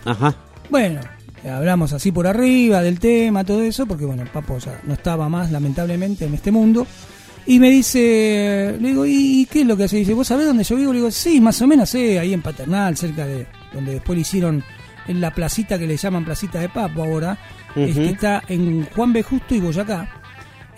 Ajá. 0.05 0.35
Bueno, 0.69 1.01
hablamos 1.49 1.91
así 1.93 2.11
por 2.11 2.27
arriba 2.27 2.81
del 2.81 2.99
tema, 2.99 3.43
todo 3.43 3.61
eso, 3.63 3.85
porque 3.85 4.05
bueno, 4.05 4.23
Papo 4.31 4.57
ya 4.59 4.79
no 4.85 4.93
estaba 4.93 5.27
más, 5.29 5.51
lamentablemente, 5.51 6.25
en 6.25 6.33
este 6.33 6.51
mundo. 6.51 6.85
Y 7.45 7.59
me 7.59 7.69
dice, 7.69 8.77
le 8.79 8.87
digo, 8.89 9.05
¿y 9.05 9.45
qué 9.51 9.61
es 9.61 9.67
lo 9.67 9.75
que 9.75 9.83
hace? 9.83 9.97
Dice, 9.97 10.13
¿vos 10.13 10.27
sabés 10.27 10.45
dónde 10.47 10.63
yo 10.63 10.77
vivo? 10.77 10.93
Le 10.93 10.99
digo, 10.99 11.11
sí, 11.11 11.41
más 11.41 11.61
o 11.61 11.67
menos, 11.67 11.89
sé, 11.89 12.17
ahí 12.17 12.33
en 12.33 12.41
Paternal, 12.41 12.95
cerca 12.95 13.25
de 13.25 13.45
donde 13.73 13.93
después 13.93 14.15
le 14.15 14.21
hicieron 14.21 14.63
en 15.07 15.19
la 15.19 15.31
placita 15.33 15.77
que 15.77 15.85
le 15.85 15.97
llaman 15.97 16.23
Placita 16.23 16.59
de 16.61 16.69
Papo 16.69 17.03
ahora, 17.03 17.37
es 17.75 17.91
Ujú. 17.91 17.99
que 17.99 18.09
está 18.11 18.43
en 18.47 18.85
Juan 18.95 19.11
B. 19.11 19.23
Justo 19.23 19.53
y 19.55 19.59
Boyacá. 19.59 20.07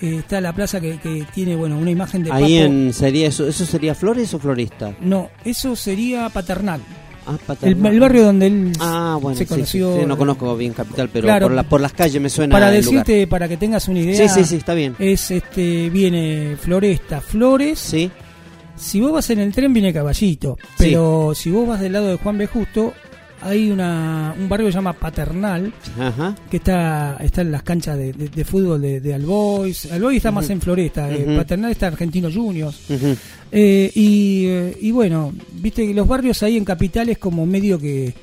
Eh, 0.01 0.17
está 0.19 0.41
la 0.41 0.53
plaza 0.53 0.82
que, 0.82 0.98
que 0.99 1.25
tiene, 1.33 1.56
bueno, 1.56 1.77
una 1.77 1.90
imagen 1.91 2.24
de 2.24 2.32
Ahí 2.32 2.57
Papo. 2.59 2.65
en 2.65 2.93
sería 2.93 3.27
eso, 3.27 3.48
eso 3.48 3.65
sería 3.65 3.95
Flores 3.95 4.33
o 4.33 4.40
Florista. 4.40 4.93
No, 5.01 5.30
eso 5.45 5.75
sería 5.75 6.27
Paternal. 6.30 6.82
Ah, 7.27 7.38
El, 7.64 7.83
el 7.83 7.99
barrio 7.99 8.24
donde 8.25 8.45
él 8.48 8.72
Ah, 8.80 9.17
bueno, 9.19 9.35
se 9.35 9.45
sí, 9.45 9.48
sí, 9.48 9.53
conoció. 9.56 9.99
sí, 9.99 10.06
no 10.06 10.15
conozco 10.17 10.56
bien 10.56 10.74
Capital, 10.74 11.09
pero 11.11 11.25
Claro. 11.25 11.48
por, 11.48 11.56
la- 11.56 11.64
por 11.64 11.82
las 11.82 11.93
calles 11.93 12.22
me 12.22 12.30
suena 12.30 12.51
para 12.51 12.67
lugar. 12.67 12.83
decirte, 12.83 13.25
para 13.25 13.48
que 13.48 13.57
tengas 13.57 13.88
una 13.88 13.99
idea. 13.99 14.27
Sí, 14.30 14.41
sí, 14.41 14.48
sí, 14.48 14.56
está 14.57 14.74
bien. 14.75 14.95
Es 14.99 15.32
este, 15.32 15.90
viene 15.90 16.56
Floresta, 16.59 17.22
Flores. 17.22 17.80
Sí. 17.80 18.11
Si 18.75 18.99
vos 18.99 19.14
vas 19.14 19.30
en 19.30 19.40
el 19.40 19.53
tren 19.53 19.74
viene 19.74 19.93
Caballito, 19.93 20.57
pero 20.77 21.32
si 21.33 21.49
vos 21.49 21.65
vas 21.67 21.80
del 21.80 21.93
lado 21.93 22.07
de 22.07 22.17
Juan 22.17 22.38
B. 22.38 22.45
Justo, 22.45 22.93
hay 23.45 23.69
una, 23.72 24.33
un 24.38 24.49
barrio 24.49 24.65
que 24.67 24.72
se 24.72 24.77
llama 24.77 24.93
Paternal, 24.93 25.72
Ajá. 25.99 26.35
que 26.49 26.57
está, 26.57 27.17
está 27.22 27.41
en 27.41 27.51
las 27.51 27.64
canchas 27.64 27.98
de, 27.98 28.11
de- 28.14 28.30
de 28.30 28.43
fútbol 28.45 28.82
de, 28.82 28.99
de 28.99 29.14
Albois. 29.14 29.91
Albois 29.91 30.17
está 30.17 30.32
más 30.32 30.49
en 30.49 30.59
Floresta, 30.59 31.11
eh. 31.11 31.35
Paternal 31.38 31.72
está 31.72 31.88
Argentino 31.88 32.30
Juniors. 32.32 32.77
Eh, 33.51 33.91
y, 33.93 34.45
eh, 34.48 34.77
y 34.82 34.91
bueno, 34.91 35.32
viste 35.53 35.88
que 35.88 35.93
los 35.93 36.07
barrios 36.07 36.41
ahí 36.43 36.57
en 36.57 36.65
Capital 36.65 37.09
es 37.09 37.17
como 37.17 37.45
medio 37.45 37.80
que. 37.80 38.14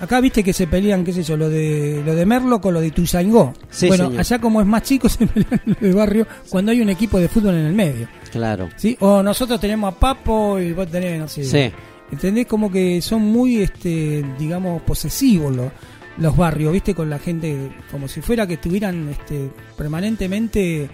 Acá 0.00 0.20
viste 0.20 0.44
que 0.44 0.52
se 0.52 0.66
pelean, 0.68 1.02
qué 1.04 1.12
sé 1.12 1.22
yo, 1.24 1.36
lo 1.36 1.48
de 1.48 2.02
lo 2.04 2.14
de 2.14 2.24
Merlo 2.26 2.60
con 2.60 2.74
lo 2.74 2.80
de 2.80 2.90
Tuzaingó. 2.90 3.52
Sí, 3.70 3.88
bueno, 3.88 4.04
señor. 4.06 4.20
allá 4.20 4.38
como 4.38 4.60
es 4.60 4.66
más 4.66 4.82
chico 4.82 5.08
se 5.08 5.26
pelean 5.26 5.60
lo 5.64 5.74
de 5.80 5.92
barrio 5.92 6.26
cuando 6.48 6.70
hay 6.72 6.80
un 6.80 6.90
equipo 6.90 7.18
de 7.18 7.28
fútbol 7.28 7.54
en 7.54 7.64
el 7.66 7.72
medio. 7.72 8.06
Claro. 8.30 8.68
¿sí? 8.76 8.96
O 9.00 9.22
nosotros 9.22 9.58
tenemos 9.60 9.92
a 9.92 9.98
Papo 9.98 10.58
y 10.60 10.72
vos 10.72 10.86
tenés, 10.88 11.18
no 11.18 11.26
sé. 11.26 11.42
Sí. 11.44 11.72
¿Entendés? 12.10 12.46
Como 12.46 12.70
que 12.72 13.02
son 13.02 13.22
muy, 13.22 13.58
este, 13.58 14.24
digamos, 14.38 14.80
posesivos 14.82 15.54
los, 15.54 15.70
los 16.18 16.36
barrios, 16.36 16.72
¿viste? 16.72 16.94
Con 16.94 17.10
la 17.10 17.18
gente, 17.18 17.70
como 17.90 18.08
si 18.08 18.20
fuera 18.22 18.46
que 18.46 18.54
estuvieran 18.54 19.08
este, 19.10 19.50
permanentemente 19.76 20.88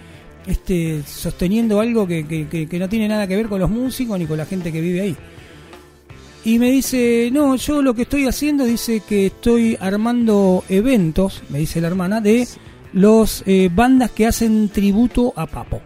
este, 0.47 1.03
sosteniendo 1.07 1.81
algo 1.81 2.07
que, 2.07 2.27
que- 2.27 2.79
no 2.79 2.89
tiene 2.89 3.09
nada 3.09 3.27
que 3.27 3.37
ver 3.37 3.47
con 3.49 3.61
los 3.61 3.71
músicos 3.71 4.19
ni 4.19 4.27
con 4.27 4.37
la 4.39 4.45
gente 4.47 4.73
que 4.73 4.81
vive 4.81 5.01
ahí. 5.03 5.17
Y 6.45 6.59
me 6.59 6.71
dice, 6.71 7.31
no, 7.33 7.57
yo 7.57 7.81
lo 7.81 7.95
que 7.95 8.03
estoy 8.03 8.27
haciendo, 8.27 8.65
dice 8.65 9.01
que 9.09 9.27
estoy 9.27 9.79
armando 9.81 10.63
eventos, 10.69 11.43
me 11.49 11.59
dice 11.61 11.81
la 11.81 11.87
hermana, 11.89 12.21
de 12.21 12.47
los 12.93 13.43
eh, 13.47 13.71
bandas 13.75 14.11
que 14.11 14.27
hacen 14.27 14.69
tributo 14.69 15.33
a 15.37 15.47
Papo. 15.47 15.81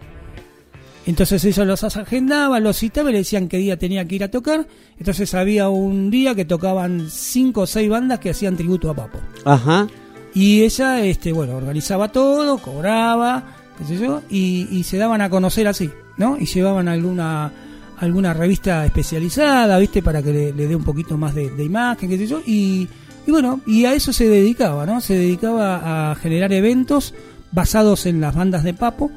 Entonces 1.05 1.43
ellos 1.45 1.65
los 1.65 1.83
agendaban, 1.83 2.63
los 2.63 2.77
citaban 2.77 3.09
y 3.09 3.13
le 3.13 3.19
decían 3.19 3.47
qué 3.47 3.57
día 3.57 3.77
tenía 3.77 4.05
que 4.05 4.15
ir 4.15 4.23
a 4.23 4.29
tocar. 4.29 4.67
Entonces 4.97 5.33
había 5.33 5.69
un 5.69 6.11
día 6.11 6.35
que 6.35 6.45
tocaban 6.45 7.07
cinco 7.09 7.61
o 7.61 7.67
seis 7.67 7.89
bandas 7.89 8.19
que 8.19 8.29
hacían 8.29 8.55
tributo 8.55 8.91
a 8.91 8.95
Papo. 8.95 9.19
Ajá. 9.45 9.87
Y 10.33 10.61
ella, 10.61 11.03
este, 11.03 11.31
bueno, 11.31 11.55
organizaba 11.55 12.11
todo, 12.11 12.59
cobraba, 12.59 13.43
qué 13.79 13.85
sé 13.85 13.97
yo, 13.97 14.21
y, 14.29 14.67
y 14.71 14.83
se 14.83 14.97
daban 14.97 15.21
a 15.21 15.29
conocer 15.29 15.67
así, 15.67 15.89
¿no? 16.17 16.37
Y 16.39 16.45
llevaban 16.45 16.87
alguna 16.87 17.51
alguna 17.97 18.33
revista 18.33 18.85
especializada, 18.85 19.77
¿viste? 19.77 20.01
Para 20.01 20.21
que 20.21 20.31
le, 20.31 20.53
le 20.53 20.67
dé 20.67 20.75
un 20.75 20.83
poquito 20.83 21.17
más 21.17 21.35
de, 21.35 21.49
de 21.49 21.63
imagen, 21.63 22.09
qué 22.09 22.17
sé 22.17 22.27
yo. 22.27 22.41
Y, 22.45 22.87
y 23.27 23.31
bueno, 23.31 23.61
y 23.67 23.85
a 23.85 23.93
eso 23.93 24.13
se 24.13 24.29
dedicaba, 24.29 24.85
¿no? 24.85 25.01
Se 25.01 25.15
dedicaba 25.15 26.11
a 26.11 26.15
generar 26.15 26.53
eventos 26.53 27.13
basados 27.51 28.05
en 28.05 28.21
las 28.21 28.35
bandas 28.35 28.63
de 28.63 28.73
Papo. 28.73 29.11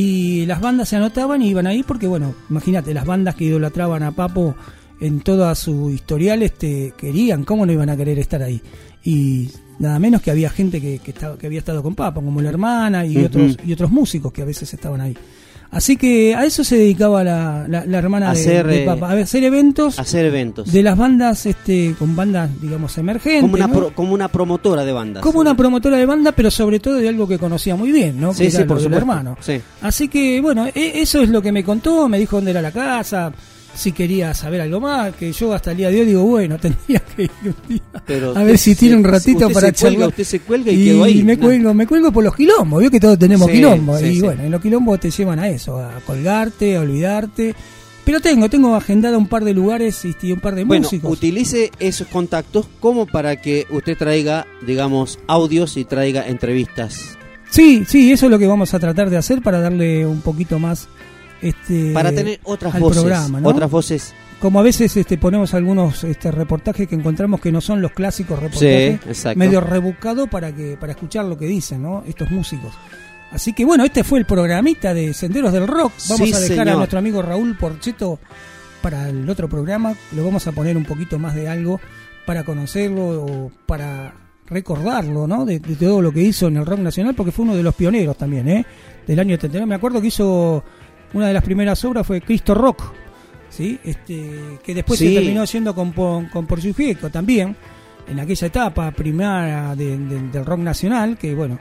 Y 0.00 0.46
las 0.46 0.60
bandas 0.60 0.90
se 0.90 0.94
anotaban 0.94 1.42
y 1.42 1.48
iban 1.48 1.66
ahí 1.66 1.82
porque, 1.82 2.06
bueno, 2.06 2.32
imagínate, 2.48 2.94
las 2.94 3.04
bandas 3.04 3.34
que 3.34 3.46
idolatraban 3.46 4.04
a 4.04 4.12
Papo 4.12 4.54
en 5.00 5.18
toda 5.22 5.52
su 5.56 5.90
historial 5.90 6.40
este, 6.44 6.94
querían, 6.96 7.42
¿cómo 7.42 7.66
no 7.66 7.72
iban 7.72 7.90
a 7.90 7.96
querer 7.96 8.16
estar 8.20 8.40
ahí? 8.40 8.62
Y 9.02 9.50
nada 9.80 9.98
menos 9.98 10.22
que 10.22 10.30
había 10.30 10.50
gente 10.50 10.80
que, 10.80 11.00
que, 11.00 11.10
estaba, 11.10 11.36
que 11.36 11.48
había 11.48 11.58
estado 11.58 11.82
con 11.82 11.96
Papo, 11.96 12.22
como 12.22 12.40
la 12.40 12.48
hermana 12.48 13.04
y, 13.04 13.24
otros, 13.24 13.56
y 13.66 13.72
otros 13.72 13.90
músicos 13.90 14.32
que 14.32 14.42
a 14.42 14.44
veces 14.44 14.72
estaban 14.72 15.00
ahí. 15.00 15.16
Así 15.70 15.96
que 15.98 16.34
a 16.34 16.46
eso 16.46 16.64
se 16.64 16.76
dedicaba 16.78 17.22
la, 17.22 17.66
la, 17.68 17.84
la 17.84 17.98
hermana 17.98 18.32
de- 18.32 18.40
Hacer, 18.40 18.66
de, 18.66 18.82
eh, 18.82 18.86
Papa, 18.86 19.10
a 19.10 19.12
hacer 19.20 19.44
eventos 19.44 19.98
Hacer 19.98 20.24
eventos. 20.24 20.72
de 20.72 20.82
las 20.82 20.96
bandas 20.96 21.44
este, 21.44 21.94
con 21.98 22.16
bandas, 22.16 22.48
digamos, 22.60 22.96
emergentes. 22.96 23.42
como, 23.42 23.54
una 23.54 23.66
¿no? 23.66 23.74
pro- 23.74 23.94
como 23.94 24.14
una 24.14 24.28
promotora 24.28 24.84
de 24.86 24.92
bandas. 24.92 25.22
como 25.22 25.40
una 25.40 25.54
promotora 25.54 25.98
de 25.98 26.06
banda, 26.06 26.32
pero 26.32 26.50
sobre 26.50 26.80
todo 26.80 26.94
de 26.94 27.08
algo 27.08 27.28
que 27.28 27.38
conocía 27.38 27.76
muy 27.76 27.92
bien, 27.92 28.18
¿no? 28.18 28.32
Sí, 28.32 28.44
que 28.44 28.50
sí, 28.50 28.56
era 28.56 28.66
por 28.66 28.78
supuesto. 28.78 28.98
hermano. 28.98 29.36
Sí. 29.40 29.60
Así 29.82 30.08
que, 30.08 30.40
bueno, 30.40 30.66
e- 30.66 30.92
eso 31.02 31.20
es 31.20 31.28
lo 31.28 31.42
que 31.42 31.52
me 31.52 31.62
contó, 31.62 32.08
me 32.08 32.18
dijo 32.18 32.36
dónde 32.36 32.52
era 32.52 32.62
la 32.62 32.72
casa, 32.72 33.30
si 33.74 33.92
quería 33.92 34.34
saber 34.34 34.60
algo 34.60 34.80
más, 34.80 35.14
que 35.14 35.32
yo 35.32 35.52
hasta 35.52 35.70
el 35.70 35.76
día 35.76 35.90
de 35.90 36.00
hoy 36.00 36.06
digo, 36.06 36.22
bueno, 36.24 36.58
tendría 36.60 37.00
que 37.00 37.22
ir 37.24 37.30
un 37.44 37.54
día 37.68 37.80
Pero 38.06 38.36
a 38.36 38.42
ver 38.42 38.58
si 38.58 38.74
se- 38.74 38.80
tiene 38.80 38.96
un 38.96 39.04
ratito 39.04 39.46
usted 39.46 39.54
para 39.54 39.72
cuelga, 39.72 39.72
charlar. 39.90 40.08
usted 40.08 40.24
se 40.24 40.40
cuelga 40.40 40.72
y 40.72 40.84
quedó 40.84 41.04
ahí. 41.04 41.22
me 41.22 41.36
No. 41.36 41.42
cuelgo, 41.46 41.74
me 41.74 41.86
cuelgo 41.86 42.12
por 42.12 42.24
los 42.24 42.34
quilombos, 42.34 42.80
vio 42.80 42.90
que 42.90 43.00
todos 43.00 43.18
tenemos 43.18 43.46
Sí, 43.46 43.52
quilombos. 43.54 44.00
sí, 44.00 44.06
y 44.06 44.14
sí. 44.16 44.20
bueno, 44.22 44.42
en 44.42 44.50
los 44.50 44.60
quilombos 44.60 44.98
te 45.00 45.10
llevan 45.10 45.38
a 45.38 45.48
eso, 45.48 45.78
a 45.78 46.00
colgarte, 46.06 46.76
a 46.76 46.80
olvidarte. 46.80 47.54
Pero 48.04 48.20
tengo, 48.20 48.48
tengo 48.48 48.74
agendado 48.74 49.18
un 49.18 49.26
par 49.26 49.44
de 49.44 49.52
lugares 49.52 50.02
y, 50.06 50.16
y 50.22 50.32
un 50.32 50.40
par 50.40 50.54
de 50.54 50.64
Bueno, 50.64 50.84
músicos. 50.84 51.12
utilice 51.12 51.70
esos 51.78 52.06
contactos 52.08 52.66
como 52.80 53.04
para 53.06 53.36
que 53.36 53.66
usted 53.70 53.98
traiga, 53.98 54.46
digamos, 54.66 55.18
audios 55.26 55.76
y 55.76 55.84
traiga 55.84 56.26
entrevistas. 56.26 57.18
Sí, 57.50 57.84
sí, 57.86 58.10
eso 58.10 58.24
es 58.26 58.30
lo 58.32 58.38
que 58.38 58.46
vamos 58.46 58.72
a 58.72 58.78
tratar 58.78 59.10
de 59.10 59.18
hacer 59.18 59.42
para 59.42 59.60
darle 59.60 60.06
un 60.06 60.22
poquito 60.22 60.58
más 60.58 60.88
este 61.42 61.92
Para 61.92 62.10
tener 62.12 62.40
otras 62.44 62.78
voces, 62.78 63.02
programa, 63.02 63.40
¿no? 63.40 63.48
otras 63.48 63.70
voces. 63.70 64.14
Como 64.40 64.60
a 64.60 64.62
veces 64.62 64.96
este 64.96 65.18
ponemos 65.18 65.52
algunos 65.54 66.04
este 66.04 66.30
reportajes 66.30 66.86
que 66.86 66.94
encontramos 66.94 67.40
que 67.40 67.50
no 67.50 67.60
son 67.60 67.82
los 67.82 67.90
clásicos 67.92 68.38
reportajes, 68.38 69.00
Sí, 69.16 69.28
medio 69.34 69.60
rebuscado 69.60 70.28
para 70.28 70.54
que 70.54 70.76
para 70.78 70.92
escuchar 70.92 71.24
lo 71.24 71.36
que 71.36 71.46
dicen, 71.46 71.82
¿no? 71.82 72.04
Estos 72.06 72.30
músicos. 72.30 72.72
Así 73.32 73.52
que 73.52 73.64
bueno, 73.64 73.84
este 73.84 74.04
fue 74.04 74.20
el 74.20 74.24
programita 74.26 74.94
de 74.94 75.12
Senderos 75.12 75.52
del 75.52 75.66
Rock. 75.66 75.92
Vamos 76.08 76.28
Sí, 76.28 76.34
a 76.34 76.38
dejar 76.38 76.68
a 76.68 76.74
nuestro 76.74 76.98
amigo 77.00 77.20
Raúl 77.20 77.56
Porcheto 77.56 78.18
para 78.80 79.08
el 79.08 79.28
otro 79.28 79.48
programa. 79.48 79.94
Le 80.14 80.22
vamos 80.22 80.46
a 80.46 80.52
poner 80.52 80.76
un 80.76 80.84
poquito 80.84 81.18
más 81.18 81.34
de 81.34 81.48
algo 81.48 81.80
para 82.24 82.44
conocerlo 82.44 83.22
o 83.24 83.52
para 83.66 84.14
recordarlo, 84.46 85.26
¿no? 85.26 85.44
De, 85.44 85.58
de 85.58 85.74
todo 85.76 86.00
lo 86.00 86.10
que 86.12 86.22
hizo 86.22 86.46
en 86.46 86.56
el 86.58 86.64
rock 86.64 86.78
nacional, 86.80 87.14
porque 87.14 87.32
fue 87.32 87.44
uno 87.44 87.54
de 87.56 87.62
los 87.62 87.74
pioneros 87.74 88.16
también, 88.16 88.48
¿eh? 88.48 88.64
Del 89.06 89.18
año 89.18 89.34
79. 89.36 89.66
Me 89.66 89.74
acuerdo 89.74 90.00
que 90.00 90.06
hizo 90.06 90.62
una 91.14 91.28
de 91.28 91.32
las 91.34 91.42
primeras 91.44 91.84
obras 91.84 92.06
fue 92.06 92.20
Cristo 92.20 92.54
Rock, 92.54 92.82
¿sí? 93.50 93.78
Este, 93.84 94.58
que 94.62 94.74
después 94.74 94.98
Sí. 94.98 95.08
se 95.08 95.14
terminó 95.20 95.44
yendo 95.44 95.74
con, 95.74 95.92
con, 95.92 96.26
con 96.26 96.46
Por 96.46 96.60
su 96.60 96.72
Fieco 96.74 97.10
también, 97.10 97.56
en 98.08 98.20
aquella 98.20 98.46
etapa 98.46 98.90
primera 98.90 99.74
de- 99.76 99.98
de- 99.98 100.28
del 100.28 100.44
rock 100.44 100.60
nacional, 100.60 101.16
que 101.18 101.34
bueno, 101.34 101.58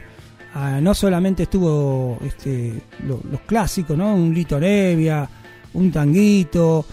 ah, 0.56 0.80
no 0.82 0.94
solamente 0.94 1.44
estuvo 1.44 2.18
este, 2.26 2.74
lo- 3.06 3.22
los 3.32 3.42
clásicos, 3.42 3.98
¿no? 3.98 4.16
Un 4.16 4.34
Lito 4.34 4.60
Nevia, 4.60 5.28
un 5.74 5.92
Tanguito, 5.92 6.86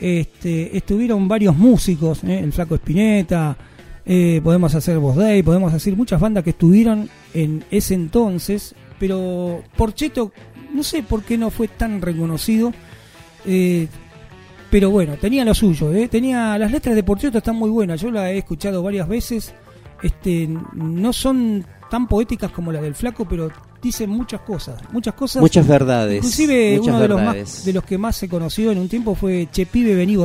este, 0.00 0.76
estuvieron 0.76 1.28
varios 1.28 1.56
músicos, 1.56 2.24
¿eh? 2.24 2.40
el 2.40 2.52
Flaco 2.52 2.74
Espineta, 2.74 3.56
eh, 4.04 4.40
podemos 4.42 4.74
hacer 4.74 4.98
Voz 4.98 5.16
Day, 5.16 5.42
podemos 5.42 5.72
hacer 5.72 5.94
muchas 5.96 6.20
bandas 6.20 6.42
que 6.42 6.50
estuvieron 6.50 7.08
en 7.34 7.64
ese 7.70 7.94
entonces, 7.94 8.74
pero 8.98 9.62
Porcheto, 9.76 10.32
no 10.72 10.82
sé 10.82 11.02
por 11.02 11.22
qué 11.22 11.38
no 11.38 11.50
fue 11.50 11.68
tan 11.68 12.00
reconocido, 12.00 12.72
eh, 13.44 13.88
pero 14.70 14.90
bueno, 14.90 15.16
tenía 15.16 15.44
lo 15.44 15.54
suyo, 15.54 15.92
¿eh? 15.92 16.08
tenía 16.08 16.56
las 16.58 16.70
letras 16.70 16.94
de 16.94 17.02
Porcheto 17.02 17.38
están 17.38 17.56
muy 17.56 17.70
buenas, 17.70 18.00
yo 18.00 18.10
las 18.10 18.30
he 18.30 18.38
escuchado 18.38 18.82
varias 18.82 19.06
veces, 19.06 19.54
este, 20.02 20.48
no 20.72 21.12
son 21.12 21.64
tan 21.90 22.08
poéticas 22.08 22.50
como 22.50 22.72
las 22.72 22.82
del 22.82 22.94
Flaco, 22.94 23.26
pero 23.28 23.50
dicen 23.82 24.10
muchas 24.10 24.40
cosas, 24.40 24.80
muchas 24.92 25.14
cosas. 25.14 25.42
Muchas 25.42 25.66
verdades, 25.66 26.16
Inclusive 26.16 26.78
muchas 26.78 26.88
uno 26.88 27.00
de 27.00 27.08
los, 27.08 27.22
más, 27.22 27.64
de 27.64 27.72
los 27.72 27.84
que 27.84 27.98
más 27.98 28.16
se 28.16 28.28
conoció 28.28 28.72
en 28.72 28.78
un 28.78 28.88
tiempo 28.88 29.14
fue 29.14 29.48
Che 29.52 29.66
Pibe 29.66 29.94
Vení. 29.94 30.16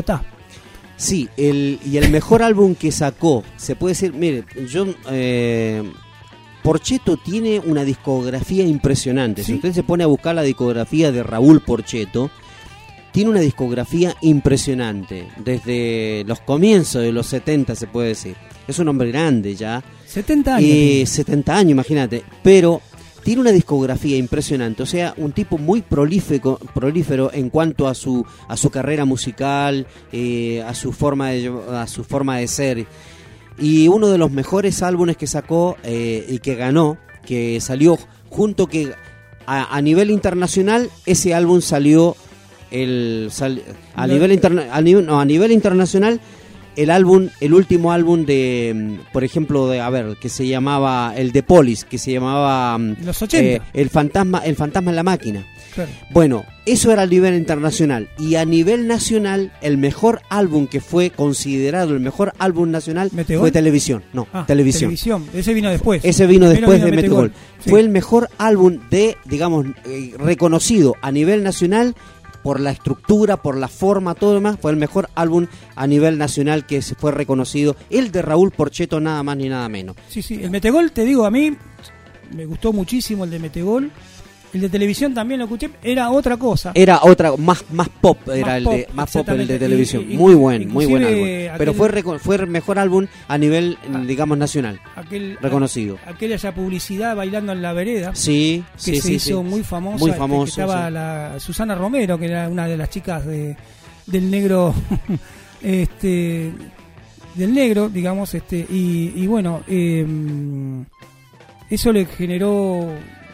Sí, 0.96 1.30
el, 1.38 1.80
y 1.86 1.98
el 1.98 2.10
mejor 2.10 2.42
álbum 2.42 2.74
que 2.74 2.92
sacó, 2.92 3.44
se 3.58 3.76
puede 3.76 3.92
decir, 3.92 4.14
mire, 4.14 4.46
yo... 4.68 4.88
Eh, 5.10 5.84
Porcheto 6.68 7.16
tiene 7.16 7.62
una 7.62 7.86
discografía 7.86 8.66
impresionante. 8.66 9.42
Si 9.42 9.54
usted 9.54 9.72
se 9.72 9.84
pone 9.84 10.04
a 10.04 10.08
buscar 10.08 10.36
la 10.36 10.42
discografía 10.42 11.14
de 11.14 11.24
Raúl 11.24 11.62
Porcheto, 11.62 12.30
tiene 13.14 13.30
una 13.30 13.40
discografía 13.40 14.14
impresionante. 14.20 15.30
Desde 15.38 16.26
los 16.28 16.42
comienzos 16.42 17.04
de 17.04 17.14
los 17.14 17.26
70, 17.28 17.74
se 17.74 17.88
puede 17.88 18.10
decir. 18.10 18.36
Es 18.68 18.80
un 18.80 18.90
hombre 18.90 19.08
grande 19.12 19.56
ya. 19.56 19.82
70 20.08 20.56
años. 20.58 20.70
Eh, 20.70 20.74
tiene. 20.74 21.06
70 21.06 21.56
años, 21.56 21.72
imagínate. 21.72 22.24
Pero 22.44 22.82
tiene 23.24 23.40
una 23.40 23.54
discografía 23.54 24.18
impresionante. 24.18 24.84
O 24.84 24.86
sea, 24.86 25.14
un 25.16 25.32
tipo 25.32 25.58
muy 25.58 25.82
prolífico, 25.82 26.60
prolífero 26.74 27.32
en 27.34 27.50
cuanto 27.50 27.88
a 27.88 27.94
su, 27.94 28.26
a 28.50 28.58
su 28.58 28.70
carrera 28.70 29.06
musical, 29.06 29.88
eh, 30.12 30.62
a, 30.68 30.74
su 30.74 30.92
forma 30.92 31.30
de, 31.30 31.50
a 31.72 31.88
su 31.88 32.04
forma 32.04 32.40
de 32.40 32.48
ser. 32.50 32.88
Y 33.60 33.88
uno 33.88 34.08
de 34.10 34.18
los 34.18 34.32
mejores 34.32 34.82
álbumes 34.84 35.18
que 35.18 35.28
sacó 35.28 35.78
eh, 35.84 36.26
y 36.30 36.40
que 36.40 36.56
ganó, 36.56 36.98
que 37.26 37.60
salió 37.62 37.98
junto 38.30 38.68
que 38.68 38.94
a, 39.46 39.76
a 39.76 39.82
nivel 39.82 40.12
internacional, 40.12 40.90
ese 41.06 41.34
álbum 41.34 41.62
salió 41.62 42.16
el 42.72 43.30
sal- 43.32 43.64
a 43.96 44.06
nivel 44.08 44.32
interna- 44.34 44.68
a 44.72 44.82
nivel, 44.82 45.06
no, 45.06 45.20
a 45.20 45.26
nivel 45.26 45.52
internacional 45.52 46.20
el 46.76 46.92
álbum 46.92 47.30
el 47.40 47.54
último 47.54 47.92
álbum 47.94 48.26
de 48.26 48.74
mm, 48.76 49.12
por 49.14 49.24
ejemplo 49.24 49.68
de 49.68 49.80
a 49.80 49.90
ver 49.90 50.18
que 50.22 50.30
se 50.30 50.46
llamaba 50.48 51.14
el 51.16 51.32
de 51.32 51.42
Polis 51.44 51.86
que 51.86 51.98
se 51.98 52.12
llamaba 52.12 52.78
mm, 52.78 52.98
Los 53.06 53.22
80. 53.22 53.44
eh, 53.48 53.62
el 53.74 53.90
fantasma 53.90 54.40
el 54.40 54.56
fantasma 54.56 54.92
en 54.92 54.96
la 54.98 55.04
máquina 55.04 55.46
Claro. 55.78 55.92
bueno, 56.12 56.44
eso 56.66 56.92
era 56.92 57.04
a 57.04 57.06
nivel 57.06 57.36
internacional. 57.36 58.10
Y 58.18 58.36
a 58.36 58.46
nivel 58.46 58.88
nacional, 58.88 59.52
el 59.62 59.78
mejor 59.78 60.22
álbum 60.30 60.68
que 60.68 60.82
fue 60.82 61.12
considerado 61.12 61.94
el 61.94 62.00
mejor 62.00 62.34
álbum 62.40 62.72
nacional 62.72 63.10
¿Metegol? 63.14 63.42
fue 63.42 63.52
Televisión. 63.52 64.04
No, 64.14 64.28
Ah, 64.34 64.46
Televisión. 64.48 64.92
Ese 65.34 65.54
vino 65.54 65.70
después. 65.70 66.04
Ese 66.04 66.26
vino 66.28 66.50
después 66.50 66.82
de 66.84 66.92
Metegol. 66.92 67.24
Metegol. 67.30 67.34
Sí. 67.64 67.70
Fue 67.70 67.80
el 67.80 67.90
mejor 67.90 68.30
álbum 68.38 68.80
de, 68.90 69.18
digamos, 69.26 69.66
eh, 69.86 70.14
reconocido 70.18 70.96
a 71.02 71.12
nivel 71.12 71.44
nacional 71.44 71.96
por 72.44 72.60
la 72.60 72.72
estructura, 72.72 73.38
por 73.38 73.58
la 73.58 73.68
forma, 73.68 74.16
todo 74.16 74.32
lo 74.32 74.40
demás. 74.40 74.58
Fue 74.62 74.72
el 74.72 74.78
mejor 74.78 75.10
álbum 75.16 75.48
a 75.76 75.86
nivel 75.86 76.18
nacional 76.18 76.66
que 76.66 76.82
se 76.82 76.96
fue 76.96 77.12
reconocido. 77.12 77.76
El 77.90 78.12
de 78.12 78.22
Raúl 78.22 78.52
Porcheto, 78.52 79.00
nada 79.00 79.22
más 79.24 79.38
ni 79.38 79.50
nada 79.50 79.68
menos. 79.70 79.96
Sí, 80.10 80.22
sí. 80.22 80.40
El 80.42 80.50
Metegol, 80.50 80.92
te 80.92 81.04
digo, 81.06 81.26
a 81.26 81.32
mí 81.32 81.56
me 82.36 82.46
gustó 82.46 82.74
muchísimo 82.74 83.24
el 83.26 83.30
de 83.32 83.40
Metegol. 83.40 83.92
El 84.54 84.62
de 84.62 84.70
televisión 84.70 85.14
también 85.14 85.40
lo 85.40 85.46
escuché. 85.46 85.70
Era 85.84 86.10
otra 86.10 86.38
cosa. 86.38 86.72
Era 86.74 87.02
otra, 87.04 87.36
más, 87.38 87.64
más 87.72 87.90
pop, 87.90 88.18
era 88.30 88.48
Más 88.48 88.58
el 88.58 88.64
pop, 88.64 88.74
de, 88.74 88.88
más 88.94 89.12
pop 89.12 89.30
el 89.30 89.48
de 89.48 89.60
televisión. 89.60 90.06
Y- 90.10 90.14
y- 90.14 90.18
muy 90.18 90.34
buen, 90.36 90.70
muy 90.70 90.86
buen 90.86 91.04
álbum. 91.04 91.28
Pero 91.58 91.74
aquel- 91.74 92.04
fue, 92.04 92.20
fue 92.20 92.36
el 92.38 92.48
mejor 92.48 92.80
álbum 92.80 93.08
a 93.28 93.38
nivel, 93.38 93.78
digamos, 94.06 94.38
nacional. 94.38 94.80
Aquel, 94.96 95.38
reconocido. 95.42 95.98
aquella 96.08 96.38
ya 96.38 96.54
publicidad 96.56 97.16
bailando 97.16 97.52
en 97.52 97.62
la 97.62 97.74
vereda. 97.74 98.16
Sí, 98.16 98.64
que 98.76 98.80
sí, 98.82 98.96
se 98.96 99.02
sí, 99.02 99.14
hizo 99.16 99.42
sí. 99.42 99.50
muy 99.50 99.64
famosa. 99.64 99.98
Muy 99.98 100.10
este, 100.12 100.20
famoso, 100.20 100.56
que 100.56 100.62
estaba 100.62 100.90
la 100.90 101.36
Susana 101.40 101.76
Romero, 101.76 102.18
que 102.18 102.26
era 102.28 102.48
una 102.48 102.68
de 102.68 102.78
las 102.78 102.90
chicas 102.90 103.26
de, 103.26 103.56
del 104.06 104.32
negro. 104.32 104.74
este 105.62 106.52
del 107.36 107.54
negro, 107.54 107.90
digamos, 107.90 108.34
este 108.34 108.66
y, 108.70 109.14
y 109.16 109.28
bueno, 109.28 109.62
eh, 109.68 110.06
eso 111.70 111.92
le 111.92 112.06
generó, 112.06 112.90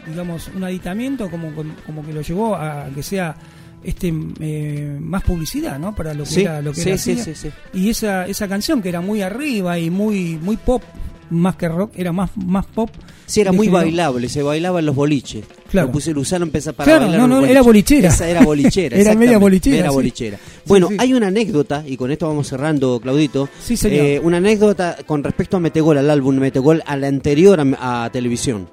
digamos, 0.06 0.50
un 0.54 0.64
aditamiento 0.64 1.30
como, 1.30 1.50
como 1.86 2.04
que 2.04 2.12
lo 2.12 2.20
llevó 2.22 2.54
a 2.56 2.86
que 2.94 3.02
sea 3.02 3.36
este 3.82 4.12
eh, 4.40 4.96
más 5.00 5.22
publicidad, 5.22 5.78
¿no? 5.78 5.94
Para 5.94 6.14
lo 6.14 6.24
que 6.24 6.30
Sí, 6.30 6.40
era 6.42 6.62
lo 6.62 6.72
que 6.72 6.80
sí, 6.80 6.88
era 6.88 6.98
sí, 6.98 7.12
hacía. 7.12 7.24
sí, 7.24 7.34
sí. 7.34 7.50
Y 7.74 7.90
esa 7.90 8.26
esa 8.26 8.48
canción 8.48 8.80
que 8.80 8.88
era 8.88 9.00
muy 9.00 9.20
arriba 9.22 9.78
y 9.78 9.90
muy 9.90 10.38
muy 10.40 10.56
pop, 10.56 10.82
más 11.30 11.56
que 11.56 11.68
rock, 11.68 11.92
era 11.96 12.10
más 12.12 12.30
más 12.36 12.64
pop. 12.66 12.88
Sí, 13.26 13.40
era 13.40 13.52
muy 13.52 13.66
generó- 13.66 13.84
bailable, 13.84 14.28
se 14.28 14.42
bailaba 14.42 14.78
en 14.80 14.86
los 14.86 14.94
boliches. 14.94 15.44
Claro. 15.70 15.88
Lo, 15.88 15.92
puse, 15.94 16.12
lo 16.14 16.20
usaron 16.20 16.48
empezar 16.48 16.74
para 16.74 16.84
Claro, 16.84 17.06
bailar 17.08 17.28
no, 17.28 17.40
no, 17.40 17.46
era 17.46 17.62
bolichera. 17.62 18.08
Esa 18.10 18.28
era 18.28 18.42
bolichera. 18.44 18.96
Era 19.00 19.14
media 19.14 19.38
bolichera, 19.38 19.78
Era 19.78 19.90
bolichera. 19.90 20.38
Bueno, 20.66 20.88
hay 20.98 21.14
una 21.14 21.26
anécdota, 21.28 21.82
y 21.86 21.96
con 21.96 22.10
esto 22.12 22.28
vamos 22.28 22.46
cerrando, 22.48 23.00
Claudito. 23.00 23.48
Sí, 23.62 23.76
señor. 23.76 23.98
Eh, 24.04 24.20
una 24.22 24.36
anécdota 24.36 24.96
con 25.06 25.24
respecto 25.24 25.56
a 25.56 25.60
Metegol, 25.60 25.98
al 25.98 26.10
álbum 26.10 26.36
Metegol, 26.36 26.82
a 26.86 26.96
la 26.96 27.08
anterior 27.08 27.58
a, 27.78 28.04
a 28.04 28.10
televisión. 28.12 28.68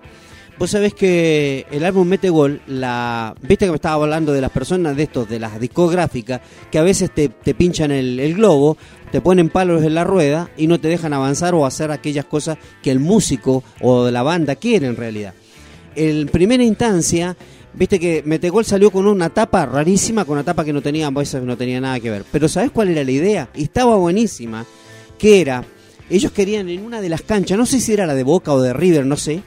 Vos 0.62 0.70
sabés 0.70 0.94
que 0.94 1.66
el 1.72 1.84
álbum 1.84 2.08
Metegol, 2.08 2.62
la, 2.68 3.34
viste 3.42 3.66
que 3.66 3.72
me 3.72 3.78
estaba 3.78 4.04
hablando 4.04 4.32
de 4.32 4.42
las 4.42 4.52
personas 4.52 4.96
de 4.96 5.02
estos, 5.02 5.28
de 5.28 5.40
las 5.40 5.60
discográficas, 5.60 6.40
que 6.70 6.78
a 6.78 6.84
veces 6.84 7.10
te, 7.10 7.30
pinchan 7.56 7.90
el, 7.90 8.36
globo, 8.36 8.78
te 9.12 9.22
ponen 9.22 9.50
palos 9.50 9.84
en 9.84 9.96
la 9.96 10.04
rueda 10.04 10.52
y 10.58 10.68
no 10.68 10.80
te 10.80 10.88
dejan 10.88 11.14
avanzar 11.14 11.56
o 11.56 11.66
hacer 11.66 11.90
aquellas 11.90 12.26
cosas 12.26 12.60
que 12.84 12.92
el 12.92 13.00
músico 13.00 13.64
o 13.82 14.12
la 14.12 14.22
banda 14.22 14.56
quiere 14.56 14.86
en 14.86 14.98
realidad. 14.98 15.34
En 15.96 16.28
primera 16.28 16.64
instancia, 16.64 17.36
viste 17.74 18.00
que 18.00 18.22
Metegol 18.24 18.64
salió 18.64 18.92
con 18.92 19.08
una 19.08 19.32
tapa 19.32 19.66
rarísima, 19.66 20.26
con 20.26 20.34
una 20.34 20.44
tapa 20.44 20.64
que 20.64 20.74
no 20.74 20.84
tenía, 20.84 21.10
veces 21.10 21.42
no 21.42 21.58
tenía 21.58 21.82
nada 21.82 22.00
que 22.00 22.12
ver. 22.12 22.24
Pero 22.32 22.48
¿sabés 22.48 22.70
cuál 22.70 22.90
era 22.90 23.04
la 23.04 23.12
idea? 23.12 23.50
Y 23.56 23.64
estaba 23.64 23.96
buenísima, 23.96 24.64
que 25.18 25.42
era, 25.42 25.66
ellos 26.08 26.32
querían 26.32 26.70
en 26.70 26.86
una 26.86 27.02
de 27.02 27.10
las 27.10 27.24
canchas, 27.24 27.58
no 27.58 27.66
sé 27.66 27.80
si 27.80 27.94
era 27.94 28.06
la 28.06 28.14
de 28.14 28.24
Boca 28.24 28.54
o 28.54 28.62
de 28.62 28.74
River, 28.74 29.08
no 29.08 29.18
sé, 29.18 29.42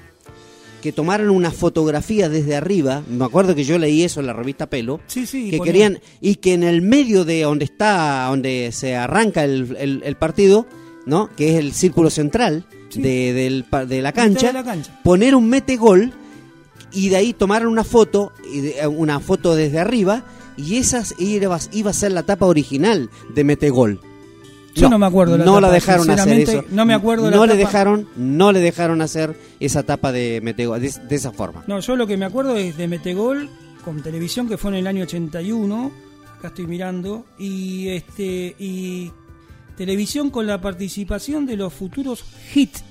que 0.85 0.93
tomaran 0.93 1.31
una 1.31 1.51
fotografía 1.51 2.29
desde 2.29 2.55
arriba, 2.55 3.03
me 3.09 3.25
acuerdo 3.25 3.55
que 3.55 3.65
yo 3.65 3.79
leí 3.79 4.03
eso 4.05 4.21
en 4.21 4.27
la 4.27 4.35
revista 4.35 4.69
Pelo, 4.69 5.01
Sí, 5.07 5.27
sí, 5.27 5.49
que 5.51 5.57
ponía- 5.57 5.73
querían, 5.73 5.99
y 6.21 6.35
que 6.37 6.53
en 6.53 6.63
el 6.63 6.83
medio 6.83 7.25
de 7.25 7.41
donde 7.41 7.65
está, 7.65 8.27
donde 8.29 8.69
se 8.71 8.95
arranca 8.95 9.45
el, 9.45 9.75
el- 9.81 10.03
el 10.05 10.17
partido, 10.17 10.67
¿no? 11.07 11.31
Que 11.37 11.55
es 11.55 11.59
el 11.59 11.73
círculo 11.73 12.11
central 12.11 12.67
de, 12.95 13.33
del 13.33 13.65
de 13.89 14.03
la 14.03 14.13
cancha, 14.13 14.49
de 14.49 14.53
la 14.53 14.63
cancha. 14.63 15.01
poner 15.03 15.35
un 15.35 15.49
metegol 15.49 16.13
y 16.93 17.09
de 17.09 17.17
ahí 17.17 17.33
tomaron 17.33 17.69
una 17.73 17.83
foto, 17.83 18.33
eh, 18.55 18.87
una 18.87 19.19
foto 19.21 19.55
desde 19.57 19.79
arriba, 19.81 20.23
y 20.59 20.77
esas 20.77 21.15
iba, 21.19 21.59
iba 21.73 21.91
a 21.91 21.95
ser 21.95 22.13
la 22.13 22.23
tapa 22.25 22.45
original 22.47 23.09
de 23.35 23.43
Metegol. 23.43 24.01
Yo 24.75 24.89
no 24.89 24.99
me 24.99 25.07
acuerdo 25.07 25.39
la 25.39 25.45
no 25.45 25.61
la 25.61 25.69
tapa, 25.69 25.75
dejaron 25.75 26.11
hacer 26.11 26.41
eso. 26.41 26.65
no 26.71 26.85
me 26.85 26.95
acuerdo 26.95 27.31
la 27.31 27.37
No 27.37 27.47
le 27.47 27.53
tapa. 27.55 27.67
dejaron, 27.67 28.09
no 28.17 28.53
le 28.53 28.61
dejaron 28.61 29.01
hacer 29.03 29.37
esa 29.61 29.83
tapa 29.85 30.11
de 30.13 30.41
Metegol 30.43 30.81
de, 30.81 30.93
de 31.09 31.15
esa 31.17 31.31
forma. 31.33 31.63
No, 31.67 31.79
yo 31.81 31.95
lo 31.97 32.07
que 32.07 32.17
me 32.17 32.25
acuerdo 32.25 32.57
es 32.57 32.77
de 32.77 32.89
Metegol 32.89 33.49
con 33.85 34.03
televisión 34.03 34.49
que 34.49 34.57
fue 34.59 34.71
en 34.73 34.77
el 34.79 34.87
año 34.87 35.05
81, 35.05 35.93
acá 36.39 36.49
estoy 36.49 36.67
mirando, 36.67 37.25
y 37.39 37.89
este 37.89 38.57
y 38.59 39.13
televisión 39.77 40.31
con 40.31 40.47
la 40.47 40.61
participación 40.61 41.47
de 41.47 41.57
los 41.57 41.73
futuros 41.73 42.25
hits. 42.55 42.83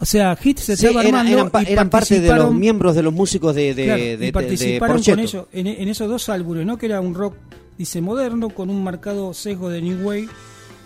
O 0.00 0.04
sea, 0.04 0.38
hits 0.42 0.62
se 0.62 0.76
Sí, 0.76 0.86
estaba 0.86 1.00
era- 1.04 1.18
armando 1.20 1.32
eran, 1.32 1.50
pa- 1.50 1.62
y 1.64 1.72
eran 1.72 1.90
parte 1.90 2.14
de 2.14 2.20
los 2.20 2.28
participaron- 2.36 2.58
miembros 2.60 2.94
de 2.94 3.02
los 3.02 3.12
músicos 3.12 3.54
de, 3.54 3.74
de, 3.74 3.84
Claro, 3.84 4.02
de- 4.02 4.06
y 4.06 4.10
de- 4.10 4.16
de 4.26 4.32
participaron 4.32 5.02
con 5.02 5.18
ellos 5.18 5.46
en, 5.52 5.66
en 5.66 5.88
esos 5.88 6.08
dos 6.08 6.28
álbumes, 6.28 6.64
¿no? 6.66 6.76
Que 6.78 6.86
era 6.86 7.00
un 7.00 7.14
rock, 7.14 7.34
dice, 7.76 8.00
moderno, 8.00 8.50
con 8.50 8.70
un 8.70 8.82
marcado 8.84 9.34
sesgo 9.34 9.70
de 9.70 9.82
New 9.82 10.06
Wave, 10.06 10.28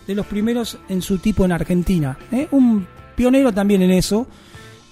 de 0.07 0.15
los 0.15 0.27
primeros 0.27 0.79
en 0.89 1.03
su 1.03 1.19
tipo 1.19 1.45
en 1.45 1.53
Argentina. 1.53 2.17
¿eh? 2.31 2.49
Un 2.51 2.87
pionero 3.15 3.53
también 3.53 3.83
en 3.83 3.91
eso. 3.93 4.27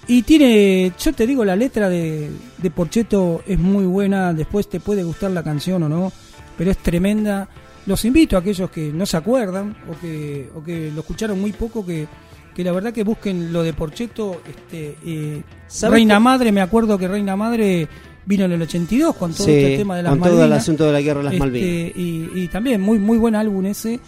Y 0.07 0.23
tiene, 0.23 0.91
yo 0.99 1.13
te 1.13 1.27
digo, 1.27 1.45
la 1.45 1.55
letra 1.55 1.87
de, 1.87 2.29
de 2.57 2.71
Porcheto 2.71 3.43
es 3.45 3.59
muy 3.59 3.85
buena, 3.85 4.33
después 4.33 4.67
te 4.67 4.79
puede 4.79 5.03
gustar 5.03 5.31
la 5.31 5.43
canción 5.43 5.83
o 5.83 5.89
no, 5.89 6.11
pero 6.57 6.71
es 6.71 6.77
tremenda. 6.79 7.47
Los 7.85 8.03
invito 8.05 8.35
a 8.35 8.39
aquellos 8.39 8.69
que 8.71 8.91
no 8.91 9.05
se 9.05 9.17
acuerdan 9.17 9.75
o 9.89 9.99
que, 9.99 10.49
o 10.55 10.63
que 10.63 10.91
lo 10.93 11.01
escucharon 11.01 11.39
muy 11.39 11.51
poco, 11.51 11.85
que, 11.85 12.07
que 12.55 12.63
la 12.63 12.71
verdad 12.71 12.91
que 12.93 13.03
busquen 13.03 13.53
lo 13.53 13.63
de 13.63 13.73
Porcheto. 13.73 14.41
Este, 14.47 14.97
eh, 15.05 15.43
¿Sabes 15.67 15.93
Reina 15.93 16.19
Madre, 16.19 16.51
me 16.51 16.61
acuerdo 16.61 16.97
que 16.97 17.07
Reina 17.07 17.35
Madre 17.35 17.87
vino 18.25 18.45
en 18.45 18.51
el 18.53 18.61
82 18.63 19.15
con 19.15 19.33
todo 19.33 19.45
Sí, 19.45 19.51
este 19.53 19.77
tema 19.77 19.97
de 19.97 20.03
las 20.03 20.11
con 20.11 20.19
todo 20.19 20.29
el 20.33 20.37
Malvinas. 20.39 20.61
asunto 20.63 20.85
de 20.85 20.91
la 20.93 21.01
guerra 21.01 21.19
de 21.19 21.23
las 21.25 21.33
Este, 21.33 21.39
Malvinas. 21.45 21.95
Y, 21.95 22.29
y 22.41 22.47
también 22.49 22.81
muy 22.81 22.97
muy 22.99 23.17
buen 23.17 23.35
álbum 23.35 23.65
ese. 23.67 23.99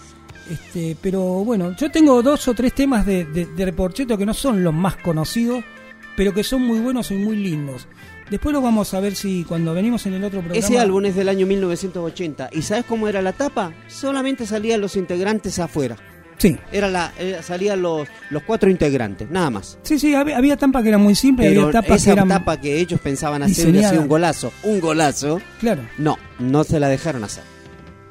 Este, 0.49 0.97
pero 1.01 1.21
bueno, 1.21 1.75
yo 1.77 1.89
tengo 1.89 2.21
dos 2.21 2.47
o 2.47 2.53
tres 2.53 2.73
temas 2.73 3.05
de, 3.05 3.23
de, 3.25 3.45
de 3.45 3.73
Porcheto 3.73 4.17
que 4.17 4.25
no 4.25 4.33
son 4.33 4.63
los 4.63 4.73
más 4.73 4.97
conocidos, 4.97 5.63
pero 6.17 6.33
que 6.33 6.43
son 6.43 6.61
muy 6.63 6.79
buenos 6.79 7.11
y 7.11 7.15
muy 7.15 7.35
lindos. 7.37 7.87
Después 8.29 8.53
lo 8.53 8.61
vamos 8.61 8.93
a 8.93 8.99
ver 8.99 9.15
si 9.15 9.43
cuando 9.43 9.73
venimos 9.73 10.05
en 10.05 10.13
el 10.15 10.23
otro 10.23 10.39
programa. 10.39 10.59
Ese 10.65 10.79
álbum 10.79 11.05
es 11.05 11.15
del 11.15 11.29
año 11.29 11.45
1980. 11.45 12.49
¿Y 12.53 12.61
sabes 12.61 12.85
cómo 12.85 13.07
era 13.07 13.21
la 13.21 13.33
tapa? 13.33 13.73
Solamente 13.87 14.45
salían 14.45 14.81
los 14.81 14.95
integrantes 14.95 15.59
afuera. 15.59 15.95
Sí. 16.37 16.57
Era 16.71 16.89
la, 16.89 17.13
era- 17.19 17.43
salían 17.43 17.81
los, 17.81 18.07
los 18.29 18.43
cuatro 18.43 18.69
integrantes, 18.69 19.29
nada 19.29 19.49
más. 19.49 19.77
Sí, 19.83 19.99
sí, 19.99 20.15
había, 20.15 20.37
había 20.37 20.57
tapa 20.57 20.81
que 20.81 20.89
era 20.89 20.97
muy 20.97 21.15
simple, 21.15 21.47
Pero 21.47 21.67
había 21.67 21.81
tapas 21.81 21.97
esa 22.01 22.05
que 22.11 22.11
eran 22.13 22.27
tapa 22.27 22.59
que 22.59 22.79
ellos 22.79 22.99
pensaban 23.01 23.43
hacer 23.43 23.69
hubiera 23.69 23.89
sido 23.89 24.01
un 24.01 24.07
golazo. 24.07 24.51
Un 24.63 24.79
golazo. 24.79 25.39
Claro. 25.59 25.83
No, 25.97 26.17
no 26.39 26.63
se 26.63 26.79
la 26.79 26.89
dejaron 26.89 27.23
hacer. 27.23 27.43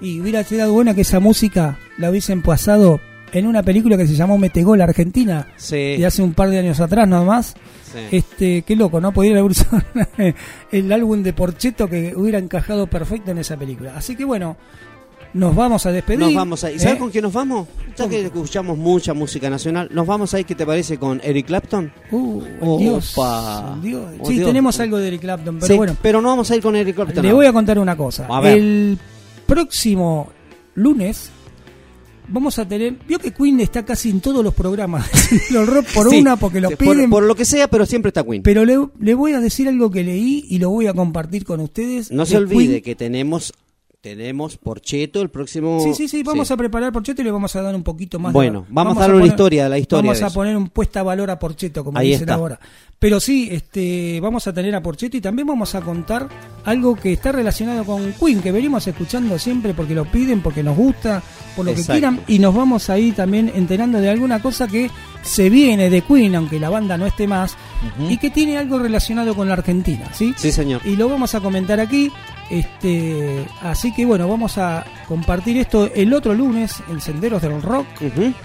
Y 0.03 0.21
hubiera 0.21 0.43
sido 0.45 0.71
buena 0.73 0.95
que 0.95 1.03
esa 1.03 1.21
música 1.21 1.79
la 1.97 2.11
hubiesen 2.11 2.43
pasado 2.43 3.01
en 3.33 3.47
una 3.47 3.63
película 3.63 3.97
que 3.97 4.07
se 4.07 4.15
llamó 4.15 4.37
Metegol 4.37 4.81
Argentina. 4.81 5.49
Sí. 5.57 5.97
De 5.97 6.05
hace 6.05 6.23
un 6.23 6.35
par 6.35 6.51
de 6.51 6.59
años 6.59 6.81
atrás 6.81 7.09
nada 7.09 7.25
más. 7.25 7.55
Sí. 7.93 8.17
Este, 8.17 8.63
qué 8.63 8.75
loco, 8.77 9.01
¿no? 9.01 9.13
Podría 9.13 9.33
haber 9.39 9.51
usado 9.51 9.83
el 10.73 10.93
álbum 10.93 11.23
de 11.23 11.33
Porcheto 11.33 11.89
que 11.89 12.15
hubiera 12.17 12.39
encajado 12.39 12.87
perfecto 12.87 13.31
en 13.31 13.39
esa 13.39 13.57
película. 13.57 13.95
Así 13.97 14.17
que 14.17 14.25
bueno, 14.25 14.57
nos 15.35 15.55
vamos 15.55 15.87
a 15.87 15.93
despedir. 15.93 16.21
Nos 16.21 16.35
vamos 16.35 16.65
a. 16.65 16.69
¿Sabes 16.69 16.85
¿eh? 16.85 16.99
con 16.99 17.11
quién 17.11 17.23
nos 17.25 17.33
vamos? 17.33 17.69
Ya 17.97 18.09
que 18.09 18.25
escuchamos 18.25 18.77
mucha 18.77 19.15
música 19.15 19.49
nacional, 19.49 19.89
nos 19.93 20.07
vamos 20.07 20.35
a 20.35 20.41
ir, 20.41 20.47
¿qué 20.47 20.55
te 20.55 20.67
parece 20.67 20.99
con 20.99 21.21
Eric 21.23 21.47
Clapton? 21.47 21.93
Uh, 22.11 22.43
Dios, 22.79 23.17
Opa. 23.17 23.79
Dios. 23.83 24.03
Oh, 24.19 24.27
Sí, 24.27 24.35
Dios. 24.35 24.47
tenemos 24.47 24.79
algo 24.81 24.99
de 24.99 25.09
Eric 25.09 25.21
Clapton, 25.23 25.57
pero 25.57 25.67
Sí, 25.67 25.77
bueno. 25.77 25.97
pero 26.03 26.21
no 26.21 26.29
vamos 26.29 26.51
a 26.51 26.57
ir 26.57 26.63
con 26.63 26.77
Eric 26.77 26.97
Clapton. 26.97 27.25
Le 27.25 27.33
voy 27.33 27.47
a 27.47 27.53
contar 27.53 27.79
una 27.79 27.97
cosa. 27.97 28.27
A 28.29 28.41
ver. 28.41 28.59
El 28.59 28.99
próximo 29.55 30.31
lunes 30.75 31.31
vamos 32.29 32.59
a 32.59 32.67
tener. 32.67 32.95
Vio 33.07 33.19
que 33.19 33.33
Queen 33.33 33.61
está 33.61 33.85
casi 33.85 34.09
en 34.11 34.21
todos 34.21 34.43
los 34.43 34.55
programas. 34.55 35.11
Los 35.51 35.69
rock 35.69 35.87
por 35.93 36.09
Sí, 36.09 36.21
una, 36.21 36.37
porque 36.37 36.61
lo 36.61 36.71
por- 36.71 36.79
piden. 36.79 37.11
Por, 37.11 37.25
lo 37.25 37.35
que 37.35 37.45
sea, 37.45 37.69
pero 37.69 37.85
siempre 37.85 38.09
está 38.09 38.25
Queen. 38.25 38.43
Pero 38.43 38.65
le, 38.65 38.79
le 38.99 39.15
voy 39.15 39.33
a 39.33 39.41
decir 39.41 39.69
algo 39.69 39.91
que 39.91 40.03
leí 40.03 40.47
y 40.49 40.59
lo 40.59 40.71
voy 40.71 40.87
a 40.87 40.95
compartir 40.95 41.45
con 41.45 41.61
ustedes. 41.61 42.11
no 42.11 42.25
se 42.25 42.33
de 42.37 42.39
olvide 42.39 42.67
Queen. 42.69 42.83
que 42.83 42.95
tenemos 42.95 43.53
tenemos 44.03 44.57
Porcheto 44.57 45.23
el 45.23 45.31
próximo. 45.31 45.79
Sí, 45.81 45.95
sí, 45.95 46.09
sí, 46.09 46.25
vamos 46.25 46.49
sí. 46.49 46.55
a 46.55 46.57
preparar 46.57 46.93
Porcheto 46.93 47.23
y 47.23 47.25
le 47.25 47.31
vamos 47.31 47.55
a 47.55 47.63
dar 47.63 47.73
un 47.73 47.85
poquito 47.85 48.19
más 48.19 48.33
Bueno, 48.33 48.63
de, 48.63 48.67
vamos 48.71 48.97
a 48.97 49.01
darle 49.03 49.17
una 49.19 49.27
historia, 49.27 49.69
la 49.69 49.79
historia 49.79 50.03
Vamos 50.03 50.21
a 50.23 50.27
eso. 50.27 50.35
poner 50.35 50.57
un 50.57 50.69
puesta 50.71 51.05
valor 51.05 51.31
a 51.31 51.39
Porcheto, 51.39 51.85
como 51.85 51.97
Ahí 51.99 52.09
dicen 52.09 52.23
está. 52.23 52.35
ahora. 52.35 52.59
Pero 52.99 53.21
sí, 53.21 53.49
este, 53.53 54.19
vamos 54.21 54.45
a 54.49 54.53
tener 54.53 54.75
a 54.75 54.83
Porcheto 54.83 55.17
y 55.17 55.21
también 55.21 55.47
vamos 55.47 55.77
a 55.77 55.83
contar 55.83 56.29
algo 56.65 56.97
que 56.97 57.13
está 57.13 57.31
relacionado 57.31 57.85
con 57.85 58.13
Queen, 58.15 58.43
que 58.43 58.51
venimos 58.51 58.85
escuchando 58.89 59.39
siempre 59.39 59.73
porque 59.73 59.95
lo 59.95 60.05
piden, 60.05 60.43
porque 60.43 60.65
nos 60.65 60.77
gusta, 60.77 61.23
por 61.57 61.65
lo 61.65 61.71
Exacto. 61.73 61.93
que 61.93 61.99
quieran, 61.99 62.21
y 62.27 62.39
nos 62.39 62.55
vamos 62.55 62.91
ahí 62.91 63.13
también 63.13 63.51
enterando 63.55 64.01
de 64.01 64.11
alguna 64.11 64.41
cosa 64.43 64.67
que 64.69 64.91
se 65.23 65.51
viene 65.51 65.89
de 65.91 66.01
Queen, 66.03 66.35
aunque 66.35 66.59
la 66.59 66.69
banda 66.71 66.97
no 66.99 67.07
esté 67.07 67.27
más, 67.27 67.57
y 68.09 68.17
que 68.19 68.31
tiene 68.31 68.59
algo 68.59 68.79
relacionado 68.79 69.35
con 69.35 69.49
la 69.49 69.55
Argentina, 69.55 70.07
¿sí? 70.13 70.35
Sí, 70.37 70.51
señor. 70.53 70.81
y 70.85 70.97
lo 70.97 71.09
vamos 71.09 71.35
a 71.35 71.41
comentar 71.41 71.81
aquí. 71.81 72.11
Este, 72.51 73.47
así 73.63 73.93
que 73.95 74.05
bueno, 74.05 74.29
vamos 74.29 74.59
a 74.59 74.85
compartir 75.09 75.57
esto 75.57 75.89
el 75.95 76.13
otro 76.13 76.35
lunes 76.35 76.83
en 76.91 77.01
Senderos 77.01 77.41
del 77.41 77.63
Rock 77.63 77.87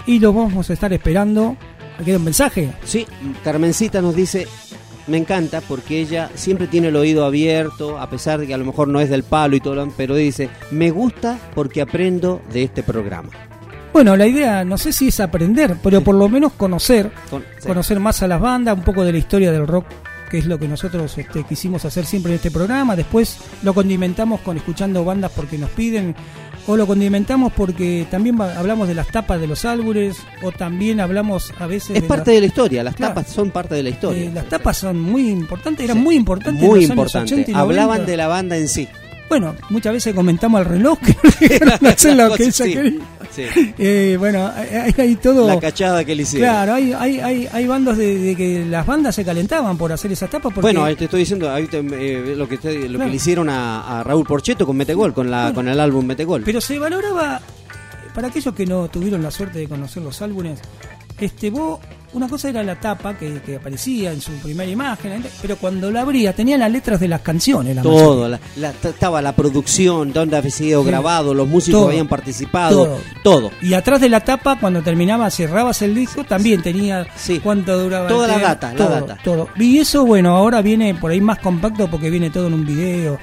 y 0.06 0.20
lo 0.20 0.32
vamos 0.32 0.70
a 0.70 0.74
estar 0.74 0.94
esperando. 0.94 1.58
¿Me 2.00 2.06
queda 2.06 2.18
un 2.18 2.24
mensaje? 2.24 2.72
Sí, 2.86 3.06
Carmencita 3.44 4.02
nos 4.02 4.16
dice, 4.16 4.48
me 5.08 5.18
encanta 5.18 5.62
porque 5.62 6.00
ella 6.02 6.30
siempre 6.36 6.68
tiene 6.68 6.90
el 6.90 6.96
oído 6.96 7.26
abierto, 7.26 8.00
a 8.00 8.10
pesar 8.10 8.40
de 8.40 8.48
que 8.48 8.54
a 8.54 8.58
lo 8.58 8.66
mejor 8.66 8.88
no 8.88 9.00
es 9.00 9.10
del 9.10 9.24
palo 9.24 9.56
y 9.56 9.60
todo, 9.60 9.76
lo- 9.76 9.90
pero 9.96 10.16
dice, 10.16 10.50
me 10.72 10.92
gusta 10.92 11.38
porque 11.56 11.82
aprendo 11.82 12.42
de 12.52 12.64
este 12.64 12.84
programa. 12.84 13.30
Bueno, 13.94 14.16
la 14.16 14.28
idea 14.28 14.64
no 14.64 14.78
sé 14.78 14.92
si 14.94 15.08
es 15.08 15.20
aprender, 15.20 15.78
pero 15.82 16.02
por 16.02 16.14
lo 16.16 16.30
menos 16.30 16.54
conocer, 16.54 17.10
Con- 17.30 17.44
sí. 17.60 17.68
conocer 17.68 18.00
más 18.00 18.22
a 18.22 18.28
las 18.28 18.40
bandas, 18.40 18.78
un 18.78 18.84
poco 18.84 19.04
de 19.04 19.12
la 19.14 19.18
historia 19.18 19.52
del 19.52 19.66
rock, 19.66 19.86
que 20.30 20.40
es 20.40 20.46
lo 20.46 20.60
que 20.60 20.68
nosotros 20.68 21.18
este, 21.18 21.44
quisimos 21.46 21.86
hacer 21.86 22.06
siempre 22.06 22.34
en 22.34 22.36
este 22.36 22.52
programa. 22.52 22.96
Después 22.98 23.38
lo 23.64 23.74
condimentamos 23.74 24.42
con 24.42 24.58
escuchando 24.58 25.06
bandas 25.06 25.32
porque 25.34 25.58
nos 25.58 25.70
piden, 25.70 26.14
o 26.68 26.78
lo 26.78 26.86
condimentamos 26.86 27.52
porque 27.54 28.06
también 28.12 28.40
hablamos 28.42 28.88
de 28.88 28.94
las 28.94 29.08
tapas 29.08 29.40
de 29.42 29.48
los 29.48 29.66
álbumes, 29.66 30.18
o 30.44 30.52
también 30.52 31.00
hablamos 31.00 31.52
a 31.60 31.66
veces 31.68 31.96
Es 31.96 32.02
de 32.04 32.08
parte 32.08 32.32
la- 32.32 32.36
de 32.36 32.40
la 32.42 32.46
historia, 32.48 32.84
las 32.84 32.96
Claro. 32.96 33.16
tapas 33.16 33.32
son 33.34 33.52
parte 33.52 33.76
de 33.76 33.84
la 33.84 33.90
historia. 33.90 34.24
Eh, 34.24 34.32
las 34.34 34.46
tapas 34.50 34.78
son 34.78 35.00
muy 35.00 35.30
importantes, 35.30 35.86
eran 35.86 36.00
muy 36.00 36.16
importantes. 36.16 36.62
en 36.62 36.68
Muy 36.70 36.82
los 36.82 36.90
años 36.92 36.98
importante. 36.98 37.34
80 37.34 37.52
y 37.52 37.54
Hablaban 37.56 37.88
90. 38.00 38.12
de 38.12 38.18
la 38.18 38.28
banda 38.28 38.58
en 38.58 38.68
sí. 38.68 38.88
Bueno, 39.30 39.56
muchas 39.70 39.92
veces 39.92 40.14
comentamos 40.16 40.60
al 40.60 40.66
reloj 40.66 41.00
que 41.00 41.16
no 42.16 42.16
lo 42.30 42.36
que 42.36 42.52
Sí. 42.52 43.00
Sí. 43.54 43.74
Eh, 43.78 44.16
bueno, 44.20 44.52
hay, 44.56 44.94
hay 44.98 45.16
todo. 45.16 45.48
La 45.48 45.60
cachada 45.60 46.04
que 46.04 46.16
le 46.16 46.24
hicieron. 46.24 46.50
Claro, 46.50 46.74
hay, 46.74 46.94
hay, 46.94 47.20
hay, 47.20 47.48
hay 47.52 47.68
bandos 47.68 47.98
de, 47.98 48.18
de 48.18 48.36
que 48.36 48.66
las 48.66 48.86
bandas 48.86 49.16
se 49.16 49.24
calentaban 49.24 49.78
por 49.78 49.92
hacer 49.92 50.12
esas 50.12 50.30
tapas. 50.30 50.54
Porque, 50.54 50.62
Bueno, 50.74 50.86
te 50.96 51.06
estoy 51.06 51.22
diciendo 51.22 51.52
ahí 51.52 51.68
te- 51.68 51.80
eh, 51.80 52.36
lo, 52.36 52.48
que, 52.48 52.58
te- 52.58 52.74
lo 52.74 52.82
que 52.82 52.96
Claro. 52.96 53.10
le 53.10 53.16
hicieron 53.16 53.50
a, 53.50 54.00
a 54.00 54.04
Raúl 54.04 54.26
Porcheto 54.26 54.66
con 54.66 54.76
Metegol, 54.78 55.14
con, 55.14 55.30
la, 55.30 55.44
Bueno. 55.44 55.56
con 55.56 55.68
el 55.68 55.80
álbum 55.80 56.06
Metegol. 56.06 56.42
Pero 56.44 56.60
se 56.62 56.78
valoraba, 56.80 57.40
para 58.16 58.28
aquellos 58.30 58.54
que 58.56 58.66
no 58.66 58.88
tuvieron 58.90 59.22
la 59.22 59.32
suerte 59.32 59.60
de 59.60 59.68
conocer 59.68 60.02
los 60.04 60.22
álbumes, 60.22 60.60
este, 61.20 61.50
vos, 61.50 61.80
una 62.14 62.28
cosa 62.30 62.50
era 62.50 62.64
la 62.64 62.80
tapa 62.80 63.18
que, 63.18 63.42
que 63.46 63.58
aparecía 63.58 64.12
en 64.12 64.22
su 64.22 64.32
primera 64.34 64.70
imagen, 64.72 65.24
pero 65.42 65.58
cuando 65.58 65.92
la 65.92 66.02
abría 66.02 66.34
tenía 66.34 66.58
las 66.58 66.72
letras 66.72 67.00
de 67.00 67.08
las 67.08 67.22
canciones. 67.22 67.76
La 67.76 67.82
Todo, 67.82 68.28
la- 68.30 68.40
la- 68.56 68.70
estaba 68.72 69.22
la 69.22 69.34
producción, 69.36 70.14
dónde 70.14 70.38
había 70.38 70.50
sido 70.52 70.82
Sí. 70.84 70.88
grabado, 70.88 71.34
los 71.34 71.48
músicos 71.48 71.82
Todo. 71.82 71.90
habían 71.90 72.08
participado, 72.08 72.86
Todo. 72.86 73.00
todo. 73.24 73.52
Y 73.62 73.74
atrás 73.74 74.00
de 74.02 74.10
la 74.10 74.22
tapa, 74.22 74.58
cuando 74.60 74.82
terminaba, 74.82 75.30
cerrabas 75.30 75.82
el 75.82 75.94
disco, 75.94 76.24
también 76.24 76.62
tenía 76.62 77.06
cuánto 77.44 77.78
duraba. 77.78 78.08
Toda 78.08 78.28
la 78.28 78.40
data, 78.40 78.72
la 78.72 78.78
todo, 78.78 78.90
data. 78.90 79.18
todo. 79.24 79.50
Y 79.58 79.78
eso, 79.80 80.06
bueno, 80.06 80.36
ahora 80.36 80.62
viene 80.62 80.96
por 80.96 81.12
ahí 81.12 81.20
más 81.22 81.40
compacto 81.40 81.90
porque 81.90 82.10
viene 82.10 82.30
todo 82.30 82.48
en 82.48 82.54
un 82.54 82.66
video. 82.66 83.20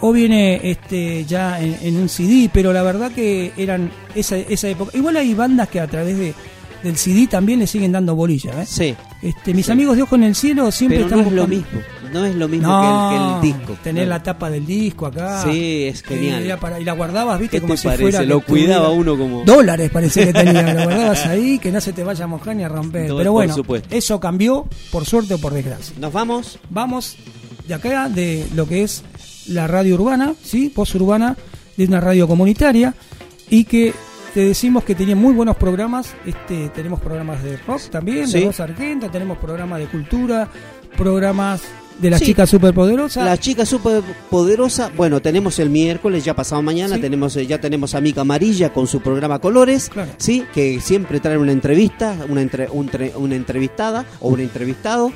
O 0.00 0.12
viene 0.12 0.60
este 0.70 1.24
ya 1.24 1.58
en, 1.58 1.78
en 1.80 1.96
un 1.96 2.10
CD, 2.10 2.50
pero 2.52 2.70
la 2.70 2.82
verdad 2.82 3.10
que 3.12 3.52
eran 3.56 3.90
esa, 4.14 4.36
esa 4.36 4.68
época. 4.68 4.94
Igual 4.94 5.16
hay 5.16 5.32
bandas 5.32 5.68
que 5.70 5.80
a 5.80 5.86
través 5.86 6.18
de, 6.18 6.34
del 6.82 6.96
CD 6.96 7.26
también 7.26 7.58
le 7.58 7.66
siguen 7.66 7.92
dando 7.92 8.14
bolilla. 8.14 8.62
¿eh? 8.62 8.66
Sí. 8.66 8.94
Este, 9.22 9.52
mis 9.54 9.68
amigos 9.70 9.96
de 9.96 10.02
Ojo 10.02 10.14
en 10.16 10.24
el 10.24 10.34
Cielo 10.34 10.70
siempre 10.70 10.98
Pero 10.98 11.08
están 11.08 11.22
no 11.22 11.26
es 11.28 11.32
lo 11.34 11.46
mismo, 11.48 11.80
no 12.12 12.24
es 12.24 12.34
lo 12.36 12.48
mismo 12.48 12.68
No, 12.68 13.08
que, 13.10 13.16
el, 13.16 13.40
que 13.40 13.48
el 13.48 13.54
disco. 13.58 13.78
Tener 13.82 14.04
No. 14.04 14.10
la 14.10 14.22
tapa 14.22 14.50
del 14.50 14.64
disco 14.66 15.06
acá. 15.06 15.42
Sí, 15.42 15.84
es 15.84 16.02
genial. 16.02 16.48
Eh, 16.50 16.56
para- 16.58 16.78
y 16.78 16.84
la 16.84 16.92
guardabas, 16.92 17.40
viste, 17.40 17.56
¿Qué 17.56 17.60
como 17.62 17.74
te 17.74 17.78
si 17.78 17.84
parece? 17.86 18.02
fuera. 18.02 18.22
Lo 18.22 18.40
cuidaba 18.40 18.90
uno 18.90 19.16
como- 19.18 19.44
Dólares 19.44 19.90
parece 19.92 20.26
que 20.26 20.32
tenía. 20.32 20.74
lo 20.74 20.84
guardabas 20.84 21.26
ahí, 21.26 21.58
que 21.58 21.72
no 21.72 21.80
se 21.80 21.92
te 21.92 22.04
vaya 22.04 22.24
a 22.24 22.28
mojar 22.28 22.54
ni 22.54 22.62
a 22.62 22.68
romper. 22.68 23.08
No, 23.08 23.16
Pero 23.16 23.32
bueno, 23.32 23.54
supuesto. 23.54 23.88
eso 23.94 24.20
cambió, 24.20 24.66
por 24.92 25.04
suerte 25.06 25.34
o 25.34 25.38
por 25.38 25.52
desgracia. 25.54 25.94
¿Nos 25.98 26.12
vamos? 26.12 26.58
Vamos 26.70 27.16
de 27.66 27.74
acá, 27.74 28.08
de 28.08 28.46
lo 28.54 28.68
que 28.68 28.82
es 28.84 29.02
la 29.48 29.66
radio 29.66 29.94
urbana, 29.94 30.34
¿sí? 30.44 30.68
Post 30.74 30.94
urbana, 30.96 31.36
de 31.76 31.84
una 31.86 32.00
radio 32.00 32.28
comunitaria, 32.28 32.94
y 33.50 33.64
que 33.64 33.92
te 34.36 34.44
decimos 34.44 34.84
que 34.84 34.94
tenía 34.94 35.16
muy 35.16 35.32
buenos 35.32 35.56
programas. 35.56 36.14
Este, 36.26 36.68
tenemos 36.68 37.00
programas 37.00 37.42
de 37.42 37.56
rock 37.56 37.80
también, 37.90 38.28
Sí. 38.28 38.40
de 38.40 38.44
voz 38.44 38.60
argenta, 38.60 39.10
tenemos 39.10 39.38
programas 39.38 39.78
de 39.78 39.86
cultura, 39.86 40.46
programas 40.94 41.62
de 41.98 42.10
las 42.10 42.20
Sí. 42.20 42.26
chicas 42.26 42.50
superpoderosas. 42.50 43.24
La 43.24 43.38
chica 43.38 43.64
súper 43.64 44.02
poderosa, 44.28 44.90
bueno, 44.94 45.22
tenemos 45.22 45.58
el 45.58 45.70
miércoles, 45.70 46.22
ya 46.22 46.34
pasado 46.36 46.60
mañana, 46.60 46.96
Sí. 46.96 47.00
tenemos 47.00 47.34
eh, 47.38 47.46
ya 47.46 47.58
tenemos 47.62 47.94
a 47.94 48.02
Mica 48.02 48.20
Amarilla 48.20 48.74
con 48.74 48.86
su 48.86 49.00
programa 49.00 49.38
Colores, 49.38 49.90
sí, 50.18 50.44
que 50.52 50.80
siempre 50.82 51.18
trae 51.18 51.38
una 51.38 51.52
entrevista, 51.52 52.14
una 52.28 52.42
entre- 52.42 52.68
un 52.68 52.90
tre- 52.90 53.12
una 53.16 53.36
entrevistada 53.36 54.04
o 54.20 54.28
un 54.28 54.40
entrevistado. 54.40 55.12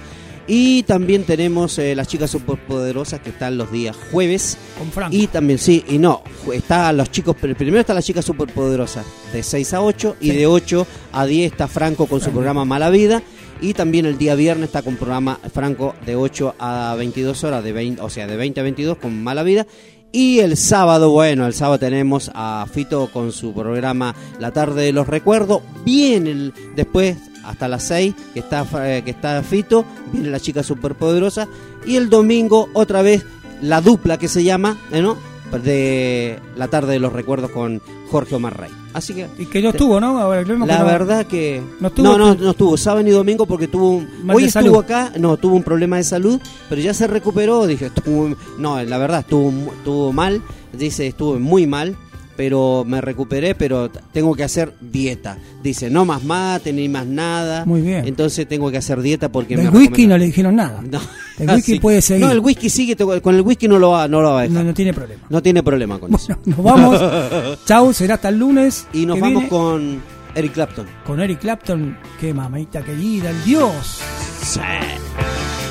Y 0.52 0.82
también 0.82 1.22
tenemos 1.22 1.78
eh, 1.78 1.94
las 1.94 2.08
chicas 2.08 2.28
superpoderosas 2.28 3.20
que 3.20 3.30
están 3.30 3.56
los 3.56 3.70
días 3.70 3.96
jueves. 4.10 4.58
Con 4.76 4.90
Franco. 4.90 5.14
Y 5.16 5.28
también, 5.28 5.60
sí, 5.60 5.84
y 5.88 5.98
no, 5.98 6.22
está 6.52 6.92
los 6.92 7.08
chicos, 7.12 7.36
pero 7.40 7.54
primero 7.54 7.78
está 7.78 7.94
la 7.94 8.02
chica 8.02 8.20
superpoderosa 8.20 9.04
de 9.32 9.44
6 9.44 9.74
a 9.74 9.80
8 9.82 10.16
y 10.20 10.30
Sí. 10.30 10.36
de 10.36 10.46
8 10.48 10.86
a 11.12 11.24
10 11.24 11.52
está 11.52 11.68
Franco 11.68 12.06
con 12.06 12.20
su 12.20 12.32
programa 12.32 12.64
Mala 12.64 12.90
Vida. 12.90 13.22
Y 13.60 13.74
también 13.74 14.06
el 14.06 14.18
día 14.18 14.34
viernes 14.34 14.70
está 14.70 14.82
con 14.82 14.96
programa 14.96 15.38
Franco 15.54 15.94
de 16.04 16.16
8 16.16 16.56
a 16.58 16.96
22 16.98 17.44
horas, 17.44 17.62
de 17.62 17.70
20, 17.70 18.02
o 18.02 18.10
sea, 18.10 18.26
de 18.26 18.36
20 18.36 18.58
a 18.58 18.62
22 18.64 18.98
con 18.98 19.22
Mala 19.22 19.44
Vida. 19.44 19.68
Y 20.12 20.40
el 20.40 20.56
sábado, 20.56 21.10
bueno, 21.10 21.46
el 21.46 21.54
sábado 21.54 21.78
tenemos 21.78 22.32
a 22.34 22.66
Fito 22.72 23.08
con 23.12 23.30
su 23.30 23.54
programa 23.54 24.14
La 24.40 24.50
tarde 24.50 24.82
de 24.82 24.92
los 24.92 25.06
recuerdos. 25.06 25.62
Viene 25.84 26.52
después, 26.74 27.16
hasta 27.44 27.68
las 27.68 27.84
6, 27.84 28.14
que 28.34 28.40
está, 28.40 28.66
eh, 28.84 29.02
que 29.04 29.12
está 29.12 29.40
Fito, 29.44 29.84
viene 30.12 30.30
la 30.30 30.40
chica 30.40 30.64
superpoderosa. 30.64 31.46
Y 31.86 31.94
el 31.94 32.10
domingo, 32.10 32.68
otra 32.72 33.02
vez, 33.02 33.24
la 33.62 33.80
dupla 33.80 34.18
que 34.18 34.26
se 34.26 34.42
llama, 34.42 34.76
¿eh, 34.90 35.00
¿no? 35.00 35.16
De 35.58 36.38
La 36.56 36.68
tarde 36.68 36.92
de 36.94 36.98
los 37.00 37.12
recuerdos 37.12 37.50
con 37.50 37.80
Jorge 38.10 38.34
Omar 38.34 38.58
Rey. 38.58 38.70
Así 38.92 39.14
que. 39.14 39.28
Y 39.38 39.46
que 39.46 39.60
no 39.62 39.70
estuvo, 39.70 40.00
¿no? 40.00 40.18
Ahora, 40.18 40.44
que 40.44 40.52
La 40.56 40.78
no- 40.78 40.84
verdad 40.84 41.26
que. 41.26 41.60
no 41.80 41.88
estuvo. 41.88 42.06
no, 42.06 42.18
no, 42.18 42.34
no 42.34 42.50
estuvo. 42.50 42.76
Sábado 42.76 43.02
ni 43.02 43.10
domingo 43.10 43.46
porque 43.46 43.68
tuvo. 43.68 43.90
un- 43.98 44.08
Hoy 44.30 44.44
estuvo 44.44 44.62
salud. 44.64 44.78
acá, 44.78 45.12
no, 45.18 45.36
tuvo 45.36 45.56
un 45.56 45.62
problema 45.62 45.96
de 45.96 46.04
salud, 46.04 46.40
pero 46.68 46.80
ya 46.80 46.94
se 46.94 47.06
recuperó. 47.06 47.66
Dije, 47.66 47.86
estuvo- 47.86 48.34
no, 48.58 48.82
la 48.82 48.98
verdad, 48.98 49.20
estuvo, 49.20 49.50
estuvo 49.72 50.12
mal. 50.12 50.42
Dice, 50.72 51.08
estuve 51.08 51.38
muy 51.38 51.66
mal, 51.66 51.96
pero 52.40 52.86
me 52.86 53.02
recuperé, 53.02 53.54
pero 53.54 53.90
tengo 53.90 54.34
que 54.34 54.42
hacer 54.42 54.72
dieta. 54.80 55.36
Dice, 55.62 55.90
no 55.90 56.06
más 56.06 56.24
mate 56.24 56.72
ni 56.72 56.88
más 56.88 57.04
nada. 57.04 57.66
Muy 57.66 57.82
bien. 57.82 58.08
Entonces 58.08 58.48
tengo 58.48 58.70
que 58.70 58.78
hacer 58.78 59.02
dieta 59.02 59.30
porque 59.30 59.58
Del 59.58 59.70
me 59.70 59.78
whisky 59.78 60.06
no 60.06 60.16
le 60.16 60.24
dijeron 60.24 60.56
nada. 60.56 60.80
No. 60.90 60.98
El 61.38 61.50
whisky 61.50 61.72
sí. 61.74 61.80
puede 61.80 62.00
seguir. 62.00 62.24
No, 62.24 62.32
el 62.32 62.38
whisky 62.38 62.70
sigue, 62.70 62.96
con 62.96 63.34
el 63.34 63.42
whisky 63.42 63.68
no 63.68 63.78
lo 63.78 63.90
va, 63.90 64.08
no 64.08 64.22
lo 64.22 64.32
va 64.32 64.40
a 64.40 64.42
dejar. 64.44 64.56
No, 64.56 64.64
no 64.64 64.72
tiene 64.72 64.94
problema. 64.94 65.22
No 65.28 65.42
tiene 65.42 65.62
problema 65.62 65.98
con 65.98 66.14
eso. 66.14 66.34
Nos 66.46 66.62
vamos. 66.62 67.58
Chau, 67.66 67.92
será 67.92 68.14
hasta 68.14 68.30
el 68.30 68.38
lunes. 68.38 68.86
Y 68.94 69.04
nos 69.04 69.20
vamos 69.20 69.42
viene 69.42 69.48
con 69.50 70.00
Eric 70.34 70.52
Clapton. 70.54 70.86
con 71.06 71.20
Eric 71.20 71.40
Clapton. 71.40 71.98
Qué 72.18 72.32
mamita 72.32 72.80
querida, 72.82 73.28
el 73.28 73.44
Dios. 73.44 74.00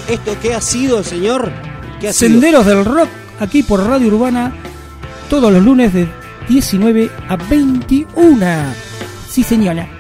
¿Esto 0.07 0.37
qué 0.39 0.53
ha 0.53 0.61
sido, 0.61 1.03
señor? 1.03 1.51
¿Qué 1.99 2.09
ha 2.09 2.13
sido? 2.13 2.29
Senderos 2.29 2.67
del 2.67 2.85
Rock, 2.85 3.09
aquí 3.39 3.63
por 3.63 3.83
Radio 3.83 4.09
Urbana, 4.09 4.53
todos 5.31 5.51
los 5.51 5.63
lunes 5.65 5.95
de 5.95 6.28
19 6.49 7.09
a 7.29 7.35
21. 7.37 8.45
Sí, 9.29 9.43
señora. 9.43 9.98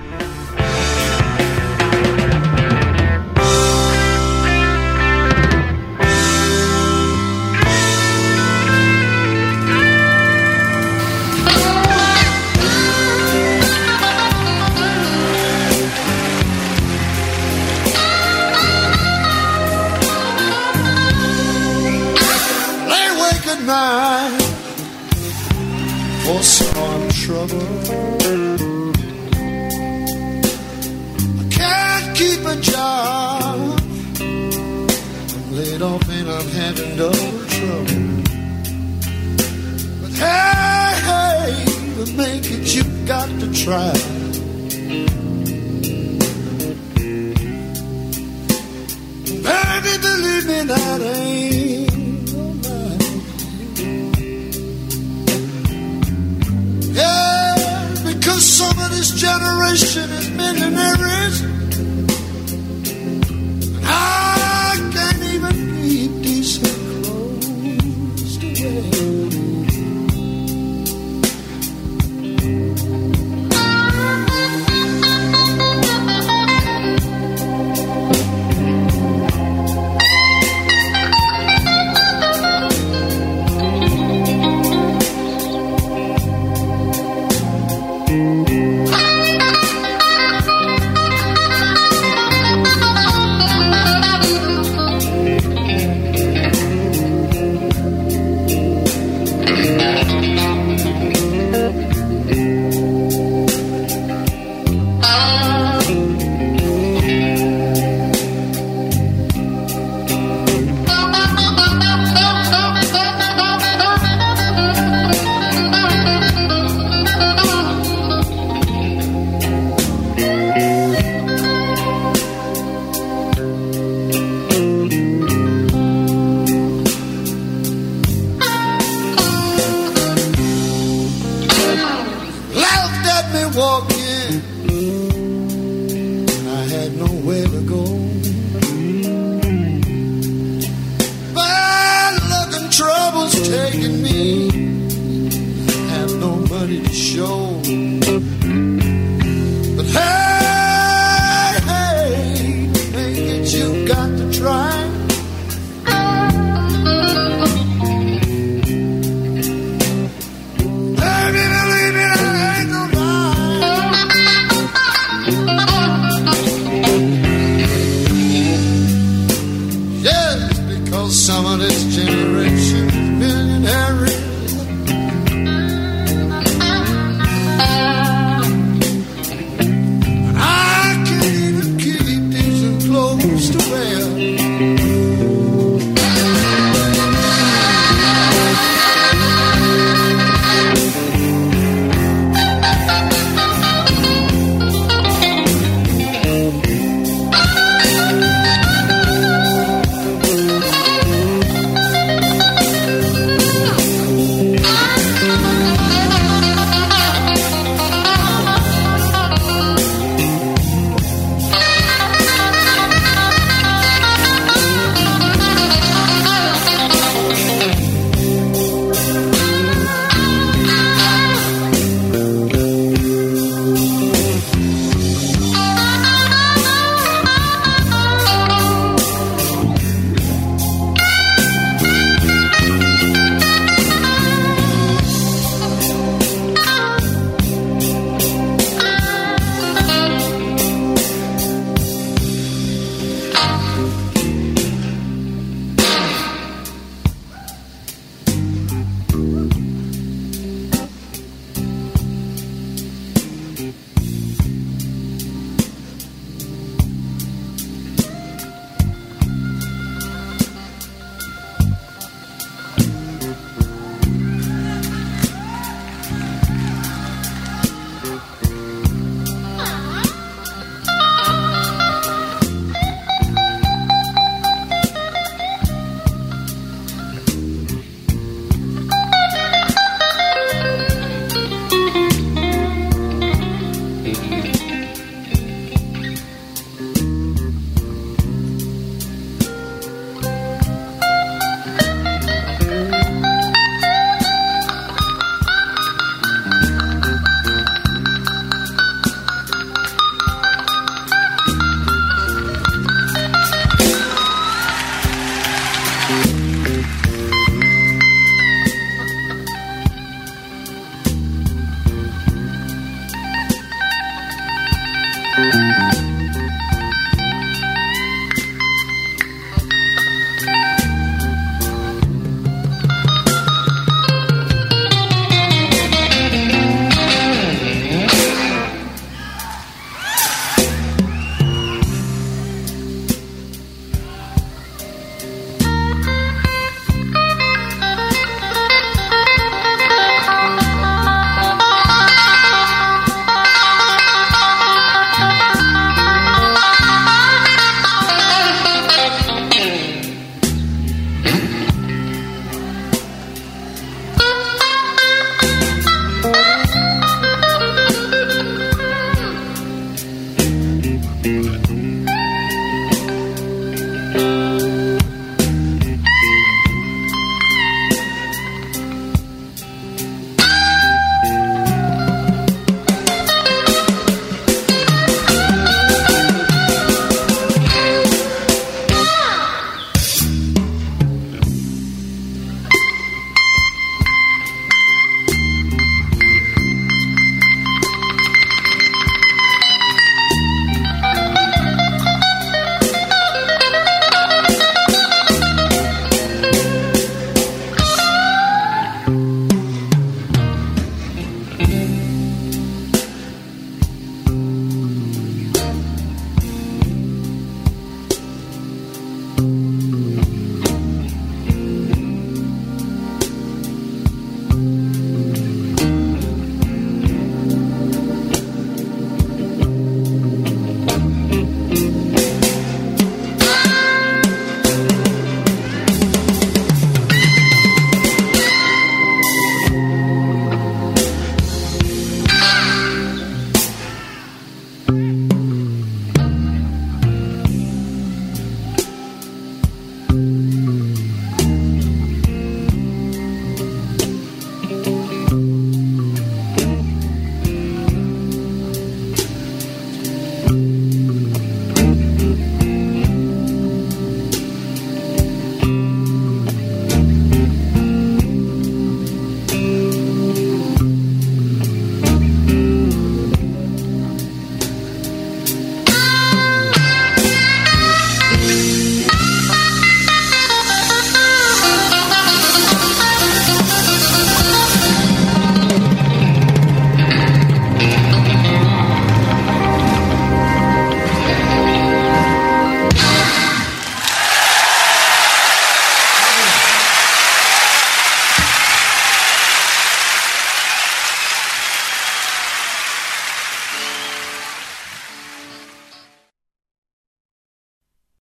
I'm 37.01 37.11
trouble. 37.47 38.19
But 40.01 40.11
hey, 40.19 40.91
hey, 41.07 41.47
to 41.95 42.03
make 42.17 42.45
it, 42.51 42.75
you've 42.75 43.07
got 43.07 43.29
to 43.39 43.47
try. 43.53 43.93
Baby, 49.47 49.93
believe 50.01 50.45
me, 50.45 50.59
that 50.67 51.01
ain't 51.15 52.33
no 52.33 52.43
lie. 52.67 52.99
Yeah, 56.91 57.55
because 58.03 58.43
some 58.43 58.77
of 58.77 58.89
this 58.91 59.11
generation 59.11 60.09
is 60.09 60.29
millionaires. 60.31 61.41
And 63.77 63.85
I 63.85 64.38